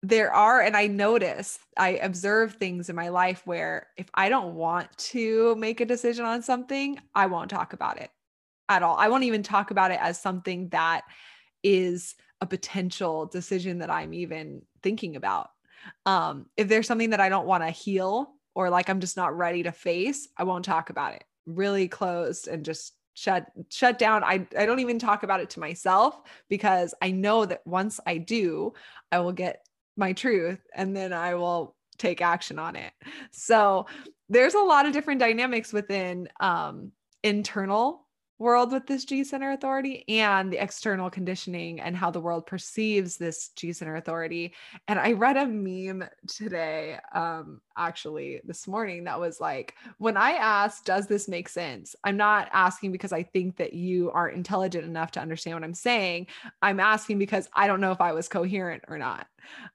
there 0.02 0.32
are, 0.32 0.60
and 0.60 0.76
I 0.76 0.88
notice, 0.88 1.60
I 1.76 1.90
observe 1.90 2.54
things 2.54 2.88
in 2.88 2.96
my 2.96 3.08
life 3.08 3.42
where 3.44 3.86
if 3.96 4.08
I 4.14 4.28
don't 4.28 4.54
want 4.54 4.96
to 4.98 5.54
make 5.56 5.80
a 5.80 5.86
decision 5.86 6.24
on 6.24 6.42
something, 6.42 6.98
I 7.14 7.26
won't 7.26 7.50
talk 7.50 7.72
about 7.72 8.00
it 8.00 8.10
at 8.68 8.82
all. 8.82 8.96
I 8.96 9.08
won't 9.08 9.24
even 9.24 9.44
talk 9.44 9.70
about 9.70 9.92
it 9.92 10.00
as 10.00 10.20
something 10.20 10.68
that 10.70 11.02
is 11.62 12.16
a 12.40 12.46
potential 12.46 13.26
decision 13.26 13.78
that 13.78 13.90
I'm 13.90 14.12
even 14.12 14.62
thinking 14.82 15.14
about. 15.14 15.50
Um, 16.04 16.46
if 16.56 16.66
there's 16.68 16.88
something 16.88 17.10
that 17.10 17.20
I 17.20 17.28
don't 17.28 17.46
want 17.46 17.62
to 17.62 17.70
heal 17.70 18.32
or 18.54 18.70
like 18.70 18.88
I'm 18.88 19.00
just 19.00 19.16
not 19.16 19.36
ready 19.36 19.62
to 19.62 19.72
face, 19.72 20.28
I 20.36 20.42
won't 20.42 20.64
talk 20.64 20.90
about 20.90 21.14
it. 21.14 21.24
Really 21.46 21.86
closed 21.86 22.48
and 22.48 22.64
just 22.64 22.94
shut 23.14 23.46
shut 23.68 23.98
down. 23.98 24.24
I 24.24 24.46
I 24.58 24.66
don't 24.66 24.80
even 24.80 24.98
talk 24.98 25.22
about 25.22 25.40
it 25.40 25.50
to 25.50 25.60
myself 25.60 26.20
because 26.48 26.94
I 27.02 27.10
know 27.10 27.44
that 27.44 27.64
once 27.66 28.00
I 28.06 28.18
do, 28.18 28.72
I 29.10 29.20
will 29.20 29.32
get 29.32 29.64
my 29.96 30.12
truth 30.12 30.60
and 30.74 30.96
then 30.96 31.12
I 31.12 31.34
will 31.34 31.74
take 31.98 32.20
action 32.20 32.58
on 32.58 32.76
it. 32.76 32.92
So 33.30 33.86
there's 34.28 34.54
a 34.54 34.60
lot 34.60 34.86
of 34.86 34.92
different 34.92 35.20
dynamics 35.20 35.72
within 35.72 36.28
um 36.40 36.92
internal 37.22 38.02
world 38.42 38.72
with 38.72 38.86
this 38.86 39.04
G 39.04 39.22
center 39.22 39.52
authority 39.52 40.04
and 40.08 40.52
the 40.52 40.62
external 40.62 41.08
conditioning 41.08 41.80
and 41.80 41.96
how 41.96 42.10
the 42.10 42.20
world 42.20 42.44
perceives 42.44 43.16
this 43.16 43.50
G 43.56 43.72
center 43.72 43.96
authority. 43.96 44.54
And 44.88 44.98
I 44.98 45.12
read 45.12 45.36
a 45.36 45.46
meme 45.46 46.08
today, 46.26 46.98
um, 47.14 47.60
actually 47.76 48.40
this 48.44 48.66
morning, 48.66 49.04
that 49.04 49.20
was 49.20 49.40
like, 49.40 49.74
when 49.98 50.16
I 50.16 50.32
ask, 50.32 50.84
does 50.84 51.06
this 51.06 51.28
make 51.28 51.48
sense? 51.48 51.94
I'm 52.04 52.16
not 52.16 52.48
asking 52.52 52.92
because 52.92 53.12
I 53.12 53.22
think 53.22 53.56
that 53.56 53.72
you 53.72 54.10
aren't 54.10 54.36
intelligent 54.36 54.84
enough 54.84 55.12
to 55.12 55.20
understand 55.20 55.56
what 55.56 55.64
I'm 55.64 55.74
saying. 55.74 56.26
I'm 56.60 56.80
asking 56.80 57.18
because 57.18 57.48
I 57.54 57.66
don't 57.66 57.80
know 57.80 57.92
if 57.92 58.00
I 58.00 58.12
was 58.12 58.28
coherent 58.28 58.84
or 58.88 58.98
not. 58.98 59.26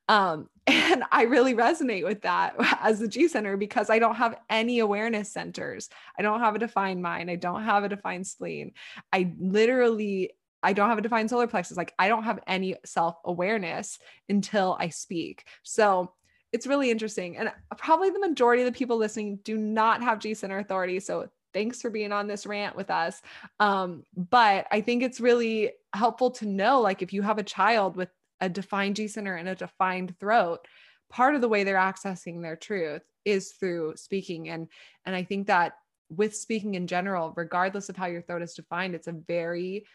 Um, 0.08 0.50
and 0.68 1.04
I 1.12 1.24
really 1.24 1.54
resonate 1.54 2.04
with 2.04 2.22
that 2.24 2.56
as 2.82 3.00
the 3.00 3.08
G 3.08 3.28
center 3.28 3.58
because 3.58 3.90
I 3.90 4.00
don't 4.00 4.16
have 4.16 4.40
any 4.50 4.80
awareness 4.80 5.32
centers. 5.32 5.90
I 6.18 6.22
don't 6.22 6.40
have 6.40 6.56
a 6.56 6.60
defined 6.60 7.02
mind. 7.02 7.32
I 7.32 7.36
don't 7.36 7.64
have 7.64 7.84
a 7.84 7.90
defined 7.90 8.28
spleen. 8.28 8.74
I 9.14 9.34
literally 9.40 10.32
I 10.64 10.74
don't 10.74 10.90
have 10.90 10.98
a 10.98 11.04
defined 11.04 11.30
solar 11.30 11.48
plexus. 11.48 11.78
Like 11.78 11.94
I 12.00 12.10
don't 12.10 12.24
have 12.24 12.40
any 12.48 12.76
self 12.86 13.16
awareness 13.24 14.00
until 14.28 14.76
I 14.80 14.90
speak. 14.90 15.46
So 15.64 16.14
it's 16.58 16.66
really 16.66 16.90
interesting. 16.90 17.38
And 17.38 17.52
probably 17.78 18.10
the 18.10 18.20
majority 18.20 18.64
of 18.64 18.66
the 18.66 18.78
people 18.78 18.98
listening 18.98 19.40
do 19.44 19.60
not 19.60 20.02
have 20.02 20.18
G 20.18 20.34
center 20.34 20.58
authority. 20.58 21.00
So 21.00 21.30
thanks 21.54 21.84
for 21.84 21.92
being 21.92 22.12
on 22.12 22.26
this 22.26 22.48
rant 22.48 22.76
with 22.76 22.90
us. 22.90 23.22
Um, 23.60 24.04
but 24.16 24.66
I 24.72 24.82
think 24.82 25.04
it's 25.04 25.20
really 25.20 25.74
helpful 25.94 26.32
to 26.32 26.48
know 26.48 26.82
like 26.82 27.04
if 27.04 27.14
you 27.14 27.22
have 27.22 27.38
a 27.38 27.44
child 27.44 27.96
with 27.96 28.10
a 28.42 28.50
defined 28.50 28.96
G 28.96 29.08
center 29.08 29.36
and 29.36 29.48
a 29.48 29.54
defined 29.54 30.18
throat, 30.20 30.68
part 31.12 31.36
of 31.36 31.42
the 31.42 31.48
way 31.48 31.64
they're 31.64 31.78
accessing 31.78 32.42
their 32.42 32.56
truth 32.56 33.04
is 33.24 33.52
through 33.52 33.94
speaking. 33.98 34.50
And 34.50 34.68
and 35.06 35.16
I 35.16 35.24
think 35.24 35.46
that 35.46 35.74
with 36.10 36.36
speaking 36.36 36.74
in 36.74 36.88
general, 36.88 37.34
regardless 37.36 37.88
of 37.88 37.98
how 37.98 38.08
your 38.08 38.24
throat 38.24 38.42
is 38.42 38.56
defined, 38.56 38.96
it's 38.96 39.08
a 39.08 39.12
very 39.28 39.86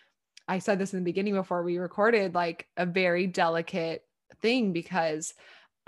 I 0.47 0.61
said 0.61 0.79
this 0.79 0.93
in 0.93 1.01
the 1.01 1.05
beginning 1.05 1.35
before 1.35 1.65
we 1.65 1.79
recorded, 1.79 2.37
like 2.37 2.69
a 2.77 2.87
very 2.87 3.27
delicate 3.27 4.05
thing 4.41 4.73
because 4.73 5.35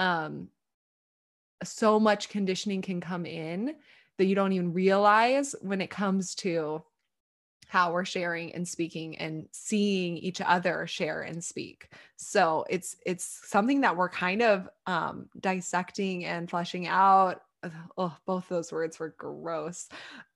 um 0.01 0.49
so 1.65 1.99
much 1.99 2.29
conditioning 2.29 2.83
can 2.83 3.01
come 3.01 3.27
in 3.27 3.75
that 4.19 4.27
you 4.27 4.35
don't 4.35 4.53
even 4.53 4.73
realize 4.73 5.55
when 5.61 5.81
it 5.81 5.91
comes 5.91 6.35
to 6.37 6.83
how 7.67 7.93
we're 7.93 8.05
sharing 8.05 8.55
and 8.55 8.69
speaking 8.69 9.19
and 9.19 9.49
seeing 9.51 10.17
each 10.17 10.41
other 10.41 10.87
share 10.87 11.23
and 11.23 11.43
speak. 11.43 11.89
So 12.17 12.65
it's 12.71 12.97
it's 13.05 13.41
something 13.49 13.81
that 13.81 13.97
we're 13.97 14.09
kind 14.09 14.43
of 14.43 14.69
um, 14.87 15.29
dissecting 15.41 16.25
and 16.25 16.49
fleshing 16.49 16.87
out 16.87 17.43
oh 17.97 18.17
both 18.27 18.49
those 18.49 18.73
words 18.73 18.99
were 18.99 19.15
gross 19.19 19.89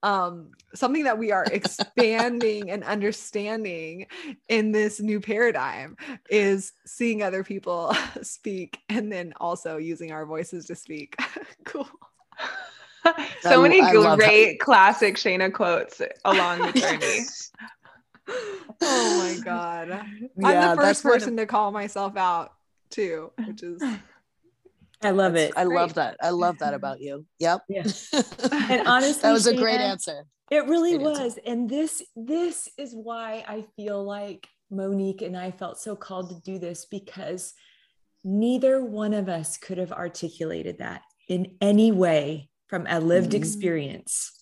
um 0.02 0.50
something 0.74 1.04
that 1.04 1.18
we 1.18 1.32
are 1.32 1.44
expanding 1.50 2.70
and 2.70 2.84
understanding 2.84 4.06
in 4.48 4.72
this 4.72 5.00
new 5.00 5.20
paradigm 5.20 5.96
is 6.30 6.72
seeing 6.86 7.22
other 7.22 7.42
people 7.44 7.94
speak 8.22 8.78
and 8.88 9.12
then 9.12 9.32
also 9.40 9.76
using 9.76 10.12
our 10.12 10.26
voices 10.26 10.66
to 10.66 10.74
speak 10.74 11.16
cool 11.64 11.88
so 13.40 13.60
I, 13.60 13.62
many 13.62 13.80
I 13.80 14.16
great 14.16 14.60
classic 14.60 15.16
Shayna 15.16 15.52
quotes 15.52 16.00
along 16.24 16.60
the 16.60 16.72
journey. 16.72 17.26
oh 18.82 19.18
my 19.18 19.42
god. 19.42 19.88
Yeah, 20.36 20.70
I'm 20.70 20.76
the 20.76 20.82
first 20.82 21.02
person 21.02 21.36
to 21.36 21.46
call 21.46 21.70
myself 21.70 22.16
out 22.16 22.52
too, 22.90 23.32
which 23.46 23.62
is 23.62 23.82
I 25.02 25.10
love 25.10 25.36
it. 25.36 25.52
I 25.56 25.64
love 25.64 25.94
that. 25.94 26.16
I 26.20 26.30
love 26.30 26.58
that 26.58 26.74
about 26.74 27.00
you. 27.00 27.24
Yep. 27.38 27.62
Yeah. 27.68 27.84
And 28.70 28.86
honestly, 28.86 29.22
that 29.22 29.32
was 29.32 29.46
a 29.46 29.56
great 29.56 29.80
answer. 29.80 30.24
It 30.50 30.66
really 30.66 30.96
great 30.96 31.02
was. 31.02 31.18
Answer. 31.20 31.40
And 31.46 31.70
this 31.70 32.02
this 32.16 32.68
is 32.76 32.94
why 32.94 33.44
I 33.46 33.64
feel 33.76 34.02
like 34.02 34.48
Monique 34.70 35.22
and 35.22 35.36
I 35.36 35.50
felt 35.50 35.78
so 35.78 35.96
called 35.96 36.30
to 36.30 36.40
do 36.40 36.58
this 36.58 36.84
because 36.84 37.54
neither 38.24 38.84
one 38.84 39.14
of 39.14 39.28
us 39.28 39.56
could 39.56 39.78
have 39.78 39.92
articulated 39.92 40.78
that 40.78 41.02
in 41.28 41.56
any 41.60 41.92
way 41.92 42.50
from 42.66 42.86
a 42.88 43.00
lived 43.00 43.30
mm-hmm. 43.30 43.36
experience. 43.36 44.37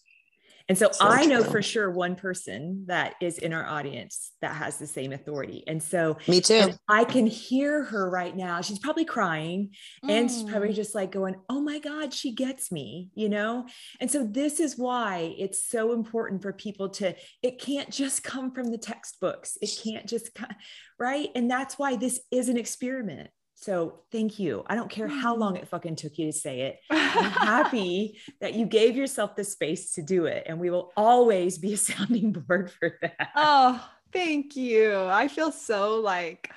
And 0.69 0.77
so, 0.77 0.91
so 0.91 1.07
I 1.07 1.27
know 1.27 1.43
true. 1.43 1.53
for 1.53 1.63
sure 1.63 1.91
one 1.91 2.17
person 2.17 2.85
that 2.87 3.15
is 3.21 3.39
in 3.39 3.53
our 3.53 3.65
audience 3.65 4.33
that 4.41 4.55
has 4.57 4.79
the 4.79 4.87
same 4.87 5.13
authority. 5.13 5.63
And 5.67 5.81
so, 5.81 6.17
me 6.27 6.41
too. 6.41 6.73
I 6.89 7.05
can 7.05 7.27
hear 7.27 7.85
her 7.85 8.11
right 8.11 8.37
now. 8.37 8.61
She's 8.61 8.81
probably 8.81 9.05
crying 9.05 9.71
mm. 10.05 10.11
and 10.11 10.31
she's 10.31 10.43
probably 10.43 10.71
mm. 10.71 10.75
just 10.75 10.95
like 10.95 11.13
going, 11.13 11.37
Oh 11.49 11.61
my 11.61 11.79
God, 11.79 12.13
she 12.13 12.33
gets 12.33 12.73
me, 12.73 13.11
you 13.15 13.29
know? 13.29 13.67
And 14.01 14.11
so, 14.11 14.25
this 14.25 14.59
is 14.59 14.77
why 14.77 15.35
it's 15.39 15.69
so 15.69 15.93
important 15.93 16.43
for 16.43 16.53
people 16.53 16.89
to, 16.91 17.15
it 17.43 17.61
can't 17.61 17.91
just 17.91 18.25
come 18.25 18.53
from 18.53 18.71
the 18.71 18.79
textbooks. 18.79 19.57
It 19.63 19.71
can't 19.85 20.07
just, 20.07 20.35
come, 20.35 20.51
right? 20.99 21.29
And 21.37 21.49
that's 21.49 21.79
why 21.79 21.97
this 21.97 22.21
is 22.33 22.49
an 22.49 22.57
experiment. 22.57 23.31
So 23.59 24.03
thank 24.13 24.39
you. 24.39 24.65
I 24.67 24.75
don't 24.75 24.91
care 24.91 25.09
how 25.09 25.35
long 25.35 25.55
mm. 25.55 25.63
it 25.63 25.69
fucking 25.69 25.97
took 25.97 26.19
you 26.19 26.27
to 26.27 26.33
say 26.33 26.61
it. 26.61 26.81
I'm 26.91 27.31
happy 27.31 28.19
that 28.41 28.55
you 28.55 28.67
gave 28.67 28.97
yourself 28.97 29.35
the 29.35 29.45
space 29.45 29.95
to 29.95 30.03
do 30.03 30.27
it. 30.27 30.45
And 30.47 30.61
we 30.61 30.71
will 30.71 30.93
always 30.97 31.57
be 31.57 31.73
a 31.73 31.77
sounding 31.77 32.33
board 32.33 32.71
for 32.71 32.99
that. 33.01 33.31
Oh, 33.35 33.83
thank 34.13 34.57
you. 34.57 34.97
I 35.07 35.29
feel 35.29 35.51
so 35.51 36.01
like 36.01 36.53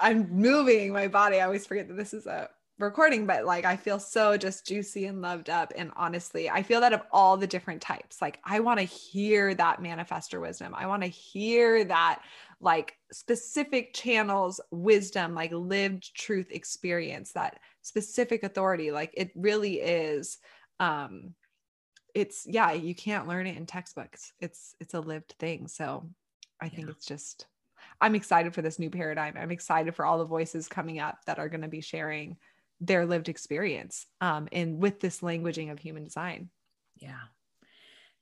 I'm 0.00 0.28
moving 0.30 0.92
my 0.92 1.06
body. 1.06 1.40
I 1.40 1.44
always 1.44 1.64
forget 1.64 1.86
that 1.88 1.96
this 1.96 2.12
is 2.12 2.26
a 2.26 2.50
recording, 2.78 3.24
but 3.24 3.44
like 3.44 3.64
I 3.64 3.76
feel 3.76 3.98
so 3.98 4.36
just 4.36 4.66
juicy 4.66 5.06
and 5.06 5.22
loved 5.22 5.48
up. 5.48 5.72
And 5.76 5.92
honestly, 5.96 6.50
I 6.50 6.62
feel 6.62 6.80
that 6.80 6.92
of 6.92 7.02
all 7.10 7.36
the 7.36 7.46
different 7.46 7.80
types, 7.80 8.20
like 8.20 8.38
I 8.44 8.60
want 8.60 8.80
to 8.80 8.84
hear 8.84 9.54
that 9.54 9.80
manifestor 9.80 10.40
wisdom. 10.40 10.74
I 10.76 10.86
want 10.86 11.02
to 11.02 11.08
hear 11.08 11.84
that 11.84 12.20
like 12.60 12.94
specific 13.12 13.92
channels 13.92 14.60
wisdom 14.70 15.34
like 15.34 15.52
lived 15.52 16.14
truth 16.14 16.46
experience 16.50 17.32
that 17.32 17.58
specific 17.82 18.42
authority 18.42 18.90
like 18.90 19.12
it 19.14 19.30
really 19.34 19.74
is 19.80 20.38
um 20.80 21.34
it's 22.16 22.46
yeah 22.46 22.72
you 22.72 22.94
can't 22.94 23.28
learn 23.28 23.46
it 23.46 23.58
in 23.58 23.66
textbooks. 23.66 24.32
It's 24.40 24.74
it's 24.80 24.94
a 24.94 25.00
lived 25.00 25.34
thing. 25.38 25.68
So 25.68 26.08
i 26.58 26.70
think 26.70 26.86
yeah. 26.86 26.92
it's 26.92 27.04
just 27.04 27.46
i'm 28.00 28.14
excited 28.14 28.54
for 28.54 28.62
this 28.62 28.78
new 28.78 28.88
paradigm. 28.88 29.34
I'm 29.36 29.50
excited 29.50 29.94
for 29.94 30.06
all 30.06 30.18
the 30.18 30.24
voices 30.24 30.68
coming 30.68 30.98
up 30.98 31.18
that 31.26 31.38
are 31.38 31.50
going 31.50 31.60
to 31.60 31.68
be 31.68 31.82
sharing 31.82 32.38
their 32.80 33.04
lived 33.04 33.28
experience 33.28 34.06
um 34.22 34.48
and 34.50 34.78
with 34.78 34.98
this 35.00 35.20
languaging 35.20 35.70
of 35.70 35.78
human 35.78 36.04
design. 36.04 36.48
Yeah 36.96 37.20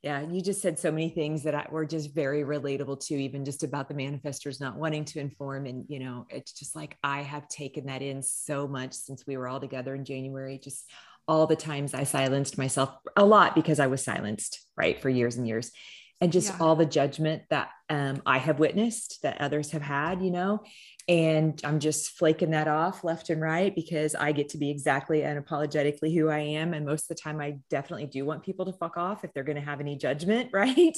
yeah, 0.04 0.20
you 0.20 0.42
just 0.42 0.60
said 0.60 0.78
so 0.78 0.92
many 0.92 1.08
things 1.08 1.44
that 1.44 1.54
I, 1.54 1.66
were 1.70 1.86
just 1.86 2.14
very 2.14 2.42
relatable 2.44 3.00
to, 3.06 3.14
even 3.14 3.42
just 3.42 3.62
about 3.62 3.88
the 3.88 3.94
manifestors 3.94 4.60
not 4.60 4.76
wanting 4.76 5.06
to 5.06 5.18
inform. 5.18 5.64
And, 5.64 5.86
you 5.88 5.98
know, 5.98 6.26
it's 6.28 6.52
just 6.52 6.76
like 6.76 6.98
I 7.02 7.22
have 7.22 7.48
taken 7.48 7.86
that 7.86 8.02
in 8.02 8.22
so 8.22 8.68
much 8.68 8.92
since 8.92 9.26
we 9.26 9.38
were 9.38 9.48
all 9.48 9.60
together 9.60 9.94
in 9.94 10.04
January, 10.04 10.60
just 10.62 10.84
all 11.26 11.46
the 11.46 11.56
times 11.56 11.94
I 11.94 12.04
silenced 12.04 12.58
myself 12.58 12.90
a 13.16 13.24
lot 13.24 13.54
because 13.54 13.80
I 13.80 13.86
was 13.86 14.04
silenced, 14.04 14.66
right, 14.76 15.00
for 15.00 15.08
years 15.08 15.36
and 15.36 15.48
years. 15.48 15.72
And 16.20 16.32
just 16.32 16.50
yeah. 16.50 16.56
all 16.60 16.76
the 16.76 16.86
judgment 16.86 17.42
that 17.50 17.70
um, 17.90 18.22
I 18.24 18.38
have 18.38 18.58
witnessed 18.58 19.20
that 19.22 19.40
others 19.40 19.72
have 19.72 19.82
had, 19.82 20.22
you 20.22 20.30
know, 20.30 20.62
and 21.06 21.60
I'm 21.64 21.80
just 21.80 22.12
flaking 22.12 22.52
that 22.52 22.68
off 22.68 23.04
left 23.04 23.28
and 23.28 23.40
right 23.40 23.74
because 23.74 24.14
I 24.14 24.32
get 24.32 24.50
to 24.50 24.58
be 24.58 24.70
exactly 24.70 25.20
unapologetically 25.20 26.14
who 26.14 26.28
I 26.28 26.38
am. 26.38 26.72
And 26.72 26.86
most 26.86 27.10
of 27.10 27.16
the 27.16 27.22
time, 27.22 27.40
I 27.40 27.58
definitely 27.68 28.06
do 28.06 28.24
want 28.24 28.42
people 28.42 28.64
to 28.66 28.72
fuck 28.72 28.96
off 28.96 29.24
if 29.24 29.32
they're 29.34 29.44
going 29.44 29.56
to 29.56 29.62
have 29.62 29.80
any 29.80 29.96
judgment, 29.96 30.50
right? 30.54 30.96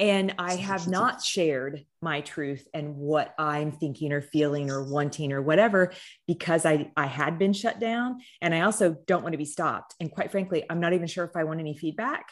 And 0.00 0.34
I 0.38 0.54
have 0.54 0.86
not 0.86 1.22
shared 1.22 1.84
my 2.00 2.20
truth 2.20 2.66
and 2.72 2.94
what 2.96 3.34
I'm 3.36 3.72
thinking 3.72 4.12
or 4.12 4.20
feeling 4.20 4.70
or 4.70 4.84
wanting 4.84 5.32
or 5.32 5.42
whatever 5.42 5.92
because 6.26 6.64
I, 6.64 6.92
I 6.96 7.06
had 7.06 7.38
been 7.38 7.52
shut 7.52 7.80
down. 7.80 8.20
And 8.40 8.54
I 8.54 8.60
also 8.60 8.96
don't 9.06 9.22
want 9.22 9.32
to 9.32 9.38
be 9.38 9.44
stopped. 9.44 9.94
And 9.98 10.10
quite 10.10 10.30
frankly, 10.30 10.64
I'm 10.70 10.78
not 10.78 10.92
even 10.92 11.08
sure 11.08 11.24
if 11.24 11.36
I 11.36 11.44
want 11.44 11.58
any 11.58 11.76
feedback. 11.76 12.26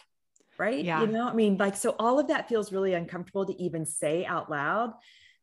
Right. 0.58 0.84
Yeah. 0.84 1.02
You 1.02 1.08
know, 1.08 1.28
I 1.28 1.32
mean, 1.32 1.56
like, 1.56 1.76
so 1.76 1.94
all 1.98 2.18
of 2.18 2.28
that 2.28 2.48
feels 2.48 2.72
really 2.72 2.94
uncomfortable 2.94 3.46
to 3.46 3.62
even 3.62 3.86
say 3.86 4.24
out 4.24 4.50
loud. 4.50 4.94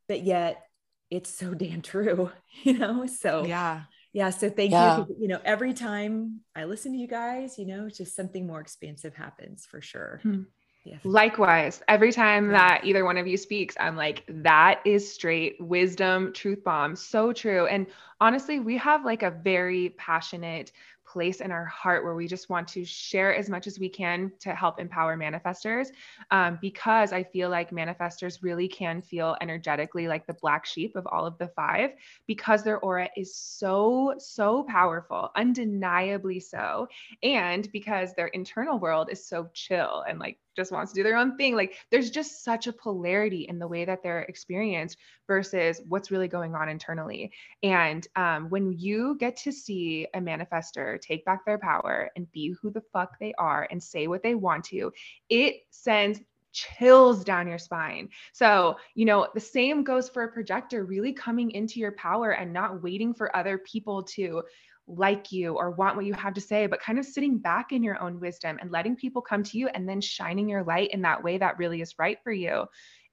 But 0.08 0.24
yet, 0.24 0.64
it's 1.10 1.30
so 1.30 1.54
damn 1.54 1.82
true, 1.82 2.32
you 2.64 2.78
know? 2.78 3.06
So, 3.06 3.46
yeah. 3.46 3.84
Yeah. 4.12 4.30
So 4.30 4.50
thank 4.50 4.72
yeah. 4.72 5.00
you. 5.00 5.16
You 5.20 5.28
know, 5.28 5.40
every 5.44 5.74
time 5.74 6.42
I 6.56 6.66
listen 6.66 6.92
to 6.92 6.98
you 6.98 7.08
guys, 7.08 7.58
you 7.58 7.66
know, 7.66 7.90
just 7.90 8.16
something 8.16 8.46
more 8.46 8.62
expansive 8.62 9.16
happens 9.16 9.66
for 9.66 9.82
sure. 9.82 10.20
Hmm. 10.22 10.44
Yeah. 10.86 10.98
Likewise, 11.04 11.82
every 11.88 12.12
time 12.12 12.52
yeah. 12.52 12.58
that 12.58 12.86
either 12.86 13.06
one 13.06 13.18
of 13.18 13.26
you 13.26 13.38
speaks, 13.38 13.76
I'm 13.80 13.96
like, 13.96 14.24
that 14.28 14.82
is 14.86 15.14
straight 15.14 15.56
wisdom, 15.60 16.34
truth 16.34 16.64
bomb. 16.64 16.96
So 16.96 17.32
true. 17.32 17.68
And 17.68 17.88
honestly, 18.20 18.60
we 18.60 18.78
have 18.78 19.06
like 19.06 19.24
a 19.24 19.32
very 19.32 19.96
passionate 19.98 20.74
place 21.14 21.40
in 21.40 21.52
our 21.52 21.66
heart 21.66 22.04
where 22.04 22.16
we 22.16 22.28
just 22.28 22.50
want 22.50 22.68
to 22.68 22.84
share 22.84 23.34
as 23.36 23.50
much 23.50 23.68
as 23.68 23.80
we 23.80 23.88
can 23.88 24.32
to 24.40 24.56
help 24.56 24.80
empower 24.80 25.16
manifestors 25.16 25.90
um, 26.32 26.58
because 26.60 27.14
I 27.14 27.24
feel 27.24 27.50
like 27.50 27.70
manifestors 27.70 28.40
really 28.42 28.68
can 28.68 29.02
feel 29.02 29.38
energetically 29.40 30.08
like 30.08 30.26
the 30.26 30.34
black 30.34 30.66
sheep 30.66 30.96
of 30.96 31.06
all 31.08 31.26
of 31.26 31.38
the 31.38 31.50
five 31.50 31.92
because 32.26 32.64
their 32.64 32.80
aura 32.80 33.08
is 33.16 33.36
so, 33.36 34.16
so 34.18 34.64
powerful, 34.64 35.30
undeniably 35.36 36.40
so. 36.40 36.88
And 37.22 37.72
because 37.72 38.14
their 38.16 38.28
internal 38.28 38.80
world 38.80 39.10
is 39.12 39.26
so 39.26 39.50
chill 39.54 40.04
and 40.10 40.18
like 40.18 40.40
just 40.56 40.72
wants 40.72 40.92
to 40.92 41.00
do 41.00 41.04
their 41.04 41.18
own 41.18 41.38
thing. 41.38 41.56
Like 41.56 41.76
there's 41.92 42.10
just 42.10 42.44
such 42.44 42.68
a 42.68 42.74
polarity 42.74 43.46
in 43.50 43.60
the 43.60 43.68
way 43.68 43.86
that 43.86 44.04
they're 44.04 44.24
experienced 44.24 44.98
versus 45.28 45.82
what's 45.88 46.12
really 46.12 46.28
going 46.28 46.56
on 46.56 46.70
internally. 46.70 47.32
And 47.62 48.08
um, 48.16 48.50
when 48.50 48.74
you 48.74 49.18
get 49.20 49.38
to 49.38 49.52
see 49.52 50.08
a 50.14 50.20
manifester 50.20 51.00
take 51.02 51.26
back 51.26 51.46
their 51.46 51.58
power 51.58 52.12
and 52.16 52.32
be 52.32 52.56
who 52.62 52.72
the 52.72 52.84
fuck 52.94 53.20
they 53.20 53.34
are 53.38 53.68
and 53.72 53.82
say 53.82 54.08
what 54.08 54.24
they 54.24 54.36
want 54.36 54.66
to, 54.66 54.92
it 55.30 55.62
sends 55.70 56.22
chills 56.54 57.24
down 57.24 57.48
your 57.48 57.58
spine. 57.58 58.08
So, 58.32 58.78
you 58.96 59.06
know, 59.06 59.28
the 59.34 59.40
same 59.40 59.84
goes 59.84 60.08
for 60.08 60.24
a 60.24 60.32
projector 60.32 60.86
really 60.86 61.12
coming 61.12 61.52
into 61.52 61.80
your 61.80 61.94
power 61.94 62.32
and 62.32 62.54
not 62.54 62.84
waiting 62.84 63.14
for 63.14 63.36
other 63.36 63.58
people 63.58 64.04
to 64.04 64.44
like 64.88 65.32
you 65.32 65.56
or 65.56 65.72
want 65.72 65.96
what 65.96 66.06
you 66.06 66.14
have 66.14 66.34
to 66.34 66.42
say, 66.42 66.68
but 66.68 66.82
kind 66.82 67.00
of 67.00 67.06
sitting 67.06 67.38
back 67.38 67.72
in 67.72 67.84
your 67.84 68.02
own 68.02 68.20
wisdom 68.20 68.58
and 68.62 68.72
letting 68.72 68.96
people 68.96 69.22
come 69.22 69.44
to 69.44 69.58
you 69.58 69.68
and 69.70 69.88
then 69.88 70.02
shining 70.02 70.50
your 70.50 70.64
light 70.64 70.92
in 70.92 71.02
that 71.02 71.24
way 71.24 71.38
that 71.38 71.58
really 71.58 71.82
is 71.82 71.98
right 71.98 72.18
for 72.24 72.32
you. 72.32 72.66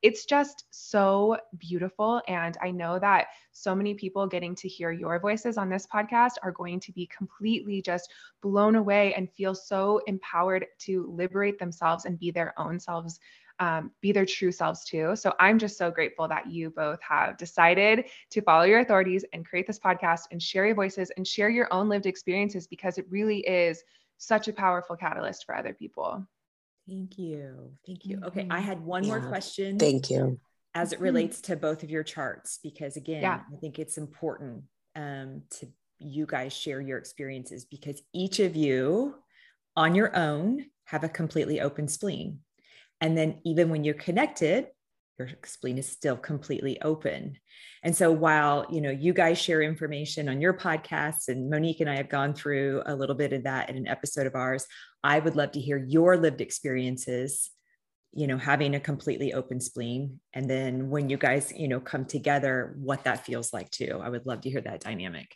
It's 0.02 0.24
just 0.24 0.64
so 0.70 1.36
beautiful. 1.58 2.22
And 2.26 2.56
I 2.62 2.70
know 2.70 2.98
that 2.98 3.26
so 3.52 3.74
many 3.74 3.94
people 3.94 4.26
getting 4.26 4.54
to 4.56 4.68
hear 4.68 4.90
your 4.90 5.18
voices 5.20 5.58
on 5.58 5.68
this 5.68 5.86
podcast 5.86 6.32
are 6.42 6.52
going 6.52 6.80
to 6.80 6.92
be 6.92 7.06
completely 7.14 7.82
just 7.82 8.10
blown 8.40 8.76
away 8.76 9.12
and 9.14 9.30
feel 9.30 9.54
so 9.54 10.00
empowered 10.06 10.66
to 10.80 11.12
liberate 11.14 11.58
themselves 11.58 12.06
and 12.06 12.18
be 12.18 12.30
their 12.30 12.58
own 12.58 12.80
selves 12.80 13.20
um, 13.60 13.92
be 14.00 14.10
their 14.10 14.26
true 14.26 14.50
selves 14.50 14.84
too. 14.84 15.14
So 15.14 15.34
I'm 15.38 15.58
just 15.58 15.76
so 15.76 15.90
grateful 15.90 16.26
that 16.28 16.50
you 16.50 16.70
both 16.70 17.00
have 17.02 17.36
decided 17.36 18.06
to 18.30 18.40
follow 18.40 18.64
your 18.64 18.80
authorities 18.80 19.24
and 19.32 19.46
create 19.46 19.66
this 19.66 19.78
podcast 19.78 20.22
and 20.32 20.42
share 20.42 20.66
your 20.66 20.74
voices 20.74 21.12
and 21.16 21.26
share 21.26 21.50
your 21.50 21.72
own 21.72 21.88
lived 21.88 22.06
experiences 22.06 22.66
because 22.66 22.96
it 22.96 23.06
really 23.10 23.40
is 23.40 23.82
such 24.16 24.48
a 24.48 24.52
powerful 24.52 24.96
catalyst 24.96 25.44
for 25.44 25.54
other 25.54 25.74
people. 25.74 26.26
Thank 26.88 27.18
you. 27.18 27.72
Thank 27.86 28.06
you. 28.06 28.20
Okay. 28.24 28.48
I 28.50 28.60
had 28.60 28.80
one 28.80 29.04
yeah. 29.04 29.10
more 29.10 29.20
question. 29.28 29.78
Thank 29.78 30.10
you. 30.10 30.40
As 30.74 30.92
it 30.92 30.96
mm-hmm. 30.96 31.04
relates 31.04 31.40
to 31.42 31.56
both 31.56 31.82
of 31.82 31.90
your 31.90 32.02
charts, 32.02 32.58
because 32.62 32.96
again, 32.96 33.22
yeah. 33.22 33.40
I 33.52 33.56
think 33.56 33.78
it's 33.78 33.98
important 33.98 34.62
um, 34.96 35.42
to 35.58 35.68
you 35.98 36.24
guys 36.26 36.54
share 36.54 36.80
your 36.80 36.96
experiences 36.96 37.66
because 37.66 38.00
each 38.14 38.40
of 38.40 38.56
you 38.56 39.16
on 39.76 39.94
your 39.94 40.16
own 40.16 40.66
have 40.84 41.04
a 41.04 41.08
completely 41.08 41.60
open 41.60 41.86
spleen. 41.88 42.40
And 43.00 43.16
then 43.16 43.40
even 43.44 43.70
when 43.70 43.84
you're 43.84 43.94
connected, 43.94 44.66
your 45.18 45.28
spleen 45.44 45.78
is 45.78 45.86
still 45.86 46.16
completely 46.16 46.80
open. 46.80 47.36
And 47.82 47.94
so 47.94 48.10
while, 48.10 48.66
you 48.70 48.80
know, 48.80 48.90
you 48.90 49.12
guys 49.12 49.38
share 49.38 49.62
information 49.62 50.28
on 50.28 50.40
your 50.40 50.54
podcasts 50.54 51.28
and 51.28 51.50
Monique 51.50 51.80
and 51.80 51.90
I 51.90 51.96
have 51.96 52.08
gone 52.08 52.34
through 52.34 52.82
a 52.86 52.94
little 52.94 53.14
bit 53.14 53.32
of 53.32 53.44
that 53.44 53.68
in 53.70 53.76
an 53.76 53.86
episode 53.88 54.26
of 54.26 54.34
ours, 54.34 54.66
I 55.04 55.18
would 55.18 55.36
love 55.36 55.52
to 55.52 55.60
hear 55.60 55.78
your 55.78 56.16
lived 56.16 56.40
experiences, 56.40 57.50
you 58.12 58.26
know, 58.26 58.38
having 58.38 58.74
a 58.74 58.80
completely 58.80 59.32
open 59.32 59.60
spleen. 59.60 60.20
And 60.32 60.48
then 60.48 60.90
when 60.90 61.10
you 61.10 61.16
guys, 61.16 61.52
you 61.54 61.68
know, 61.68 61.80
come 61.80 62.04
together, 62.04 62.74
what 62.78 63.04
that 63.04 63.24
feels 63.24 63.52
like 63.52 63.70
too. 63.70 64.00
I 64.02 64.08
would 64.08 64.26
love 64.26 64.42
to 64.42 64.50
hear 64.50 64.62
that 64.62 64.80
dynamic. 64.80 65.34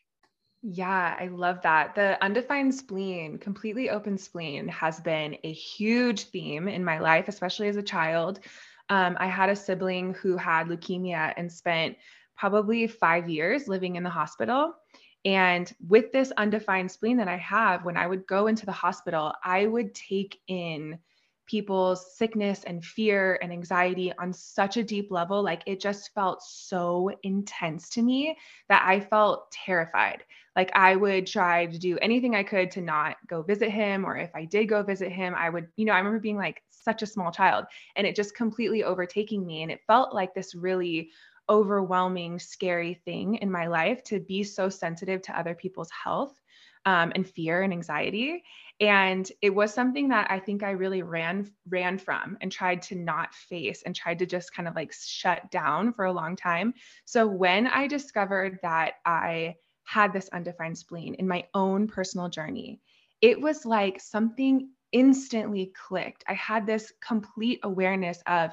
Yeah, 0.66 1.14
I 1.20 1.26
love 1.26 1.60
that. 1.62 1.94
The 1.94 2.22
undefined 2.24 2.74
spleen, 2.74 3.36
completely 3.38 3.90
open 3.90 4.16
spleen, 4.16 4.66
has 4.68 4.98
been 4.98 5.36
a 5.44 5.52
huge 5.52 6.24
theme 6.24 6.68
in 6.68 6.82
my 6.82 6.98
life, 6.98 7.28
especially 7.28 7.68
as 7.68 7.76
a 7.76 7.82
child. 7.82 8.40
Um, 8.88 9.16
I 9.20 9.26
had 9.26 9.50
a 9.50 9.56
sibling 9.56 10.14
who 10.14 10.38
had 10.38 10.68
leukemia 10.68 11.34
and 11.36 11.52
spent 11.52 11.98
probably 12.34 12.86
five 12.86 13.28
years 13.28 13.68
living 13.68 13.96
in 13.96 14.02
the 14.02 14.10
hospital. 14.10 14.74
And 15.26 15.70
with 15.86 16.12
this 16.12 16.32
undefined 16.38 16.90
spleen 16.90 17.18
that 17.18 17.28
I 17.28 17.36
have, 17.36 17.84
when 17.84 17.98
I 17.98 18.06
would 18.06 18.26
go 18.26 18.46
into 18.46 18.64
the 18.64 18.72
hospital, 18.72 19.34
I 19.44 19.66
would 19.66 19.94
take 19.94 20.40
in 20.46 20.98
people's 21.46 22.16
sickness 22.16 22.64
and 22.64 22.84
fear 22.84 23.38
and 23.42 23.52
anxiety 23.52 24.12
on 24.18 24.32
such 24.32 24.76
a 24.76 24.82
deep 24.82 25.10
level. 25.10 25.42
Like 25.42 25.62
it 25.66 25.80
just 25.80 26.12
felt 26.14 26.42
so 26.42 27.10
intense 27.22 27.88
to 27.90 28.02
me 28.02 28.36
that 28.68 28.82
I 28.86 29.00
felt 29.00 29.50
terrified. 29.52 30.24
Like 30.56 30.70
I 30.74 30.96
would 30.96 31.26
try 31.26 31.66
to 31.66 31.78
do 31.78 31.98
anything 31.98 32.34
I 32.34 32.42
could 32.42 32.70
to 32.72 32.80
not 32.80 33.16
go 33.28 33.42
visit 33.42 33.70
him. 33.70 34.04
Or 34.04 34.16
if 34.16 34.30
I 34.34 34.44
did 34.44 34.66
go 34.66 34.82
visit 34.82 35.10
him, 35.10 35.34
I 35.34 35.50
would, 35.50 35.68
you 35.76 35.84
know, 35.84 35.92
I 35.92 35.98
remember 35.98 36.20
being 36.20 36.36
like 36.36 36.62
such 36.70 37.02
a 37.02 37.06
small 37.06 37.32
child 37.32 37.64
and 37.96 38.06
it 38.06 38.16
just 38.16 38.36
completely 38.36 38.84
overtaking 38.84 39.44
me. 39.46 39.62
And 39.62 39.70
it 39.72 39.80
felt 39.86 40.14
like 40.14 40.34
this 40.34 40.54
really 40.54 41.10
overwhelming, 41.48 42.38
scary 42.38 42.94
thing 43.04 43.34
in 43.36 43.50
my 43.50 43.66
life 43.66 44.02
to 44.04 44.20
be 44.20 44.42
so 44.44 44.68
sensitive 44.68 45.20
to 45.22 45.38
other 45.38 45.54
people's 45.54 45.90
health 45.90 46.40
um, 46.86 47.12
and 47.14 47.28
fear 47.28 47.62
and 47.62 47.72
anxiety 47.72 48.42
and 48.80 49.30
it 49.40 49.54
was 49.54 49.72
something 49.72 50.08
that 50.08 50.30
i 50.30 50.38
think 50.38 50.62
i 50.62 50.70
really 50.70 51.02
ran 51.02 51.48
ran 51.68 51.96
from 51.96 52.36
and 52.40 52.50
tried 52.50 52.82
to 52.82 52.96
not 52.96 53.32
face 53.34 53.82
and 53.84 53.94
tried 53.94 54.18
to 54.18 54.26
just 54.26 54.52
kind 54.52 54.66
of 54.66 54.74
like 54.74 54.92
shut 54.92 55.48
down 55.50 55.92
for 55.92 56.06
a 56.06 56.12
long 56.12 56.34
time 56.34 56.74
so 57.04 57.26
when 57.26 57.66
i 57.68 57.86
discovered 57.86 58.58
that 58.62 58.94
i 59.04 59.54
had 59.84 60.12
this 60.12 60.28
undefined 60.32 60.76
spleen 60.76 61.14
in 61.14 61.28
my 61.28 61.44
own 61.54 61.86
personal 61.86 62.28
journey 62.28 62.80
it 63.20 63.40
was 63.40 63.64
like 63.64 64.00
something 64.00 64.68
instantly 64.90 65.72
clicked 65.76 66.24
i 66.28 66.34
had 66.34 66.66
this 66.66 66.92
complete 67.00 67.60
awareness 67.62 68.22
of 68.26 68.50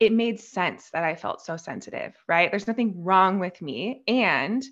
it 0.00 0.14
made 0.14 0.40
sense 0.40 0.88
that 0.94 1.04
I 1.04 1.14
felt 1.14 1.42
so 1.42 1.58
sensitive, 1.58 2.14
right? 2.26 2.50
There's 2.50 2.66
nothing 2.66 3.04
wrong 3.04 3.38
with 3.38 3.60
me. 3.60 4.02
And 4.08 4.64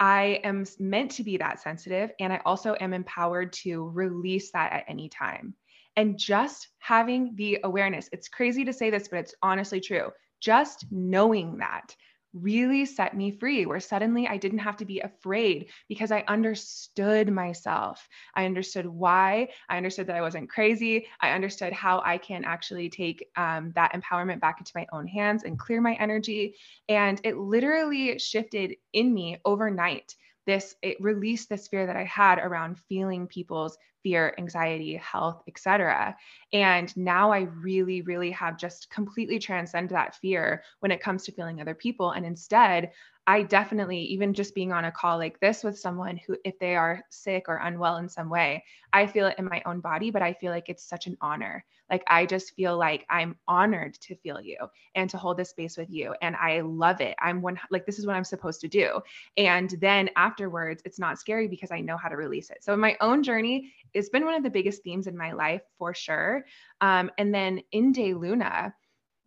I 0.00 0.40
am 0.44 0.64
meant 0.78 1.12
to 1.12 1.24
be 1.24 1.36
that 1.38 1.60
sensitive. 1.60 2.10
And 2.20 2.32
I 2.32 2.40
also 2.44 2.76
am 2.80 2.92
empowered 2.92 3.52
to 3.64 3.88
release 3.88 4.50
that 4.52 4.72
at 4.72 4.84
any 4.88 5.08
time. 5.08 5.54
And 5.96 6.18
just 6.18 6.68
having 6.78 7.34
the 7.36 7.60
awareness, 7.64 8.08
it's 8.12 8.28
crazy 8.28 8.64
to 8.64 8.72
say 8.72 8.90
this, 8.90 9.08
but 9.08 9.20
it's 9.20 9.34
honestly 9.42 9.80
true. 9.80 10.10
Just 10.40 10.86
knowing 10.90 11.58
that 11.58 11.94
really 12.34 12.84
set 12.84 13.16
me 13.16 13.30
free, 13.30 13.64
where 13.64 13.80
suddenly 13.80 14.26
I 14.26 14.36
didn't 14.36 14.58
have 14.58 14.76
to 14.78 14.84
be 14.84 15.00
afraid 15.00 15.70
because 15.88 16.10
I 16.10 16.24
understood 16.28 17.32
myself. 17.32 18.06
I 18.34 18.44
understood 18.44 18.86
why. 18.86 19.48
I 19.68 19.76
understood 19.76 20.08
that 20.08 20.16
I 20.16 20.20
wasn't 20.20 20.50
crazy. 20.50 21.06
I 21.20 21.30
understood 21.30 21.72
how 21.72 22.02
I 22.04 22.18
can 22.18 22.44
actually 22.44 22.90
take 22.90 23.26
um, 23.36 23.72
that 23.74 23.92
empowerment 23.92 24.40
back 24.40 24.58
into 24.58 24.72
my 24.74 24.86
own 24.92 25.06
hands 25.06 25.44
and 25.44 25.58
clear 25.58 25.80
my 25.80 25.94
energy. 25.94 26.56
And 26.88 27.20
it 27.24 27.36
literally 27.36 28.18
shifted 28.18 28.76
in 28.92 29.14
me 29.14 29.38
overnight 29.44 30.14
this 30.46 30.74
it 30.82 31.00
released 31.00 31.48
this 31.48 31.68
fear 31.68 31.86
that 31.86 31.96
i 31.96 32.04
had 32.04 32.38
around 32.38 32.78
feeling 32.88 33.26
people's 33.26 33.76
fear 34.02 34.34
anxiety 34.38 34.96
health 34.96 35.42
etc 35.48 36.14
and 36.52 36.94
now 36.96 37.32
i 37.32 37.40
really 37.40 38.02
really 38.02 38.30
have 38.30 38.58
just 38.58 38.90
completely 38.90 39.38
transcended 39.38 39.94
that 39.94 40.14
fear 40.14 40.62
when 40.80 40.90
it 40.90 41.00
comes 41.00 41.24
to 41.24 41.32
feeling 41.32 41.60
other 41.60 41.74
people. 41.74 42.10
And 42.10 42.26
instead 42.26 42.92
I 43.26 43.42
definitely, 43.42 44.00
even 44.00 44.34
just 44.34 44.54
being 44.54 44.72
on 44.72 44.84
a 44.84 44.92
call 44.92 45.16
like 45.16 45.40
this 45.40 45.64
with 45.64 45.78
someone 45.78 46.18
who, 46.18 46.36
if 46.44 46.58
they 46.58 46.76
are 46.76 47.02
sick 47.08 47.44
or 47.48 47.56
unwell 47.56 47.96
in 47.96 48.08
some 48.08 48.28
way, 48.28 48.64
I 48.92 49.06
feel 49.06 49.26
it 49.26 49.38
in 49.38 49.46
my 49.46 49.62
own 49.64 49.80
body, 49.80 50.10
but 50.10 50.20
I 50.20 50.34
feel 50.34 50.52
like 50.52 50.68
it's 50.68 50.84
such 50.86 51.06
an 51.06 51.16
honor. 51.22 51.64
Like, 51.90 52.04
I 52.06 52.26
just 52.26 52.54
feel 52.54 52.76
like 52.76 53.06
I'm 53.08 53.36
honored 53.48 53.94
to 54.02 54.14
feel 54.16 54.40
you 54.42 54.58
and 54.94 55.08
to 55.08 55.16
hold 55.16 55.38
this 55.38 55.50
space 55.50 55.76
with 55.78 55.90
you. 55.90 56.14
And 56.20 56.36
I 56.36 56.60
love 56.60 57.00
it. 57.00 57.14
I'm 57.18 57.40
one, 57.40 57.58
like, 57.70 57.86
this 57.86 57.98
is 57.98 58.06
what 58.06 58.14
I'm 58.14 58.24
supposed 58.24 58.60
to 58.60 58.68
do. 58.68 59.00
And 59.38 59.70
then 59.80 60.10
afterwards, 60.16 60.82
it's 60.84 60.98
not 60.98 61.18
scary 61.18 61.48
because 61.48 61.70
I 61.70 61.80
know 61.80 61.96
how 61.96 62.10
to 62.10 62.16
release 62.16 62.50
it. 62.50 62.62
So, 62.62 62.74
in 62.74 62.80
my 62.80 62.96
own 63.00 63.22
journey, 63.22 63.72
it's 63.94 64.10
been 64.10 64.26
one 64.26 64.34
of 64.34 64.42
the 64.42 64.50
biggest 64.50 64.82
themes 64.82 65.06
in 65.06 65.16
my 65.16 65.32
life 65.32 65.62
for 65.78 65.94
sure. 65.94 66.44
Um, 66.82 67.10
and 67.16 67.34
then 67.34 67.62
in 67.72 67.92
DayLuna, 67.94 68.74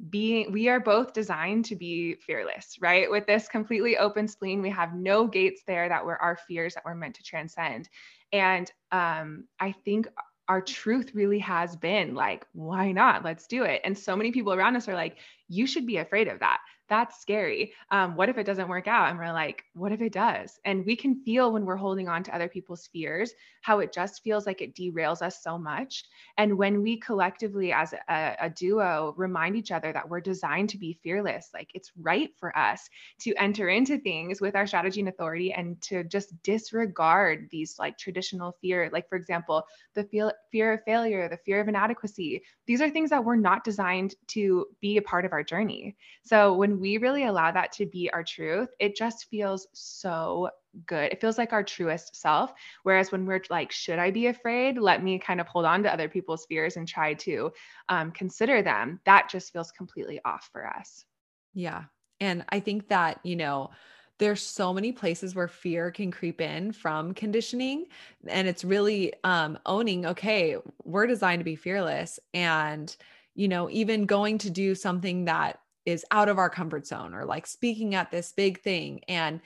being 0.09 0.51
we 0.51 0.69
are 0.69 0.79
both 0.79 1.13
designed 1.13 1.65
to 1.65 1.75
be 1.75 2.15
fearless 2.15 2.77
right? 2.81 3.09
With 3.09 3.25
this 3.25 3.47
completely 3.47 3.97
open 3.97 4.27
spleen 4.27 4.61
we 4.61 4.69
have 4.69 4.93
no 4.93 5.27
gates 5.27 5.63
there 5.65 5.89
that 5.89 6.05
were 6.05 6.21
our 6.21 6.37
fears 6.47 6.75
that 6.75 6.85
we're 6.85 6.95
meant 6.95 7.15
to 7.15 7.23
transcend. 7.23 7.89
And 8.31 8.71
um, 8.91 9.45
i 9.59 9.71
think 9.71 10.07
our 10.49 10.61
truth 10.61 11.11
really 11.13 11.39
has 11.39 11.75
been 11.75 12.15
like 12.15 12.45
why 12.53 12.91
not? 12.91 13.23
Let's 13.23 13.47
do 13.47 13.63
it. 13.63 13.81
And 13.83 13.97
so 13.97 14.15
many 14.15 14.31
people 14.31 14.53
around 14.53 14.75
us 14.75 14.87
are 14.87 14.95
like 14.95 15.17
you 15.49 15.67
should 15.67 15.85
be 15.85 15.97
afraid 15.97 16.27
of 16.27 16.39
that 16.39 16.59
that's 16.89 17.19
scary. 17.19 17.73
Um, 17.91 18.15
what 18.15 18.29
if 18.29 18.37
it 18.37 18.45
doesn't 18.45 18.69
work 18.69 18.87
out? 18.87 19.09
And 19.09 19.19
we're 19.19 19.33
like, 19.33 19.63
what 19.73 19.91
if 19.91 20.01
it 20.01 20.13
does? 20.13 20.59
And 20.65 20.85
we 20.85 20.95
can 20.95 21.21
feel 21.23 21.51
when 21.51 21.65
we're 21.65 21.75
holding 21.75 22.07
on 22.07 22.23
to 22.23 22.35
other 22.35 22.47
people's 22.47 22.87
fears 22.87 23.33
how 23.61 23.79
it 23.79 23.91
just 23.91 24.23
feels 24.23 24.45
like 24.45 24.61
it 24.61 24.75
derails 24.75 25.21
us 25.21 25.43
so 25.43 25.57
much. 25.57 26.05
And 26.37 26.57
when 26.57 26.81
we 26.81 26.97
collectively, 26.97 27.73
as 27.73 27.93
a, 28.07 28.35
a 28.39 28.49
duo, 28.49 29.13
remind 29.17 29.57
each 29.57 29.71
other 29.71 29.91
that 29.91 30.07
we're 30.07 30.21
designed 30.21 30.69
to 30.69 30.77
be 30.77 30.99
fearless, 31.03 31.49
like 31.53 31.69
it's 31.73 31.91
right 31.99 32.29
for 32.39 32.57
us 32.57 32.89
to 33.19 33.33
enter 33.35 33.67
into 33.67 33.97
things 33.97 34.39
with 34.39 34.55
our 34.55 34.65
strategy 34.65 35.01
and 35.01 35.09
authority 35.09 35.51
and 35.51 35.81
to 35.81 36.03
just 36.05 36.41
disregard 36.43 37.49
these 37.51 37.75
like 37.77 37.97
traditional 37.97 38.55
fear. 38.61 38.89
Like, 38.93 39.09
for 39.09 39.17
example, 39.17 39.63
the 39.95 40.05
fear, 40.05 40.31
fear 40.51 40.73
of 40.73 40.83
failure, 40.85 41.27
the 41.27 41.37
fear 41.37 41.59
of 41.59 41.67
inadequacy. 41.67 42.41
These 42.65 42.81
are 42.81 42.89
things 42.89 43.09
that 43.09 43.25
we're 43.25 43.35
not 43.35 43.63
designed 43.63 44.15
to 44.27 44.67
be 44.79 44.97
a 44.97 45.01
part 45.01 45.25
of 45.25 45.33
our 45.33 45.43
journey. 45.43 45.97
So 46.23 46.53
when 46.53 46.76
we 46.79 46.97
really 46.97 47.25
allow 47.25 47.51
that 47.51 47.71
to 47.73 47.85
be 47.85 48.09
our 48.11 48.23
truth, 48.23 48.69
it 48.79 48.95
just 48.95 49.29
feels 49.29 49.67
so 49.73 50.49
good. 50.85 51.11
It 51.11 51.21
feels 51.21 51.37
like 51.37 51.53
our 51.53 51.63
truest 51.63 52.15
self. 52.15 52.53
Whereas 52.83 53.11
when 53.11 53.25
we're 53.25 53.41
like, 53.49 53.71
should 53.71 53.99
I 53.99 54.11
be 54.11 54.27
afraid? 54.27 54.77
Let 54.77 55.03
me 55.03 55.19
kind 55.19 55.41
of 55.41 55.47
hold 55.47 55.65
on 55.65 55.83
to 55.83 55.93
other 55.93 56.09
people's 56.09 56.45
fears 56.45 56.77
and 56.77 56.87
try 56.87 57.13
to 57.15 57.51
um, 57.89 58.11
consider 58.11 58.61
them. 58.61 58.99
That 59.05 59.29
just 59.29 59.51
feels 59.51 59.71
completely 59.71 60.19
off 60.23 60.49
for 60.51 60.67
us. 60.67 61.05
Yeah. 61.53 61.85
And 62.19 62.45
I 62.49 62.59
think 62.59 62.87
that, 62.89 63.19
you 63.23 63.35
know, 63.35 63.71
there's 64.19 64.41
so 64.41 64.73
many 64.73 64.91
places 64.91 65.35
where 65.35 65.47
fear 65.47 65.91
can 65.91 66.11
creep 66.11 66.41
in 66.41 66.71
from 66.71 67.13
conditioning 67.13 67.85
and 68.27 68.47
it's 68.47 68.63
really 68.63 69.13
um, 69.23 69.57
owning 69.65 70.05
okay 70.05 70.57
we're 70.83 71.07
designed 71.07 71.39
to 71.39 71.45
be 71.45 71.55
fearless 71.55 72.19
and 72.33 72.95
you 73.35 73.47
know 73.47 73.69
even 73.69 74.05
going 74.05 74.37
to 74.39 74.49
do 74.49 74.73
something 74.73 75.25
that 75.25 75.59
is 75.87 76.03
out 76.11 76.27
of 76.27 76.37
our 76.37 76.49
comfort 76.49 76.85
zone 76.85 77.13
or 77.13 77.25
like 77.25 77.47
speaking 77.47 77.95
at 77.95 78.11
this 78.11 78.33
big 78.33 78.61
thing 78.61 78.99
and 79.07 79.39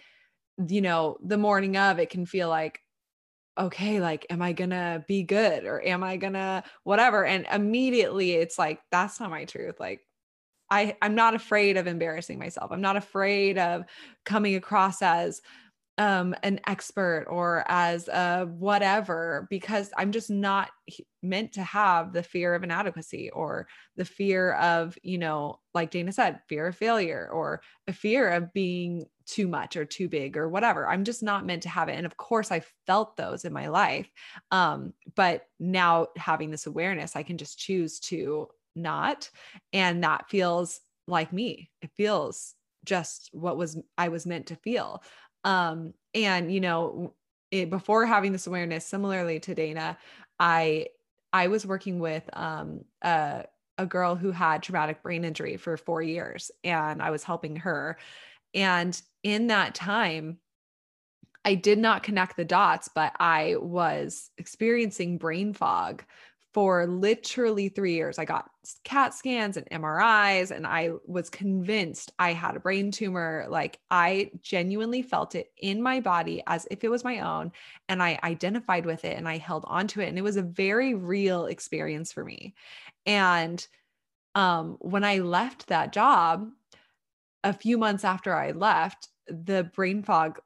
you 0.67 0.81
know 0.81 1.15
the 1.23 1.37
morning 1.37 1.77
of 1.77 1.99
it 1.99 2.09
can 2.09 2.25
feel 2.25 2.49
like 2.49 2.81
okay 3.59 4.01
like 4.01 4.25
am 4.31 4.41
i 4.41 4.51
gonna 4.51 5.05
be 5.07 5.21
good 5.21 5.65
or 5.65 5.85
am 5.85 6.03
i 6.03 6.17
gonna 6.17 6.63
whatever? 6.83 7.23
And 7.23 7.45
immediately 7.53 8.31
it's 8.31 8.57
like 8.57 8.79
that's 8.91 9.19
not 9.19 9.29
my 9.29 9.45
truth. 9.45 9.79
Like 9.79 10.01
i 10.71 10.97
i'm 11.01 11.13
not 11.13 11.35
afraid 11.35 11.77
of 11.77 11.85
embarrassing 11.85 12.39
myself. 12.39 12.71
I'm 12.71 12.81
not 12.81 12.97
afraid 12.97 13.59
of 13.59 13.83
coming 14.25 14.55
across 14.55 15.01
as 15.03 15.41
um, 16.01 16.33
an 16.41 16.59
expert 16.65 17.27
or 17.29 17.63
as 17.67 18.07
a 18.07 18.45
whatever 18.45 19.45
because 19.51 19.91
I'm 19.95 20.11
just 20.11 20.31
not 20.31 20.71
meant 21.21 21.53
to 21.53 21.61
have 21.61 22.11
the 22.11 22.23
fear 22.23 22.55
of 22.55 22.63
inadequacy 22.63 23.29
or 23.29 23.67
the 23.97 24.05
fear 24.05 24.53
of, 24.53 24.97
you 25.03 25.19
know, 25.19 25.59
like 25.75 25.91
Dana 25.91 26.11
said, 26.11 26.39
fear 26.49 26.65
of 26.65 26.75
failure 26.75 27.29
or 27.31 27.61
a 27.87 27.93
fear 27.93 28.31
of 28.31 28.51
being 28.51 29.05
too 29.27 29.47
much 29.47 29.75
or 29.75 29.85
too 29.85 30.09
big 30.09 30.37
or 30.37 30.49
whatever. 30.49 30.87
I'm 30.87 31.03
just 31.03 31.21
not 31.21 31.45
meant 31.45 31.61
to 31.63 31.69
have 31.69 31.87
it. 31.87 31.97
And 31.97 32.07
of 32.07 32.17
course, 32.17 32.51
I 32.51 32.63
felt 32.87 33.15
those 33.15 33.45
in 33.45 33.53
my 33.53 33.67
life. 33.67 34.09
Um, 34.49 34.93
but 35.15 35.43
now 35.59 36.07
having 36.17 36.49
this 36.49 36.65
awareness, 36.65 37.15
I 37.15 37.21
can 37.21 37.37
just 37.37 37.59
choose 37.59 37.99
to 37.99 38.47
not. 38.75 39.29
And 39.71 40.03
that 40.03 40.31
feels 40.31 40.79
like 41.07 41.31
me. 41.31 41.69
It 41.83 41.91
feels 41.95 42.55
just 42.85 43.29
what 43.31 43.57
was 43.57 43.77
I 43.99 44.07
was 44.07 44.25
meant 44.25 44.47
to 44.47 44.55
feel. 44.55 45.03
Um, 45.43 45.93
and 46.13 46.53
you 46.53 46.59
know, 46.59 47.13
it, 47.51 47.69
before 47.69 48.05
having 48.05 48.31
this 48.31 48.47
awareness, 48.47 48.85
similarly 48.85 49.39
to 49.41 49.55
Dana, 49.55 49.97
I 50.39 50.87
I 51.33 51.47
was 51.47 51.65
working 51.65 51.99
with 51.99 52.29
um, 52.33 52.83
a, 53.01 53.45
a 53.77 53.85
girl 53.85 54.15
who 54.15 54.31
had 54.31 54.63
traumatic 54.63 55.01
brain 55.01 55.23
injury 55.23 55.57
for 55.57 55.77
four 55.77 56.01
years, 56.01 56.51
and 56.63 57.01
I 57.01 57.11
was 57.11 57.23
helping 57.23 57.57
her. 57.57 57.97
And 58.53 58.99
in 59.23 59.47
that 59.47 59.75
time, 59.75 60.39
I 61.43 61.55
did 61.55 61.79
not 61.79 62.03
connect 62.03 62.37
the 62.37 62.45
dots, 62.45 62.89
but 62.93 63.13
I 63.19 63.55
was 63.57 64.29
experiencing 64.37 65.17
brain 65.17 65.53
fog 65.53 66.03
for 66.53 66.85
literally 66.85 67.69
three 67.69 67.93
years. 67.93 68.19
I 68.19 68.25
got 68.25 68.49
CAT 68.83 69.13
scans 69.13 69.57
and 69.57 69.69
MRIs, 69.69 70.51
and 70.51 70.67
I 70.67 70.91
was 71.05 71.29
convinced 71.29 72.11
I 72.19 72.33
had 72.33 72.55
a 72.55 72.59
brain 72.59 72.91
tumor. 72.91 73.45
Like 73.49 73.79
I 73.89 74.31
genuinely 74.41 75.01
felt 75.01 75.35
it 75.35 75.51
in 75.57 75.81
my 75.81 76.01
body 76.01 76.43
as 76.47 76.67
if 76.69 76.83
it 76.83 76.91
was 76.91 77.03
my 77.03 77.19
own. 77.19 77.51
And 77.87 78.03
I 78.03 78.19
identified 78.23 78.85
with 78.85 79.05
it 79.05 79.17
and 79.17 79.27
I 79.27 79.37
held 79.37 79.63
on 79.67 79.87
to 79.87 80.01
it. 80.01 80.09
And 80.09 80.17
it 80.17 80.23
was 80.23 80.37
a 80.37 80.41
very 80.41 80.93
real 80.93 81.45
experience 81.45 82.11
for 82.11 82.25
me. 82.25 82.53
And 83.05 83.65
um, 84.35 84.77
when 84.79 85.03
I 85.03 85.19
left 85.19 85.67
that 85.67 85.93
job, 85.93 86.49
a 87.43 87.53
few 87.53 87.77
months 87.77 88.03
after 88.03 88.35
I 88.35 88.51
left, 88.51 89.07
the 89.27 89.63
brain 89.75 90.03
fog 90.03 90.39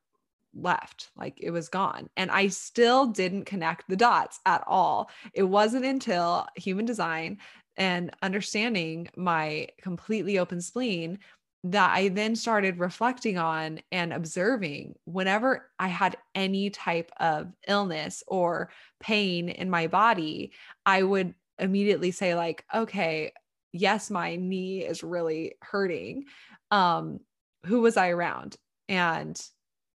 left 0.56 1.10
like 1.18 1.38
it 1.42 1.52
was 1.52 1.70
gone 1.70 2.10
and 2.16 2.32
i 2.32 2.48
still 2.48 3.08
didn't 3.08 3.46
connect 3.46 3.88
the 3.90 3.96
dots 3.96 4.40
at 4.46 4.64
all 4.68 5.10
it 5.34 5.44
wasn't 5.44 5.84
until 5.84 6.48
human 6.56 6.86
design 6.86 7.38
and 7.78 8.12
understanding 8.22 9.08
my 9.16 9.68
completely 9.82 10.40
open 10.40 10.62
spleen 10.62 11.20
that 11.66 11.96
I 11.96 12.10
then 12.10 12.36
started 12.36 12.78
reflecting 12.78 13.40
on 13.40 13.80
and 13.92 14.14
observing 14.14 14.96
whenever 15.06 15.68
I 15.80 15.88
had 15.88 16.16
any 16.36 16.70
type 16.70 17.12
of 17.20 17.52
illness 17.68 18.24
or 18.28 18.70
pain 19.00 19.50
in 19.50 19.72
my 19.72 19.88
body, 19.88 20.52
I 20.86 21.02
would 21.02 21.34
immediately 21.58 22.12
say 22.12 22.36
like, 22.36 22.64
okay, 22.74 23.32
yes, 23.72 24.12
my 24.12 24.36
knee 24.36 24.86
is 24.86 25.04
really 25.04 25.56
hurting. 25.62 26.26
Um, 26.70 27.20
who 27.66 27.82
was 27.82 27.98
I 27.98 28.10
around? 28.10 28.58
And 28.88 29.42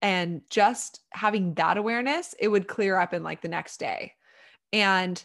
and 0.03 0.43
just 0.51 1.01
having 1.11 1.55
that 1.55 1.77
awareness, 1.77 2.35
it 2.39 2.49
would 2.49 2.69
clear 2.69 2.97
up 2.97 3.13
in 3.13 3.23
like 3.23 3.41
the 3.41 3.49
next 3.49 3.79
day. 3.79 4.15
And 4.73 5.23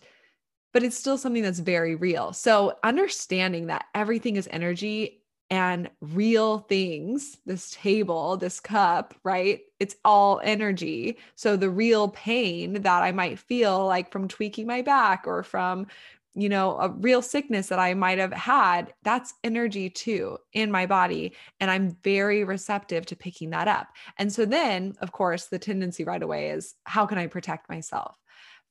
but 0.74 0.84
it's 0.84 0.98
still 0.98 1.20
something 1.20 1.44
that's 1.44 1.60
very 1.60 1.96
real. 1.96 2.34
So 2.34 2.78
understanding 2.84 3.68
that 3.68 3.86
everything 3.94 4.36
is 4.38 4.50
energy 4.50 5.22
and 5.52 5.88
real 6.02 6.60
things, 6.60 7.38
this 7.46 7.70
table, 7.70 8.38
this 8.38 8.60
cup, 8.60 9.14
right? 9.24 9.62
It's 9.80 9.96
all 10.04 10.42
energy. 10.44 11.20
So 11.36 11.56
the 11.56 11.70
real 11.70 12.08
pain 12.08 12.82
that 12.82 13.04
I 13.04 13.12
might 13.12 13.38
feel 13.38 13.86
like 13.86 14.12
from 14.12 14.28
tweaking 14.28 14.66
my 14.66 14.82
back 14.82 15.26
or 15.28 15.44
from 15.44 15.86
you 16.36 16.50
know, 16.50 16.78
a 16.80 16.90
real 16.90 17.22
sickness 17.22 17.68
that 17.68 17.80
I 17.80 17.94
might 17.94 18.18
have 18.18 18.34
had, 18.34 18.94
that's 19.04 19.36
energy 19.44 19.90
too 19.90 20.38
in 20.54 20.72
my 20.72 20.86
body. 20.86 21.36
And 21.60 21.70
I'm 21.70 21.96
very 22.04 22.44
receptive 22.44 23.06
to 23.08 23.16
picking 23.16 23.52
that 23.52 23.68
up. 23.68 23.88
And 24.18 24.34
so 24.34 24.46
then, 24.46 24.96
of 25.00 25.12
course, 25.12 25.46
the 25.46 25.60
tendency 25.60 26.04
right 26.04 26.24
away 26.24 26.50
is 26.50 26.74
how 26.86 27.06
can 27.06 27.18
I 27.18 27.28
protect 27.28 27.70
myself 27.70 28.18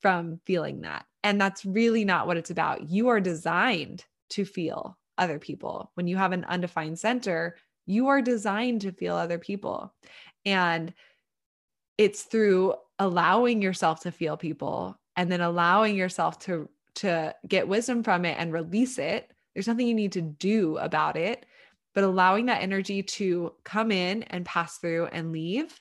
from 0.00 0.40
feeling 0.44 0.80
that? 0.80 1.04
And 1.22 1.40
that's 1.40 1.64
really 1.64 2.04
not 2.04 2.26
what 2.26 2.36
it's 2.36 2.50
about. 2.50 2.90
You 2.90 3.08
are 3.08 3.20
designed 3.20 4.04
to 4.30 4.44
feel 4.44 4.98
other 5.16 5.38
people. 5.38 5.92
When 5.94 6.08
you 6.08 6.16
have 6.16 6.32
an 6.32 6.44
undefined 6.44 6.98
center, 6.98 7.56
you 7.86 8.08
are 8.08 8.22
designed 8.22 8.80
to 8.80 8.92
feel 8.92 9.14
other 9.14 9.38
people. 9.38 9.94
And 10.44 10.92
it's 11.96 12.22
through 12.22 12.74
allowing 12.98 13.62
yourself 13.62 14.00
to 14.00 14.10
feel 14.10 14.36
people 14.36 14.98
and 15.14 15.30
then 15.30 15.40
allowing 15.40 15.94
yourself 15.94 16.38
to 16.40 16.68
to 16.96 17.34
get 17.46 17.68
wisdom 17.68 18.02
from 18.02 18.24
it 18.24 18.36
and 18.38 18.52
release 18.52 18.98
it. 18.98 19.30
There's 19.54 19.68
nothing 19.68 19.86
you 19.86 19.94
need 19.94 20.12
to 20.12 20.22
do 20.22 20.78
about 20.78 21.16
it, 21.16 21.46
but 21.94 22.04
allowing 22.04 22.46
that 22.46 22.62
energy 22.62 23.02
to 23.02 23.52
come 23.64 23.92
in 23.92 24.22
and 24.24 24.44
pass 24.44 24.78
through 24.78 25.06
and 25.06 25.32
leave. 25.32 25.78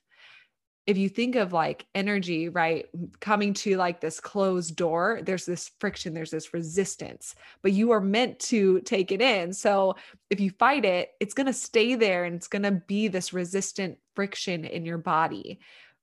If 0.88 0.98
you 0.98 1.10
think 1.10 1.36
of 1.36 1.54
like 1.54 1.86
energy, 1.94 2.50
right, 2.50 2.88
coming 3.20 3.54
to 3.54 3.78
like 3.78 4.02
this 4.02 4.20
closed 4.20 4.76
door, 4.76 5.22
there's 5.24 5.46
this 5.46 5.72
friction, 5.80 6.14
there's 6.14 6.32
this 6.32 6.54
resistance, 6.54 7.36
but 7.62 7.72
you 7.72 7.92
are 7.92 8.02
meant 8.02 8.40
to 8.40 8.82
take 8.82 9.12
it 9.12 9.22
in. 9.22 9.54
So 9.54 9.96
if 10.30 10.40
you 10.40 10.50
fight 10.50 10.84
it, 10.84 11.12
it's 11.20 11.36
going 11.36 11.48
to 11.48 11.54
stay 11.54 11.96
there 11.96 12.26
and 12.26 12.36
it's 12.36 12.48
going 12.48 12.64
to 12.64 12.72
be 12.72 13.08
this 13.08 13.32
resistant 13.32 14.00
friction 14.16 14.66
in 14.66 14.84
your 14.84 14.98
body 14.98 15.60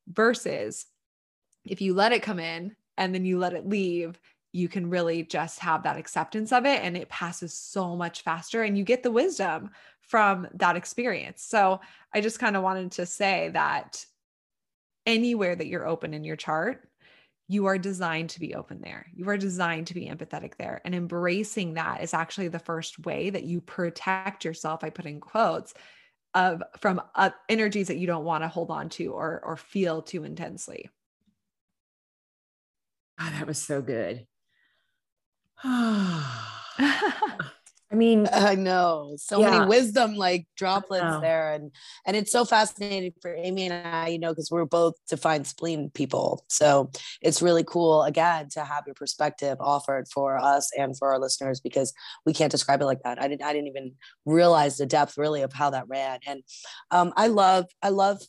versus 0.06 0.86
if 1.64 1.80
you 1.80 1.92
let 1.92 2.12
it 2.12 2.22
come 2.22 2.38
in 2.38 2.74
and 2.96 3.14
then 3.14 3.24
you 3.24 3.38
let 3.38 3.52
it 3.52 3.68
leave, 3.68 4.18
you 4.52 4.68
can 4.68 4.88
really 4.88 5.22
just 5.22 5.58
have 5.60 5.82
that 5.82 5.96
acceptance 5.96 6.52
of 6.52 6.64
it 6.64 6.82
and 6.82 6.96
it 6.96 7.08
passes 7.08 7.52
so 7.52 7.94
much 7.94 8.22
faster 8.22 8.62
and 8.62 8.78
you 8.78 8.84
get 8.84 9.02
the 9.02 9.10
wisdom 9.10 9.70
from 10.00 10.48
that 10.54 10.76
experience. 10.76 11.42
So 11.42 11.80
I 12.14 12.20
just 12.20 12.38
kind 12.38 12.56
of 12.56 12.62
wanted 12.62 12.92
to 12.92 13.06
say 13.06 13.50
that 13.52 14.04
anywhere 15.06 15.54
that 15.54 15.66
you're 15.66 15.86
open 15.86 16.14
in 16.14 16.24
your 16.24 16.36
chart, 16.36 16.88
you 17.46 17.66
are 17.66 17.78
designed 17.78 18.30
to 18.30 18.40
be 18.40 18.54
open 18.54 18.80
there. 18.80 19.06
You 19.14 19.28
are 19.30 19.38
designed 19.38 19.86
to 19.88 19.94
be 19.94 20.06
empathetic 20.06 20.56
there. 20.56 20.80
And 20.84 20.94
embracing 20.94 21.74
that 21.74 22.02
is 22.02 22.12
actually 22.12 22.48
the 22.48 22.58
first 22.58 23.04
way 23.04 23.30
that 23.30 23.44
you 23.44 23.60
protect 23.60 24.44
yourself, 24.44 24.84
I 24.84 24.90
put 24.90 25.06
in 25.06 25.20
quotes, 25.20 25.72
of 26.34 26.62
from 26.78 27.00
uh, 27.14 27.30
energies 27.48 27.88
that 27.88 27.96
you 27.96 28.06
don't 28.06 28.24
want 28.24 28.44
to 28.44 28.48
hold 28.48 28.70
on 28.70 28.90
to 28.90 29.12
or 29.12 29.40
or 29.42 29.56
feel 29.56 30.02
too 30.02 30.24
intensely. 30.24 30.90
Oh, 33.18 33.30
that 33.30 33.46
was 33.46 33.58
so 33.58 33.80
good. 33.80 34.26
I 37.90 37.94
mean, 37.94 38.28
I 38.32 38.54
know 38.54 39.14
so 39.16 39.40
yeah. 39.40 39.50
many 39.50 39.66
wisdom 39.66 40.14
like 40.14 40.46
droplets 40.56 41.20
there, 41.20 41.52
and 41.52 41.70
and 42.06 42.16
it's 42.16 42.32
so 42.32 42.44
fascinating 42.44 43.12
for 43.20 43.34
Amy 43.34 43.66
and 43.66 43.86
I, 43.86 44.08
you 44.08 44.18
know, 44.18 44.30
because 44.30 44.50
we're 44.50 44.64
both 44.64 44.94
defined 45.08 45.46
spleen 45.46 45.90
people. 45.90 46.44
So 46.48 46.90
it's 47.20 47.42
really 47.42 47.64
cool 47.64 48.02
again 48.02 48.48
to 48.50 48.64
have 48.64 48.84
your 48.86 48.94
perspective 48.94 49.56
offered 49.60 50.06
for 50.08 50.38
us 50.38 50.70
and 50.76 50.96
for 50.96 51.12
our 51.12 51.18
listeners 51.18 51.60
because 51.60 51.92
we 52.26 52.32
can't 52.32 52.52
describe 52.52 52.80
it 52.80 52.86
like 52.86 53.02
that. 53.02 53.20
I 53.20 53.28
didn't 53.28 53.42
I 53.42 53.52
didn't 53.52 53.68
even 53.68 53.92
realize 54.26 54.76
the 54.76 54.86
depth 54.86 55.16
really 55.16 55.42
of 55.42 55.52
how 55.52 55.70
that 55.70 55.88
ran, 55.88 56.20
and 56.26 56.42
um, 56.90 57.12
I 57.16 57.28
love 57.28 57.66
I 57.82 57.88
love 57.90 58.20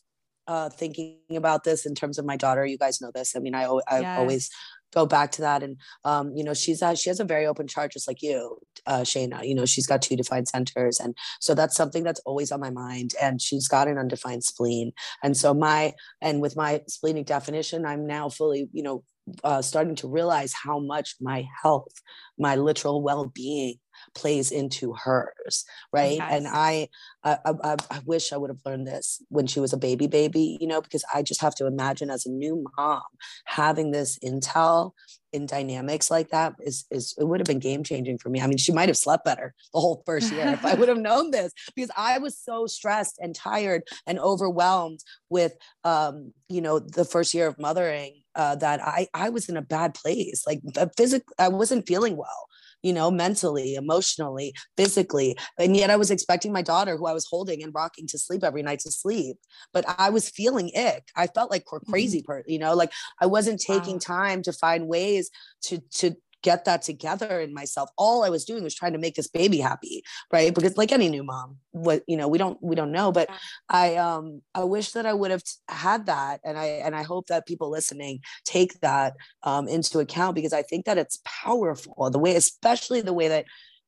uh, 0.47 0.67
thinking 0.67 1.19
about 1.35 1.63
this 1.63 1.85
in 1.85 1.93
terms 1.93 2.17
of 2.17 2.25
my 2.25 2.35
daughter. 2.35 2.65
You 2.65 2.77
guys 2.77 3.01
know 3.01 3.11
this. 3.13 3.35
I 3.35 3.39
mean, 3.39 3.53
I, 3.53 3.65
I 3.65 3.99
yes. 3.99 4.19
always 4.19 4.49
go 4.93 5.05
back 5.05 5.31
to 5.31 5.41
that 5.41 5.63
and 5.63 5.77
um, 6.05 6.35
you 6.35 6.43
know 6.43 6.53
she's 6.53 6.81
uh, 6.81 6.95
she 6.95 7.09
has 7.09 7.19
a 7.19 7.25
very 7.25 7.45
open 7.45 7.67
chart 7.67 7.91
just 7.91 8.07
like 8.07 8.21
you 8.21 8.57
uh, 8.85 9.01
shayna 9.01 9.47
you 9.47 9.55
know 9.55 9.65
she's 9.65 9.87
got 9.87 10.01
two 10.01 10.15
defined 10.15 10.47
centers 10.47 10.99
and 10.99 11.15
so 11.39 11.53
that's 11.53 11.75
something 11.75 12.03
that's 12.03 12.21
always 12.21 12.51
on 12.51 12.59
my 12.59 12.69
mind 12.69 13.13
and 13.21 13.41
she's 13.41 13.67
got 13.67 13.87
an 13.87 13.97
undefined 13.97 14.43
spleen 14.43 14.91
and 15.23 15.35
so 15.35 15.53
my 15.53 15.93
and 16.21 16.41
with 16.41 16.55
my 16.55 16.81
splenic 16.87 17.25
definition 17.25 17.85
i'm 17.85 18.05
now 18.05 18.29
fully 18.29 18.69
you 18.71 18.83
know 18.83 19.03
uh, 19.43 19.61
starting 19.61 19.95
to 19.95 20.07
realize 20.07 20.53
how 20.53 20.79
much 20.79 21.15
my 21.21 21.47
health 21.61 21.93
my 22.39 22.55
literal 22.55 23.03
well-being 23.03 23.75
plays 24.19 24.51
into 24.51 24.93
hers 24.93 25.65
right 25.93 26.17
yes. 26.17 26.31
and 26.31 26.47
I, 26.47 26.89
I, 27.23 27.37
I 27.45 27.75
i 27.89 27.99
wish 28.05 28.33
i 28.33 28.37
would 28.37 28.49
have 28.49 28.65
learned 28.65 28.87
this 28.87 29.21
when 29.29 29.47
she 29.47 29.59
was 29.59 29.73
a 29.73 29.77
baby 29.77 30.07
baby 30.07 30.57
you 30.59 30.67
know 30.67 30.81
because 30.81 31.03
i 31.13 31.21
just 31.21 31.41
have 31.41 31.55
to 31.55 31.65
imagine 31.65 32.09
as 32.09 32.25
a 32.25 32.31
new 32.31 32.65
mom 32.77 33.01
having 33.45 33.91
this 33.91 34.19
intel 34.19 34.91
in 35.31 35.45
dynamics 35.45 36.09
like 36.09 36.29
that 36.29 36.55
is 36.59 36.85
is 36.91 37.13
it 37.17 37.23
would 37.23 37.39
have 37.39 37.47
been 37.47 37.59
game 37.59 37.83
changing 37.83 38.17
for 38.17 38.29
me. 38.29 38.41
I 38.41 38.47
mean, 38.47 38.57
she 38.57 38.71
might 38.71 38.89
have 38.89 38.97
slept 38.97 39.25
better 39.25 39.53
the 39.73 39.79
whole 39.79 40.01
first 40.05 40.31
year 40.31 40.47
if 40.47 40.65
I 40.65 40.73
would 40.73 40.89
have 40.89 40.97
known 41.09 41.31
this 41.31 41.53
because 41.75 41.91
I 41.95 42.17
was 42.17 42.37
so 42.37 42.65
stressed 42.65 43.19
and 43.19 43.35
tired 43.35 43.83
and 44.07 44.19
overwhelmed 44.19 45.01
with 45.29 45.55
um, 45.83 46.33
you 46.47 46.61
know, 46.61 46.79
the 46.79 47.05
first 47.05 47.33
year 47.33 47.47
of 47.47 47.59
mothering 47.59 48.21
uh, 48.35 48.55
that 48.55 48.81
I 48.81 49.07
I 49.13 49.29
was 49.29 49.49
in 49.49 49.57
a 49.57 49.61
bad 49.61 49.93
place. 49.93 50.45
Like 50.47 50.61
physically 50.97 51.35
I 51.37 51.49
wasn't 51.49 51.87
feeling 51.87 52.17
well 52.17 52.47
you 52.81 52.93
know, 52.93 53.11
mentally, 53.11 53.75
emotionally, 53.75 54.53
physically. 54.77 55.37
And 55.57 55.75
yet 55.75 55.89
I 55.89 55.95
was 55.95 56.11
expecting 56.11 56.51
my 56.51 56.61
daughter, 56.61 56.97
who 56.97 57.07
I 57.07 57.13
was 57.13 57.27
holding 57.29 57.63
and 57.63 57.73
rocking 57.73 58.07
to 58.07 58.17
sleep 58.17 58.43
every 58.43 58.63
night 58.63 58.79
to 58.79 58.91
sleep. 58.91 59.37
But 59.73 59.85
I 59.97 60.09
was 60.09 60.29
feeling 60.29 60.71
ick. 60.75 61.09
I 61.15 61.27
felt 61.27 61.51
like 61.51 61.65
mm-hmm. 61.65 61.91
crazy 61.91 62.19
mm-hmm. 62.19 62.31
person, 62.31 62.51
you 62.51 62.59
know, 62.59 62.73
like 62.73 62.91
I 63.21 63.25
wasn't 63.25 63.59
taking 63.59 63.95
wow. 63.95 63.99
time 63.99 64.41
to 64.43 64.53
find 64.53 64.87
ways 64.87 65.29
to 65.63 65.79
to 65.95 66.15
get 66.41 66.65
that 66.65 66.81
together 66.81 67.39
in 67.39 67.53
myself. 67.53 67.89
All 67.97 68.23
i 68.23 68.29
was 68.29 68.45
doing 68.45 68.63
was 68.63 68.75
trying 68.75 68.93
to 68.93 68.99
make 68.99 69.15
this 69.15 69.27
baby 69.27 69.59
happy 69.59 70.03
right? 70.31 70.53
Because 70.53 70.77
like 70.77 70.91
any 70.91 71.09
new 71.09 71.23
mom 71.23 71.57
what 71.71 72.03
you 72.07 72.17
know 72.17 72.27
we 72.27 72.37
don't 72.37 72.61
we 72.61 72.75
don't 72.75 72.91
know 72.91 73.11
but 73.11 73.29
i 73.69 73.95
um 73.95 74.41
i 74.55 74.63
wish 74.63 74.91
that 74.91 75.05
i 75.05 75.13
would 75.13 75.29
have 75.31 75.43
had 75.67 76.07
that 76.07 76.39
and 76.43 76.57
i 76.57 76.65
and 76.65 76.95
i 76.95 77.03
hope 77.03 77.27
that 77.27 77.45
people 77.45 77.69
listening 77.69 78.19
take 78.43 78.79
that 78.79 79.13
um 79.43 79.67
into 79.67 79.99
account 79.99 80.35
because 80.35 80.53
i 80.53 80.63
think 80.63 80.85
that 80.85 80.97
it's 80.97 81.19
powerful 81.23 82.09
the 82.09 82.19
way 82.19 82.35
especially 82.35 83.01
the 83.01 83.13
way 83.13 83.27
that 83.27 83.45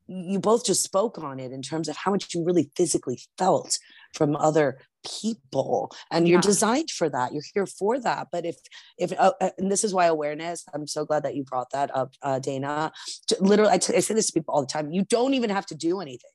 you 0.07 0.39
both 0.39 0.65
just 0.65 0.83
spoke 0.83 1.17
on 1.17 1.39
it 1.39 1.51
in 1.51 1.61
terms 1.61 1.87
of 1.87 1.95
how 1.95 2.11
much 2.11 2.33
you 2.33 2.43
really 2.43 2.69
physically 2.75 3.19
felt 3.37 3.77
from 4.13 4.35
other 4.35 4.77
people 5.03 5.91
and 6.11 6.27
you're 6.27 6.41
designed 6.41 6.91
for 6.91 7.09
that 7.09 7.33
you're 7.33 7.43
here 7.53 7.65
for 7.65 7.99
that 7.99 8.27
but 8.31 8.45
if 8.45 8.55
if 8.97 9.11
uh, 9.13 9.31
uh, 9.41 9.49
and 9.57 9.71
this 9.71 9.83
is 9.83 9.93
why 9.93 10.05
awareness 10.05 10.63
i'm 10.73 10.85
so 10.85 11.05
glad 11.05 11.23
that 11.23 11.35
you 11.35 11.43
brought 11.43 11.69
that 11.71 11.95
up 11.95 12.13
uh, 12.21 12.39
dana 12.39 12.91
literally 13.39 13.71
I, 13.71 13.77
t- 13.77 13.95
I 13.95 13.99
say 13.99 14.13
this 14.13 14.27
to 14.27 14.33
people 14.33 14.53
all 14.53 14.61
the 14.61 14.67
time 14.67 14.91
you 14.91 15.03
don't 15.05 15.33
even 15.33 15.49
have 15.49 15.65
to 15.67 15.75
do 15.75 16.01
anything 16.01 16.29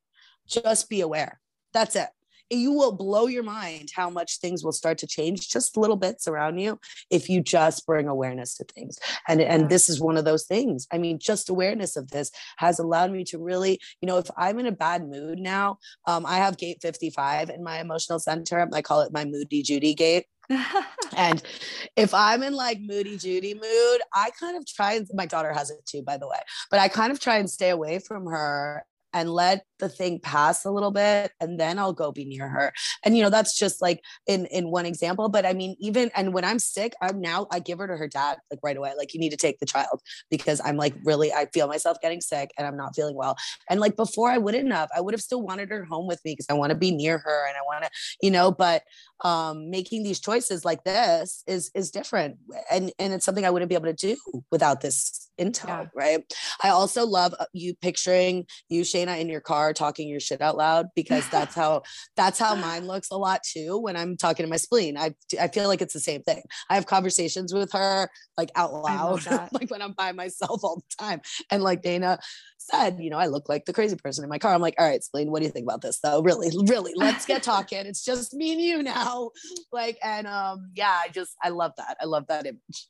just 0.48 0.88
be 0.88 1.01
aware 1.01 1.40
that's 1.72 1.94
it 1.94 2.09
you 2.51 2.73
will 2.73 2.93
blow 2.93 3.27
your 3.27 3.43
mind 3.43 3.90
how 3.94 4.10
much 4.10 4.39
things 4.39 4.62
will 4.64 4.73
start 4.73 4.98
to 4.98 5.06
change 5.06 5.48
just 5.48 5.77
little 5.77 5.97
bits 5.97 6.28
around 6.28 6.59
you 6.59 6.78
if 7.10 7.28
you 7.28 7.40
just 7.40 7.86
bring 7.86 8.09
awareness 8.09 8.55
to 8.56 8.64
things. 8.64 8.98
And 9.28 9.40
and 9.40 9.68
this 9.68 9.89
is 9.89 10.01
one 10.01 10.16
of 10.16 10.24
those 10.24 10.44
things. 10.44 10.86
I 10.93 10.98
mean 10.98 11.18
just 11.18 11.48
awareness 11.48 11.97
of 11.97 12.10
this 12.10 12.31
has 12.59 12.78
allowed 12.78 13.12
me 13.12 13.24
to 13.24 13.39
really 13.39 13.81
you 14.01 14.06
know 14.06 14.18
if 14.18 14.31
i'm 14.36 14.59
in 14.59 14.66
a 14.66 14.73
bad 14.73 15.09
mood 15.09 15.39
now 15.39 15.78
um, 16.06 16.24
i 16.27 16.36
have 16.36 16.56
gate 16.56 16.78
55 16.81 17.51
in 17.51 17.62
my 17.62 17.81
emotional 17.81 18.18
center. 18.18 18.68
I 18.73 18.82
call 18.82 19.01
it 19.01 19.12
my 19.12 19.24
moody 19.24 19.62
judy 19.62 19.94
gate. 19.94 20.27
And 21.16 21.43
if 21.97 22.12
I'm 22.12 22.43
in 22.43 22.52
like 22.52 22.78
moody 22.81 23.16
Judy 23.16 23.55
mood, 23.55 24.01
I 24.12 24.31
kind 24.39 24.56
of 24.56 24.66
try 24.66 24.94
and 24.94 25.09
my 25.14 25.24
daughter 25.24 25.52
has 25.52 25.70
it 25.70 25.86
too, 25.86 26.02
by 26.02 26.18
the 26.18 26.28
way, 26.28 26.39
but 26.70 26.78
I 26.78 26.89
kind 26.89 27.10
of 27.10 27.20
try 27.20 27.39
and 27.39 27.48
stay 27.48 27.70
away 27.70 28.01
from 28.01 28.27
her 28.27 28.85
and 29.12 29.31
let 29.31 29.64
the 29.78 29.88
thing 29.88 30.18
pass 30.20 30.64
a 30.64 30.70
little 30.70 30.90
bit 30.90 31.32
and 31.40 31.58
then 31.58 31.78
I'll 31.78 31.92
go 31.92 32.12
be 32.12 32.24
near 32.24 32.48
her. 32.48 32.72
And 33.04 33.16
you 33.16 33.22
know, 33.22 33.30
that's 33.30 33.58
just 33.58 33.82
like 33.82 34.00
in 34.26 34.46
in 34.46 34.70
one 34.70 34.86
example, 34.86 35.28
but 35.28 35.44
I 35.44 35.52
mean 35.52 35.76
even 35.80 36.10
and 36.14 36.32
when 36.32 36.44
I'm 36.44 36.58
sick, 36.58 36.94
I'm 37.02 37.20
now 37.20 37.46
I 37.50 37.58
give 37.58 37.78
her 37.78 37.86
to 37.86 37.96
her 37.96 38.08
dad 38.08 38.38
like 38.50 38.60
right 38.62 38.76
away 38.76 38.92
like 38.96 39.14
you 39.14 39.20
need 39.20 39.30
to 39.30 39.36
take 39.36 39.58
the 39.58 39.66
child 39.66 40.00
because 40.30 40.60
I'm 40.64 40.76
like 40.76 40.94
really 41.04 41.32
I 41.32 41.46
feel 41.46 41.68
myself 41.68 41.98
getting 42.00 42.20
sick 42.20 42.50
and 42.58 42.66
I'm 42.66 42.76
not 42.76 42.94
feeling 42.94 43.16
well. 43.16 43.36
And 43.68 43.80
like 43.80 43.96
before 43.96 44.30
I 44.30 44.38
wouldn't 44.38 44.72
have. 44.72 44.88
I 44.96 45.00
would 45.00 45.14
have 45.14 45.20
still 45.20 45.42
wanted 45.42 45.70
her 45.70 45.84
home 45.84 46.06
with 46.06 46.20
me 46.24 46.32
because 46.32 46.46
I 46.48 46.54
want 46.54 46.70
to 46.70 46.76
be 46.76 46.90
near 46.90 47.18
her 47.18 47.46
and 47.48 47.56
I 47.56 47.60
want 47.66 47.84
to, 47.84 47.90
you 48.22 48.30
know, 48.30 48.50
but 48.50 48.82
um 49.24 49.70
making 49.70 50.02
these 50.02 50.20
choices 50.20 50.64
like 50.64 50.84
this 50.84 51.42
is 51.46 51.70
is 51.74 51.90
different 51.90 52.36
and 52.70 52.92
and 52.98 53.14
it's 53.14 53.24
something 53.24 53.44
I 53.44 53.50
wouldn't 53.50 53.68
be 53.68 53.74
able 53.74 53.86
to 53.86 53.94
do 53.94 54.16
without 54.50 54.80
this 54.80 55.30
intel, 55.40 55.68
yeah. 55.68 55.86
right? 55.94 56.34
I 56.62 56.70
also 56.70 57.06
love 57.06 57.34
uh, 57.38 57.46
you 57.52 57.74
picturing 57.74 58.46
you 58.68 58.82
Shayna 58.82 59.20
in 59.20 59.28
your 59.28 59.40
car 59.40 59.65
talking 59.72 60.09
your 60.09 60.20
shit 60.20 60.40
out 60.40 60.56
loud 60.56 60.86
because 60.94 61.28
that's 61.28 61.55
how 61.62 61.82
that's 62.16 62.38
how 62.38 62.55
mine 62.55 62.86
looks 62.86 63.10
a 63.10 63.16
lot 63.16 63.40
too 63.43 63.78
when 63.78 63.97
I'm 63.97 64.16
talking 64.16 64.44
to 64.44 64.51
my 64.51 64.56
spleen. 64.56 64.97
I 64.97 65.14
I 65.40 65.48
feel 65.48 65.68
like 65.68 65.82
it's 65.82 65.94
the 65.94 66.01
same 66.01 66.22
thing. 66.22 66.43
I 66.70 66.74
have 66.74 66.86
conversations 66.86 67.52
with 67.52 67.72
her 67.72 68.09
like 68.36 68.51
out 68.55 68.72
loud, 68.72 69.26
like 69.52 69.70
when 69.70 69.82
I'm 69.82 69.93
by 69.93 70.12
myself 70.12 70.62
all 70.62 70.76
the 70.76 71.05
time. 71.05 71.20
And 71.51 71.62
like 71.62 71.82
Dana 71.82 72.18
said, 72.59 72.98
you 73.01 73.10
know, 73.10 73.18
I 73.18 73.26
look 73.26 73.48
like 73.48 73.64
the 73.64 73.72
crazy 73.72 73.97
person 73.97 74.24
in 74.24 74.30
my 74.30 74.38
car. 74.38 74.52
I'm 74.52 74.60
like, 74.60 74.74
all 74.78 74.88
right, 74.88 75.02
spleen, 75.02 75.30
what 75.30 75.40
do 75.40 75.47
you 75.47 75.52
think 75.52 75.64
about 75.64 75.82
this 75.82 76.01
though? 76.01 76.22
Really, 76.22 76.51
really, 76.66 76.93
let's 76.94 77.26
get 77.26 77.43
talking. 77.44 77.86
It's 77.86 78.05
just 78.05 78.34
me 78.34 78.52
and 78.52 78.60
you 78.60 78.82
now. 78.82 79.30
Like, 79.72 79.98
and 80.02 80.26
um, 80.26 80.70
yeah, 80.74 80.98
I 81.05 81.09
just 81.09 81.34
I 81.43 81.51
love 81.51 81.72
that. 81.76 81.97
I 82.01 82.06
love 82.06 82.26
that 82.28 82.47
image. 82.47 82.88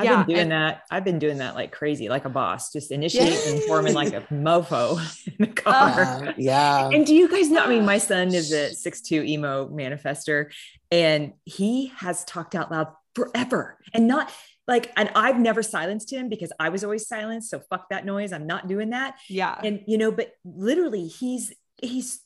I've 0.00 0.04
yeah, 0.04 0.16
been 0.22 0.26
doing 0.26 0.40
and, 0.40 0.52
that. 0.52 0.82
I've 0.90 1.04
been 1.04 1.18
doing 1.18 1.38
that 1.38 1.54
like 1.54 1.72
crazy, 1.72 2.08
like 2.08 2.24
a 2.24 2.30
boss, 2.30 2.72
just 2.72 2.90
initiating 2.90 3.54
and 3.54 3.62
forming 3.64 3.94
like 3.94 4.12
a 4.12 4.22
mofo 4.32 4.98
in 5.26 5.34
the 5.38 5.46
car. 5.52 6.00
Uh, 6.00 6.32
yeah. 6.36 6.88
And 6.88 7.06
do 7.06 7.14
you 7.14 7.28
guys 7.28 7.50
know? 7.50 7.62
I 7.62 7.68
mean, 7.68 7.84
my 7.84 7.98
son 7.98 8.34
is 8.34 8.52
a 8.52 8.72
six-two 8.74 9.22
emo 9.22 9.68
manifester, 9.68 10.50
and 10.90 11.34
he 11.44 11.92
has 11.96 12.24
talked 12.24 12.54
out 12.54 12.70
loud 12.70 12.88
forever 13.14 13.78
and 13.92 14.06
not 14.06 14.30
like, 14.66 14.92
and 14.96 15.10
I've 15.16 15.38
never 15.38 15.64
silenced 15.64 16.12
him 16.12 16.28
because 16.28 16.52
I 16.60 16.68
was 16.68 16.84
always 16.84 17.08
silenced. 17.08 17.50
So 17.50 17.58
fuck 17.58 17.88
that 17.90 18.06
noise. 18.06 18.32
I'm 18.32 18.46
not 18.46 18.68
doing 18.68 18.90
that. 18.90 19.16
Yeah. 19.28 19.58
And, 19.64 19.82
you 19.86 19.98
know, 19.98 20.12
but 20.12 20.32
literally 20.44 21.08
he's, 21.08 21.52
he's, 21.82 22.20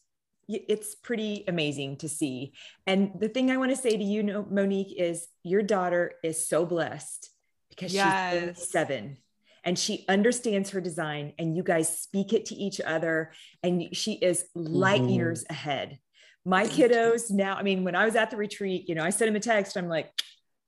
it's 0.46 0.94
pretty 0.94 1.44
amazing 1.48 1.96
to 1.98 2.08
see. 2.08 2.52
And 2.86 3.12
the 3.18 3.30
thing 3.30 3.50
I 3.50 3.56
want 3.56 3.70
to 3.70 3.76
say 3.78 3.96
to 3.96 4.04
you, 4.04 4.46
Monique, 4.50 4.94
is 4.94 5.26
your 5.42 5.62
daughter 5.62 6.12
is 6.22 6.46
so 6.46 6.66
blessed 6.66 7.30
because 7.74 7.94
yes. 7.94 8.56
she's 8.56 8.68
seven 8.70 9.16
and 9.64 9.78
she 9.78 10.04
understands 10.08 10.70
her 10.70 10.80
design 10.80 11.32
and 11.38 11.56
you 11.56 11.62
guys 11.62 11.98
speak 12.00 12.32
it 12.32 12.46
to 12.46 12.54
each 12.54 12.80
other 12.80 13.32
and 13.62 13.94
she 13.96 14.14
is 14.14 14.44
light 14.54 15.00
mm-hmm. 15.00 15.10
years 15.10 15.44
ahead 15.48 15.98
my 16.44 16.66
kiddos 16.66 17.30
now 17.30 17.56
i 17.56 17.62
mean 17.62 17.84
when 17.84 17.94
i 17.94 18.04
was 18.04 18.16
at 18.16 18.30
the 18.30 18.36
retreat 18.36 18.88
you 18.88 18.94
know 18.94 19.02
i 19.02 19.10
sent 19.10 19.28
him 19.28 19.36
a 19.36 19.40
text 19.40 19.76
i'm 19.76 19.88
like 19.88 20.10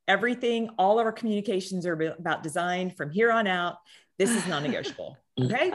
everything 0.09 0.71
all 0.79 0.99
of 0.99 1.05
our 1.05 1.13
communications 1.13 1.85
are 1.87 2.01
about 2.19 2.43
design 2.43 2.91
from 2.91 3.11
here 3.11 3.31
on 3.31 3.47
out 3.47 3.77
this 4.19 4.31
is 4.31 4.47
non-negotiable 4.47 5.17
mm. 5.41 5.47
okay? 5.47 5.73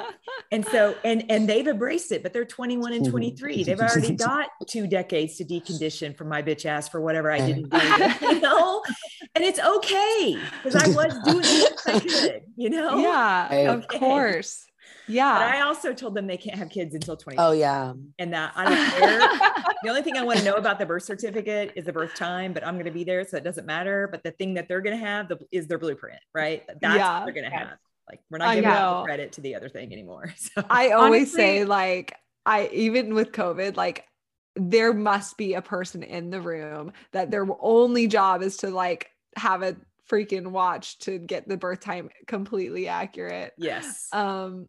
And 0.52 0.66
so 0.66 0.96
and 1.04 1.26
and 1.30 1.48
they've 1.48 1.68
embraced 1.68 2.12
it 2.12 2.24
but 2.24 2.34
they're 2.34 2.46
21 2.46 2.94
and 2.94 3.10
23 3.10 3.54
mm-hmm. 3.54 3.64
they've 3.64 3.80
already 3.80 4.16
got 4.16 4.50
two 4.68 4.88
decades 4.88 5.38
to 5.38 5.46
decondition 5.46 6.16
from 6.16 6.30
my 6.30 6.42
bitch 6.42 6.66
ass 6.66 6.90
for 6.90 7.02
whatever 7.02 7.32
i 7.32 7.40
didn't 7.40 7.70
do 7.70 7.78
you 8.28 8.42
know? 8.42 8.84
And 9.36 9.44
it's 9.44 9.60
okay 9.60 10.38
because 10.64 10.76
i 10.76 10.88
was 10.90 11.14
doing 11.24 11.38
what 11.38 11.82
i 11.88 12.00
could 12.00 12.42
you 12.56 12.70
know? 12.70 12.98
Yeah 12.98 13.46
okay. 13.46 13.68
of 13.68 13.88
course. 13.88 14.66
Yeah. 15.08 15.34
But 15.34 15.56
i 15.56 15.62
also 15.62 15.94
told 15.94 16.16
them 16.16 16.28
they 16.28 16.38
can't 16.38 16.58
have 16.58 16.70
kids 16.70 16.96
until 16.96 17.16
20 17.18 17.38
oh 17.38 17.52
yeah. 17.52 17.94
And 18.20 18.34
that 18.34 18.54
i 18.56 18.66
don't 18.66 18.90
care. 18.92 19.20
The 19.84 19.90
only 19.90 20.02
thing 20.02 20.18
i 20.18 20.24
want 20.24 20.40
to 20.40 20.46
know 20.46 20.56
about 20.56 20.80
the 20.80 20.86
birth 20.86 21.04
certificate 21.04 21.74
is 21.76 21.86
the 21.86 21.94
birth 21.94 22.16
time 22.16 22.54
but 22.54 22.66
i'm 22.66 22.76
going 22.76 22.86
to 22.86 22.92
be 22.92 23.04
there 23.04 23.26
so 23.26 23.38
it 23.38 23.44
doesn't 23.44 23.66
matter. 23.66 24.08
But 24.12 24.24
the 24.24 24.32
thing 24.32 24.56
that 24.56 24.68
they're 24.68 24.82
going 24.82 24.98
to 24.98 25.06
have 25.06 25.28
the, 25.28 25.40
is 25.52 25.68
their 25.68 25.78
blueprint 25.78 26.20
right? 26.34 26.64
That's 26.82 26.96
yeah. 26.96 27.20
what 27.20 27.26
they're 27.26 27.34
going 27.34 27.52
to 27.52 27.58
have 27.58 27.78
like 28.12 28.20
we're 28.30 28.38
not 28.38 28.56
giving 28.56 28.70
out 28.70 29.06
credit 29.06 29.32
to 29.34 29.42
the 29.42 29.56
other 29.56 29.70
thing 29.70 29.92
anymore. 29.92 30.34
So 30.38 30.64
I 30.70 30.92
always 30.92 31.30
honestly, 31.34 31.38
say 31.38 31.66
like 31.66 32.16
I 32.46 32.70
even 32.74 33.14
with 33.14 33.32
COVID, 33.32 33.78
like 33.78 34.06
there 34.56 34.94
must 34.94 35.38
be 35.38 35.54
a 35.54 35.62
person 35.62 36.04
in 36.04 36.30
the 36.30 36.42
room 36.42 36.92
that 37.14 37.32
their 37.32 37.48
only 37.62 38.08
job 38.08 38.42
is 38.42 38.58
to 38.58 38.70
like 38.70 39.10
have 39.38 39.64
a 39.64 39.78
freaking 40.10 40.48
watch 40.48 41.00
to 41.00 41.18
get 41.20 41.48
the 41.48 41.56
birth 41.56 41.80
time 41.80 42.10
completely 42.28 42.88
accurate. 42.88 43.54
Yes. 43.58 44.08
Um 44.12 44.68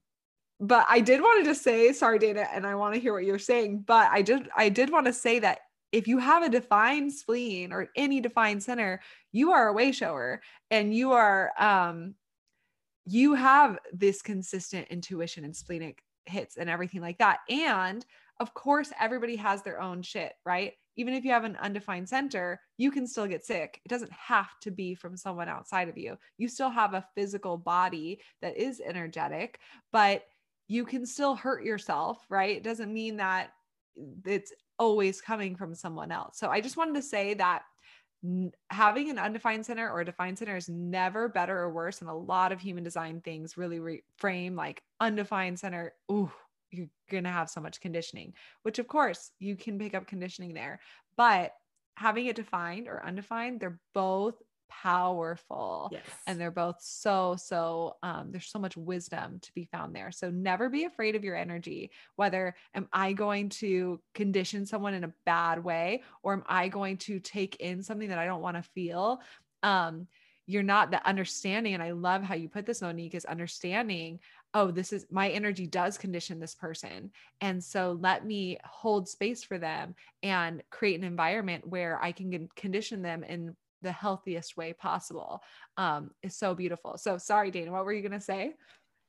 but 0.60 0.86
I 0.89 1.01
did 1.01 1.20
want 1.20 1.40
to 1.40 1.51
just 1.51 1.64
say, 1.64 1.93
sorry, 1.93 2.20
Dana, 2.20 2.47
and 2.52 2.64
I 2.64 2.77
want 2.77 2.94
to 2.94 3.01
hear 3.01 3.12
what 3.12 3.24
you're 3.24 3.40
saying, 3.40 3.82
but 3.85 4.09
I 4.12 4.23
did 4.23 4.48
I 4.56 4.69
did 4.69 4.90
want 4.90 5.06
to 5.06 5.12
say 5.12 5.40
that 5.40 5.59
if 5.90 6.06
you 6.06 6.19
have 6.19 6.43
a 6.43 6.48
defined 6.48 7.12
spleen 7.12 7.73
or 7.73 7.90
any 7.97 8.20
defined 8.20 8.62
center, 8.62 9.01
you 9.32 9.52
are 9.52 9.69
a 9.69 9.73
way 9.73 9.90
shower 9.93 10.40
and 10.70 10.94
you 10.94 11.12
are 11.12 11.51
um 11.59 12.14
you 13.05 13.35
have 13.35 13.79
this 13.93 14.23
consistent 14.23 14.89
intuition 14.89 15.45
and 15.45 15.55
splenic 15.55 16.03
hits 16.27 16.57
and 16.57 16.70
everything 16.70 17.01
like 17.01 17.19
that. 17.19 17.41
And 17.49 18.05
of 18.41 18.55
course, 18.55 18.93
everybody 19.01 19.37
has 19.37 19.62
their 19.62 19.81
own 19.81 20.03
shit, 20.03 20.33
right? 20.45 20.73
Even 20.97 21.15
if 21.15 21.24
you 21.24 21.31
have 21.31 21.45
an 21.45 21.57
undefined 21.57 22.09
center, 22.09 22.61
you 22.77 22.91
can 22.91 23.07
still 23.07 23.27
get 23.27 23.45
sick. 23.45 23.81
It 23.85 23.89
doesn't 23.89 24.12
have 24.12 24.51
to 24.61 24.70
be 24.70 24.95
from 24.95 25.16
someone 25.16 25.49
outside 25.49 25.89
of 25.89 25.97
you. 25.97 26.16
You 26.39 26.49
still 26.49 26.70
have 26.70 26.95
a 26.95 27.07
physical 27.15 27.57
body 27.57 28.20
that 28.41 28.57
is 28.57 28.81
energetic, 28.85 29.59
but 29.91 30.24
you 30.69 30.85
can 30.85 31.07
still 31.07 31.35
hurt 31.35 31.65
yourself, 31.65 32.24
right? 32.29 32.57
It 32.57 32.62
doesn't 32.62 32.93
mean 32.93 33.16
that 33.16 33.53
it's 34.24 34.53
always 34.79 35.20
coming 35.20 35.57
from 35.57 35.74
someone 35.74 36.12
else. 36.12 36.39
So 36.39 36.49
I 36.49 36.61
just 36.61 36.77
wanted 36.77 36.95
to 36.95 37.03
say 37.03 37.35
that 37.35 37.62
having 38.70 39.11
an 39.11 39.19
undefined 39.19 39.66
center 39.66 39.90
or 39.90 40.01
a 40.01 40.05
defined 40.05 40.39
center 40.39 40.57
is 40.57 40.69
never 40.69 41.28
better 41.28 41.59
or 41.59 41.73
worse. 41.73 42.01
And 42.01 42.11
a 42.11 42.15
lot 42.15 42.53
of 42.53 42.61
human 42.61 42.85
design 42.85 43.20
things 43.20 43.57
really 43.57 43.81
reframe 43.81 44.57
like 44.57 44.82
undefined 45.01 45.59
center. 45.59 45.94
Ooh, 46.11 46.31
you're 46.70 46.89
going 47.11 47.24
to 47.24 47.31
have 47.31 47.51
so 47.51 47.61
much 47.61 47.81
conditioning, 47.81 48.35
which 48.62 48.78
of 48.78 48.89
course 48.89 49.31
you 49.39 49.57
can 49.57 49.78
pick 49.78 49.94
up 49.94 50.07
conditioning 50.07 50.55
there. 50.55 50.81
But 51.16 51.53
having 51.97 52.27
it 52.27 52.36
defined 52.36 52.89
or 52.89 53.05
undefined, 53.05 53.61
they're 53.61 53.81
both 53.94 54.40
powerful 54.82 55.90
yes. 55.93 56.03
and 56.27 56.40
they're 56.40 56.51
both 56.51 56.77
so 56.81 57.36
so 57.39 57.97
um, 58.03 58.28
there's 58.31 58.47
so 58.47 58.59
much 58.59 58.77
wisdom 58.77 59.39
to 59.40 59.53
be 59.55 59.65
found 59.65 59.94
there 59.94 60.11
so 60.11 60.31
never 60.31 60.69
be 60.69 60.85
afraid 60.85 61.15
of 61.15 61.24
your 61.24 61.36
energy 61.36 61.90
whether 62.16 62.55
am 62.74 62.89
i 62.93 63.12
going 63.12 63.49
to 63.49 64.01
condition 64.15 64.65
someone 64.65 64.94
in 64.94 65.05
a 65.05 65.12
bad 65.27 65.62
way 65.62 66.03
or 66.23 66.32
am 66.32 66.43
i 66.47 66.69
going 66.69 66.97
to 66.97 67.20
take 67.20 67.57
in 67.57 67.82
something 67.82 68.09
that 68.09 68.19
i 68.19 68.27
don't 68.27 68.43
want 68.43 68.57
to 68.57 68.62
feel 68.62 69.20
um, 69.62 70.07
you're 70.47 70.62
not 70.62 70.90
the 70.90 71.07
understanding 71.07 71.74
and 71.74 71.82
i 71.82 71.93
love 71.93 72.23
how 72.23 72.35
you 72.35 72.49
put 72.49 72.66
this 72.66 72.82
monique 72.82 73.15
is 73.15 73.24
understanding 73.27 74.19
oh 74.55 74.70
this 74.70 74.93
is 74.93 75.07
my 75.11 75.28
energy 75.28 75.66
does 75.66 75.99
condition 75.99 76.40
this 76.40 76.55
person 76.55 77.11
and 77.40 77.62
so 77.62 77.97
let 78.01 78.27
me 78.27 78.59
hold 78.65 79.09
space 79.09 79.44
for 79.44 79.59
them 79.59 79.94
and 80.23 80.62
create 80.70 80.99
an 80.99 81.05
environment 81.05 81.66
where 81.66 82.03
i 82.03 82.11
can 82.11 82.49
condition 82.57 83.03
them 83.03 83.23
in 83.23 83.55
the 83.82 83.92
healthiest 83.92 84.56
way 84.56 84.72
possible 84.72 85.42
um, 85.76 86.10
is 86.22 86.36
so 86.36 86.54
beautiful. 86.54 86.96
So 86.96 87.18
sorry, 87.18 87.50
Dana, 87.50 87.72
what 87.72 87.84
were 87.84 87.92
you 87.92 88.02
going 88.02 88.12
to 88.12 88.20
say? 88.20 88.54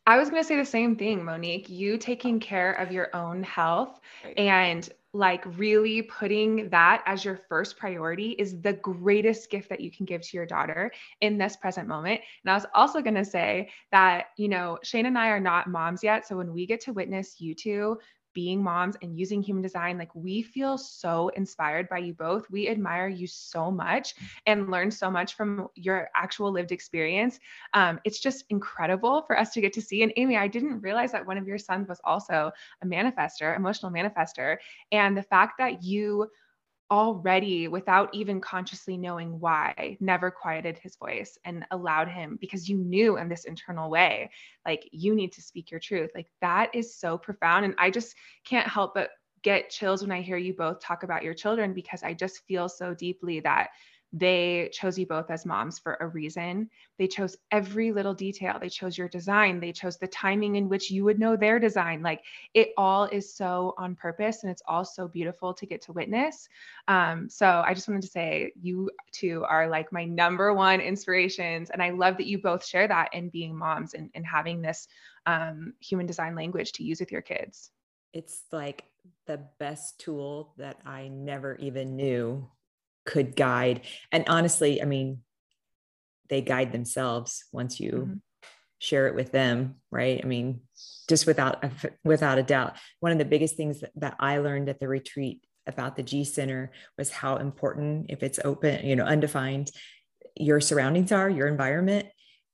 I 0.05 0.17
was 0.17 0.29
going 0.29 0.41
to 0.41 0.47
say 0.47 0.57
the 0.57 0.65
same 0.65 0.97
thing, 0.97 1.23
Monique. 1.23 1.69
You 1.69 1.97
taking 1.97 2.39
care 2.39 2.73
of 2.73 2.91
your 2.91 3.15
own 3.15 3.41
health 3.43 4.01
and 4.35 4.89
like 5.13 5.45
really 5.57 6.01
putting 6.01 6.69
that 6.69 7.03
as 7.05 7.23
your 7.23 7.37
first 7.37 7.77
priority 7.77 8.31
is 8.31 8.59
the 8.61 8.73
greatest 8.73 9.49
gift 9.49 9.69
that 9.69 9.79
you 9.79 9.91
can 9.91 10.05
give 10.05 10.21
to 10.21 10.35
your 10.35 10.45
daughter 10.45 10.91
in 11.21 11.37
this 11.37 11.55
present 11.55 11.87
moment. 11.87 12.19
And 12.43 12.51
I 12.51 12.55
was 12.55 12.65
also 12.73 12.99
going 13.01 13.15
to 13.15 13.23
say 13.23 13.69
that, 13.91 14.27
you 14.37 14.49
know, 14.49 14.79
Shayna 14.83 15.07
and 15.07 15.17
I 15.17 15.29
are 15.29 15.39
not 15.39 15.69
moms 15.69 16.03
yet. 16.03 16.27
So 16.27 16.35
when 16.35 16.51
we 16.51 16.65
get 16.65 16.81
to 16.81 16.93
witness 16.93 17.39
you 17.39 17.53
two 17.55 17.97
being 18.34 18.64
moms 18.64 18.95
and 19.01 19.18
using 19.18 19.41
human 19.41 19.61
design, 19.61 19.97
like 19.97 20.14
we 20.14 20.41
feel 20.41 20.77
so 20.77 21.30
inspired 21.30 21.89
by 21.89 21.99
you 21.99 22.14
both. 22.14 22.49
We 22.49 22.68
admire 22.69 23.07
you 23.07 23.27
so 23.27 23.72
much 23.72 24.15
and 24.45 24.69
learn 24.69 24.91
so 24.91 25.10
much 25.10 25.35
from 25.35 25.69
your 25.76 26.10
actual 26.15 26.51
lived 26.51 26.72
experience. 26.72 27.39
Um, 27.73 27.99
it's 28.03 28.19
just 28.19 28.45
incredible 28.49 29.22
for 29.23 29.38
us 29.38 29.51
to 29.53 29.61
get 29.61 29.73
to 29.73 29.81
see. 29.81 30.03
And 30.03 30.14
Amy, 30.15 30.38
I 30.38 30.47
didn't 30.47 30.81
realize 30.81 31.11
that 31.11 31.26
one 31.26 31.38
of 31.38 31.47
your 31.47 31.57
sons 31.57 31.88
was 31.88 32.01
also 32.03 32.51
a 32.81 32.85
manifester, 32.85 33.55
emotional 33.55 33.91
manifester. 33.91 34.57
And 34.91 35.18
the 35.18 35.23
fact 35.23 35.57
that 35.60 35.84
you 35.84 36.30
already 36.94 37.68
without 37.68 38.14
even 38.14 38.40
consciously 38.40 38.98
knowing 38.98 39.40
why 39.40 39.98
never 39.99 40.30
quieted 40.30 40.78
his 40.78 40.95
voice 40.95 41.40
and 41.44 41.65
allowed 41.72 42.07
him 42.07 42.38
because 42.40 42.70
you 42.70 42.78
knew 42.78 43.18
in 43.18 43.28
this 43.28 43.45
internal 43.45 43.90
way 43.90 44.30
like 44.64 44.88
you 44.91 45.15
need 45.15 45.32
to 45.32 45.41
speak 45.41 45.72
your 45.72 45.80
truth. 45.80 46.11
Like 46.14 46.28
that 46.41 46.70
is 46.76 46.95
so 46.95 47.18
profound. 47.18 47.65
And 47.65 47.74
i 47.80 47.90
just 47.90 48.15
can't 48.45 48.68
help 48.68 48.94
but 48.94 49.10
get 49.41 49.72
chills 49.72 50.03
when 50.03 50.11
i 50.11 50.22
hear 50.22 50.38
you 50.38 50.53
both 50.53 50.80
talk 50.80 51.02
about 51.02 51.24
your 51.24 51.34
children 51.34 51.74
because 51.74 52.03
i 52.03 52.14
just 52.14 52.45
feel 52.48 52.70
so 52.70 52.94
deeply 52.94 53.40
that 53.40 53.70
they 54.15 54.69
chose 54.72 54.98
you 54.98 55.07
both 55.07 55.31
as 55.31 55.44
moms 55.44 55.80
for 55.80 55.98
a 55.99 56.07
reason. 56.07 56.69
They 56.99 57.07
chose 57.07 57.35
every 57.49 57.91
little 57.91 58.14
detail. 58.14 58.60
They 58.61 58.69
chose 58.69 58.95
your 58.95 59.10
design. 59.10 59.60
They 59.60 59.72
chose 59.72 59.98
the 59.98 60.07
timing 60.07 60.56
in 60.56 60.69
which 60.69 60.91
you 60.91 61.03
would 61.03 61.18
know 61.18 61.35
their 61.35 61.60
design. 61.60 62.03
Like 62.03 62.23
it 62.53 62.73
all 62.77 63.06
is 63.06 63.34
so 63.34 63.73
on 63.80 63.95
purpose 63.95 64.44
and 64.44 64.52
it's 64.52 64.61
all 64.68 64.85
so 64.85 65.07
beautiful 65.07 65.52
to 65.56 65.65
get 65.65 65.81
to 65.84 65.94
witness. 65.94 66.48
Um, 66.88 67.27
so 67.27 67.64
I 67.65 67.73
just 67.73 67.88
wanted 67.88 68.03
to 68.03 68.07
say 68.07 68.52
you 68.61 68.91
two 69.11 69.44
are 69.45 69.68
like 69.68 69.91
my 69.91 70.06
number 70.06 70.53
one 70.53 70.80
inspirations. 70.80 71.72
And 71.72 71.81
I 71.81 71.90
love 71.90 72.18
that 72.18 72.27
you 72.27 72.38
both 72.38 72.64
share 72.64 72.88
that 72.88 73.10
in 73.15 73.30
being 73.30 73.57
moms 73.57 73.95
and, 73.95 74.11
and 74.14 74.23
having 74.23 74.61
this 74.61 74.88
um, 75.26 75.73
human 75.80 76.06
design 76.06 76.35
language 76.35 76.73
to 76.73 76.84
use 76.84 76.99
with 76.99 77.11
your 77.11 77.23
kids. 77.23 77.72
It's 78.14 78.44
like 78.52 78.84
the 79.26 79.41
best 79.57 79.99
tool 79.99 80.53
that 80.57 80.77
I 80.85 81.07
never 81.07 81.56
even 81.56 81.95
knew 81.95 82.48
could 83.05 83.35
guide. 83.35 83.81
And 84.11 84.25
honestly, 84.27 84.81
I 84.81 84.85
mean, 84.85 85.19
they 86.30 86.41
guide 86.41 86.71
themselves 86.71 87.45
once 87.51 87.80
you 87.80 87.91
mm-hmm. 87.91 88.13
share 88.80 89.07
it 89.07 89.15
with 89.15 89.31
them, 89.31 89.75
right? 89.91 90.21
I 90.23 90.27
mean, 90.27 90.61
just 91.09 91.27
without 91.27 91.63
without 92.03 92.38
a 92.38 92.43
doubt. 92.43 92.77
One 92.99 93.11
of 93.11 93.17
the 93.17 93.25
biggest 93.25 93.55
things 93.55 93.81
that, 93.81 93.91
that 93.97 94.15
I 94.19 94.38
learned 94.38 94.69
at 94.69 94.80
the 94.80 94.88
retreat 94.88 95.41
about 95.67 95.95
the 95.95 96.03
G 96.03 96.23
Center 96.23 96.71
was 96.97 97.09
how 97.09 97.38
important, 97.38 98.07
if 98.09 98.23
it's 98.23 98.39
open, 98.43 98.85
you 98.85 98.95
know, 98.95 99.05
undefined, 99.05 99.71
your 100.35 100.59
surroundings 100.61 101.11
are, 101.11 101.30
your 101.30 101.47
environment. 101.47 102.07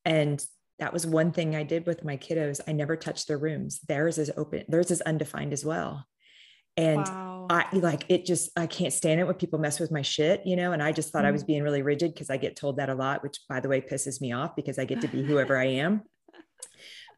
And 0.05 0.43
that 0.79 0.93
was 0.93 1.05
one 1.05 1.31
thing 1.31 1.55
I 1.55 1.63
did 1.63 1.85
with 1.85 2.03
my 2.03 2.17
kiddos. 2.17 2.61
I 2.67 2.71
never 2.71 2.95
touched 2.95 3.27
their 3.27 3.37
rooms. 3.37 3.79
Theirs 3.87 4.17
is 4.17 4.31
open, 4.35 4.65
theirs 4.67 4.91
is 4.91 5.01
undefined 5.01 5.53
as 5.53 5.63
well. 5.63 6.05
And 6.77 7.05
wow. 7.05 7.38
I 7.49 7.65
like 7.73 8.05
it 8.09 8.25
just, 8.25 8.51
I 8.55 8.67
can't 8.67 8.93
stand 8.93 9.19
it 9.19 9.25
when 9.25 9.35
people 9.35 9.57
mess 9.57 9.79
with 9.79 9.91
my 9.91 10.03
shit, 10.03 10.45
you 10.45 10.55
know? 10.55 10.71
And 10.71 10.83
I 10.83 10.91
just 10.91 11.11
thought 11.11 11.23
mm. 11.23 11.29
I 11.29 11.31
was 11.31 11.43
mm. 11.43 11.47
being 11.47 11.63
really 11.63 11.81
rigid 11.81 12.13
because 12.13 12.29
I 12.29 12.37
get 12.37 12.55
told 12.55 12.77
that 12.77 12.89
a 12.89 12.95
lot, 12.95 13.23
which 13.23 13.39
by 13.49 13.59
the 13.59 13.67
way 13.67 13.81
pisses 13.81 14.21
me 14.21 14.31
off 14.31 14.55
because 14.55 14.77
I 14.77 14.85
get 14.85 15.01
to 15.01 15.07
be 15.07 15.23
whoever 15.23 15.57
I 15.57 15.65
am. 15.65 16.03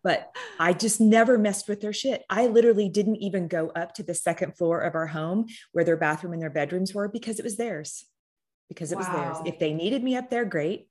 But 0.03 0.31
I 0.59 0.73
just 0.73 0.99
never 0.99 1.37
messed 1.37 1.69
with 1.69 1.79
their 1.79 1.93
shit. 1.93 2.23
I 2.27 2.47
literally 2.47 2.89
didn't 2.89 3.17
even 3.17 3.47
go 3.47 3.69
up 3.75 3.93
to 3.93 4.03
the 4.03 4.15
second 4.15 4.57
floor 4.57 4.79
of 4.81 4.95
our 4.95 5.05
home 5.05 5.45
where 5.73 5.85
their 5.85 5.95
bathroom 5.95 6.33
and 6.33 6.41
their 6.41 6.49
bedrooms 6.49 6.91
were 6.91 7.07
because 7.07 7.37
it 7.37 7.43
was 7.43 7.55
theirs. 7.55 8.05
Because 8.67 8.91
it 8.91 8.95
wow. 8.95 9.01
was 9.01 9.09
theirs. 9.09 9.37
If 9.53 9.59
they 9.59 9.73
needed 9.73 10.03
me 10.03 10.15
up 10.15 10.31
there, 10.31 10.43
great. 10.43 10.87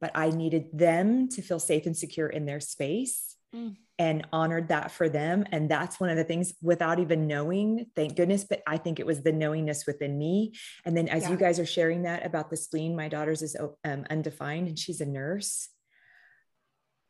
But 0.00 0.12
I 0.14 0.30
needed 0.30 0.68
them 0.72 1.28
to 1.30 1.42
feel 1.42 1.58
safe 1.58 1.84
and 1.84 1.94
secure 1.94 2.28
in 2.28 2.46
their 2.46 2.60
space. 2.60 3.35
Mm 3.56 3.76
and 3.98 4.26
honored 4.32 4.68
that 4.68 4.90
for 4.90 5.08
them. 5.08 5.44
And 5.52 5.70
that's 5.70 5.98
one 5.98 6.10
of 6.10 6.16
the 6.16 6.24
things 6.24 6.54
without 6.60 6.98
even 6.98 7.26
knowing, 7.26 7.86
thank 7.96 8.16
goodness, 8.16 8.44
but 8.44 8.62
I 8.66 8.76
think 8.76 9.00
it 9.00 9.06
was 9.06 9.22
the 9.22 9.32
knowingness 9.32 9.86
within 9.86 10.18
me. 10.18 10.52
And 10.84 10.96
then 10.96 11.08
as 11.08 11.24
yeah. 11.24 11.30
you 11.30 11.36
guys 11.36 11.58
are 11.58 11.66
sharing 11.66 12.02
that 12.02 12.24
about 12.26 12.50
the 12.50 12.56
spleen, 12.56 12.94
my 12.94 13.08
daughter's 13.08 13.42
is 13.42 13.56
um, 13.84 14.04
undefined 14.10 14.68
and 14.68 14.78
she's 14.78 15.00
a 15.00 15.06
nurse. 15.06 15.68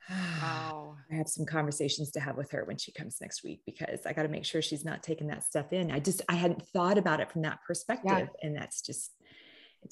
Wow. 0.08 0.96
I 1.10 1.16
have 1.16 1.28
some 1.28 1.46
conversations 1.46 2.12
to 2.12 2.20
have 2.20 2.36
with 2.36 2.52
her 2.52 2.64
when 2.64 2.78
she 2.78 2.92
comes 2.92 3.18
next 3.20 3.42
week 3.42 3.62
because 3.66 4.06
I 4.06 4.12
got 4.12 4.22
to 4.22 4.28
make 4.28 4.44
sure 4.44 4.62
she's 4.62 4.84
not 4.84 5.02
taking 5.02 5.26
that 5.28 5.44
stuff 5.44 5.72
in. 5.72 5.90
I 5.90 5.98
just, 5.98 6.22
I 6.28 6.34
hadn't 6.34 6.66
thought 6.68 6.98
about 6.98 7.20
it 7.20 7.32
from 7.32 7.42
that 7.42 7.60
perspective. 7.66 8.10
Yeah. 8.10 8.26
And 8.42 8.56
that's 8.56 8.80
just, 8.80 9.12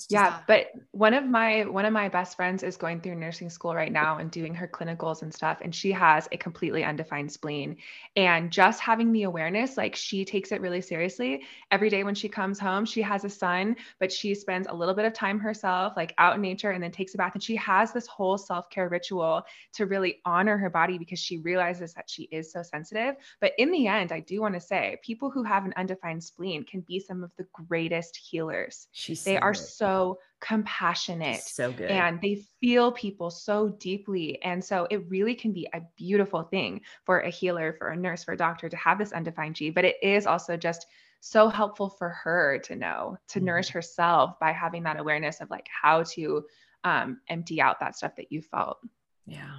yeah 0.09 0.41
but 0.47 0.73
one 0.91 1.15
of 1.15 1.25
my 1.25 1.63
one 1.65 1.85
of 1.85 1.93
my 1.93 2.09
best 2.09 2.37
friends 2.37 2.63
is 2.63 2.77
going 2.77 3.01
through 3.01 3.15
nursing 3.15 3.49
school 3.49 3.75
right 3.75 3.93
now 3.93 4.19
and 4.19 4.31
doing 4.31 4.55
her 4.55 4.67
clinicals 4.67 5.23
and 5.23 5.33
stuff 5.33 5.59
and 5.63 5.75
she 5.75 5.93
has 5.93 6.29
a 6.33 6.37
completely 6.37 6.85
undefined 6.85 7.31
spleen. 7.31 7.77
And 8.17 8.51
just 8.51 8.81
having 8.81 9.13
the 9.13 9.25
awareness 9.25 9.77
like 9.77 9.97
she 9.97 10.25
takes 10.25 10.53
it 10.53 10.61
really 10.61 10.81
seriously. 10.81 11.43
Every 11.71 11.91
day 11.91 12.05
when 12.05 12.15
she 12.15 12.29
comes 12.29 12.59
home 12.59 12.85
she 12.85 13.03
has 13.03 13.25
a 13.25 13.31
son 13.31 13.77
but 14.01 14.13
she 14.13 14.35
spends 14.35 14.67
a 14.69 14.75
little 14.75 14.95
bit 14.95 15.05
of 15.05 15.13
time 15.13 15.39
herself 15.39 15.95
like 15.97 16.15
out 16.19 16.37
in 16.37 16.43
nature 16.43 16.71
and 16.71 16.83
then 16.83 16.91
takes 16.91 17.15
a 17.15 17.19
bath. 17.19 17.35
And 17.35 17.43
she 17.43 17.57
has 17.57 17.93
this 17.93 18.07
whole 18.07 18.39
self-care 18.39 18.89
ritual 18.89 19.43
to 19.75 19.87
really 19.87 20.21
honor 20.25 20.57
her 20.57 20.71
body 20.71 20.99
because 20.99 21.19
she 21.19 21.39
realizes 21.39 21.95
that 21.95 22.09
she 22.09 22.25
is 22.25 22.53
so 22.53 22.63
sensitive. 22.63 23.17
But 23.41 23.53
in 23.59 23.71
the 23.71 23.87
end 23.87 24.13
i 24.13 24.21
do 24.21 24.41
want 24.41 24.55
to 24.55 24.61
say 24.61 24.99
people 25.03 25.31
who 25.31 25.43
have 25.43 25.65
an 25.65 25.75
undefined 25.77 26.23
spleen 26.23 26.65
can 26.65 26.81
be 26.81 26.99
some 27.01 27.23
of 27.23 27.31
the 27.37 27.47
greatest 27.69 28.17
healers. 28.17 28.89
She's 28.93 29.25
they 29.25 29.39
are 29.39 29.55
so 29.55 29.74
so 29.77 30.19
compassionate. 30.41 31.41
So 31.41 31.73
good. 31.73 31.91
And 31.91 32.21
they 32.21 32.43
feel 32.61 32.93
people 32.93 33.31
so 33.31 33.71
deeply. 33.81 34.43
And 34.43 34.63
so 34.63 34.87
it 34.91 35.09
really 35.09 35.35
can 35.35 35.53
be 35.53 35.69
a 35.73 35.81
beautiful 35.97 36.43
thing 36.43 36.83
for 37.05 37.21
a 37.21 37.31
healer, 37.31 37.75
for 37.79 37.89
a 37.89 37.97
nurse, 37.97 38.25
for 38.25 38.33
a 38.33 38.37
doctor 38.37 38.69
to 38.69 38.77
have 38.77 38.99
this 38.99 39.13
undefined 39.13 39.57
G, 39.57 39.71
but 39.71 39.85
it 39.85 39.97
is 40.03 40.27
also 40.27 40.57
just 40.57 40.87
so 41.21 41.49
helpful 41.49 41.89
for 41.89 42.11
her 42.11 42.59
to 42.65 42.77
know, 42.77 43.17
to 43.29 43.39
mm-hmm. 43.39 43.47
nourish 43.47 43.71
herself 43.71 44.39
by 44.39 44.53
having 44.53 44.83
that 44.83 45.01
awareness 45.01 45.41
of 45.41 45.49
like 45.51 45.67
how 45.83 46.03
to 46.03 46.45
um, 46.85 47.21
empty 47.29 47.63
out 47.63 47.81
that 47.81 47.97
stuff 47.97 48.15
that 48.17 48.31
you 48.31 48.43
felt. 48.43 48.79
Yeah. 49.27 49.59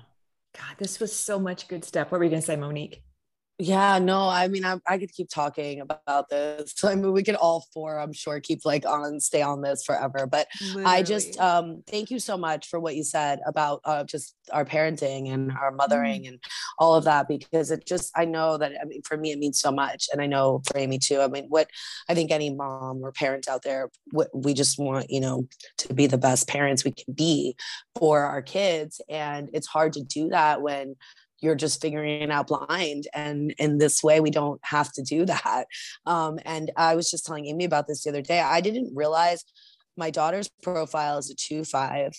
God, 0.54 0.76
this 0.78 1.00
was 1.00 1.14
so 1.14 1.40
much 1.40 1.68
good 1.68 1.84
stuff. 1.84 2.12
What 2.12 2.20
were 2.20 2.24
you 2.24 2.30
going 2.30 2.42
to 2.42 2.46
say, 2.46 2.56
Monique? 2.56 3.02
Yeah, 3.58 4.00
no, 4.00 4.28
I 4.28 4.50
mean, 4.50 4.66
I, 4.66 4.82
I 4.86 4.98
could 4.98 5.14
keep 5.14 5.30
talking 5.30 5.80
about 5.80 6.28
this. 6.28 6.74
I 6.84 6.96
mean, 6.96 7.14
we 7.14 7.24
could 7.24 7.36
all 7.36 7.66
four, 7.74 8.00
I'm 8.00 8.12
sure, 8.12 8.42
keep 8.42 8.66
like 8.66 8.86
on, 8.86 9.22
stay 9.22 9.42
on 9.42 9.62
this 9.62 9.86
forever. 9.86 10.28
But 10.28 10.48
Literally. 10.62 10.86
I 10.86 11.02
just, 11.04 11.40
um, 11.40 11.82
thank 11.88 12.12
you 12.12 12.20
so 12.20 12.38
much 12.38 12.68
for 12.68 12.82
what 12.82 12.98
you 12.98 13.04
said 13.06 13.40
about 13.46 13.80
uh, 13.86 14.04
just 14.04 14.36
our 14.52 14.66
parenting 14.66 15.34
and 15.34 15.54
our 15.54 15.72
mothering 15.72 16.24
mm. 16.24 16.28
and 16.30 16.44
all 16.78 16.96
of 16.96 17.06
that, 17.06 17.30
because 17.30 17.72
it 17.72 17.86
just, 17.86 18.12
I 18.14 18.26
know 18.26 18.58
that, 18.58 18.74
I 18.82 18.84
mean, 18.84 19.02
for 19.04 19.16
me, 19.16 19.32
it 19.32 19.40
means 19.40 19.62
so 19.62 19.72
much. 19.72 20.10
And 20.12 20.22
I 20.22 20.26
know 20.26 20.62
for 20.68 20.78
Amy 20.78 21.00
too. 21.00 21.22
I 21.22 21.28
mean, 21.30 21.46
what 21.48 21.70
I 22.10 22.14
think 22.14 22.32
any 22.32 22.54
mom 22.54 23.06
or 23.06 23.14
parent 23.14 23.48
out 23.48 23.64
there, 23.64 23.90
what 24.12 24.28
we 24.34 24.54
just 24.54 24.78
want, 24.78 25.10
you 25.10 25.22
know, 25.22 25.48
to 25.78 25.94
be 25.94 26.08
the 26.08 26.18
best 26.18 26.50
parents 26.50 26.84
we 26.84 26.92
can 26.92 27.14
be 27.14 27.56
for 27.98 28.24
our 28.24 28.42
kids. 28.42 29.00
And 29.08 29.50
it's 29.54 29.68
hard 29.68 29.94
to 29.94 30.04
do 30.04 30.28
that 30.30 30.62
when, 30.62 30.98
you're 31.46 31.56
just 31.56 31.82
figuring 31.82 32.22
it 32.22 32.32
out 32.32 32.48
blind 32.48 33.08
and 33.14 33.54
in 33.58 33.78
this 33.78 34.04
way 34.04 34.20
we 34.20 34.32
don't 34.32 34.60
have 34.64 34.92
to 34.92 35.02
do 35.02 35.26
that. 35.26 35.66
Um, 36.06 36.40
and 36.46 36.72
i 36.76 36.96
was 36.96 37.10
just 37.10 37.26
telling 37.26 37.46
amy 37.46 37.66
about 37.66 37.88
this 37.88 38.04
the 38.04 38.10
other 38.10 38.22
day 38.22 38.40
i 38.40 38.62
didn't 38.62 38.96
realize 38.96 39.44
my 39.96 40.10
daughter's 40.10 40.50
profile 40.62 41.18
is 41.18 41.30
a 41.30 41.36
2-5 41.36 42.16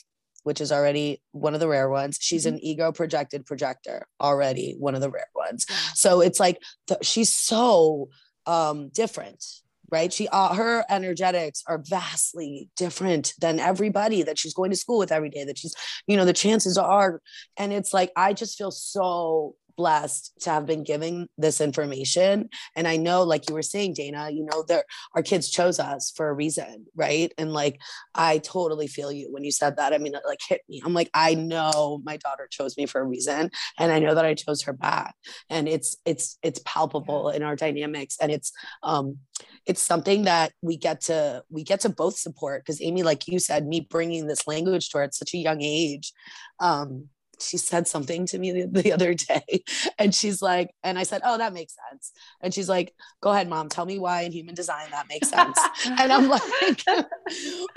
which 0.47 0.61
is 0.61 0.71
already 0.71 1.21
one 1.33 1.55
of 1.55 1.61
the 1.61 1.67
rare 1.67 1.91
ones. 1.91 2.19
She's 2.21 2.47
mm-hmm. 2.47 2.55
an 2.55 2.65
ego 2.65 2.93
projected 2.93 3.45
projector 3.45 4.07
already 4.21 4.77
one 4.79 4.95
of 4.95 5.01
the 5.01 5.11
rare 5.11 5.27
ones. 5.35 5.67
So 5.95 6.21
it's 6.21 6.39
like 6.39 6.63
the, 6.87 6.99
she's 7.03 7.33
so 7.33 8.11
um, 8.47 8.91
different 8.91 9.45
right? 9.91 10.13
She 10.13 10.29
uh, 10.29 10.55
her 10.55 10.85
energetics 10.91 11.63
are 11.67 11.79
vastly 11.79 12.69
different 12.77 13.35
than 13.41 13.61
everybody 13.61 14.23
that 14.23 14.39
she's 14.39 14.55
going 14.55 14.71
to 14.71 14.77
school 14.77 14.99
with 14.99 15.13
every 15.13 15.31
day 15.31 15.45
that 15.45 15.59
she's 15.59 15.75
you 16.07 16.17
know 16.17 16.25
the 16.25 16.33
chances 16.33 16.77
are 16.79 17.21
and 17.57 17.73
it's 17.73 17.93
like 17.93 18.11
i 18.17 18.33
just 18.33 18.57
feel 18.59 18.71
so 18.71 19.55
blessed 19.77 20.33
to 20.41 20.51
have 20.51 20.67
been 20.67 20.83
giving 20.83 21.29
this 21.39 21.61
information. 21.61 22.49
And 22.75 22.89
I 22.89 22.97
know, 22.97 23.23
like 23.23 23.49
you 23.49 23.55
were 23.55 23.63
saying, 23.63 23.95
Dana, 23.95 24.31
you 24.31 24.47
know, 24.51 24.65
there 24.67 24.85
our 25.15 25.23
kids 25.23 25.51
chose 25.51 25.79
us 25.79 26.13
for 26.17 26.29
a 26.29 26.33
reason, 26.33 26.87
right? 26.95 27.33
And 27.39 27.53
like 27.53 27.81
I 28.15 28.39
totally 28.39 28.87
feel 28.87 29.13
you 29.13 29.33
when 29.33 29.45
you 29.45 29.53
said 29.53 29.77
that. 29.77 29.93
I 29.93 29.99
mean, 29.99 30.15
it 30.15 30.23
like 30.27 30.41
hit 30.47 30.63
me. 30.69 30.83
I'm 30.85 30.95
like, 30.95 31.11
I 31.15 31.35
know 31.35 32.01
my 32.05 32.17
daughter 32.17 32.49
chose 32.51 32.77
me 32.77 32.87
for 32.87 33.01
a 33.01 33.05
reason, 33.05 33.51
and 33.79 33.93
I 33.93 33.99
know 33.99 34.15
that 34.15 34.25
I 34.25 34.35
chose 34.35 34.63
her 34.63 34.73
back. 34.73 35.15
And 35.51 35.69
it's 35.69 35.97
it's 36.05 36.39
it's 36.43 36.61
palpable 36.65 37.31
in 37.31 37.43
our 37.43 37.57
dynamics, 37.57 38.17
and 38.21 38.33
it's 38.33 38.53
um 38.83 39.19
it's 39.67 39.83
something 39.83 40.23
that 40.25 40.53
we 40.63 40.77
get 40.77 41.01
to 41.03 41.43
we 41.51 41.63
get 41.65 41.81
to 41.81 41.89
both 41.89 42.17
support 42.17 42.63
because 42.63 42.81
amy 42.81 43.03
like 43.03 43.29
you 43.29 43.39
said 43.39 43.67
me 43.67 43.81
bringing 43.81 44.27
this 44.27 44.47
language 44.47 44.89
to 44.89 44.99
her 44.99 45.05
at 45.05 45.15
such 45.15 45.35
a 45.35 45.39
young 45.39 45.61
age 45.61 46.13
um 46.61 47.09
she 47.41 47.57
said 47.57 47.87
something 47.87 48.27
to 48.27 48.39
me 48.39 48.53
the, 48.53 48.67
the, 48.83 48.93
other 48.93 49.15
day 49.15 49.63
and 49.99 50.15
she's 50.15 50.41
like 50.41 50.71
and 50.83 50.99
i 50.99 51.03
said 51.03 51.21
oh 51.25 51.37
that 51.39 51.53
makes 51.53 51.75
sense. 51.91 52.13
And 52.41 52.53
she's 52.55 52.69
like 52.69 52.95
go 53.21 53.31
ahead 53.31 53.49
mom 53.49 53.69
tell 53.69 53.85
me 53.85 53.99
why 53.99 54.23
in 54.23 54.33
human 54.33 54.55
design 54.55 54.89
that 54.91 55.09
makes 55.09 55.29
sense. 55.29 55.59
And 55.87 56.13
i'm 56.13 56.29
like 56.29 56.43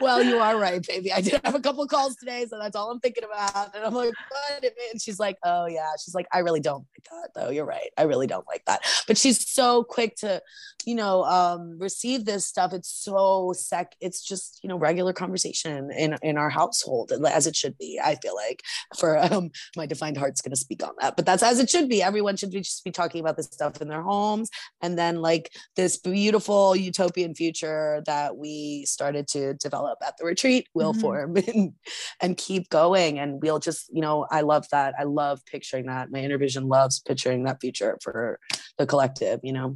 well 0.02 0.24
you 0.24 0.38
are 0.38 0.58
right 0.58 0.86
baby. 0.86 1.12
I 1.12 1.22
did 1.22 1.42
have 1.44 1.56
a 1.56 1.60
couple 1.60 1.86
calls 1.88 2.16
today 2.16 2.46
so 2.50 2.58
that's 2.60 2.76
all 2.76 2.92
i'm 2.92 3.00
thinking 3.00 3.24
about. 3.24 3.76
And 3.76 3.84
i'm 3.84 3.94
like 3.94 4.14
what? 4.30 4.64
And 4.64 5.02
she's 5.02 5.20
like 5.20 5.38
oh 5.44 5.66
yeah. 5.66 5.92
She's 6.04 6.16
like 6.16 6.28
i 6.34 6.40
really 6.40 6.60
don't 6.60 6.86
like 6.96 7.08
that 7.12 7.30
though. 7.36 7.50
You're 7.50 7.66
right. 7.66 7.90
I 7.98 8.04
really 8.04 8.28
don't 8.28 8.48
like 8.48 8.64
that. 8.66 8.82
But 9.08 9.18
she's 9.18 9.50
so 9.50 9.84
quick 9.84 10.16
to 10.18 10.42
you 10.86 10.96
know 10.96 11.24
um 11.24 11.78
receive 11.80 12.26
this 12.26 12.46
stuff. 12.46 12.74
It's 12.74 12.90
so 12.90 13.54
sec 13.56 13.96
it's 14.00 14.22
just 14.22 14.60
you 14.64 14.70
know 14.70 14.78
regular 14.78 15.14
conversation 15.14 15.92
in 15.92 16.16
in 16.22 16.38
our 16.38 16.50
household 16.50 17.12
as 17.28 17.48
it 17.48 17.56
should 17.56 17.78
be 17.78 18.00
i 18.04 18.16
feel 18.16 18.36
like 18.36 18.62
for 18.98 19.18
um 19.18 19.49
my 19.76 19.86
defined 19.86 20.18
heart's 20.18 20.42
going 20.42 20.52
to 20.52 20.60
speak 20.60 20.84
on 20.84 20.94
that. 21.00 21.16
But 21.16 21.26
that's 21.26 21.44
as 21.44 21.60
it 21.60 21.70
should 21.70 21.90
be. 21.90 22.02
Everyone 22.02 22.38
should 22.38 22.52
be 22.52 22.62
just 22.62 22.84
be 22.84 22.92
talking 22.92 23.22
about 23.22 23.38
this 23.38 23.48
stuff 23.48 23.82
in 23.82 23.88
their 23.88 24.02
homes. 24.02 24.50
And 24.82 24.98
then 24.98 25.18
like 25.18 25.52
this 25.76 25.98
beautiful 25.98 26.76
utopian 26.76 27.36
future 27.36 28.02
that 28.06 28.38
we 28.38 28.86
started 28.86 29.28
to 29.30 29.54
develop 29.56 30.00
at 30.06 30.16
the 30.18 30.26
retreat 30.26 30.68
will 30.74 30.94
mm-hmm. 30.94 31.02
form 31.02 31.38
and, 31.48 31.74
and 32.22 32.38
keep 32.38 32.70
going. 32.70 33.20
And 33.20 33.42
we'll 33.42 33.60
just 33.60 33.90
you 33.94 34.02
know 34.02 34.26
i 34.32 34.42
love 34.42 34.66
that. 34.72 34.94
I 35.00 35.04
love 35.04 35.42
picturing 35.46 35.88
that. 35.88 36.12
My 36.12 36.20
inner 36.20 36.38
vision 36.38 36.68
loves 36.68 37.00
picturing 37.00 37.44
that 37.44 37.62
future 37.62 37.98
for 38.02 38.40
the 38.78 38.86
collective 38.86 39.40
you 39.44 39.54
know? 39.54 39.76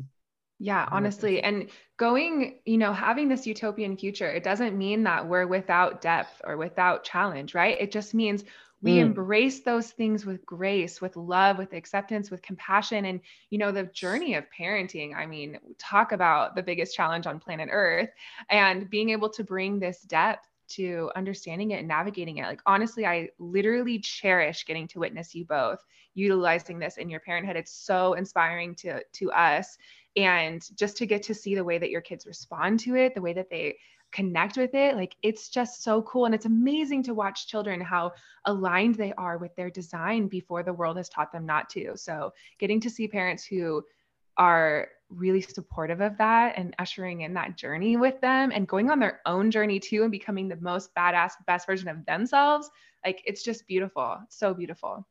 Yeah, 0.60 0.88
honestly. 0.92 1.42
And 1.42 1.70
going, 1.98 2.60
you 2.66 2.78
know, 2.78 2.94
having 2.94 3.28
this 3.28 3.46
utopian 3.46 3.98
future, 3.98 4.30
it 4.30 4.44
doesn't 4.44 4.78
mean 4.78 5.04
that 5.04 5.28
we're 5.28 5.48
without 5.48 6.02
depth 6.02 6.42
or 6.44 6.56
without 6.58 7.04
challenge, 7.04 7.54
right? 7.54 7.76
It 7.80 7.92
just 7.92 8.14
means 8.14 8.44
we 8.84 8.98
mm. 8.98 9.00
embrace 9.00 9.62
those 9.62 9.90
things 9.90 10.26
with 10.26 10.46
grace, 10.46 11.02
with 11.02 11.16
love, 11.16 11.58
with 11.58 11.72
acceptance, 11.74 12.30
with 12.30 12.42
compassion. 12.42 13.06
And, 13.06 13.22
you 13.50 13.58
know, 13.58 13.72
the 13.72 13.84
journey 13.84 14.36
of 14.36 14.44
parenting, 14.56 15.16
I 15.16 15.26
mean, 15.26 15.58
talk 15.80 16.12
about 16.12 16.56
the 16.56 16.64
biggest 16.64 16.94
challenge 16.94 17.26
on 17.26 17.40
planet 17.40 17.70
Earth 17.72 18.10
and 18.50 18.90
being 18.90 19.10
able 19.10 19.30
to 19.30 19.44
bring 19.44 19.80
this 19.80 20.02
depth 20.02 20.48
to 20.68 21.10
understanding 21.16 21.72
it 21.72 21.80
and 21.80 21.88
navigating 21.88 22.38
it. 22.38 22.46
Like, 22.46 22.62
honestly, 22.66 23.06
I 23.06 23.30
literally 23.40 24.00
cherish 24.00 24.66
getting 24.66 24.88
to 24.90 25.00
witness 25.00 25.34
you 25.34 25.46
both 25.46 25.80
utilizing 26.14 26.78
this 26.78 26.98
in 26.98 27.10
your 27.10 27.22
parenthood. 27.22 27.56
It's 27.56 27.74
so 27.74 28.14
inspiring 28.14 28.76
to, 28.76 29.02
to 29.02 29.32
us 29.32 29.78
and 30.16 30.62
just 30.76 30.98
to 30.98 31.06
get 31.06 31.24
to 31.24 31.34
see 31.34 31.56
the 31.56 31.64
way 31.64 31.78
that 31.78 31.90
your 31.90 32.02
kids 32.02 32.28
respond 32.28 32.80
to 32.82 32.96
it 32.96 33.16
the 33.16 33.22
way 33.22 33.34
that 33.34 33.50
they 33.50 33.78
connect 34.14 34.56
with 34.58 34.74
it 34.76 34.96
like 34.96 35.16
it's 35.24 35.50
just 35.50 35.84
so 35.84 36.02
cool. 36.04 36.26
And 36.26 36.36
it's 36.36 36.46
amazing 36.46 37.04
to 37.04 37.14
watch 37.14 37.48
children 37.48 37.82
how 37.82 38.14
aligned 38.46 38.96
they 38.96 39.12
are 39.18 39.38
with 39.38 39.56
their 39.56 39.70
design 39.70 40.28
before 40.28 40.64
the 40.64 40.74
world 40.74 40.98
has 40.98 41.10
taught 41.10 41.32
them 41.32 41.46
not 41.46 41.70
to. 41.72 41.94
So 41.96 42.32
getting 42.60 42.80
to 42.82 42.90
see 42.90 43.08
parents 43.08 43.44
who 43.44 43.84
are 44.38 44.88
really 45.10 45.42
supportive 45.42 46.02
of 46.02 46.18
that 46.18 46.54
and 46.58 46.76
ushering 46.80 47.22
in 47.22 47.34
that 47.34 47.58
journey 47.58 47.98
with 47.98 48.20
them 48.22 48.52
and 48.54 48.68
going 48.68 48.90
on 48.90 49.00
their 49.00 49.22
own 49.26 49.52
journey 49.52 49.80
too 49.80 50.04
and 50.04 50.12
becoming 50.12 50.48
the 50.48 50.56
most 50.58 50.94
badass 50.96 51.34
best 51.46 51.68
version 51.68 51.88
of 51.88 52.04
themselves 52.06 52.70
like 53.06 53.22
it's 53.26 53.44
just 53.44 53.68
beautiful. 53.68 54.18
So 54.30 54.54
beautiful 54.54 55.06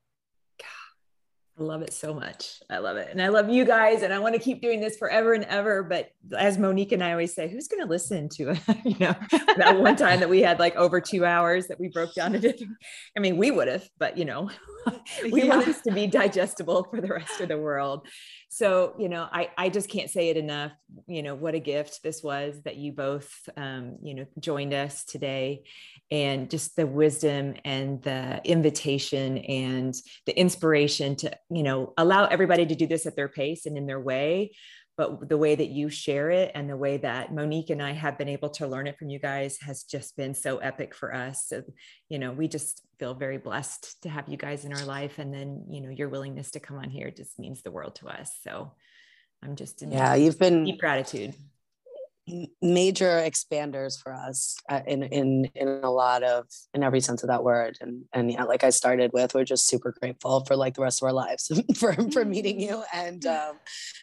I 1.62 1.64
love 1.64 1.82
it 1.82 1.92
so 1.92 2.12
much. 2.12 2.60
I 2.68 2.78
love 2.78 2.96
it. 2.96 3.08
And 3.12 3.22
I 3.22 3.28
love 3.28 3.48
you 3.48 3.64
guys. 3.64 4.02
And 4.02 4.12
I 4.12 4.18
want 4.18 4.34
to 4.34 4.40
keep 4.40 4.60
doing 4.60 4.80
this 4.80 4.96
forever 4.96 5.32
and 5.32 5.44
ever. 5.44 5.84
But 5.84 6.10
as 6.36 6.58
Monique 6.58 6.90
and 6.90 7.04
I 7.04 7.12
always 7.12 7.32
say, 7.32 7.48
who's 7.48 7.68
going 7.68 7.84
to 7.84 7.88
listen 7.88 8.28
to 8.30 8.50
it? 8.50 8.60
you 8.84 8.96
know, 8.98 9.14
that 9.56 9.78
one 9.78 9.94
time 9.94 10.18
that 10.18 10.28
we 10.28 10.42
had 10.42 10.58
like 10.58 10.74
over 10.74 11.00
two 11.00 11.24
hours 11.24 11.68
that 11.68 11.78
we 11.78 11.86
broke 11.86 12.14
down 12.14 12.34
into 12.34 12.50
different, 12.50 12.78
I 13.16 13.20
mean, 13.20 13.36
we 13.36 13.52
would 13.52 13.68
have, 13.68 13.88
but 14.00 14.18
you 14.18 14.24
know, 14.24 14.50
we 15.30 15.44
yeah. 15.44 15.50
want 15.50 15.66
this 15.66 15.82
to 15.82 15.92
be 15.92 16.08
digestible 16.08 16.88
for 16.90 17.00
the 17.00 17.08
rest 17.08 17.40
of 17.40 17.48
the 17.48 17.58
world 17.58 18.08
so 18.52 18.94
you 18.98 19.08
know 19.08 19.26
i 19.32 19.48
i 19.56 19.70
just 19.70 19.88
can't 19.88 20.10
say 20.10 20.28
it 20.28 20.36
enough 20.36 20.72
you 21.06 21.22
know 21.22 21.34
what 21.34 21.54
a 21.54 21.58
gift 21.58 22.02
this 22.02 22.22
was 22.22 22.60
that 22.64 22.76
you 22.76 22.92
both 22.92 23.48
um, 23.56 23.96
you 24.02 24.12
know 24.12 24.26
joined 24.38 24.74
us 24.74 25.04
today 25.04 25.62
and 26.10 26.50
just 26.50 26.76
the 26.76 26.86
wisdom 26.86 27.54
and 27.64 28.02
the 28.02 28.42
invitation 28.44 29.38
and 29.38 29.94
the 30.26 30.38
inspiration 30.38 31.16
to 31.16 31.34
you 31.50 31.62
know 31.62 31.94
allow 31.96 32.26
everybody 32.26 32.66
to 32.66 32.74
do 32.74 32.86
this 32.86 33.06
at 33.06 33.16
their 33.16 33.28
pace 33.28 33.64
and 33.64 33.78
in 33.78 33.86
their 33.86 34.00
way 34.00 34.50
but 34.96 35.28
the 35.28 35.38
way 35.38 35.54
that 35.54 35.70
you 35.70 35.88
share 35.88 36.30
it 36.30 36.52
and 36.54 36.68
the 36.68 36.76
way 36.76 36.98
that 36.98 37.32
Monique 37.32 37.70
and 37.70 37.82
I 37.82 37.92
have 37.92 38.18
been 38.18 38.28
able 38.28 38.50
to 38.50 38.66
learn 38.66 38.86
it 38.86 38.98
from 38.98 39.08
you 39.08 39.18
guys 39.18 39.58
has 39.62 39.84
just 39.84 40.16
been 40.16 40.34
so 40.34 40.58
epic 40.58 40.94
for 40.94 41.14
us. 41.14 41.46
So, 41.46 41.62
you 42.08 42.18
know, 42.18 42.32
we 42.32 42.46
just 42.46 42.82
feel 42.98 43.14
very 43.14 43.38
blessed 43.38 44.02
to 44.02 44.10
have 44.10 44.28
you 44.28 44.36
guys 44.36 44.64
in 44.64 44.72
our 44.72 44.84
life. 44.84 45.18
And 45.18 45.32
then, 45.32 45.64
you 45.70 45.80
know, 45.80 45.88
your 45.88 46.10
willingness 46.10 46.50
to 46.52 46.60
come 46.60 46.76
on 46.76 46.90
here 46.90 47.10
just 47.10 47.38
means 47.38 47.62
the 47.62 47.70
world 47.70 47.94
to 47.96 48.08
us. 48.08 48.36
So 48.42 48.72
I'm 49.42 49.56
just 49.56 49.82
in 49.82 49.90
yeah, 49.90 50.14
you've 50.14 50.38
been 50.38 50.64
deep 50.64 50.78
gratitude 50.78 51.34
major 52.60 53.20
expanders 53.20 54.00
for 54.00 54.12
us 54.12 54.56
uh, 54.68 54.80
in 54.86 55.02
in 55.02 55.44
in 55.54 55.68
a 55.82 55.90
lot 55.90 56.22
of 56.22 56.46
in 56.72 56.82
every 56.82 57.00
sense 57.00 57.22
of 57.22 57.28
that 57.28 57.42
word. 57.42 57.78
And 57.80 58.04
and 58.12 58.30
yeah 58.30 58.44
like 58.44 58.64
i 58.64 58.70
started 58.70 59.12
with 59.12 59.34
we're 59.34 59.44
just 59.44 59.66
super 59.66 59.94
grateful 60.00 60.44
for 60.44 60.56
like 60.56 60.74
the 60.74 60.82
rest 60.82 61.02
of 61.02 61.06
our 61.06 61.12
lives 61.12 61.50
for 61.76 61.94
for 62.10 62.24
meeting 62.24 62.60
you. 62.60 62.76
Mm-hmm. 62.76 62.98
and 62.98 63.26
um 63.26 63.58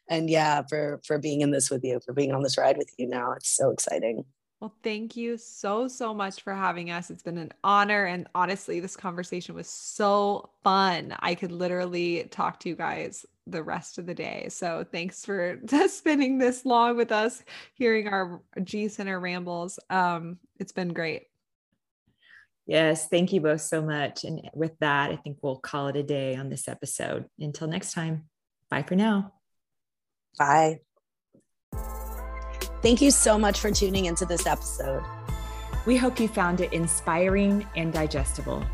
and 0.10 0.30
yeah 0.30 0.64
for 0.68 1.00
for 1.06 1.18
being 1.18 1.42
in 1.42 1.52
this 1.52 1.70
with 1.70 1.84
you 1.84 2.00
for 2.06 2.14
being 2.14 2.34
on 2.34 2.44
this 2.44 2.58
ride 2.58 2.78
with 2.78 2.90
you 2.98 3.08
now. 3.08 3.34
It's 3.34 3.50
so 3.50 3.70
exciting 3.70 4.26
well, 4.60 4.74
thank 4.84 5.16
you 5.16 5.38
so, 5.38 5.88
so 5.88 6.14
much 6.14 6.42
for 6.42 6.54
having 6.54 6.92
us. 6.92 7.10
It's 7.10 7.24
been 7.24 7.38
an 7.38 7.54
honor. 7.64 8.06
And 8.06 8.28
honestly, 8.36 8.82
this 8.82 8.98
conversation 8.98 9.56
was 9.56 9.68
so 9.68 10.50
fun. 10.64 11.16
I 11.20 11.36
could 11.36 11.52
literally 11.52 12.26
talk 12.30 12.60
to 12.62 12.70
you 12.70 12.76
guys 12.76 13.26
the 13.48 13.64
rest 13.64 13.98
of 13.98 14.06
the 14.06 14.14
day. 14.14 14.48
So 14.50 14.86
thanks 14.92 15.24
for 15.26 15.60
spending 15.88 16.38
this 16.38 16.66
long 16.66 16.98
with 16.98 17.12
us, 17.12 17.42
hearing 17.74 18.10
our 18.10 18.42
G 18.64 18.90
Center 18.90 19.20
rambles. 19.20 19.80
Um, 19.90 20.40
it's 20.60 20.74
been 20.74 20.94
great. 20.94 21.24
Yes, 22.68 23.08
thank 23.08 23.34
you 23.34 23.42
both 23.42 23.62
so 23.62 23.82
much. 23.82 24.26
And 24.26 24.48
with 24.54 24.78
that, 24.80 25.10
I 25.10 25.16
think 25.16 25.38
we'll 25.42 25.58
call 25.58 25.88
it 25.88 25.96
a 25.96 26.04
day 26.04 26.36
on 26.36 26.50
this 26.50 26.68
episode. 26.68 27.26
Until 27.40 27.68
next 27.68 27.94
time, 27.94 28.26
bye 28.70 28.84
for 28.84 28.96
now. 28.96 29.34
Bye. 30.38 30.82
Thank 32.82 33.02
you 33.02 33.12
so 33.12 33.38
much 33.38 33.60
for 33.60 33.72
tuning 33.72 34.06
into 34.06 34.26
this 34.26 34.46
episode. 34.46 35.04
We 35.86 35.98
hope 35.98 36.18
you 36.20 36.30
found 36.30 36.62
it 36.62 36.72
inspiring 36.72 37.68
and 37.76 37.92
digestible. 37.92 38.66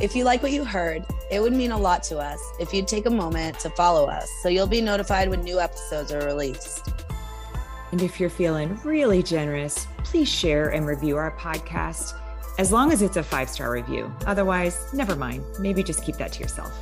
If 0.00 0.16
you 0.16 0.24
like 0.24 0.42
what 0.42 0.52
you 0.52 0.64
heard, 0.64 1.04
it 1.30 1.40
would 1.40 1.52
mean 1.52 1.72
a 1.72 1.78
lot 1.78 2.02
to 2.04 2.18
us 2.18 2.40
if 2.58 2.72
you'd 2.72 2.88
take 2.88 3.06
a 3.06 3.10
moment 3.10 3.58
to 3.60 3.70
follow 3.70 4.06
us 4.06 4.30
so 4.42 4.48
you'll 4.48 4.66
be 4.66 4.80
notified 4.80 5.28
when 5.28 5.42
new 5.42 5.60
episodes 5.60 6.10
are 6.10 6.24
released. 6.26 6.88
And 7.92 8.00
if 8.00 8.18
you're 8.18 8.30
feeling 8.30 8.78
really 8.82 9.22
generous, 9.22 9.86
please 9.98 10.28
share 10.28 10.70
and 10.70 10.86
review 10.86 11.16
our 11.16 11.32
podcast 11.32 12.14
as 12.58 12.72
long 12.72 12.92
as 12.92 13.02
it's 13.02 13.16
a 13.16 13.22
five 13.22 13.50
star 13.50 13.70
review. 13.70 14.10
Otherwise, 14.26 14.92
never 14.94 15.16
mind. 15.16 15.44
Maybe 15.60 15.82
just 15.82 16.02
keep 16.02 16.16
that 16.16 16.32
to 16.32 16.40
yourself. 16.40 16.72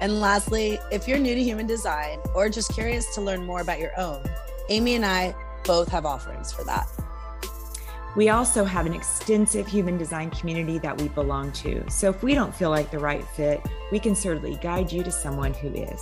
And 0.00 0.20
lastly, 0.20 0.78
if 0.92 1.08
you're 1.08 1.18
new 1.18 1.34
to 1.34 1.42
human 1.42 1.66
design 1.66 2.18
or 2.34 2.48
just 2.48 2.72
curious 2.72 3.14
to 3.14 3.20
learn 3.20 3.44
more 3.44 3.60
about 3.60 3.78
your 3.78 3.98
own, 3.98 4.22
Amy 4.68 4.94
and 4.94 5.06
I 5.06 5.34
both 5.64 5.88
have 5.88 6.04
offerings 6.04 6.52
for 6.52 6.64
that. 6.64 6.88
We 8.16 8.30
also 8.30 8.64
have 8.64 8.86
an 8.86 8.94
extensive 8.94 9.66
human 9.66 9.98
design 9.98 10.30
community 10.30 10.78
that 10.78 10.98
we 10.98 11.08
belong 11.08 11.52
to. 11.52 11.84
So 11.90 12.08
if 12.08 12.22
we 12.22 12.34
don't 12.34 12.54
feel 12.54 12.70
like 12.70 12.90
the 12.90 12.98
right 12.98 13.22
fit, 13.22 13.60
we 13.92 13.98
can 13.98 14.14
certainly 14.14 14.56
guide 14.62 14.90
you 14.90 15.02
to 15.02 15.10
someone 15.10 15.52
who 15.52 15.68
is. 15.68 16.00